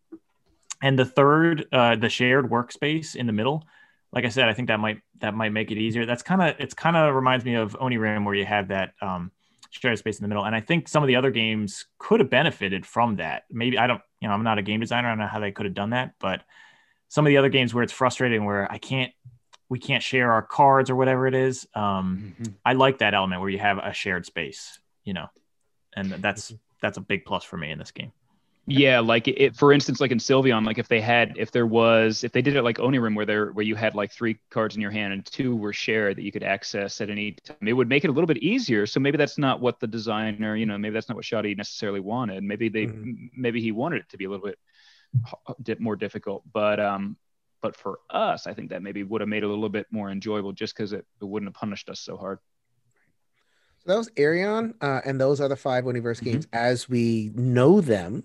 and 0.82 1.00
the 1.00 1.06
third, 1.06 1.68
uh, 1.72 1.96
the 1.96 2.10
shared 2.10 2.50
workspace 2.50 3.16
in 3.16 3.28
the 3.28 3.34
middle, 3.34 3.64
like 4.12 4.26
I 4.26 4.30
said, 4.30 4.50
I 4.50 4.54
think 4.54 4.68
that 4.70 4.80
might, 4.80 5.02
that 5.20 5.34
might 5.34 5.52
make 5.52 5.72
it 5.72 5.78
easier. 5.78 6.06
That's 6.06 6.24
kind 6.24 6.42
of, 6.42 6.56
it's 6.60 6.74
kind 6.74 6.96
of 6.96 7.16
reminds 7.16 7.46
me 7.46 7.56
of 7.56 7.74
Onirim 7.80 8.26
where 8.26 8.36
you 8.36 8.46
have 8.46 8.70
that, 8.70 8.94
um, 9.02 9.32
shared 9.82 9.98
space 9.98 10.20
in 10.20 10.24
the 10.24 10.28
middle. 10.28 10.46
And 10.46 10.56
I 10.56 10.62
think 10.62 10.88
some 10.88 11.04
of 11.04 11.08
the 11.08 11.16
other 11.16 11.32
games 11.32 11.86
could 11.98 12.20
have 12.20 12.30
benefited 12.30 12.86
from 12.86 13.18
that. 13.18 13.44
Maybe 13.52 13.78
I 13.78 13.88
don't, 13.88 14.02
you 14.22 14.28
know, 14.28 14.34
I'm 14.34 14.44
not 14.44 14.58
a 14.58 14.62
game 14.62 14.80
designer. 14.80 15.08
I 15.08 15.12
don't 15.12 15.20
know 15.20 15.28
how 15.28 15.40
they 15.40 15.52
could 15.52 15.66
have 15.66 15.76
done 15.76 15.92
that, 15.92 16.14
but 16.20 16.44
some 17.08 17.26
of 17.26 17.30
the 17.30 17.38
other 17.38 17.50
games 17.50 17.74
where 17.74 17.84
it's 17.84 17.94
frustrating, 17.94 18.46
where 18.46 18.72
I 18.72 18.78
can't, 18.78 19.12
we 19.70 19.80
can't 19.80 20.04
share 20.04 20.32
our 20.32 20.42
cards 20.42 20.90
or 20.90 20.96
whatever 20.96 21.28
it 21.28 21.34
is. 21.34 21.68
Um, 21.74 22.36
mm-hmm. 22.40 22.54
I 22.64 22.74
like 22.74 23.00
that 23.00 23.14
element 23.14 23.42
where 23.42 23.50
you 23.50 23.60
have 23.60 23.78
a 23.78 23.94
shared 23.94 24.26
space, 24.26 24.80
you 25.04 25.14
know, 25.14 25.28
and 25.96 26.12
that's 26.12 26.48
mm-hmm. 26.48 26.56
that's 26.82 26.98
a 26.98 27.02
big 27.02 27.26
plus 27.26 27.44
for 27.44 27.58
me 27.58 27.72
in 27.72 27.80
this 27.80 27.92
game. 27.92 28.12
Yeah, 28.68 29.00
like 29.00 29.28
it, 29.28 29.56
for 29.56 29.72
instance, 29.72 30.02
like 30.02 30.10
in 30.10 30.18
Sylvion, 30.18 30.66
like 30.66 30.80
if 30.80 30.88
they 30.88 31.00
had, 31.00 31.34
if 31.38 31.52
there 31.52 31.68
was, 31.68 32.24
if 32.24 32.32
they 32.32 32.42
did 32.42 32.56
it 32.56 32.64
like 32.64 32.78
Onirim, 32.78 33.16
where 33.16 33.26
there, 33.26 33.52
where 33.52 33.64
you 33.64 33.76
had 33.76 33.94
like 33.94 34.12
three 34.12 34.40
cards 34.50 34.76
in 34.76 34.82
your 34.82 34.90
hand 34.90 35.14
and 35.14 35.24
two 35.24 35.56
were 35.56 35.72
shared 35.72 36.18
that 36.18 36.24
you 36.24 36.32
could 36.32 36.42
access 36.42 37.00
at 37.00 37.12
any 37.12 37.34
time, 37.34 37.58
it 37.62 37.74
would 37.74 37.88
make 37.88 38.04
it 38.04 38.08
a 38.08 38.12
little 38.12 38.28
bit 38.28 38.40
easier. 38.40 38.88
So 38.88 39.00
maybe 39.00 39.18
that's 39.18 39.38
not 39.38 39.62
what 39.62 39.80
the 39.80 39.86
designer, 39.86 40.56
you 40.56 40.66
know, 40.66 40.80
maybe 40.80 40.94
that's 40.94 41.10
not 41.10 41.16
what 41.16 41.26
Shadi 41.26 41.56
necessarily 41.56 42.00
wanted. 42.00 42.44
Maybe 42.44 42.70
they, 42.70 42.88
mm-hmm. 42.88 43.28
maybe 43.40 43.62
he 43.62 43.72
wanted 43.72 44.02
it 44.02 44.10
to 44.10 44.18
be 44.18 44.26
a 44.26 44.30
little 44.32 44.48
bit 44.48 44.58
more 45.80 45.96
difficult. 45.96 46.44
But, 46.52 46.80
um, 46.80 47.18
but 47.62 47.76
for 47.76 48.00
us, 48.10 48.48
I 48.48 48.54
think 48.54 48.70
that 48.70 48.84
maybe 48.84 49.04
would 49.04 49.22
have 49.22 49.28
made 49.28 49.44
it 49.44 49.48
a 49.48 49.50
little 49.50 49.70
bit 49.70 49.88
more 49.90 50.12
enjoyable 50.12 50.52
just 50.52 50.76
because 50.76 50.94
it, 50.94 51.06
it 51.22 51.26
wouldn't 51.26 51.50
have 51.50 51.60
punished 51.60 51.90
us 51.90 52.00
so 52.00 52.18
hard. 52.18 52.40
So 53.80 53.92
that 53.92 53.98
was 53.98 54.10
Aerion, 54.12 54.74
uh, 54.82 55.02
and 55.06 55.20
those 55.20 55.42
are 55.42 55.48
the 55.48 55.56
five 55.56 55.84
Oniverse 55.84 56.18
mm-hmm. 56.18 56.32
games 56.32 56.48
as 56.54 56.90
we 56.90 57.32
know 57.36 57.82
them. 57.82 58.24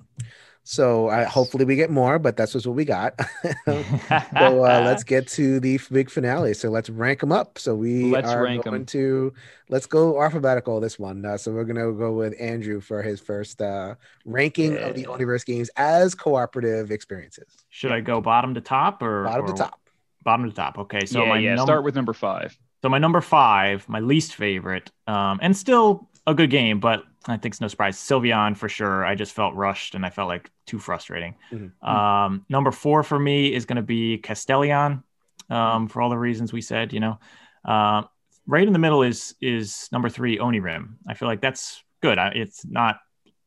So 0.70 1.08
I 1.08 1.24
hopefully 1.24 1.64
we 1.64 1.74
get 1.74 1.90
more, 1.90 2.20
but 2.20 2.36
that's 2.36 2.52
just 2.52 2.64
what 2.64 2.76
we 2.76 2.84
got. 2.84 3.18
so 3.66 4.64
uh, 4.64 4.82
let's 4.84 5.02
get 5.02 5.26
to 5.30 5.58
the 5.58 5.80
big 5.90 6.08
finale. 6.08 6.54
So 6.54 6.70
let's 6.70 6.88
rank 6.88 7.18
them 7.18 7.32
up. 7.32 7.58
So 7.58 7.74
we 7.74 8.04
Let's 8.12 8.30
are 8.30 8.44
rank 8.44 8.64
'em. 8.64 8.70
going 8.72 8.86
to 8.86 9.32
let's 9.68 9.86
go 9.86 10.22
alphabetical 10.22 10.78
this 10.78 10.96
one. 10.96 11.24
Uh, 11.24 11.36
so 11.36 11.50
we're 11.50 11.64
gonna 11.64 11.90
go 11.92 12.12
with 12.12 12.34
Andrew 12.40 12.80
for 12.80 13.02
his 13.02 13.18
first 13.20 13.60
uh, 13.60 13.96
ranking 14.24 14.76
of 14.78 14.94
the 14.94 15.00
Yeah. 15.00 15.06
Oniverse 15.08 15.44
games 15.44 15.70
as 15.76 16.14
cooperative 16.14 16.92
experiences. 16.92 17.48
Should 17.70 17.90
I 17.90 18.00
go 18.00 18.20
bottom 18.20 18.54
to 18.54 18.60
top 18.60 19.02
or 19.02 19.24
Bottom 19.24 19.46
to 19.48 19.52
top. 19.54 19.80
Bottom 20.22 20.48
to 20.48 20.54
top. 20.54 20.78
Okay, 20.78 21.04
so 21.04 21.24
yeah, 21.24 21.28
my 21.28 21.38
yeah. 21.40 21.54
num- 21.56 21.66
Start 21.66 21.82
with 21.82 21.96
number 21.96 22.12
five. 22.12 22.56
So 22.82 22.88
my 22.88 22.98
number 22.98 23.20
five, 23.20 23.88
my 23.88 23.98
least 23.98 24.36
favorite, 24.36 24.90
um, 25.08 25.40
and 25.42 25.56
still 25.56 26.08
a 26.30 26.34
good 26.34 26.50
game, 26.50 26.80
but 26.80 27.04
I 27.26 27.36
think 27.36 27.52
it's 27.52 27.60
no 27.60 27.68
surprise. 27.68 27.96
Sylvion 27.98 28.56
for 28.56 28.68
sure. 28.68 29.04
I 29.04 29.14
just 29.14 29.32
felt 29.32 29.54
rushed 29.54 29.94
and 29.94 30.06
I 30.06 30.10
felt 30.10 30.28
like 30.28 30.50
too 30.66 30.78
frustrating. 30.78 31.34
Mhm. 31.52 31.72
Um, 31.86 32.46
number 32.48 32.70
four 32.70 33.02
for 33.02 33.18
me 33.18 33.52
is 33.52 33.66
going 33.66 33.76
to 33.76 33.82
be 33.82 34.18
Castellion, 34.18 35.02
um, 35.50 35.88
for 35.88 36.00
all 36.00 36.10
the 36.10 36.18
reasons 36.18 36.52
we 36.52 36.62
said. 36.62 36.92
You 36.92 37.00
know, 37.00 37.18
uh, 37.64 38.02
right 38.46 38.66
in 38.66 38.72
the 38.72 38.78
middle 38.78 39.02
is 39.02 39.34
is 39.40 39.88
number 39.92 40.08
three 40.08 40.38
Onirim. 40.38 40.94
I 41.06 41.14
feel 41.14 41.28
like 41.28 41.40
that's 41.40 41.82
good. 42.00 42.18
I, 42.18 42.28
it's 42.28 42.64
not 42.64 43.00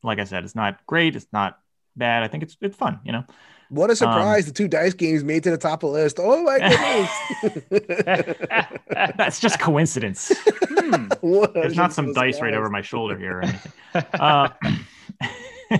like 0.03 0.19
I 0.19 0.25
said, 0.25 0.43
it's 0.43 0.55
not 0.55 0.85
great. 0.85 1.15
It's 1.15 1.27
not 1.31 1.59
bad. 1.95 2.23
I 2.23 2.27
think 2.27 2.43
it's 2.43 2.57
it's 2.61 2.77
fun. 2.77 2.99
You 3.03 3.13
know. 3.13 3.25
What 3.69 3.89
a 3.89 3.95
surprise! 3.95 4.45
the 4.45 4.51
two 4.51 4.67
dice 4.67 4.93
games 4.93 5.23
made 5.23 5.43
to 5.43 5.51
the 5.51 5.57
top 5.57 5.83
of 5.83 5.91
the 5.91 5.99
list. 5.99 6.17
Oh 6.19 6.43
my 6.43 6.59
goodness! 6.59 7.09
That's 9.17 9.39
just 9.39 9.59
coincidence. 9.59 10.31
Hmm. 10.47 11.07
There's 11.53 11.75
not 11.75 11.93
some 11.93 12.13
dice 12.13 12.41
right 12.41 12.53
over 12.53 12.69
my 12.69 12.81
shoulder 12.81 13.17
here 13.17 13.39
or 13.39 13.41
anything. 13.43 13.71
Uh, 14.13 14.49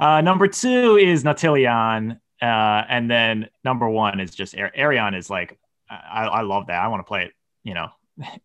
uh, 0.00 0.20
number 0.20 0.48
two 0.48 0.96
is 0.96 1.24
Nautilion. 1.24 2.18
Uh, 2.42 2.84
and 2.88 3.10
then 3.10 3.48
number 3.64 3.88
one 3.88 4.18
is 4.18 4.34
just 4.34 4.56
Ar- 4.56 4.72
Aerion 4.76 5.16
is 5.16 5.28
like, 5.28 5.58
I, 5.90 6.24
I 6.24 6.40
love 6.40 6.68
that. 6.68 6.82
I 6.82 6.88
want 6.88 7.00
to 7.00 7.04
play 7.04 7.24
it, 7.26 7.32
you 7.64 7.74
know, 7.74 7.88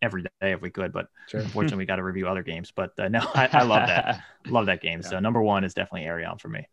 every 0.02 0.22
day 0.22 0.52
if 0.52 0.60
we 0.60 0.70
could, 0.70 0.92
but 0.92 1.08
Sure. 1.28 1.40
unfortunately 1.40 1.78
we 1.78 1.86
got 1.86 1.96
to 1.96 2.02
review 2.02 2.28
other 2.28 2.42
games, 2.42 2.72
but 2.74 2.92
uh, 2.98 3.08
no, 3.08 3.20
I, 3.34 3.48
I 3.52 3.62
love 3.62 3.86
that. 3.86 4.22
Love 4.46 4.66
that 4.66 4.82
game. 4.82 5.02
So 5.02 5.18
number 5.18 5.40
one 5.40 5.64
is 5.64 5.74
definitely 5.74 6.06
Aerion 6.06 6.40
for 6.40 6.48
me. 6.48 6.68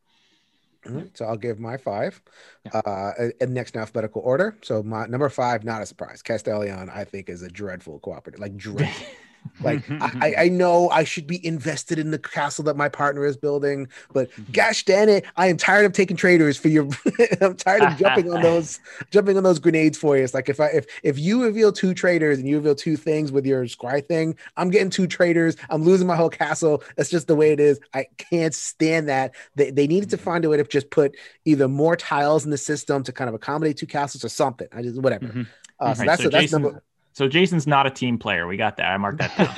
Mhm. 0.85 1.15
So 1.15 1.25
I'll 1.25 1.37
give 1.37 1.59
my 1.59 1.77
five. 1.77 2.21
Yeah. 2.65 2.81
Uh, 2.85 3.29
in 3.39 3.53
next 3.53 3.75
in 3.75 3.81
alphabetical 3.81 4.21
order. 4.23 4.57
So 4.61 4.83
my 4.83 5.05
number 5.05 5.29
five, 5.29 5.63
not 5.63 5.81
a 5.81 5.85
surprise. 5.85 6.21
Castellion, 6.21 6.89
I 6.89 7.03
think, 7.03 7.29
is 7.29 7.41
a 7.41 7.49
dreadful 7.49 7.99
cooperative. 7.99 8.39
Like 8.39 8.55
dreadful. 8.57 9.07
like 9.61 9.83
I, 10.01 10.35
I- 10.37 10.49
know 10.49 10.89
I 10.89 11.03
should 11.03 11.25
be 11.27 11.45
invested 11.45 11.97
in 11.99 12.11
the 12.11 12.19
castle 12.19 12.63
that 12.65 12.75
my 12.77 12.89
partner 12.89 13.25
is 13.25 13.37
building, 13.37 13.87
but 14.13 14.29
gosh 14.51 14.83
damn 14.85 15.09
it, 15.09 15.25
I 15.35 15.47
am 15.47 15.57
tired 15.57 15.85
of 15.85 15.93
taking 15.93 16.17
traders 16.17 16.57
for 16.57 16.67
your. 16.67 16.87
I'm 17.41 17.55
tired 17.55 17.83
of 17.83 17.97
jumping 17.97 18.31
on 18.31 18.41
those, 18.41 18.79
jumping 19.11 19.37
on 19.37 19.43
those 19.43 19.59
grenades 19.59 19.97
for 19.97 20.17
you. 20.17 20.23
It's 20.23 20.33
like 20.33 20.49
if 20.49 20.59
I 20.59 20.67
if 20.67 20.85
if 21.03 21.17
you 21.19 21.43
reveal 21.43 21.71
two 21.71 21.93
traders 21.93 22.39
and 22.39 22.47
you 22.47 22.55
reveal 22.57 22.75
two 22.75 22.95
things 22.97 23.31
with 23.31 23.45
your 23.45 23.63
scry 23.65 24.05
thing, 24.05 24.35
I'm 24.57 24.69
getting 24.69 24.89
two 24.89 25.07
traders. 25.07 25.55
I'm 25.69 25.83
losing 25.83 26.07
my 26.07 26.15
whole 26.15 26.29
castle. 26.29 26.83
That's 26.97 27.09
just 27.09 27.27
the 27.27 27.35
way 27.35 27.51
it 27.51 27.59
is. 27.59 27.79
I 27.93 28.05
can't 28.17 28.53
stand 28.53 29.07
that. 29.09 29.33
They 29.55 29.71
they 29.71 29.87
needed 29.87 30.09
to 30.11 30.17
find 30.17 30.43
a 30.45 30.49
way 30.49 30.57
to 30.57 30.63
just 30.63 30.89
put 30.89 31.15
either 31.45 31.67
more 31.67 31.95
tiles 31.95 32.45
in 32.45 32.51
the 32.51 32.57
system 32.57 33.03
to 33.03 33.11
kind 33.11 33.27
of 33.29 33.33
accommodate 33.33 33.77
two 33.77 33.87
castles 33.87 34.23
or 34.23 34.29
something. 34.29 34.67
I 34.71 34.81
just 34.81 35.01
whatever. 35.01 35.25
Mhm. 35.27 35.47
Uh, 35.79 35.93
so 35.93 35.99
Right, 35.99 36.07
that's 36.07 36.23
so 36.23 36.29
that's 36.29 36.43
Jason- 36.43 36.61
number. 36.61 36.83
So 37.13 37.27
Jason's 37.27 37.67
not 37.67 37.85
a 37.85 37.91
team 37.91 38.17
player. 38.17 38.47
We 38.47 38.57
got 38.57 38.77
that. 38.77 38.87
I 38.87 38.97
marked 38.97 39.19
that 39.19 39.37
down. 39.37 39.49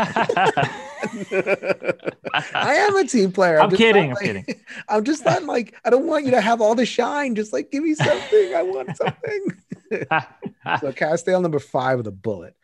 I 2.53 2.75
am 2.75 2.95
a 2.97 3.05
team 3.05 3.31
player. 3.31 3.59
I'm 3.61 3.69
just 3.69 3.81
kidding, 3.81 4.09
I'm 4.09 4.15
like- 4.15 4.23
kidding. 4.25 4.45
I'm 4.89 5.03
just 5.03 5.23
not 5.25 5.43
like 5.43 5.75
I 5.85 5.89
don't 5.89 6.05
want 6.05 6.25
you 6.25 6.31
to 6.31 6.41
have 6.41 6.61
all 6.61 6.75
the 6.75 6.85
shine. 6.85 7.35
Just 7.35 7.53
like 7.53 7.71
give 7.71 7.83
me 7.83 7.95
something. 7.95 8.53
I 8.55 8.61
want 8.63 8.95
something. 8.97 9.47
so 10.81 10.91
Castile 10.91 11.41
number 11.41 11.59
five 11.59 11.97
with 11.97 12.07
a 12.07 12.11
bullet. 12.11 12.55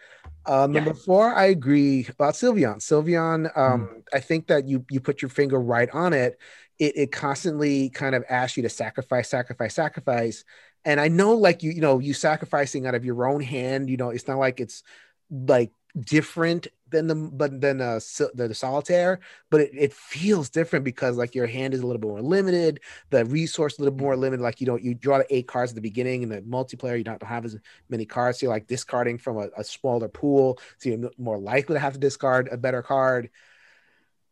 Uh, 0.45 0.65
number 0.67 0.93
four, 0.93 1.33
I 1.33 1.45
agree 1.45 2.07
about 2.09 2.33
Sylvion. 2.33 2.77
Sylvion, 2.79 3.55
um, 3.55 4.01
I 4.11 4.19
think 4.19 4.47
that 4.47 4.67
you 4.67 4.83
you 4.89 4.99
put 4.99 5.21
your 5.21 5.29
finger 5.29 5.59
right 5.59 5.89
on 5.91 6.13
it. 6.13 6.39
It 6.79 6.97
it 6.97 7.11
constantly 7.11 7.89
kind 7.91 8.15
of 8.15 8.23
asks 8.27 8.57
you 8.57 8.63
to 8.63 8.69
sacrifice, 8.69 9.29
sacrifice, 9.29 9.75
sacrifice. 9.75 10.43
And 10.85 10.99
I 10.99 11.07
know, 11.09 11.35
like 11.35 11.63
you, 11.63 11.71
you 11.71 11.81
know, 11.81 11.99
you 11.99 12.13
sacrificing 12.13 12.87
out 12.87 12.95
of 12.95 13.05
your 13.05 13.27
own 13.27 13.41
hand. 13.41 13.89
You 13.89 13.97
know, 13.97 14.09
it's 14.09 14.27
not 14.27 14.37
like 14.39 14.59
it's 14.59 14.83
like 15.29 15.71
different 15.99 16.67
than 16.89 17.07
the 17.07 17.15
but 17.15 17.61
than 17.61 17.81
uh, 17.81 17.99
the, 18.33 18.47
the 18.47 18.55
solitaire, 18.55 19.19
but 19.49 19.61
it, 19.61 19.71
it 19.77 19.93
feels 19.93 20.49
different 20.49 20.83
because 20.85 21.17
like 21.17 21.35
your 21.35 21.47
hand 21.47 21.73
is 21.73 21.81
a 21.81 21.85
little 21.87 21.99
bit 21.99 22.07
more 22.09 22.21
limited, 22.21 22.79
the 23.11 23.23
resource 23.25 23.77
a 23.77 23.83
little 23.83 23.97
more 23.97 24.15
limited. 24.17 24.41
Like 24.41 24.59
you 24.59 24.65
don't 24.67 24.81
you 24.83 24.95
draw 24.95 25.19
the 25.19 25.35
eight 25.35 25.47
cards 25.47 25.71
at 25.71 25.75
the 25.75 25.81
beginning, 25.81 26.23
and 26.23 26.31
the 26.31 26.41
multiplayer 26.41 26.97
you 26.97 27.03
don't 27.03 27.21
have 27.23 27.45
as 27.45 27.57
many 27.89 28.05
cards. 28.05 28.39
So 28.39 28.45
you're 28.47 28.53
like 28.53 28.67
discarding 28.67 29.19
from 29.19 29.37
a, 29.37 29.49
a 29.57 29.63
smaller 29.63 30.07
pool, 30.07 30.59
so 30.79 30.89
you're 30.89 31.11
more 31.17 31.37
likely 31.39 31.75
to 31.75 31.79
have 31.79 31.93
to 31.93 31.99
discard 31.99 32.49
a 32.51 32.57
better 32.57 32.81
card. 32.81 33.29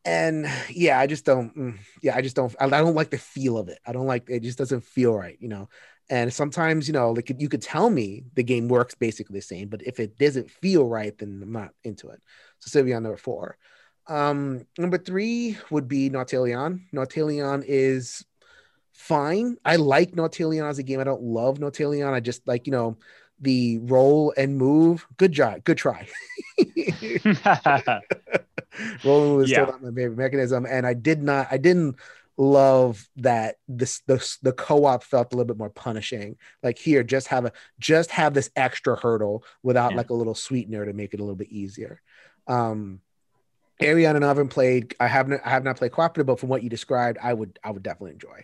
And 0.05 0.47
yeah, 0.69 0.99
I 0.99 1.07
just 1.07 1.25
don't. 1.25 1.55
mm, 1.55 1.77
Yeah, 2.01 2.15
I 2.15 2.21
just 2.21 2.35
don't. 2.35 2.55
I 2.59 2.67
don't 2.69 2.95
like 2.95 3.09
the 3.09 3.17
feel 3.17 3.57
of 3.57 3.69
it. 3.69 3.79
I 3.85 3.91
don't 3.91 4.07
like 4.07 4.29
it. 4.29 4.41
Just 4.41 4.57
doesn't 4.57 4.83
feel 4.83 5.13
right, 5.13 5.37
you 5.39 5.49
know. 5.49 5.69
And 6.09 6.33
sometimes, 6.33 6.87
you 6.87 6.93
know, 6.93 7.11
like 7.11 7.31
you 7.39 7.49
could 7.49 7.61
tell 7.61 7.89
me 7.89 8.23
the 8.33 8.43
game 8.43 8.67
works 8.67 8.95
basically 8.95 9.37
the 9.39 9.43
same, 9.43 9.69
but 9.69 9.81
if 9.85 9.99
it 9.99 10.17
doesn't 10.17 10.49
feel 10.49 10.87
right, 10.87 11.15
then 11.17 11.39
I'm 11.43 11.51
not 11.51 11.71
into 11.83 12.09
it. 12.09 12.21
So 12.59 12.79
Sylvion 12.79 13.03
number 13.03 13.17
four. 13.17 13.57
Um, 14.07 14.65
number 14.77 14.97
three 14.97 15.57
would 15.69 15.87
be 15.87 16.09
Nautilion. 16.09 16.81
Nautilion 16.93 17.63
is 17.67 18.25
fine. 18.93 19.57
I 19.63 19.75
like 19.77 20.11
Nautilion 20.13 20.67
as 20.67 20.79
a 20.79 20.83
game. 20.83 20.99
I 20.99 21.03
don't 21.03 21.21
love 21.21 21.59
Nautilion. 21.59 22.11
I 22.13 22.19
just 22.19 22.47
like, 22.47 22.65
you 22.67 22.71
know, 22.71 22.97
the 23.39 23.79
roll 23.79 24.33
and 24.35 24.57
move. 24.57 25.05
Good 25.17 25.31
job. 25.31 25.63
Good 25.63 25.77
try. 25.77 26.07
Rolling 29.03 29.35
was 29.35 29.49
Yeah. 29.49 29.51
still 29.51 29.65
not 29.65 29.81
my 29.81 29.89
favorite 29.89 30.17
mechanism. 30.17 30.65
And 30.65 30.85
I 30.85 30.93
did 30.93 31.21
not, 31.23 31.47
I 31.51 31.57
didn't 31.57 31.95
love 32.39 33.05
that 33.17 33.57
this 33.67 33.99
the, 34.07 34.15
the 34.41 34.53
co-op 34.53 35.03
felt 35.03 35.33
a 35.33 35.35
little 35.35 35.45
bit 35.47 35.57
more 35.57 35.69
punishing. 35.69 36.37
Like 36.63 36.79
here, 36.79 37.03
just 37.03 37.27
have 37.27 37.43
a 37.45 37.51
just 37.79 38.09
have 38.11 38.33
this 38.33 38.49
extra 38.55 38.95
hurdle 38.95 39.43
without 39.61 39.91
Yeah. 39.91 39.97
like 39.97 40.09
a 40.09 40.13
little 40.13 40.33
sweetener 40.35 40.85
to 40.85 40.93
make 40.93 41.13
it 41.13 41.19
a 41.19 41.23
little 41.23 41.35
bit 41.35 41.49
easier. 41.49 42.01
Um 42.47 43.01
Aerion 43.81 44.15
and 44.15 44.25
I 44.25 44.29
haven't 44.29 44.49
played. 44.49 44.93
I 44.99 45.07
haven't. 45.07 45.41
I 45.45 45.49
have 45.51 45.63
not 45.63 45.77
played 45.77 45.93
cooperative, 45.93 46.25
but 46.27 46.37
from 46.39 46.49
what 46.49 46.63
you 46.63 46.69
described, 46.69 47.17
I 47.23 47.33
would. 47.33 47.57
I 47.63 47.71
would 47.71 47.81
definitely 47.83 48.11
enjoy 48.11 48.43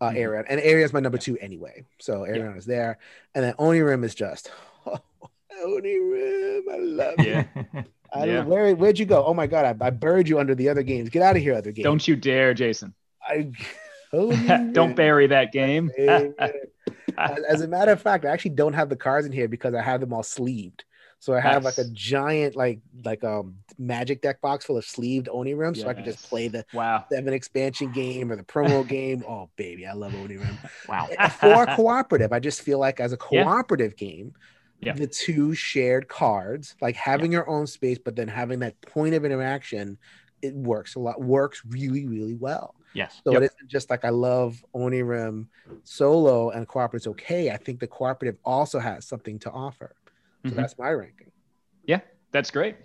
uh, 0.00 0.08
Mhm. 0.10 0.16
Aerion. 0.16 0.44
And 0.48 0.58
Aerion 0.60 0.84
is 0.84 0.92
my 0.94 1.00
number 1.00 1.18
two 1.18 1.36
anyway. 1.38 1.84
So 1.98 2.20
Aerion 2.20 2.56
is 2.56 2.64
there, 2.64 2.96
and 3.34 3.44
then 3.44 3.52
Onirim 3.54 4.04
is 4.04 4.14
just 4.14 4.50
Onirim. 5.64 6.62
I 6.72 6.78
love 6.78 7.14
it. 7.18 7.26
Yeah. 7.26 7.44
I 8.12 8.24
Yeah. 8.24 8.32
don't, 8.36 8.46
where 8.48 8.74
where'd 8.74 8.98
you 8.98 9.06
go? 9.06 9.24
Oh 9.24 9.34
my 9.34 9.46
god! 9.46 9.64
I, 9.82 9.86
I 9.86 9.90
buried 9.90 10.28
you 10.28 10.38
under 10.40 10.54
the 10.54 10.68
other 10.68 10.82
games. 10.82 11.10
Get 11.10 11.22
out 11.22 11.36
of 11.36 11.42
here, 11.42 11.54
other 11.54 11.72
games. 11.72 11.84
Don't 11.84 12.08
you 12.08 12.16
dare, 12.16 12.54
Jason. 12.54 12.94
I, 13.30 13.50
Don't 14.72 14.96
bury 14.96 15.28
that 15.28 15.52
game. 15.52 15.90
as, 17.18 17.60
a 17.60 17.68
matter 17.68 17.92
of 17.92 18.02
fact, 18.02 18.24
I 18.24 18.30
actually 18.30 18.52
don't 18.52 18.72
have 18.72 18.88
the 18.88 18.96
cards 18.96 19.26
in 19.26 19.32
here 19.32 19.48
because 19.48 19.74
I 19.74 19.82
have 19.82 20.00
them 20.00 20.12
all 20.12 20.22
sleeved. 20.22 20.84
So 21.20 21.34
I 21.34 21.40
have 21.40 21.64
like 21.64 21.76
a 21.76 21.84
giant 21.92 22.56
like 22.56 22.80
like 23.04 23.22
um 23.24 23.56
magic 23.78 24.22
deck 24.22 24.40
box 24.40 24.64
full 24.64 24.78
of 24.78 24.86
sleeved 24.86 25.28
Onirim, 25.28 25.76
so 25.76 25.86
I 25.86 25.92
can 25.92 26.02
just 26.02 26.22
play 26.22 26.48
the 26.48 26.64
wow. 26.72 27.04
seven 27.12 27.34
expansion 27.34 27.92
game 27.92 28.32
or 28.32 28.36
the 28.36 28.42
promo 28.42 28.88
game. 28.88 29.22
Oh 29.28 29.50
baby, 29.56 29.86
I 29.86 29.92
love 29.92 30.12
Onirim. 30.12 30.56
wow. 30.88 31.06
For 31.38 31.66
cooperative, 31.66 32.32
I 32.32 32.40
just 32.40 32.62
feel 32.62 32.78
like 32.78 33.00
as 33.00 33.12
a 33.12 33.18
Yeah. 33.30 33.44
cooperative 33.44 33.96
game, 33.96 34.32
Yeah. 34.80 34.94
the 34.94 35.06
two 35.06 35.54
shared 35.54 36.08
cards, 36.08 36.74
like 36.80 36.96
having 36.96 37.32
your 37.32 37.46
own 37.50 37.66
space, 37.66 37.98
but 38.02 38.16
then 38.16 38.28
having 38.28 38.60
that 38.60 38.80
point 38.80 39.14
of 39.14 39.26
interaction, 39.26 39.98
it 40.40 40.54
works 40.54 40.94
a 40.94 41.00
lot. 41.00 41.20
Works 41.20 41.60
really 41.68 42.06
really 42.06 42.34
well. 42.34 42.74
Yes. 42.92 43.20
So 43.24 43.32
Yep. 43.32 43.42
it 43.42 43.44
isn't 43.46 43.68
just 43.70 43.90
like 43.90 44.04
I 44.04 44.08
love 44.10 44.64
Onirim 44.74 45.46
solo 45.84 46.50
and 46.50 46.66
cooperative's 46.66 47.06
okay. 47.08 47.50
I 47.50 47.56
think 47.56 47.80
the 47.80 47.86
cooperative 47.86 48.38
also 48.44 48.78
has 48.78 49.06
something 49.06 49.38
to 49.40 49.50
offer. 49.50 49.94
So 50.44 50.52
Mhm. 50.52 50.56
that's 50.56 50.78
my 50.78 50.90
ranking. 50.90 51.30
Yeah, 51.84 52.00
that's 52.32 52.50
great. 52.50 52.76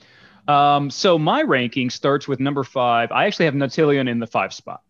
Um, 0.47 0.91
so 0.91 1.17
my 1.17 1.41
ranking 1.41 1.89
starts 1.89 2.27
with 2.27 2.39
number 2.39 2.63
five. 2.63 3.11
I 3.11 3.25
actually 3.25 3.45
have 3.45 3.55
Nautilion 3.55 4.07
in 4.07 4.19
the 4.19 4.27
five 4.27 4.53
spot. 4.53 4.81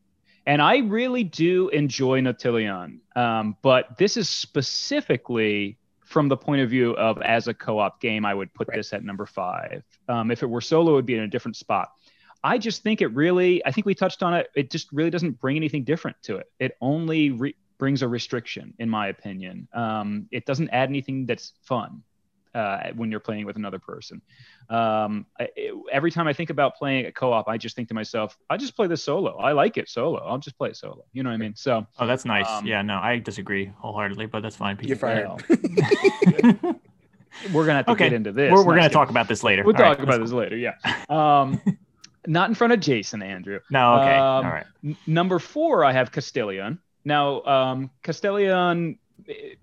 And 0.48 0.62
I 0.62 0.80
really 0.80 1.24
do 1.24 1.70
enjoy 1.70 2.22
Nautilion. 2.22 3.00
Um, 3.16 3.56
but 3.62 3.98
this 3.98 4.18
is 4.18 4.30
specifically 4.30 5.78
from 6.02 6.28
the 6.28 6.38
point 6.38 6.62
of 6.62 6.70
view 6.70 6.92
of 6.98 7.20
as 7.24 7.48
a 7.48 7.54
co 7.54 7.80
op 7.80 8.00
game, 8.00 8.26
I 8.26 8.34
would 8.34 8.54
put 8.54 8.68
Right. 8.68 8.76
this 8.78 8.94
at 8.94 9.04
number 9.04 9.26
five. 9.26 9.84
Um, 10.08 10.30
if 10.30 10.44
it 10.44 10.46
were 10.48 10.62
solo, 10.62 10.92
it 10.92 10.96
would 10.96 11.06
be 11.06 11.16
in 11.16 11.24
a 11.24 11.28
different 11.28 11.56
spot. 11.56 11.90
I 12.46 12.58
just 12.60 12.84
think 12.84 13.02
it 13.02 13.08
really, 13.08 13.66
I 13.66 13.72
think 13.72 13.86
we 13.88 13.96
touched 13.96 14.22
on 14.22 14.34
it. 14.36 14.48
It 14.56 14.70
just 14.72 14.88
really 14.94 15.10
doesn't 15.10 15.40
bring 15.42 15.56
anything 15.58 15.84
different 15.84 16.18
to 16.24 16.38
it. 16.38 16.46
It 16.60 16.72
only 16.80 17.32
re- 17.32 17.56
brings 17.80 18.02
a 18.04 18.08
restriction, 18.08 18.74
in 18.78 18.90
my 18.90 19.08
opinion. 19.08 19.68
Um, 19.74 20.28
it 20.32 20.46
doesn't 20.46 20.70
add 20.70 20.88
anything 20.90 21.26
that's 21.26 21.54
fun. 21.64 22.04
uh, 22.54 22.92
when 22.96 23.12
you're 23.12 23.20
playing 23.20 23.46
with 23.46 23.58
another 23.58 23.80
person. 23.80 24.22
Um, 24.70 25.26
I, 25.38 25.50
it, 25.58 25.74
every 25.92 26.10
time 26.10 26.26
I 26.26 26.34
think 26.34 26.50
about 26.52 26.76
playing 26.78 27.06
a 27.06 27.12
co-op, 27.12 27.50
I 27.50 27.58
just 27.58 27.76
think 27.76 27.90
to 27.90 27.94
myself, 27.94 28.38
I 28.50 28.56
just 28.56 28.78
play 28.78 28.88
this 28.88 29.04
solo. 29.04 29.36
I 29.38 29.52
like 29.52 29.76
it 29.76 29.90
solo. 29.90 30.20
I'll 30.26 30.38
just 30.38 30.58
play 30.58 30.70
it 30.70 30.78
solo. 30.78 31.04
You 31.12 31.24
know 31.24 31.30
what 31.32 31.34
I 31.34 31.38
mean? 31.46 31.54
So. 31.58 31.86
Oh, 32.00 32.08
that's 32.08 32.24
nice. 32.24 32.48
Um, 32.50 32.66
yeah, 32.66 32.82
no, 32.82 32.96
I 32.98 33.20
disagree 33.20 33.66
wholeheartedly, 33.82 34.28
but 34.28 34.40
that's 34.42 34.56
fine. 34.56 34.78
You're 34.82 34.96
fired. 34.96 35.28
Well, 35.28 35.42
we're 37.52 37.66
gonna 37.66 37.80
have 37.80 37.86
to 37.88 37.92
Okay. 37.92 38.06
get 38.06 38.14
into 38.14 38.32
this. 38.32 38.52
we're 38.54 38.64
we're 38.66 38.76
gonna 38.78 38.90
talk 38.90 39.10
about 39.10 39.28
this 39.28 39.44
later. 39.44 39.64
We'll 39.66 39.76
All 39.76 39.82
right, 39.82 39.98
talk 39.98 40.04
about 40.04 40.22
this 40.22 40.32
later. 40.32 40.56
Yeah. 40.56 40.76
Um, 41.10 41.62
not 42.28 42.50
in 42.50 42.56
front 42.56 42.74
of 42.74 42.80
Jason, 42.80 43.22
Andrew. 43.22 43.60
No, 43.70 43.96
okay, 44.02 44.16
Um, 44.16 44.46
all 44.46 44.52
right. 44.52 44.66
N- 44.84 44.98
number 45.08 45.40
four, 45.40 45.84
I 45.84 45.92
have 45.92 46.12
Castellion. 46.12 46.78
Now, 47.04 47.44
um, 47.44 47.90
Castellion, 48.04 48.98
it, 49.26 49.60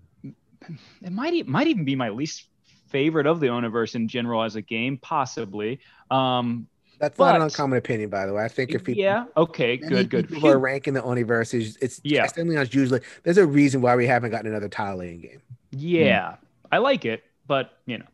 it 1.01 1.11
might 1.11 1.33
e- 1.33 1.43
might 1.43 1.67
even 1.67 1.83
be 1.85 1.95
my 1.95 2.09
least 2.09 2.45
favorite 2.89 3.25
of 3.27 3.39
the 3.39 3.47
Oniverse 3.47 3.95
in 3.95 4.07
general 4.07 4.43
as 4.43 4.55
a 4.55 4.61
game, 4.61 4.97
possibly. 4.97 5.79
Um, 6.11 6.67
That's 6.99 7.17
not 7.19 7.35
an 7.35 7.41
uncommon 7.41 7.77
opinion, 7.77 8.09
by 8.09 8.25
the 8.25 8.33
way. 8.33 8.43
I 8.43 8.47
think 8.47 8.71
if 8.71 8.83
people, 8.83 9.01
yeah. 9.01 9.25
Okay. 9.35 9.77
Good. 9.77 10.09
Good. 10.09 10.29
people 10.29 10.49
are 10.49 10.59
ranking 10.59 10.93
the 10.93 11.01
Oniverse, 11.01 11.53
it's, 11.53 11.75
it's 11.77 11.99
Yeah. 12.03 12.21
Castellion's 12.23 12.73
usually 12.73 13.01
there's 13.23 13.37
a 13.39 13.45
reason 13.47 13.81
why 13.81 13.95
we 13.95 14.07
haven't 14.07 14.31
gotten 14.31 14.47
another 14.47 14.69
tile 14.69 14.97
laying 14.97 15.19
game. 15.21 15.41
Yeah, 15.71 16.35
I 16.71 16.77
like 16.77 17.03
it, 17.03 17.23
but 17.47 17.77
you 17.85 17.97
know. 17.97 18.05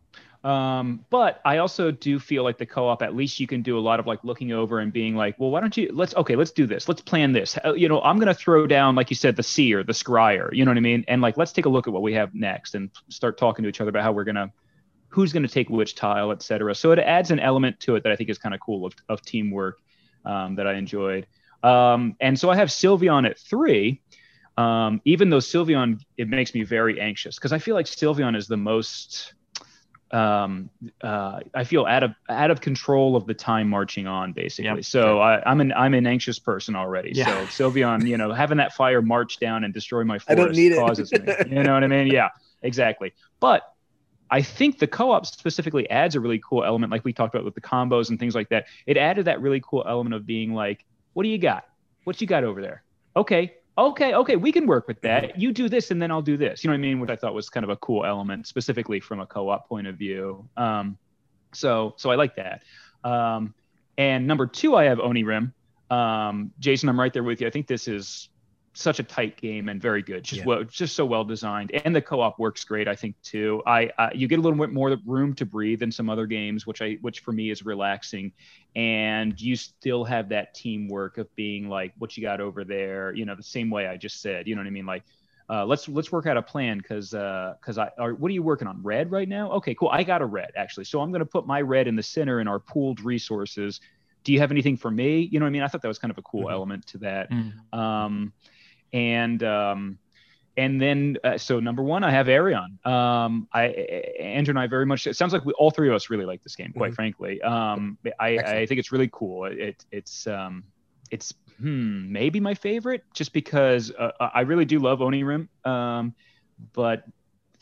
Um, 0.41 1.03
but 1.09 1.41
I 1.43 1.57
also 1.57 1.91
do 1.91 2.17
feel 2.17 2.43
like 2.43 2.57
the 2.57 2.65
co-op, 2.65 3.01
at 3.01 3.13
least 3.13 3.41
you 3.41 3.47
can 3.47 3.61
do 3.61 3.77
a 3.77 3.81
lot 3.81 3.99
of 3.99 4.07
like 4.07 4.23
looking 4.23 4.53
over 4.53 4.79
and 4.79 4.93
being 4.93 5.15
like, 5.15 5.37
well, 5.37 5.51
why 5.51 5.59
don't 5.59 5.75
you 5.75 5.91
let's 5.93 6.15
okay, 6.15 6.37
let's 6.37 6.51
do 6.51 6.65
this. 6.65 6.87
Let's 6.87 7.01
plan 7.01 7.33
this. 7.33 7.57
Uh, 7.65 7.73
You 7.73 7.89
know, 7.89 8.01
I'm 8.01 8.19
gonna 8.19 8.33
throw 8.33 8.65
down, 8.65 8.95
like 8.95 9.09
you 9.09 9.17
said, 9.17 9.35
the 9.35 9.43
seer, 9.43 9.83
the 9.83 9.91
scryer, 9.91 10.49
you 10.53 10.63
know 10.63 10.71
what 10.71 10.77
I 10.77 10.81
mean? 10.81 11.03
And 11.09 11.21
like 11.21 11.35
let's 11.35 11.51
take 11.51 11.65
a 11.65 11.69
look 11.69 11.87
at 11.87 11.93
what 11.93 12.03
we 12.03 12.13
have 12.13 12.33
next 12.33 12.73
and 12.75 12.89
start 13.09 13.37
talking 13.37 13.63
to 13.63 13.69
each 13.69 13.81
other 13.81 13.89
about 13.89 14.03
how 14.03 14.13
we're 14.13 14.23
gonna 14.23 14.49
who's 15.09 15.33
gonna 15.33 15.47
take 15.49 15.69
which 15.69 15.95
tile, 15.95 16.31
et 16.31 16.41
cetera. 16.41 16.73
So 16.73 16.93
it 16.93 16.99
adds 16.99 17.31
an 17.31 17.39
element 17.39 17.77
to 17.81 17.95
it 17.95 18.03
that 18.03 18.11
I 18.13 18.15
think 18.15 18.29
is 18.29 18.37
kind 18.37 18.55
of 18.55 18.61
cool 18.61 18.85
of, 18.85 18.93
of 19.09 19.21
teamwork 19.21 19.79
um, 20.23 20.55
that 20.55 20.67
I 20.67 20.75
enjoyed. 20.75 21.27
Um, 21.63 22.15
and 22.21 22.39
so 22.39 22.49
I 22.49 22.55
have 22.55 22.69
Sylvion 22.69 23.29
at 23.29 23.37
three. 23.37 24.01
Um, 24.57 25.01
even 25.03 25.29
though 25.29 25.39
Sylvion, 25.39 25.99
it 26.17 26.29
makes 26.29 26.53
me 26.53 26.63
very 26.63 27.01
anxious 27.01 27.35
because 27.35 27.51
I 27.51 27.59
feel 27.59 27.75
like 27.75 27.87
Sylvion 27.87 28.37
is 28.37 28.47
the 28.47 28.57
most. 28.57 29.33
Um, 30.12 30.70
uh, 31.03 31.41
I 31.53 31.64
feel 31.64 31.86
out 31.86 32.03
of 32.03 32.12
out 32.30 32.49
of 32.51 32.62
control 32.62 33.16
of 33.16 33.28
the 33.28 33.34
time 33.34 33.70
marching 33.70 34.07
on, 34.07 34.34
basically. 34.34 34.66
Yep. 34.78 34.86
So 34.86 35.20
I, 35.20 35.41
I'm 35.49 35.62
an 35.62 35.72
I'm 35.74 35.93
an 35.93 36.07
anxious 36.07 36.39
person 36.39 36.76
already. 36.76 37.12
Yeah. 37.14 37.45
So 37.47 37.70
Sylvion, 37.72 38.07
you 38.07 38.18
know, 38.18 38.32
having 38.34 38.57
that 38.57 38.74
fire 38.74 39.01
march 39.01 39.39
down 39.39 39.64
and 39.64 39.74
destroy 39.74 40.03
my 40.03 40.16
I 40.16 40.18
forest 40.20 40.38
don't 40.38 40.55
need 40.55 40.72
it. 40.72 40.78
causes 40.78 41.12
me. 41.12 41.20
You 41.49 41.64
know 41.64 41.74
what 41.74 41.84
I 41.84 41.88
mean? 41.88 42.07
Yeah, 42.07 42.30
exactly. 42.64 43.14
But 43.39 43.64
I 44.32 44.41
think 44.41 44.80
the 44.80 44.88
co-op 44.88 45.26
specifically 45.26 45.89
adds 45.89 46.16
a 46.16 46.20
really 46.20 46.39
cool 46.39 46.64
element, 46.64 46.91
like 46.91 47.03
we 47.03 47.14
talked 47.14 47.34
about 47.34 47.45
with 47.45 47.55
the 47.55 47.62
combos 47.62 48.10
and 48.10 48.20
things 48.20 48.36
like 48.36 48.49
that. 48.49 48.66
It 48.86 48.97
added 48.97 49.26
that 49.26 49.41
really 49.41 49.62
cool 49.64 49.84
element 49.88 50.16
of 50.16 50.26
being 50.26 50.53
like, 50.53 50.86
"What 51.14 51.24
do 51.24 51.30
you 51.30 51.38
got? 51.38 51.66
What 52.03 52.20
you 52.22 52.28
got 52.28 52.43
over 52.43 52.62
there? 52.62 52.84
Okay, 53.16 53.53
okay, 53.88 54.13
okay, 54.13 54.36
we 54.36 54.51
can 54.51 54.67
work 54.67 54.88
with 54.88 55.01
that. 55.01 55.39
You 55.39 55.51
do 55.51 55.69
this, 55.69 55.91
and 55.91 56.01
then 56.01 56.11
I'll 56.11 56.21
do 56.21 56.38
this. 56.38 56.63
You 56.63 56.69
know 56.69 56.73
what 56.73 56.80
I 56.80 56.82
mean? 56.82 56.99
Which 56.99 57.09
I 57.09 57.15
thought 57.15 57.34
was 57.34 57.49
kind 57.49 57.63
of 57.63 57.69
a 57.69 57.75
cool 57.77 58.05
element, 58.05 58.47
specifically 58.47 58.99
from 58.99 59.19
a 59.19 59.25
co-op 59.25 59.67
point 59.67 59.88
of 59.88 59.95
view. 59.95 60.47
Um, 60.57 60.97
so, 61.53 61.93
so 61.97 62.11
I 62.11 62.15
like 62.15 62.36
that. 62.36 62.63
Um, 63.03 63.53
and 63.97 64.27
number 64.27 64.47
two, 64.47 64.75
I 64.75 64.86
have 64.86 64.99
Onirim. 64.99 65.53
Um, 65.89 66.51
Jason, 66.59 66.89
I'm 66.89 66.99
right 66.99 67.11
there 67.11 67.23
with 67.23 67.41
you. 67.41 67.47
I 67.47 67.49
think 67.49 67.67
this 67.67 67.88
is 67.88 68.30
such 68.74 68.99
a 68.99 69.03
tight 69.03 69.36
game 69.38 69.67
and 69.67 69.82
very 69.82 70.01
good. 70.01 70.24
Just 70.24 70.39
Yeah. 70.39 70.45
well, 70.45 70.63
just 70.63 70.95
so 70.95 71.05
well 71.05 71.24
designed, 71.24 71.72
and 71.72 71.95
the 71.95 72.01
co-op 72.01 72.39
works 72.39 72.63
great. 72.63 72.88
I 72.88 72.95
think 72.95 73.15
too. 73.24 73.61
I 73.65 73.88
uh, 73.97 74.09
you 74.13 74.28
get 74.28 74.39
a 74.39 74.41
little 74.41 74.57
bit 74.57 74.72
more 74.72 74.95
room 75.05 75.34
to 75.36 75.45
breathe 75.45 75.80
than 75.80 75.91
some 75.91 76.09
other 76.09 76.26
games, 76.28 76.65
which 76.67 76.82
I 76.82 76.97
which 77.01 77.22
for 77.22 77.32
me 77.32 77.49
is 77.49 77.65
relaxing, 77.65 78.32
and 78.76 79.39
you 79.39 79.55
still 79.55 80.03
have 80.03 80.30
that 80.30 80.53
teamwork 80.53 81.17
of 81.17 81.34
being 81.36 81.67
like, 81.67 81.93
what 81.97 82.15
you 82.15 82.22
got 82.24 82.39
over 82.41 82.63
there, 82.63 83.13
you 83.13 83.26
know, 83.26 83.36
the 83.36 83.43
same 83.43 83.70
way 83.70 83.88
I 83.88 83.97
just 83.97 84.22
said. 84.22 84.47
You 84.47 84.55
know 84.55 84.61
what 84.61 84.67
I 84.67 84.72
mean? 84.72 84.86
Like, 84.86 85.03
uh, 85.49 85.65
let's 85.65 85.88
let's 85.89 86.11
work 86.11 86.28
out 86.28 86.38
a 86.38 86.41
plan 86.41 86.78
because 86.78 87.13
uh 87.13 87.55
because 87.59 87.78
I 87.78 87.89
are, 87.97 88.13
what 88.13 88.30
are 88.30 88.34
you 88.34 88.43
working 88.43 88.67
on? 88.67 88.82
Red 88.84 89.11
right 89.11 89.28
now? 89.28 89.51
Okay, 89.53 89.74
cool. 89.74 89.89
I 89.91 90.03
got 90.03 90.22
a 90.22 90.26
red 90.26 90.51
actually, 90.55 90.86
so 90.86 91.01
I'm 91.01 91.11
going 91.11 91.22
to 91.22 91.26
put 91.26 91.47
my 91.47 91.59
red 91.61 91.88
in 91.88 91.95
the 91.95 92.03
center 92.03 92.39
in 92.39 92.47
our 92.47 92.59
pooled 92.59 93.01
resources. 93.01 93.82
Do 94.24 94.34
you 94.34 94.39
have 94.39 94.51
anything 94.51 94.78
for 94.78 94.91
me? 94.91 95.22
You 95.32 95.39
know 95.39 95.45
what 95.45 95.49
I 95.49 95.51
mean? 95.51 95.61
I 95.63 95.67
thought 95.67 95.82
that 95.82 95.88
was 95.88 95.97
kind 95.97 96.11
of 96.11 96.17
a 96.17 96.22
cool 96.22 96.45
Mhm. 96.47 96.51
element 96.51 96.86
to 96.88 96.97
that. 96.99 97.32
Mm. 97.32 97.74
Um, 97.74 98.34
and 98.93 99.43
um, 99.43 99.99
and 100.57 100.81
then 100.81 101.17
uh, 101.23 101.37
so 101.37 101.59
number 101.59 101.81
one, 101.81 102.03
I 102.03 102.11
have 102.11 102.27
Aerion. 102.27 102.85
Um, 102.85 103.47
I 103.53 103.65
Andrew 104.19 104.51
and 104.51 104.59
I 104.59 104.67
very 104.67 104.85
much. 104.85 105.07
It 105.07 105.15
sounds 105.15 105.33
like 105.33 105.45
we 105.45 105.53
all 105.53 105.71
three 105.71 105.87
of 105.89 105.95
us 105.95 106.09
really 106.09 106.25
like 106.25 106.43
this 106.43 106.55
game. 106.55 106.73
Quite 106.73 106.91
Mhm. 106.91 106.95
frankly, 106.95 107.41
um, 107.41 107.97
I, 108.19 108.27
I 108.39 108.65
think 108.65 108.79
it's 108.79 108.91
really 108.91 109.09
cool. 109.11 109.45
It 109.45 109.83
it's 109.91 110.27
um, 110.27 110.65
it's 111.11 111.33
hmm, 111.59 112.11
maybe 112.11 112.39
my 112.39 112.53
favorite 112.55 113.03
just 113.13 113.33
because 113.33 113.91
uh, 113.91 114.11
I 114.19 114.41
really 114.41 114.65
do 114.65 114.79
love 114.79 114.99
Onirim. 114.99 115.47
Um, 115.65 116.15
but 116.73 117.03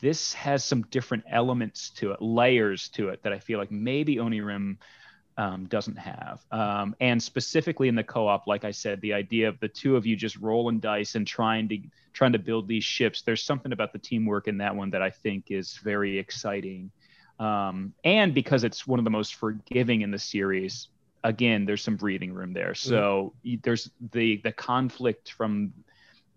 this 0.00 0.32
has 0.34 0.64
some 0.64 0.82
different 0.90 1.24
elements 1.30 1.90
to 1.90 2.12
it, 2.12 2.22
layers 2.22 2.88
to 2.90 3.08
it 3.10 3.22
that 3.22 3.32
I 3.32 3.38
feel 3.38 3.58
like 3.58 3.70
maybe 3.70 4.16
Onirim 4.16 4.78
um, 5.38 5.66
doesn't 5.66 5.96
have. 5.96 6.44
Um, 6.50 6.96
and 7.00 7.22
specifically 7.22 7.88
in 7.88 7.94
the 7.94 8.02
co-op, 8.02 8.46
like 8.48 8.64
I 8.64 8.72
said, 8.72 9.00
the 9.00 9.14
idea 9.14 9.48
of 9.48 9.58
the 9.60 9.68
two 9.68 9.96
of 9.96 10.04
you 10.04 10.16
just 10.16 10.36
rolling 10.36 10.80
dice 10.80 11.14
and 11.14 11.26
trying 11.26 11.68
to 11.68 11.78
trying 12.12 12.32
to 12.32 12.40
build 12.40 12.66
these 12.66 12.84
ships. 12.84 13.22
There's 13.22 13.42
something 13.44 13.72
about 13.72 13.92
the 13.92 14.00
teamwork 14.00 14.48
in 14.48 14.58
that 14.58 14.74
one 14.74 14.90
that 14.90 15.00
I 15.00 15.10
think 15.10 15.46
is 15.50 15.78
very 15.84 16.18
exciting. 16.18 16.90
Um, 17.38 17.94
and 18.02 18.34
because 18.34 18.64
it's 18.64 18.84
one 18.86 18.98
of 18.98 19.04
the 19.04 19.10
most 19.12 19.36
forgiving 19.36 20.02
in 20.02 20.10
the 20.10 20.18
series, 20.18 20.88
again, 21.22 21.64
there's 21.64 21.82
some 21.82 21.96
breathing 21.96 22.32
room 22.34 22.52
there. 22.52 22.74
So 22.74 23.34
y- 23.44 23.60
there's 23.62 23.90
the 24.12 24.40
the 24.42 24.52
conflict 24.52 25.32
from 25.32 25.72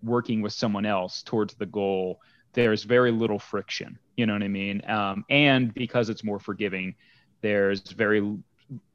working 0.03 0.41
with 0.41 0.53
someone 0.53 0.85
else 0.85 1.23
towards 1.23 1.55
the 1.55 1.65
goal. 1.65 2.19
There's 2.53 2.83
very 2.83 3.11
little 3.11 3.39
friction. 3.39 3.97
You 4.15 4.27
know 4.27 4.33
what 4.33 4.43
I 4.43 4.47
mean? 4.47 4.83
Um, 4.87 5.25
and 5.29 5.73
because 5.73 6.09
it's 6.09 6.23
more 6.23 6.39
forgiving, 6.39 6.95
there's 7.41 7.81
very 7.91 8.21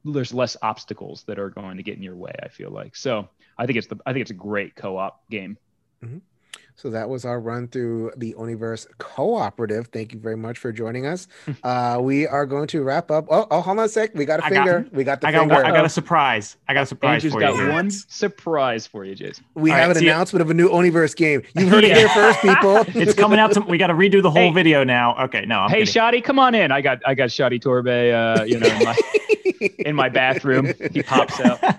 there's 0.05 0.33
less 0.33 0.57
obstacles 0.61 1.23
that 1.27 1.37
are 1.39 1.49
going 1.49 1.77
to 1.77 1.83
get 1.83 1.95
in 1.97 2.03
your 2.03 2.15
way. 2.15 2.33
I 2.41 2.47
feel 2.47 2.71
like 2.71 2.95
so. 2.95 3.27
I 3.57 3.65
think 3.65 3.77
it's 3.77 3.87
the 3.87 3.97
I 4.05 4.13
think 4.13 4.21
it's 4.21 4.31
a 4.31 4.35
great 4.35 4.75
co-op 4.75 5.27
game. 5.29 5.57
So 6.75 6.91
that 6.91 7.09
was 7.09 7.25
our 7.25 7.39
run 7.39 7.67
through 7.67 8.11
the 8.17 8.35
Oniverse 8.35 8.85
Cooperative. 8.99 9.87
Thank 9.87 10.13
you 10.13 10.19
very 10.19 10.37
much 10.37 10.59
for 10.59 10.71
joining 10.71 11.07
us. 11.07 11.27
Uh, 11.63 11.97
we 11.99 12.27
are 12.27 12.45
going 12.45 12.67
to 12.67 12.83
wrap 12.83 13.09
up. 13.09 13.25
Oh, 13.31 13.47
oh 13.49 13.61
hold 13.61 13.79
on 13.79 13.85
a 13.85 13.89
sec. 13.89 14.13
We 14.13 14.25
got 14.25 14.39
a 14.41 14.45
I 14.45 14.49
got- 14.51 14.65
finger. 14.65 14.89
we 14.91 15.03
got 15.03 15.19
the 15.21 15.27
I 15.27 15.31
finger. 15.31 15.55
one, 15.55 15.65
I 15.65 15.71
got 15.71 15.85
a 15.85 15.89
surprise. 15.89 16.55
I 16.69 16.73
got 16.75 16.83
a 16.83 16.85
surprise 16.85 17.15
Andrew's 17.25 17.33
for 17.33 17.39
got 17.39 17.55
you. 17.55 17.61
here. 17.63 17.71
one 17.71 17.89
surprise 17.89 18.85
for 18.85 19.03
you, 19.03 19.15
Jason. 19.15 19.43
we 19.55 19.71
All 19.71 19.77
have 19.77 19.87
right, 19.87 19.97
an 19.97 20.01
see- 20.03 20.07
announcement 20.07 20.41
of 20.43 20.49
a 20.51 20.53
new 20.53 20.69
Oniverse 20.69 21.15
game. 21.15 21.41
You 21.55 21.67
heard 21.67 21.83
it 21.83 21.97
here 21.97 22.09
first, 22.09 22.39
people. 22.41 22.85
It's 23.01 23.15
coming 23.15 23.39
out. 23.39 23.53
To, 23.53 23.61
we 23.61 23.77
got 23.79 23.87
to 23.87 23.93
redo 23.95 24.21
the 24.21 24.29
whole 24.31 24.49
Hey. 24.49 24.53
video 24.53 24.83
now. 24.83 25.17
Okay, 25.25 25.45
no, 25.45 25.61
I'm 25.61 25.69
hey, 25.71 25.83
kidding. 25.83 25.93
Shadi, 25.93 26.23
come 26.23 26.37
on 26.37 26.53
in. 26.53 26.71
I 26.71 26.81
got 26.81 26.99
I 27.07 27.15
got 27.15 27.29
Shadi 27.29 27.59
Torbey, 27.59 28.13
uh, 28.13 28.43
you 28.43 28.59
know, 28.59 28.69
my, 28.83 28.95
in 29.61 29.95
my 29.95 30.09
bathroom. 30.09 30.73
He 30.91 31.03
pops 31.03 31.39
out. 31.39 31.59
oh, 31.63 31.73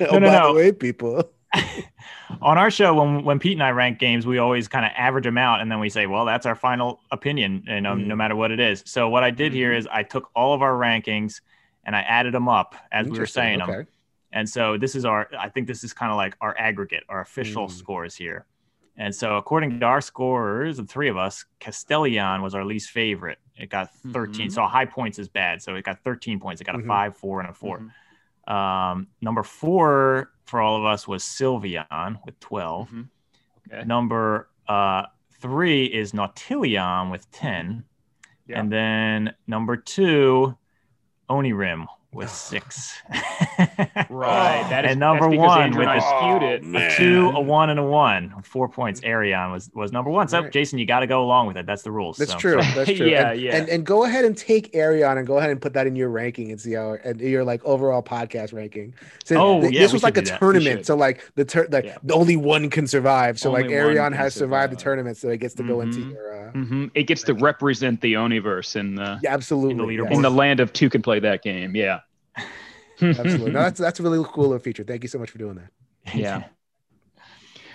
No, 0.00 0.18
no, 0.18 0.26
by 0.28 0.38
no. 0.38 0.48
the 0.48 0.54
way, 0.54 0.72
people. 0.72 1.30
on 2.42 2.58
our 2.58 2.70
show 2.70 2.94
when 2.94 3.24
when 3.24 3.38
Pete 3.38 3.54
and 3.54 3.62
I 3.62 3.70
rank 3.70 3.98
games, 3.98 4.26
we 4.26 4.38
always 4.38 4.68
kind 4.68 4.84
of 4.84 4.92
average 4.96 5.24
them 5.24 5.38
out, 5.38 5.60
and 5.60 5.70
then 5.70 5.80
we 5.80 5.90
say, 5.90 6.06
"Well, 6.06 6.24
that's 6.24 6.46
our 6.46 6.54
final 6.54 7.00
opinion," 7.10 7.64
you 7.66 7.80
know, 7.80 7.94
Mm. 7.94 8.06
no 8.06 8.14
matter 8.16 8.36
what 8.36 8.50
it 8.52 8.60
is. 8.60 8.82
So 8.86 9.08
what 9.08 9.24
I 9.24 9.30
did 9.30 9.52
here 9.52 9.72
is 9.72 9.88
I 9.90 10.02
took 10.04 10.30
all 10.34 10.54
of 10.54 10.62
our 10.62 10.72
rankings 10.74 11.40
and 11.84 11.96
I 11.96 12.00
added 12.02 12.32
them 12.34 12.48
up 12.48 12.74
as 12.92 13.04
we 13.06 13.10
were 13.10 13.16
Interesting, 13.16 13.42
saying 13.42 13.58
them. 13.58 13.86
And 14.32 14.48
so 14.48 14.76
this 14.78 14.94
is 14.94 15.04
our, 15.04 15.28
I 15.36 15.48
think 15.48 15.66
this 15.66 15.82
is 15.82 15.92
kind 15.92 16.12
of 16.12 16.16
like 16.16 16.36
our 16.40 16.54
aggregate, 16.56 17.02
our 17.08 17.20
official 17.20 17.66
Mm. 17.66 17.70
scores 17.72 18.14
here. 18.14 18.46
And 19.00 19.14
so 19.14 19.36
according 19.38 19.80
to 19.80 19.86
our 19.86 20.02
scorers, 20.02 20.76
the 20.76 20.84
three 20.84 21.08
of 21.08 21.16
us, 21.16 21.46
Castellion 21.58 22.42
was 22.42 22.54
our 22.54 22.66
least 22.66 22.90
favorite. 22.90 23.38
It 23.56 23.70
got 23.70 23.88
13. 24.12 24.48
Mhm. 24.48 24.52
So 24.52 24.62
high 24.66 24.84
points 24.84 25.18
is 25.18 25.26
bad. 25.26 25.62
So 25.62 25.74
it 25.74 25.84
got 25.84 26.04
13 26.04 26.38
points. 26.38 26.60
It 26.60 26.64
got 26.64 26.74
Mhm. 26.76 26.84
a 26.84 26.86
five, 26.86 27.16
four, 27.16 27.40
and 27.40 27.48
a 27.48 27.54
4 27.54 27.78
Mhm. 27.78 28.52
Um, 28.52 29.06
number 29.22 29.42
four 29.42 30.32
for 30.44 30.60
all 30.60 30.76
of 30.76 30.84
us 30.84 31.08
was 31.08 31.22
Sylvion 31.24 32.18
with 32.26 32.38
12. 32.40 32.90
Mhm. 32.90 33.08
Okay. 33.72 33.84
Number 33.86 34.50
uh, 34.68 35.06
three 35.40 35.86
is 35.86 36.12
Nautilion 36.12 37.10
with 37.10 37.28
10. 37.32 37.84
Yeah. 38.46 38.60
And 38.60 38.70
then 38.70 39.34
number 39.46 39.76
two, 39.76 40.56
Onirim 41.30 41.86
with 42.12 42.30
six. 42.30 43.00
Right. 44.08 44.66
That 44.70 44.84
is 44.84 44.92
and 44.92 45.00
number 45.00 45.28
one 45.28 45.70
with 45.70 45.80
and 45.80 45.88
I 45.88 45.98
the 45.98 46.00
skewed 46.38 46.42
it. 46.42 46.62
man. 46.64 46.90
a 46.92 46.94
two, 46.96 47.30
a 47.30 47.40
one, 47.40 47.70
and 47.70 47.80
a 47.80 47.82
one. 47.84 48.34
Four 48.42 48.68
points. 48.68 49.00
Aerion 49.00 49.50
was 49.52 49.70
was 49.74 49.90
number 49.92 50.10
one. 50.10 50.28
So 50.28 50.40
Right. 50.42 50.52
Jason, 50.52 50.78
you 50.78 50.86
got 50.86 51.00
to 51.00 51.06
go 51.06 51.22
along 51.24 51.46
with 51.48 51.56
it. 51.56 51.66
That's 51.66 51.82
the 51.82 51.90
rules. 51.90 52.16
That's 52.18 52.32
So- 52.32 52.38
true. 52.38 52.56
That's 52.74 52.92
true. 52.92 53.06
Yeah, 53.08 53.32
and, 53.32 53.40
yeah. 53.40 53.56
And 53.56 53.68
and 53.68 53.84
go 53.86 54.04
ahead 54.04 54.24
and 54.24 54.36
take 54.36 54.72
Aerion 54.72 55.18
and 55.18 55.26
go 55.26 55.38
ahead 55.38 55.50
and 55.50 55.60
put 55.60 55.72
that 55.74 55.86
in 55.86 55.96
your 55.96 56.08
ranking 56.08 56.50
and 56.52 56.60
see 56.60 56.74
how 56.74 56.96
and 57.04 57.20
your 57.20 57.42
like 57.44 57.64
overall 57.64 58.02
podcast 58.02 58.52
ranking. 58.52 58.94
So 59.24 59.36
Oh, 59.40 59.60
th- 59.60 59.72
yeah, 59.72 59.80
this 59.80 59.92
was 59.92 60.02
like 60.02 60.16
a 60.16 60.20
should 60.20 60.24
do 60.24 60.30
that. 60.30 60.40
We 60.40 60.52
tournament. 60.52 60.86
So 60.86 60.96
like 60.96 61.30
the 61.34 61.44
tur- 61.44 61.68
like 61.70 61.84
Yeah. 61.86 61.98
the 62.02 62.14
only 62.14 62.36
one 62.36 62.70
can 62.70 62.86
survive. 62.86 63.38
So 63.40 63.50
Only 63.50 63.62
like 63.62 63.70
one 63.70 63.78
Aerion 63.96 64.14
has 64.16 64.34
survived 64.34 64.72
the 64.72 64.76
survive. 64.76 64.82
tournament, 64.84 65.16
so 65.16 65.28
it 65.30 65.38
gets 65.38 65.54
to 65.54 65.62
go 65.64 65.80
into 65.80 65.98
Mhm. 65.98 66.12
your 66.12 66.48
uh 66.48 66.52
Mm-hmm. 66.52 66.86
It 66.94 67.04
gets 67.04 67.22
to 67.24 67.34
represent 67.34 68.00
the 68.00 68.14
Oniverse 68.14 68.74
in 68.76 68.94
the 68.96 69.18
yeah, 69.22 69.32
absolutely 69.32 69.94
in 69.94 69.98
the 70.00 70.04
yes. 70.04 70.16
in 70.16 70.22
the 70.22 70.30
land 70.30 70.60
of 70.60 70.72
two 70.72 70.88
can 70.90 71.00
play 71.02 71.20
that 71.20 71.42
game. 71.42 71.74
Yeah. 71.76 72.00
Absolutely. 73.02 73.50
No, 73.52 73.60
that's 73.62 73.80
that's 73.80 74.00
a 74.00 74.02
really 74.02 74.24
cool 74.32 74.44
little 74.44 74.58
feature. 74.58 74.84
Thank 74.84 75.02
you 75.02 75.08
so 75.08 75.18
much 75.18 75.30
for 75.30 75.38
doing 75.38 75.56
that. 75.56 76.14
Yeah. 76.14 76.44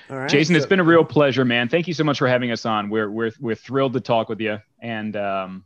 All 0.10 0.18
right, 0.18 0.30
Jason, 0.30 0.56
It's 0.56 0.68
been 0.68 0.80
a 0.80 0.84
real 0.84 1.04
pleasure, 1.04 1.44
man. 1.46 1.68
Thank 1.68 1.88
you 1.88 1.94
so 1.96 2.04
much 2.04 2.20
for 2.20 2.28
having 2.28 2.52
us 2.52 2.66
on. 2.66 2.90
We're 2.90 3.10
we're 3.10 3.32
we're 3.40 3.56
thrilled 3.56 3.94
to 3.94 4.00
talk 4.02 4.30
with 4.30 4.40
you, 4.40 4.60
and 4.80 5.16
um, 5.16 5.66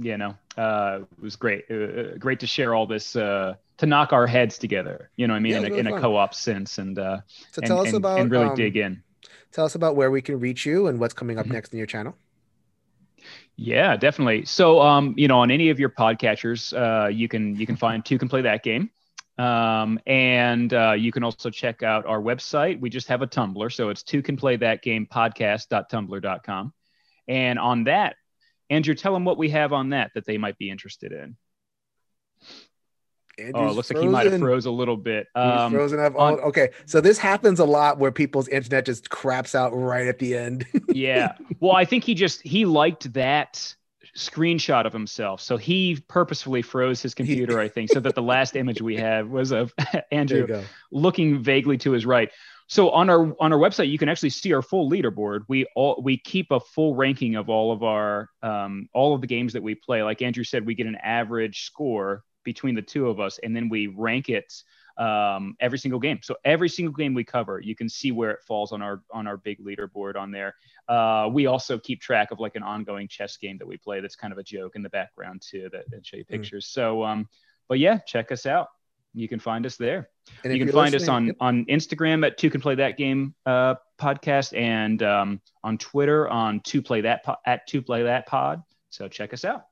you 0.00 0.16
know, 0.16 0.36
uh, 0.56 1.00
it 1.02 1.22
was 1.22 1.36
great. 1.36 1.70
Uh, 1.70 2.16
great 2.18 2.40
to 2.40 2.46
share 2.46 2.74
all 2.74 2.86
this, 2.86 3.14
uh, 3.14 3.54
to 3.78 3.86
knock 3.86 4.14
our 4.14 4.26
heads 4.26 4.56
together. 4.56 5.10
You 5.16 5.26
know, 5.26 5.34
what 5.34 5.38
I 5.38 5.40
mean, 5.40 5.52
Yeah, 5.52 5.58
in, 5.58 5.64
it 5.64 5.68
a, 5.68 5.72
was 5.72 5.80
in 5.80 5.86
a 5.88 6.00
co-op 6.00 6.34
sense, 6.34 6.78
and 6.78 6.98
uh, 6.98 7.20
so 7.52 7.60
and, 7.60 7.66
tell 7.66 7.80
us 7.80 7.88
and- 7.88 7.96
about 7.96 8.20
and 8.20 8.30
really 8.30 8.46
um, 8.46 8.54
dig 8.56 8.76
in. 8.78 9.02
Tell 9.52 9.66
us 9.66 9.74
about 9.74 9.94
where 9.96 10.10
we 10.10 10.20
can 10.22 10.40
reach 10.40 10.64
you 10.66 10.86
and 10.88 10.98
what's 10.98 11.14
coming 11.14 11.38
up 11.38 11.46
Mhm. 11.46 11.52
next 11.52 11.72
in 11.72 11.78
your 11.78 11.86
channel. 11.86 12.16
Yeah, 13.56 13.96
definitely. 13.96 14.44
So, 14.46 14.80
um, 14.80 15.14
you 15.16 15.28
know, 15.28 15.38
on 15.40 15.50
any 15.50 15.70
of 15.70 15.78
your 15.78 15.90
podcatchers, 15.90 16.72
uh, 16.76 17.08
you 17.08 17.28
can 17.28 17.54
you 17.56 17.66
can 17.66 17.76
find 17.76 18.04
two 18.04 18.18
can 18.18 18.28
play 18.28 18.42
that 18.42 18.64
game, 18.64 18.90
um, 19.38 20.00
and 20.06 20.72
uh, 20.74 20.92
you 20.92 21.12
can 21.12 21.22
also 21.22 21.50
check 21.50 21.84
out 21.84 22.04
our 22.04 22.20
website. 22.20 22.80
We 22.80 22.90
just 22.90 23.08
have 23.08 23.22
a 23.22 23.28
Tumblr, 23.28 23.72
so 23.72 23.90
it's 23.90 24.02
two 24.02 24.22
can 24.22 24.36
play 24.36 24.56
that 24.56 24.82
game 24.82 25.06
podcast.tumblr.com, 25.06 26.72
and 27.28 27.58
on 27.60 27.84
that, 27.84 28.16
Andrew, 28.70 28.94
tell 28.94 29.12
them 29.14 29.24
what 29.24 29.38
we 29.38 29.50
have 29.50 29.72
on 29.72 29.90
that 29.90 30.10
that 30.14 30.26
they 30.26 30.36
might 30.36 30.58
be 30.58 30.68
interested 30.68 31.12
in. 31.12 31.36
Oh, 33.38 33.42
it 33.42 33.46
Andrew's 33.54 33.76
looks 33.76 33.90
like 33.90 34.02
he 34.02 34.08
might 34.08 34.30
have 34.30 34.40
froze 34.40 34.66
a 34.66 34.70
little 34.70 34.96
bit. 34.96 35.26
He's 35.34 35.42
Um, 35.42 35.72
frozen 35.72 36.00
up. 36.00 36.14
on- 36.16 36.40
okay, 36.40 36.70
so 36.86 37.00
this 37.00 37.18
happens 37.18 37.60
a 37.60 37.64
lot 37.64 37.98
where 37.98 38.12
people's 38.12 38.48
internet 38.48 38.86
just 38.86 39.10
craps 39.10 39.54
out 39.54 39.70
right 39.70 40.06
at 40.06 40.18
the 40.18 40.36
end. 40.36 40.66
yeah. 40.88 41.34
Well, 41.60 41.76
I 41.76 41.84
think 41.84 42.04
he 42.04 42.14
just 42.14 42.42
he 42.42 42.64
liked 42.64 43.12
that 43.14 43.74
screenshot 44.16 44.86
of 44.86 44.92
himself. 44.92 45.40
So 45.40 45.56
he 45.56 45.98
purposefully 46.08 46.62
froze 46.62 47.02
his 47.02 47.14
computer, 47.14 47.58
I 47.58 47.68
think, 47.68 47.90
so 47.90 48.00
that 48.00 48.14
the 48.14 48.22
last 48.22 48.54
image 48.54 48.80
we 48.80 48.96
have 48.96 49.28
was 49.28 49.50
of 49.50 49.72
Andrew 50.12 50.62
looking 50.92 51.42
vaguely 51.42 51.78
to 51.78 51.92
his 51.92 52.06
right. 52.06 52.30
So 52.66 52.90
on 52.90 53.10
our 53.10 53.34
on 53.40 53.52
our 53.52 53.58
website, 53.58 53.90
you 53.90 53.98
can 53.98 54.08
actually 54.08 54.30
see 54.30 54.52
our 54.54 54.62
full 54.62 54.90
leaderboard. 54.90 55.40
We 55.48 55.66
all 55.76 56.00
we 56.02 56.16
keep 56.16 56.50
a 56.50 56.60
full 56.60 56.94
ranking 56.94 57.34
of 57.34 57.50
all 57.50 57.72
of 57.72 57.82
our 57.82 58.30
um, 58.42 58.88
all 58.94 59.14
of 59.14 59.20
the 59.20 59.26
games 59.26 59.52
that 59.52 59.62
we 59.62 59.74
play. 59.74 60.02
Like 60.02 60.22
Andrew 60.22 60.44
said, 60.44 60.64
we 60.64 60.74
get 60.74 60.86
an 60.86 60.96
average 60.96 61.64
score 61.64 62.22
between 62.44 62.74
the 62.74 62.82
two 62.82 63.08
of 63.08 63.20
us, 63.20 63.38
and 63.42 63.54
then 63.54 63.68
we 63.68 63.88
rank 63.88 64.28
it 64.28 64.52
um, 64.96 65.56
every 65.60 65.78
single 65.78 65.98
game. 65.98 66.20
So 66.22 66.36
every 66.44 66.68
single 66.68 66.94
game 66.94 67.14
we 67.14 67.24
cover, 67.24 67.60
you 67.60 67.74
can 67.74 67.88
see 67.88 68.12
where 68.12 68.30
it 68.30 68.42
falls 68.46 68.72
on 68.72 68.82
our 68.82 69.02
on 69.10 69.26
our 69.26 69.36
big 69.36 69.64
leaderboard 69.64 70.16
on 70.16 70.30
there. 70.30 70.54
Uh, 70.88 71.28
we 71.32 71.46
also 71.46 71.78
keep 71.78 72.00
track 72.00 72.30
of 72.30 72.40
like 72.40 72.56
an 72.56 72.62
ongoing 72.62 73.08
chess 73.08 73.36
game 73.36 73.58
that 73.58 73.66
we 73.66 73.76
play. 73.76 74.00
That's 74.00 74.16
kind 74.16 74.32
of 74.32 74.38
a 74.38 74.42
joke 74.42 74.76
in 74.76 74.82
the 74.82 74.90
background 74.90 75.42
too. 75.42 75.68
That, 75.72 75.90
that 75.90 76.06
show 76.06 76.18
you 76.18 76.24
pictures. 76.24 76.66
So, 76.66 77.02
um, 77.02 77.28
but 77.68 77.78
yeah, 77.78 77.98
check 77.98 78.30
us 78.30 78.46
out. 78.46 78.68
You 79.16 79.28
can 79.28 79.38
find 79.38 79.64
us 79.64 79.76
there 79.76 80.08
And 80.42 80.52
you 80.52 80.64
can 80.64 80.74
find 80.74 80.94
us 80.94 81.08
on 81.08 81.28
yep. 81.28 81.36
on 81.40 81.64
Instagram 81.66 82.26
at 82.26 82.36
Two 82.36 82.50
Can 82.50 82.60
Play 82.60 82.74
That 82.74 82.96
Game 82.96 83.34
uh, 83.46 83.76
podcast 83.98 84.56
and 84.58 85.00
um, 85.02 85.40
on 85.62 85.78
Twitter 85.78 86.28
on 86.28 86.60
Two 86.60 86.82
Play 86.82 87.02
That 87.02 87.24
po- 87.24 87.36
at 87.46 87.66
Two 87.68 87.80
Play 87.80 88.02
That 88.02 88.26
Pod. 88.26 88.62
So 88.90 89.08
check 89.08 89.32
us 89.32 89.44
out. 89.44 89.66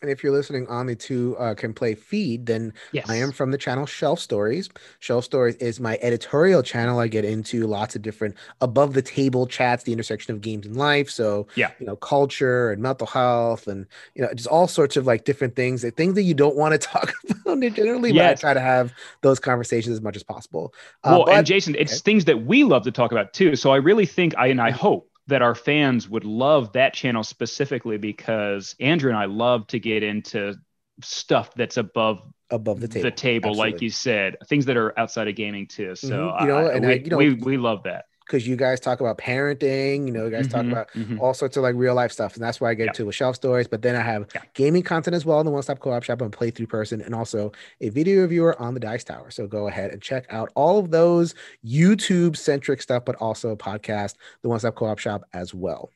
And 0.00 0.10
if 0.10 0.22
you're 0.22 0.32
listening 0.32 0.66
on 0.68 0.86
the 0.86 0.94
two 0.94 1.36
uh, 1.38 1.54
can 1.54 1.74
play 1.74 1.94
feed, 1.94 2.46
then 2.46 2.72
Yes, 2.92 3.08
I 3.08 3.16
am 3.16 3.32
from 3.32 3.50
the 3.50 3.58
channel 3.58 3.84
Shelf 3.84 4.20
Stories. 4.20 4.68
Shelf 5.00 5.24
Stories 5.24 5.56
is 5.56 5.80
my 5.80 5.98
editorial 6.02 6.62
channel. 6.62 7.00
I 7.00 7.08
get 7.08 7.24
into 7.24 7.66
lots 7.66 7.96
of 7.96 8.02
different 8.02 8.36
above 8.60 8.94
the 8.94 9.02
table 9.02 9.46
chats, 9.46 9.82
the 9.84 9.92
intersection 9.92 10.32
of 10.34 10.40
games 10.40 10.66
and 10.66 10.76
life. 10.76 11.10
So, 11.10 11.48
Yeah. 11.56 11.70
you 11.80 11.86
know, 11.86 11.96
culture 11.96 12.70
and 12.70 12.80
mental 12.80 13.08
health 13.08 13.66
and, 13.66 13.86
you 14.14 14.22
know, 14.22 14.32
just 14.34 14.48
all 14.48 14.68
sorts 14.68 14.96
of 14.96 15.04
like 15.06 15.24
different 15.24 15.56
things, 15.56 15.82
that 15.82 15.96
things 15.96 16.14
that 16.14 16.22
you 16.22 16.34
don't 16.34 16.54
want 16.56 16.72
to 16.72 16.78
talk 16.88 17.12
about 17.44 17.60
generally, 17.74 18.12
but 18.12 18.24
I 18.24 18.34
try 18.34 18.54
to 18.54 18.60
have 18.60 18.92
those 19.22 19.40
conversations 19.40 19.94
as 19.94 20.00
much 20.00 20.14
as 20.14 20.22
possible. 20.22 20.72
Uh, 21.02 21.10
Well, 21.10 21.24
but- 21.26 21.34
and 21.34 21.46
Jason, 21.46 21.74
it's 21.76 22.00
things 22.02 22.24
that 22.26 22.44
we 22.44 22.62
love 22.62 22.84
to 22.84 22.92
talk 22.92 23.10
about 23.10 23.32
too. 23.32 23.56
So 23.56 23.70
I 23.72 23.76
really 23.76 24.06
think 24.06 24.34
I 24.38 24.46
and 24.46 24.60
I 24.60 24.70
hope 24.70 25.07
that 25.28 25.42
our 25.42 25.54
fans 25.54 26.08
would 26.08 26.24
love 26.24 26.72
that 26.72 26.94
channel 26.94 27.22
specifically 27.22 27.98
because 27.98 28.74
Andrew 28.80 29.10
and 29.10 29.18
I 29.18 29.26
love 29.26 29.66
to 29.68 29.78
get 29.78 30.02
into 30.02 30.54
stuff 31.02 31.54
that's 31.54 31.76
above 31.76 32.22
above 32.50 32.80
the 32.80 32.88
table. 32.88 33.04
the 33.04 33.10
table, 33.16 33.54
like 33.54 33.82
you 33.82 33.90
said, 33.90 34.36
things 34.48 34.64
that 34.66 34.76
are 34.76 34.98
outside 34.98 35.28
of 35.28 35.36
gaming 35.36 35.66
too. 35.66 35.94
So 35.94 36.08
Mhm. 36.08 36.40
You 36.40 36.46
know, 36.48 36.56
I- 36.56 36.72
and 36.72 36.86
we, 36.86 36.92
I- 36.92 36.96
you 36.96 37.10
know- 37.10 37.16
we, 37.18 37.34
we 37.34 37.56
love 37.58 37.82
that. 37.84 38.06
Because 38.28 38.46
you 38.46 38.56
guys 38.56 38.78
talk 38.78 39.00
about 39.00 39.16
parenting, 39.16 40.06
you 40.06 40.12
know, 40.12 40.26
you 40.26 40.30
guys 40.30 40.46
talk 40.48 40.66
Mhm, 40.66 40.72
about 40.72 40.90
mhm. 40.92 41.18
all 41.18 41.32
sorts 41.32 41.56
of 41.56 41.62
like 41.62 41.74
real 41.74 41.94
life 41.94 42.12
stuff. 42.12 42.34
And 42.34 42.42
that's 42.44 42.60
why 42.60 42.68
I 42.70 42.74
get 42.74 42.84
Yeah. 42.84 42.90
into 42.90 43.06
with 43.06 43.14
shelf 43.14 43.36
stories. 43.36 43.66
But 43.66 43.80
then 43.80 43.96
I 43.96 44.02
have 44.02 44.26
Yeah. 44.34 44.42
gaming 44.52 44.82
content 44.82 45.14
as 45.16 45.24
well 45.24 45.40
in 45.40 45.46
the 45.46 45.50
One 45.50 45.62
Stop 45.62 45.80
Co 45.80 45.92
op 45.92 46.02
Shop. 46.02 46.20
I'm 46.20 46.26
a 46.26 46.30
playthrough 46.30 46.68
person 46.68 47.00
and 47.00 47.14
also 47.14 47.52
a 47.80 47.88
video 47.88 48.20
reviewer 48.20 48.60
on 48.60 48.74
the 48.74 48.80
Dice 48.80 49.02
Tower. 49.02 49.30
So 49.30 49.46
go 49.46 49.66
ahead 49.68 49.92
and 49.92 50.02
check 50.02 50.26
out 50.28 50.52
all 50.54 50.78
of 50.78 50.90
those 50.90 51.34
YouTube 51.64 52.36
centric 52.36 52.82
stuff, 52.82 53.06
but 53.06 53.16
also 53.16 53.56
podcast, 53.56 54.16
the 54.42 54.50
One 54.50 54.58
Stop 54.58 54.74
Co 54.74 54.86
op 54.86 54.98
Shop 54.98 55.24
as 55.32 55.54
well. 55.54 55.90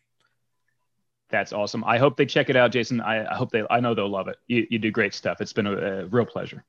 That's 1.29 1.53
awesome. 1.53 1.85
I 1.85 1.99
hope 1.99 2.17
they 2.17 2.27
check 2.27 2.49
it 2.51 2.57
out, 2.57 2.73
Jason. 2.73 3.01
I, 3.01 3.31
I 3.31 3.35
hope 3.35 3.51
they. 3.53 3.63
I 3.71 3.81
know 3.81 3.95
they'll 3.95 4.09
love 4.09 4.29
it. 4.29 4.37
You, 4.49 4.67
you 4.71 4.79
do 4.79 4.91
great 4.91 5.15
stuff. 5.15 5.41
It's 5.41 5.53
been 5.53 5.67
a, 5.67 5.73
a 5.73 6.07
real 6.07 6.27
pleasure. 6.27 6.65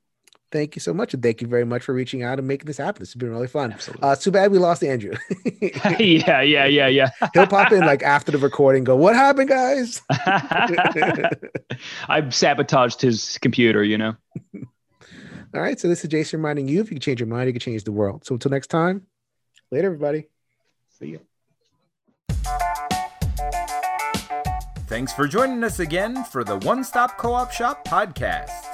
Thank 0.54 0.76
you 0.76 0.80
so 0.80 0.94
much. 0.94 1.12
And 1.12 1.20
thank 1.20 1.42
you 1.42 1.48
very 1.48 1.64
much 1.64 1.82
for 1.82 1.92
reaching 1.92 2.22
out 2.22 2.38
and 2.38 2.46
making 2.46 2.66
this 2.66 2.76
happen. 2.76 3.00
This 3.00 3.08
has 3.08 3.16
been 3.16 3.30
really 3.30 3.48
fun. 3.48 3.72
Absolutely. 3.72 4.08
Uh, 4.08 4.14
too 4.14 4.30
bad 4.30 4.52
we 4.52 4.60
lost 4.60 4.84
Andrew. 4.84 5.14
yeah, 5.98 6.42
yeah, 6.42 6.64
yeah, 6.64 6.86
yeah. 6.86 7.10
He'll 7.32 7.48
pop 7.48 7.72
in 7.72 7.80
like 7.80 8.04
after 8.04 8.30
the 8.30 8.38
recording, 8.38 8.84
go, 8.84 8.94
What 8.94 9.16
happened, 9.16 9.48
guys? 9.48 10.00
I've 12.08 12.32
sabotaged 12.32 13.00
his 13.00 13.36
computer. 13.38 13.82
You 13.82 13.98
know. 13.98 14.16
All 15.52 15.60
right. 15.60 15.80
So 15.80 15.88
this 15.88 16.04
is 16.04 16.10
Jason 16.10 16.38
reminding 16.38 16.68
you 16.68 16.80
if 16.80 16.88
you 16.88 16.94
can 16.94 17.00
change 17.00 17.18
your 17.18 17.26
mind, 17.26 17.48
you 17.48 17.52
can 17.52 17.58
change 17.58 17.82
the 17.82 17.90
world. 17.90 18.24
So 18.24 18.36
until 18.36 18.52
next 18.52 18.68
time, 18.68 19.08
later, 19.72 19.88
everybody. 19.88 20.28
See 21.00 21.08
you. 21.08 21.20
Thanks 24.86 25.12
for 25.12 25.26
joining 25.26 25.64
us 25.64 25.80
again 25.80 26.22
for 26.22 26.44
the 26.44 26.58
One 26.58 26.84
Stop 26.84 27.18
Co 27.18 27.32
op 27.32 27.50
Shop 27.50 27.84
podcast. 27.84 28.73